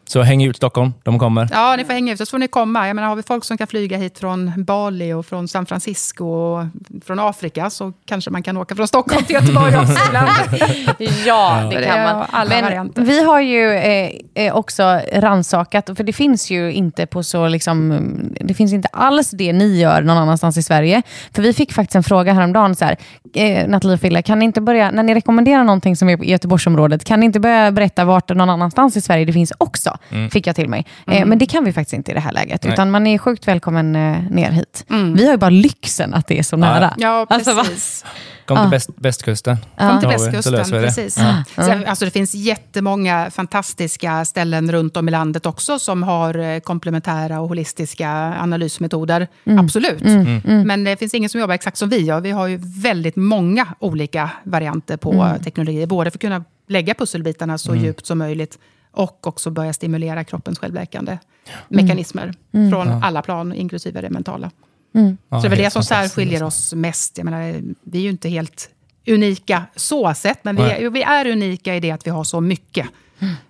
Så 0.09 0.23
häng 0.23 0.45
ut 0.45 0.57
Stockholm, 0.57 0.93
de 1.03 1.19
kommer. 1.19 1.49
Ja, 1.53 1.75
ni 1.77 1.85
får 1.85 1.93
hänga 1.93 2.13
ut, 2.13 2.19
så 2.19 2.27
får 2.27 2.39
ni 2.39 2.49
komma. 2.49 2.87
Jag 2.87 2.97
menar, 2.97 3.09
har 3.09 3.17
vi 3.17 3.23
folk 3.23 3.45
som 3.45 3.59
kan 3.59 3.67
flyga 3.67 3.97
hit 3.97 4.19
från 4.19 4.53
Bali 4.65 5.13
och 5.13 5.27
från 5.27 5.49
San 5.49 5.67
Francisco 5.67 6.25
och 6.25 6.67
från 7.05 7.19
Afrika 7.19 7.71
så 7.71 7.93
kanske 8.07 8.31
man 8.31 8.43
kan 8.43 8.57
åka 8.57 8.75
från 8.75 8.89
Stockholm 8.89 9.25
till 9.25 9.35
Göteborg 9.35 9.77
också 9.77 9.93
Ja, 11.27 11.71
det 11.71 11.83
kan 11.83 12.03
man. 12.03 12.27
Alla 12.31 12.51
Men 12.51 12.65
varianter. 12.65 13.03
vi 13.03 13.25
har 13.25 13.41
ju 13.41 13.73
eh, 13.73 14.11
eh, 14.35 14.55
också 14.55 15.01
ransakat, 15.13 15.91
för 15.97 16.05
det 16.05 16.13
finns 16.13 16.51
ju 16.51 16.73
inte 16.73 17.07
på 17.07 17.23
så 17.23 17.49
liksom, 17.49 18.09
det 18.41 18.55
finns 18.55 18.73
inte 18.73 18.89
alls 18.93 19.31
det 19.31 19.53
ni 19.53 19.81
gör 19.81 20.03
någon 20.03 20.17
annanstans 20.17 20.57
i 20.57 20.63
Sverige. 20.63 21.03
För 21.33 21.43
vi 21.43 21.53
fick 21.53 21.73
faktiskt 21.73 21.97
en 21.97 22.03
fråga 22.03 22.33
häromdagen, 22.33 22.77
så 22.77 22.85
här, 22.85 22.97
eh, 23.35 23.69
Nathalie 23.69 23.95
och 23.95 24.01
Fille, 24.01 24.23
kan 24.23 24.39
ni 24.39 24.45
inte 24.45 24.61
börja, 24.61 24.91
när 24.91 25.03
ni 25.03 25.15
rekommenderar 25.15 25.65
någonting 25.65 25.97
som 25.97 26.09
är 26.09 26.25
i 26.25 26.31
Göteborgsområdet, 26.31 27.05
kan 27.05 27.21
ni 27.21 27.27
inte 27.27 27.41
börja 27.41 27.73
berätta 27.73 28.05
vart 28.05 28.29
någon 28.29 28.51
annanstans 28.51 28.97
i 28.97 29.01
Sverige 29.01 29.25
det 29.25 29.33
finns 29.33 29.53
också? 29.59 29.96
Mm. 30.11 30.31
fick 30.31 30.47
jag 30.47 30.57
till 30.57 30.69
mig. 30.69 30.87
Eh, 31.07 31.17
mm. 31.17 31.29
men 31.29 31.39
det 31.39 31.47
kan 31.47 31.65
vi 31.65 31.73
faktiskt 31.73 31.95
inte 31.95 32.11
i 32.11 32.15
det 32.15 32.21
här 32.21 32.33
läget, 32.33 32.65
Nej. 32.65 32.73
utan 32.73 32.91
man 32.91 33.07
är 33.07 33.19
sjukt 33.19 33.49
välkommen 33.49 33.97
eh, 33.97 34.17
ner 34.31 34.51
hit. 34.51 34.85
Mm. 34.91 35.15
Vi 35.15 35.25
har 35.25 35.33
ju 35.33 35.39
bara 35.39 35.51
lyxen 35.51 36.15
att 36.15 36.27
det 36.27 36.39
är 36.39 36.43
så 36.43 36.57
nära. 36.57 36.95
Ja, 36.99 37.27
alltså, 37.29 37.55
precis. 37.55 38.05
Alltså, 38.05 38.07
Kom 38.47 38.59
till 38.59 38.71
bäst, 38.71 38.97
bästkusten. 38.97 39.57
Kom 39.79 40.01
till 40.01 40.09
västkusten, 40.09 40.65
precis. 40.71 41.19
Ja. 41.19 41.65
Så, 41.65 41.73
alltså, 41.87 42.05
det 42.05 42.11
finns 42.11 42.35
jättemånga 42.35 43.31
fantastiska 43.31 44.25
ställen 44.25 44.73
runt 44.73 44.97
om 44.97 45.09
i 45.09 45.11
landet 45.11 45.47
också 45.47 45.79
som 45.79 46.03
har 46.03 46.39
eh, 46.39 46.61
komplementära 46.61 47.41
och 47.41 47.49
holistiska 47.49 48.11
analysmetoder. 48.41 49.29
Mm. 49.45 49.65
Absolut. 49.65 50.03
Mm. 50.03 50.21
mm. 50.21 50.43
Mm. 50.45 50.67
Men 50.67 50.85
det 50.85 50.97
finns 50.97 51.15
ingen 51.15 51.31
som 51.31 51.41
jobbar 51.41 51.55
exakt 51.55 51.77
som 51.77 51.89
vi 51.89 52.01
gör. 52.01 52.21
Vi 52.21 52.31
har 52.31 52.47
ju 52.47 52.61
väldigt 52.63 53.17
många 53.17 53.67
olika 53.79 54.31
varianter 54.43 54.97
på 54.97 55.13
mm. 55.13 55.43
teknologier. 55.43 55.87
Både 55.87 56.11
för 56.11 56.17
att 56.19 56.21
kunna 56.21 56.45
lägga 56.69 56.95
pusselbitarna 56.95 57.59
så 57.59 57.75
djupt 57.75 58.07
som 58.07 58.19
möjligt 58.19 58.59
och 58.97 59.27
också 59.27 59.51
börja 59.51 59.73
stimulera 59.73 60.25
kroppens 60.25 60.59
självläkande 60.59 61.13
mm. 61.13 61.23
mekanismer 61.69 62.35
mm. 62.53 62.71
från 62.71 62.89
ja. 62.89 63.01
alla 63.05 63.23
plan, 63.23 63.53
inklusive 63.53 64.01
det 64.01 64.11
mentala. 64.11 64.51
Mm. 64.95 65.17
Så 65.31 65.41
det 65.41 65.47
är 65.47 65.49
väl 65.49 65.59
det 65.59 65.71
som 65.71 65.83
särskiljer 65.83 66.43
oss 66.43 66.75
mest. 66.75 67.19
Jag 67.19 67.25
menar, 67.25 67.63
vi 67.83 67.99
är 67.99 68.03
ju 68.03 68.11
inte 68.11 68.29
helt 68.29 68.71
unika 69.07 69.63
så 69.77 70.15
sett, 70.15 70.45
men 70.45 70.57
vi 70.57 70.63
är, 70.63 70.91
vi 70.91 71.03
är 71.03 71.27
unika 71.27 71.75
i 71.75 71.81
det 71.81 71.91
att 71.91 72.07
vi 72.07 72.11
har 72.11 72.25
så 72.25 72.41
mycket 72.41 72.87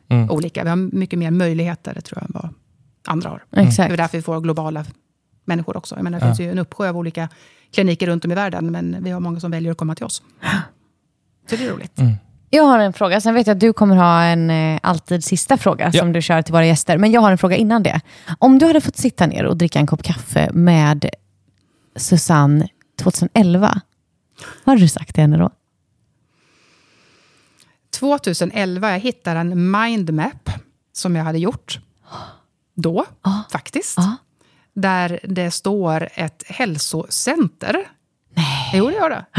mm. 0.09 0.31
olika. 0.31 0.65
Vi 0.65 0.69
har 0.69 0.77
mycket 0.77 1.19
mer 1.19 1.31
möjligheter, 1.31 2.01
tror 2.01 2.19
jag, 2.19 2.25
än 2.25 2.33
vad 2.35 2.55
andra 3.07 3.29
har. 3.29 3.45
Exakt. 3.53 3.89
Det 3.89 3.95
är 3.95 3.97
därför 3.97 4.19
vi 4.19 4.23
får 4.23 4.41
globala 4.41 4.85
människor 5.45 5.77
också. 5.77 5.95
Jag 5.95 6.05
menar, 6.05 6.21
det 6.21 6.27
ja. 6.27 6.31
finns 6.31 6.41
ju 6.41 6.51
en 6.51 6.59
uppsjö 6.59 6.89
av 6.89 6.97
olika 6.97 7.29
kliniker 7.73 8.07
runt 8.07 8.25
om 8.25 8.33
i 8.33 8.35
världen, 8.35 8.73
men 8.73 8.97
vi 9.01 9.11
har 9.11 9.21
många 9.21 9.41
som 9.41 9.51
väljer 9.51 9.73
att 9.73 9.79
komma 9.79 9.95
till 9.95 10.05
oss. 10.05 10.23
Så 11.51 11.57
det 11.57 11.65
är 11.65 11.73
roligt. 11.73 12.01
Jag 12.51 12.63
har 12.63 12.79
en 12.79 12.93
fråga. 12.93 13.21
Sen 13.21 13.35
vet 13.35 13.47
jag 13.47 13.55
att 13.55 13.61
du 13.61 13.73
kommer 13.73 13.97
ha 13.97 14.23
en 14.23 14.51
eh, 14.51 14.81
alltid 14.83 15.25
sista 15.25 15.57
fråga 15.57 15.91
ja. 15.93 16.01
som 16.01 16.13
du 16.13 16.23
kör 16.23 16.43
till 16.43 16.53
våra 16.53 16.67
gäster. 16.67 16.99
Men 16.99 17.11
jag 17.13 17.21
har 17.21 17.31
en 17.31 17.39
fråga 17.39 17.57
innan 17.57 17.83
det. 17.83 18.01
Om 18.39 18.59
du 18.59 18.67
hade 18.67 18.81
fått 18.81 18.97
sitta 18.97 19.27
ner 19.27 19.45
och 19.45 19.57
dricka 19.57 19.79
en 19.79 19.87
kopp 19.87 20.03
kaffe 20.03 20.51
med 20.53 21.11
Susanne 21.97 22.69
2011, 23.03 23.81
vad 24.65 24.73
hade 24.73 24.85
du 24.85 24.89
sagt 24.89 25.15
till 25.15 25.21
henne 25.23 25.37
då? 25.37 25.51
2011, 27.99 28.91
jag 28.93 28.99
hittar 28.99 29.37
en 29.37 29.71
mindmap 29.71 30.51
som 30.93 31.17
jag 31.17 31.25
hade 31.25 31.39
gjort 31.39 31.81
då, 32.75 33.05
Ja. 33.23 33.43
faktiskt. 33.53 33.97
Ja. 33.97 34.17
Där 34.75 35.21
det 35.23 35.51
står 35.51 36.09
ett 36.15 36.43
hälsocenter. 36.47 37.77
Nej. 38.73 38.79
Jo, 38.79 38.89
det 38.89 38.95
gör 38.95 39.11
det. 39.11 39.25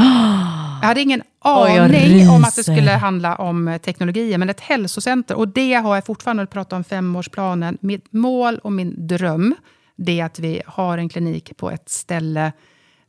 Jag 0.81 0.87
hade 0.87 1.01
ingen 1.01 1.21
aning 1.39 2.29
om 2.29 2.43
att 2.43 2.55
det 2.55 2.63
skulle 2.63 2.91
handla 2.91 3.35
om 3.35 3.67
eh, 3.67 3.77
teknologier, 3.77 4.37
men 4.37 4.49
ett 4.49 4.59
hälsocenter. 4.59 5.35
Och 5.37 5.47
det 5.47 5.73
har 5.73 5.95
jag 5.95 6.05
fortfarande 6.05 6.45
pratat 6.45 6.73
om 6.73 6.83
femårsplanen. 6.83 7.77
Mitt 7.81 8.13
mål 8.13 8.57
och 8.63 8.71
min 8.71 9.07
dröm, 9.07 9.55
det 9.95 10.19
är 10.19 10.25
att 10.25 10.39
vi 10.39 10.61
har 10.65 10.97
en 10.97 11.09
klinik 11.09 11.57
på 11.57 11.71
ett 11.71 11.89
ställe 11.89 12.51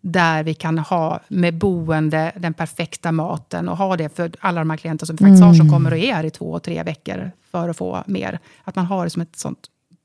där 0.00 0.42
vi 0.42 0.54
kan 0.54 0.78
ha 0.78 1.20
med 1.28 1.54
boende 1.58 2.32
den 2.36 2.54
perfekta 2.54 3.12
maten 3.12 3.68
och 3.68 3.76
ha 3.76 3.96
det 3.96 4.16
för 4.16 4.30
alla 4.40 4.60
de 4.60 4.70
här 4.70 4.76
klienter 4.76 5.06
som 5.06 5.16
vi 5.16 5.24
faktiskt 5.24 5.42
har 5.44 5.54
som 5.54 5.70
kommer 5.70 5.90
och 5.92 5.98
är 5.98 6.14
här 6.14 6.24
i 6.24 6.30
två, 6.30 6.58
tre 6.58 6.82
veckor 6.82 7.30
för 7.52 7.68
att 7.68 7.76
få 7.76 8.02
mer. 8.06 8.38
Att 8.64 8.76
man 8.76 8.86
har 8.86 9.04
det 9.04 9.10
som 9.10 9.22
ett 9.22 9.36
sånt 9.36 9.58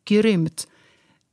grymt 0.07 0.67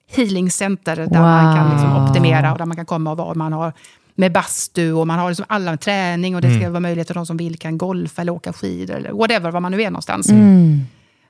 healingcenter 0.08 0.96
där 0.96 1.20
man 1.20 1.56
kan 1.56 1.70
liksom 1.70 1.94
Wow. 1.94 2.08
optimera 2.08 2.52
och 2.52 2.58
där 2.58 2.66
man 2.66 2.76
kan 2.76 2.86
komma 2.86 3.10
och 3.10 3.16
vara. 3.16 3.34
Man 3.34 3.52
har 3.52 3.72
med 4.14 4.32
bastu 4.32 4.92
och 4.92 5.06
man 5.06 5.18
har 5.18 5.28
liksom 5.28 5.46
alla 5.48 5.76
träning 5.76 6.34
och 6.34 6.40
det 6.40 6.54
ska 6.58 6.70
vara 6.70 6.80
möjligt 6.80 7.06
för 7.06 7.14
de 7.14 7.26
som 7.26 7.36
vill 7.36 7.58
kan 7.58 7.78
golfa 7.78 8.22
eller 8.22 8.32
åka 8.32 8.52
skidor 8.52 8.96
eller 8.96 9.12
whatever, 9.12 9.50
var 9.50 9.60
man 9.60 9.72
nu 9.72 9.82
är 9.82 9.90
någonstans. 9.90 10.28
Mm. 10.28 10.80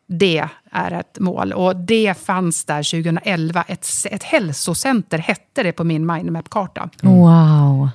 Det 0.07 0.45
är 0.71 0.93
ett 0.93 1.19
mål 1.19 1.53
och 1.53 1.77
det 1.77 2.19
fanns 2.19 2.65
där 2.65 3.03
2011. 3.03 3.65
Ett, 3.69 3.87
ett 4.11 4.23
hälsocenter 4.23 5.19
hette 5.19 5.63
det 5.63 5.73
på 5.73 5.85
min 5.85 6.07
mindmap-karta. 6.07 6.91
Wow. 7.03 7.89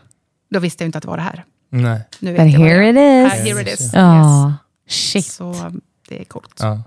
Då 0.50 0.60
visste 0.60 0.84
jag 0.84 0.88
inte 0.88 0.98
att 0.98 1.02
det 1.02 1.08
var 1.08 1.18
det 1.18 1.24
här. 1.24 1.44
Nej. 1.70 2.02
Nu 2.20 2.32
But 2.32 2.40
vet 2.40 2.54
jag 2.54 2.60
vad 2.60 2.70
here 2.70 2.90
it 2.90 2.96
is. 2.96 3.34
Här, 3.34 3.46
here 3.46 3.62
it 3.62 3.80
is. 3.80 3.94
Ja. 3.94 4.48
Yes. 4.50 5.12
Shit. 5.12 5.26
Så 5.26 5.72
det 6.10 6.22
är 6.22 6.26
coolt. 6.26 6.60
Ja. 6.60 6.82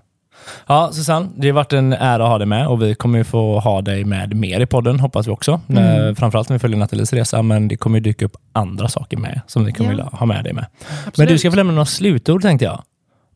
Ja, 0.66 0.90
Susanne, 0.92 1.28
det 1.36 1.48
har 1.48 1.54
varit 1.54 1.72
en 1.72 1.92
ära 1.92 2.24
att 2.24 2.30
ha 2.30 2.38
dig 2.38 2.46
med 2.46 2.66
och 2.68 2.82
vi 2.82 2.94
kommer 2.94 3.18
ju 3.18 3.24
få 3.24 3.58
ha 3.60 3.82
dig 3.82 4.04
med 4.04 4.36
mer 4.36 4.60
i 4.60 4.66
podden, 4.66 5.00
hoppas 5.00 5.26
vi 5.26 5.30
också. 5.30 5.60
När, 5.66 6.14
framförallt 6.14 6.48
när 6.48 6.54
vi 6.54 6.58
följer 6.58 6.78
Nathalies 6.78 7.12
resa, 7.12 7.42
men 7.42 7.68
det 7.68 7.76
kommer 7.76 7.98
ju 7.98 8.02
dyka 8.02 8.24
upp 8.24 8.36
andra 8.52 8.88
saker 8.88 9.16
med 9.16 9.40
som 9.46 9.64
vi 9.64 9.72
kommer 9.72 9.90
Ja. 9.90 9.96
vilja 9.96 10.04
ha 10.12 10.26
med 10.26 10.44
dig 10.44 10.52
med. 10.52 10.66
Men 10.78 11.08
Absolut. 11.08 11.28
du 11.28 11.38
ska 11.38 11.50
få 11.50 11.56
lämna 11.56 11.72
några 11.72 11.86
slutord 11.86 12.42
tänkte 12.42 12.64
jag. 12.64 12.82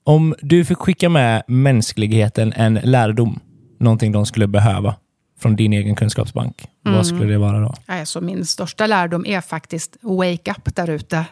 Om 0.05 0.35
du 0.43 0.65
fick 0.65 0.79
skicka 0.79 1.09
med 1.09 1.43
mänskligheten 1.47 2.53
en 2.57 2.75
lärdom, 2.75 3.41
någonting 3.81 4.13
de 4.13 4.27
skulle 4.27 4.47
behöva 4.47 4.95
från 5.43 5.57
din 5.57 5.73
egen 5.73 5.97
kunskapsbank, 5.97 6.69
vad 6.83 7.07
skulle 7.07 7.33
det 7.33 7.39
vara 7.39 7.61
då? 7.61 7.75
Alltså 7.87 8.21
min 8.21 8.47
största 8.47 8.87
lärdom 8.87 9.27
är 9.27 9.41
faktiskt 9.41 9.97
wake 10.01 10.51
up 10.51 10.75
där 10.75 10.91
ute. 10.91 11.25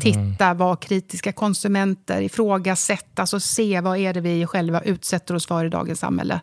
Titta, 0.00 0.54
var 0.54 0.76
kritiska 0.76 1.32
konsumenter, 1.32 2.22
ifrågasätta, 2.22 3.22
alltså 3.22 3.40
se 3.40 3.80
vad 3.80 3.98
är 3.98 4.14
det 4.14 4.20
vi 4.20 4.46
själva 4.46 4.80
utsätter 4.80 5.34
oss 5.34 5.46
för 5.46 5.64
i 5.64 5.68
dagens 5.68 6.00
samhälle. 6.00 6.40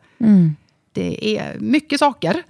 Det 0.95 1.37
är 1.37 1.59
mycket 1.59 1.99
saker. 1.99 2.43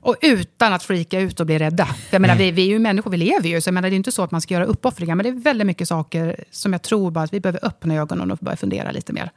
Och 0.00 0.16
utan 0.22 0.72
att 0.72 0.82
freaka 0.82 1.20
ut 1.20 1.40
och 1.40 1.46
bli 1.46 1.58
rädda. 1.58 1.86
För 1.86 1.94
jag 2.10 2.20
menar, 2.22 2.36
vi, 2.36 2.50
vi 2.50 2.62
är 2.62 2.66
ju 2.66 2.78
människor, 2.78 3.10
vi 3.10 3.16
lever 3.16 3.48
ju. 3.48 3.60
Så 3.60 3.68
jag 3.68 3.74
menar, 3.74 3.90
det 3.90 3.94
är 3.94 3.96
inte 3.96 4.12
så 4.12 4.22
att 4.22 4.30
man 4.30 4.40
ska 4.40 4.54
göra 4.54 4.64
uppoffringar. 4.64 5.14
Men 5.14 5.24
det 5.24 5.30
är 5.30 5.32
väldigt 5.32 5.66
mycket 5.66 5.88
saker 5.88 6.44
som 6.50 6.72
jag 6.72 6.82
tror 6.82 7.10
bara 7.10 7.24
att 7.24 7.32
vi 7.34 7.40
behöver 7.40 7.60
öppna 7.62 7.94
ögonen 7.94 8.30
och 8.30 8.38
börja 8.38 8.56
fundera 8.56 8.90
lite 8.90 9.12
mer. 9.12 9.30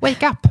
Wake 0.00 0.28
up, 0.28 0.46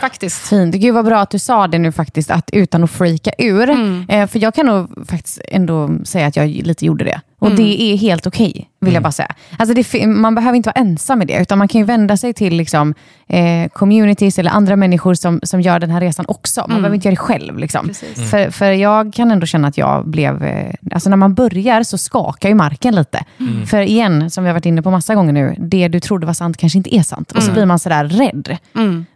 faktiskt. 0.00 0.48
Fint. 0.48 0.74
Gud 0.74 0.94
vad 0.94 1.04
bra 1.04 1.20
att 1.20 1.30
du 1.30 1.38
sa 1.38 1.66
det 1.66 1.78
nu 1.78 1.92
faktiskt, 1.92 2.30
att 2.30 2.50
utan 2.52 2.84
att 2.84 2.90
freaka 2.90 3.30
ur. 3.38 3.70
Eh, 4.08 4.26
för 4.26 4.38
jag 4.38 4.54
kan 4.54 4.66
nog 4.66 5.08
faktiskt 5.08 5.40
ändå 5.48 5.90
säga 6.04 6.26
att 6.26 6.36
jag 6.36 6.48
lite 6.48 6.86
gjorde 6.86 7.04
det. 7.04 7.20
Och 7.38 7.50
det 7.56 7.82
är 7.82 7.96
helt 7.96 8.26
okej, 8.26 8.70
vill 8.80 8.94
jag 8.94 9.02
bara 9.02 9.12
säga. 9.12 9.34
Alltså 9.58 9.74
det, 9.74 10.06
man 10.06 10.34
behöver 10.34 10.56
inte 10.56 10.68
vara 10.68 10.80
ensam 10.80 11.18
med 11.18 11.28
det, 11.28 11.40
utan 11.42 11.58
man 11.58 11.68
kan 11.68 11.80
ju 11.80 11.84
vända 11.84 12.16
sig 12.16 12.32
till 12.34 12.56
liksom, 12.56 12.94
eh, 13.28 13.68
communities 13.68 14.38
eller 14.38 14.50
andra 14.50 14.76
människor 14.76 15.14
som, 15.14 15.40
som 15.42 15.60
gör 15.60 15.78
den 15.78 15.90
här 15.90 16.00
resan 16.00 16.24
också. 16.28 16.60
Man 16.60 16.68
behöver 16.82 16.94
inte 16.94 17.08
göra 17.08 17.12
det 17.12 17.16
själv. 17.16 17.58
Liksom. 17.58 17.86
För, 18.30 18.50
för 18.50 18.70
jag 18.72 19.14
kan 19.14 19.30
ändå 19.30 19.46
känna 19.46 19.68
att 19.68 19.78
jag 19.78 20.08
blev... 20.08 20.44
Eh, 20.44 20.74
alltså 20.92 21.10
när 21.10 21.16
man 21.16 21.34
börjar 21.34 21.82
så 21.82 21.98
skakar 21.98 22.48
ju 22.48 22.54
marken 22.54 22.94
lite. 22.94 23.24
För 23.66 23.80
igen, 23.80 24.30
som 24.30 24.44
vi 24.44 24.48
har 24.48 24.54
varit 24.54 24.66
inne 24.66 24.82
på 24.82 24.90
massa 24.90 25.14
gånger 25.14 25.32
nu, 25.32 25.54
det 25.58 25.88
du 25.88 26.00
trodde 26.00 26.26
var 26.26 26.32
sant 26.34 26.56
kanske 26.56 26.78
inte 26.78 26.96
är 26.96 27.02
sant. 27.02 27.32
Och 27.32 27.42
så 27.42 27.52
blir 27.52 27.66
man 27.66 27.78
sådär 27.78 28.04
rädd. 28.04 28.56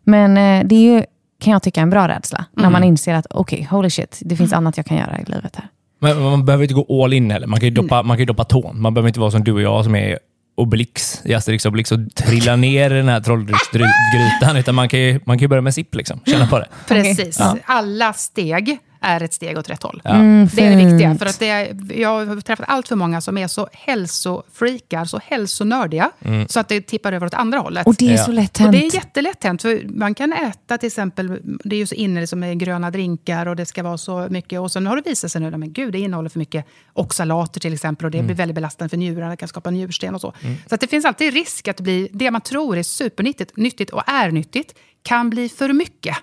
Men 0.04 0.36
eh, 0.36 0.66
det 0.66 0.74
är 0.74 0.94
ju, 0.94 1.04
kan 1.40 1.52
jag 1.52 1.62
tycka, 1.62 1.80
en 1.80 1.90
bra 1.90 2.08
rädsla. 2.08 2.44
När 2.52 2.70
man 2.70 2.84
inser 2.84 3.14
att 3.14 3.26
okej, 3.30 3.68
holy 3.70 3.90
shit, 3.90 4.18
det 4.24 4.36
finns 4.36 4.52
annat 4.52 4.76
jag 4.76 4.86
kan 4.86 4.96
göra 4.96 5.18
i 5.18 5.24
livet 5.24 5.56
här. 5.56 5.68
Men 6.02 6.22
man 6.22 6.44
behöver 6.44 6.64
inte 6.64 6.74
gå 6.74 7.04
all 7.04 7.12
in 7.12 7.30
heller. 7.30 7.46
Man 7.46 7.60
kan 7.60 7.68
ju 7.68 7.74
doppa, 7.74 8.02
man 8.02 8.16
kan 8.16 8.22
ju 8.22 8.26
doppa 8.26 8.44
tån. 8.44 8.80
Man 8.80 8.94
behöver 8.94 9.08
inte 9.08 9.20
vara 9.20 9.30
som 9.30 9.44
du 9.44 9.52
och 9.52 9.62
jag 9.62 9.84
som 9.84 9.94
är 9.94 10.18
Obelix 10.56 11.20
i 11.24 11.34
Asterix 11.34 11.66
och 11.66 11.70
Obelix 11.70 11.92
och 11.92 11.98
trilla 12.14 12.56
ner 12.56 12.90
i 12.90 12.94
den 12.94 13.08
här 13.08 13.20
trolldrycksgrytan. 13.20 14.56
Utan 14.56 14.74
man 14.74 14.88
kan, 14.88 15.00
ju, 15.00 15.20
man 15.24 15.38
kan 15.38 15.42
ju 15.42 15.48
börja 15.48 15.62
med 15.62 15.74
sipp. 15.74 15.94
Liksom. 15.94 16.20
Känna 16.26 16.46
på 16.46 16.58
det. 16.58 16.68
Precis. 16.88 17.40
Alla 17.64 18.12
steg 18.12 18.78
är 19.00 19.22
ett 19.22 19.32
steg 19.34 19.58
åt 19.58 19.70
rätt 19.70 19.82
håll. 19.82 20.02
Mm, 20.04 20.48
Det 20.54 20.64
är 20.66 20.70
det 20.76 20.84
viktiga. 20.84 21.14
För 21.14 21.26
att 21.26 21.38
det 21.38 21.48
är, 21.48 21.76
jag 22.00 22.26
har 22.26 22.40
träffat 22.40 22.64
allt 22.68 22.88
för 22.88 22.96
många 22.96 23.20
som 23.20 23.38
är 23.38 23.46
så 23.48 23.68
hälsofreakar, 23.72 25.04
så 25.04 25.20
hälsonördiga, 25.24 26.10
så 26.48 26.60
att 26.60 26.68
det 26.68 26.80
tippar 26.80 27.12
över 27.12 27.26
åt 27.26 27.34
andra 27.34 27.58
hållet. 27.58 27.86
Och 27.86 27.94
det 27.98 28.08
är 28.08 28.12
Ja. 28.16 28.24
så 28.24 28.32
lätt 28.32 28.56
Och 28.56 28.60
hänt. 28.60 28.72
det 28.72 28.86
är 28.86 28.94
jättelätt 28.94 29.44
hänt. 29.44 29.62
För 29.62 29.80
man 29.88 30.14
kan 30.14 30.32
äta 30.32 30.78
till 30.78 30.86
exempel, 30.86 31.38
det 31.64 31.76
är 31.76 31.80
ju 31.80 31.86
så 31.86 31.94
inne 31.94 32.20
liksom 32.20 32.40
med 32.40 32.58
gröna 32.58 32.90
drinkar 32.90 33.46
och 33.46 33.56
det 33.56 33.66
ska 33.66 33.82
vara 33.82 33.98
så 33.98 34.26
mycket. 34.30 34.60
Och 34.60 34.72
sen 34.72 34.86
har 34.86 34.96
det 34.96 35.02
visat 35.10 35.32
sig 35.32 35.40
nu, 35.40 35.50
men 35.50 35.72
gud, 35.72 35.92
det 35.92 35.98
innehåller 35.98 36.28
för 36.28 36.38
mycket 36.38 36.66
oxalater 37.00 37.60
till 37.60 37.72
exempel. 37.72 38.04
Och 38.04 38.10
det 38.10 38.22
blir 38.22 38.34
väldigt 38.34 38.54
belastande 38.54 38.88
för 38.88 38.96
njurarna, 38.96 39.30
det 39.30 39.36
kan 39.36 39.48
skapa 39.48 39.70
njursten 39.70 40.14
och 40.14 40.20
så. 40.20 40.34
Så 40.66 40.74
att 40.74 40.80
det 40.80 40.86
finns 40.86 41.04
alltid 41.04 41.34
risk 41.34 41.68
att 41.68 41.76
det 41.76 41.82
blir, 41.82 42.08
det 42.12 42.30
man 42.30 42.40
tror 42.40 42.76
är 42.76 42.82
supernyttigt 42.82 43.56
nyttigt 43.56 43.90
och 43.90 44.02
är 44.06 44.30
nyttigt, 44.30 44.74
kan 45.02 45.30
bli 45.30 45.48
för 45.48 45.72
mycket. 45.72 46.16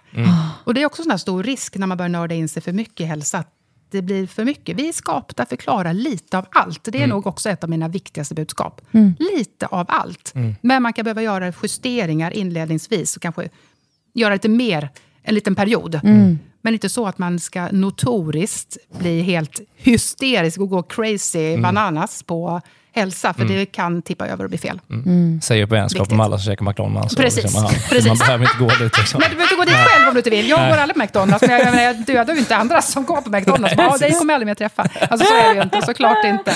Och 0.64 0.74
det 0.74 0.82
är 0.82 0.86
också 0.86 1.10
en 1.12 1.20
stor 1.20 1.44
risk 1.44 1.78
när 1.78 1.88
man 1.88 1.98
börjar 1.98 2.10
nörda 2.10 2.36
in 2.36 2.50
sig 2.50 2.62
för 2.62 2.74
mycket 2.74 3.02
i 3.02 3.04
hälsa. 3.04 3.38
att 3.38 3.54
Det 3.90 4.02
blir 4.02 4.28
för 4.28 4.46
mycket. 4.46 4.78
Vi 4.78 4.88
är 4.90 4.94
skapta 4.94 5.46
för 5.46 5.56
att 5.56 5.62
klara 5.62 5.94
lite 5.94 6.38
av 6.38 6.46
allt. 6.52 6.84
Det 6.84 6.98
är 7.04 7.08
nog 7.08 7.28
också 7.28 7.50
ett 7.50 7.64
av 7.64 7.70
mina 7.70 7.88
viktigaste 7.88 8.36
budskap. 8.36 8.82
Lite 9.20 9.66
av 9.66 9.86
allt. 9.90 10.34
Men 10.62 10.84
man 10.84 10.94
kan 10.94 11.04
behöva 11.04 11.22
göra 11.22 11.54
justeringar 11.64 12.32
inledningsvis 12.32 13.16
och 13.16 13.22
kanske 13.22 13.50
göra 14.14 14.34
lite 14.34 14.50
mer 14.50 14.90
en 15.24 15.36
liten 15.36 15.56
period. 15.56 16.00
Men 16.62 16.74
inte 16.74 16.90
så 16.90 17.08
att 17.08 17.18
man 17.18 17.40
ska 17.40 17.68
notoriskt 17.72 18.78
bli 19.00 19.22
helt 19.22 19.60
hysterisk 19.76 20.60
och 20.60 20.70
gå 20.70 20.84
crazy 20.84 21.58
bananas 21.58 22.24
på 22.24 22.62
hälsa. 22.98 23.34
För 23.34 23.46
det 23.46 23.66
kan 23.66 24.02
tippa 24.02 24.28
över 24.28 24.44
och 24.44 24.50
bli 24.50 24.58
fel. 24.58 24.82
Säger 25.42 25.64
upp 25.64 25.72
vänskap 25.72 26.12
med 26.12 26.22
alla 26.26 26.38
som 26.38 26.52
käkar 26.52 26.66
McDonalds. 26.66 27.16
Precis. 27.16 27.56
Aha, 27.58 27.70
Precis. 27.90 28.08
Man 28.08 28.18
behöver 28.18 28.46
inte 28.46 28.58
gå 28.60 28.84
dit. 28.84 28.98
Liksom. 28.98 29.20
Men 29.20 29.30
du 29.30 29.36
behöver 29.36 29.44
inte 29.44 29.56
gå 29.56 29.64
dit 29.64 29.88
själv 29.90 30.08
om 30.08 30.14
du 30.14 30.20
inte 30.20 30.30
vill. 30.30 30.50
Jag 30.50 30.70
går 30.70 30.78
aldrig 30.78 30.96
på 30.96 31.00
McDonalds, 31.00 31.42
men 31.48 31.52
jag, 31.52 31.84
jag, 31.84 31.96
dödar 32.06 32.34
ju 32.34 32.40
inte 32.40 32.56
andra 32.56 32.82
som 32.82 33.04
går 33.06 33.22
på 33.22 33.30
McDonalds. 33.30 33.76
Bara, 33.76 33.88
Ja, 33.92 33.98
dig 33.98 34.12
kommer 34.12 34.34
jag 34.34 34.36
aldrig 34.36 34.48
mer 34.48 34.56
träffa. 34.56 34.82
Alltså 35.10 35.28
så 35.28 35.34
är 35.34 35.50
det 35.50 35.56
ju 35.56 35.62
inte, 35.62 35.82
såklart 35.82 36.26
inte. 36.26 36.54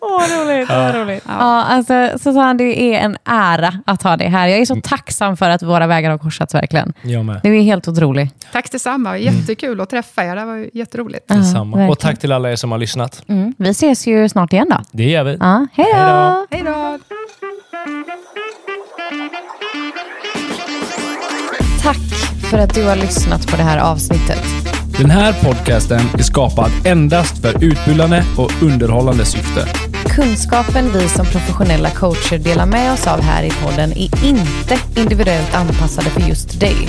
Åh, 0.00 0.22
roligt. 0.38 0.68
Vad 0.68 0.94
roligt. 0.94 1.24
Ja, 1.26 1.64
alltså, 1.64 2.18
Susanne, 2.18 2.54
det 2.54 2.94
är 2.94 3.00
en 3.00 3.16
ära 3.24 3.74
att 3.86 4.02
ha 4.02 4.16
dig 4.16 4.28
här. 4.28 4.48
Jag 4.48 4.58
är 4.58 4.64
så 4.66 4.80
tacksam 4.82 5.36
för 5.36 5.50
att 5.50 5.62
våra 5.62 5.86
vägar 5.86 6.10
har 6.10 6.18
korsats 6.18 6.54
verkligen. 6.54 6.92
Jag 7.02 7.24
med. 7.24 7.40
Du 7.42 7.58
är 7.58 7.62
helt 7.62 7.88
otrolig. 7.88 8.30
Tack 8.52 8.70
detsamma, 8.72 9.18
jättekul 9.18 9.80
att 9.80 9.90
träffa 9.90 10.24
er. 10.24 10.36
Det 10.36 10.44
var 10.44 10.66
jätteroligt. 10.72 11.28
Detsamma. 11.28 11.76
verkligen. 11.76 11.90
och 11.90 11.98
tack 11.98 12.18
till 12.18 12.32
alla 12.32 12.50
er 12.50 12.56
som 12.56 12.70
har 12.72 12.78
lyssnat. 12.78 13.22
Mm. 13.28 13.54
Vi 13.58 13.68
ses 13.68 14.06
ju 14.06 14.28
snart 14.28 14.52
igen 14.52 14.66
då. 14.70 14.80
Det 14.92 15.04
gör 15.10 15.24
vi. 15.24 15.36
Ja, 15.46 15.66
hej 15.72 15.92
då. 15.92 16.46
Hej 16.50 16.62
då! 16.62 16.98
Tack 21.82 21.96
för 22.50 22.58
att 22.58 22.74
du 22.74 22.84
har 22.84 22.96
lyssnat 22.96 23.46
på 23.46 23.56
det 23.56 23.62
här 23.62 23.78
avsnittet. 23.78 24.42
Den 24.98 25.10
här 25.10 25.32
podcasten 25.32 26.00
är 26.18 26.22
skapad 26.22 26.70
endast 26.84 27.42
för 27.42 27.64
utbildande 27.64 28.22
och 28.38 28.62
underhållande 28.62 29.24
syfte. 29.24 29.68
Kunskapen 30.08 30.90
vi 30.92 31.08
som 31.08 31.26
professionella 31.26 31.90
coacher 31.90 32.38
delar 32.38 32.66
med 32.66 32.92
oss 32.92 33.06
av 33.06 33.20
här 33.20 33.42
i 33.42 33.50
podden 33.50 33.92
är 33.92 34.24
inte 34.24 34.78
individuellt 34.96 35.54
anpassade 35.54 36.10
för 36.10 36.20
just 36.20 36.60
dig. 36.60 36.88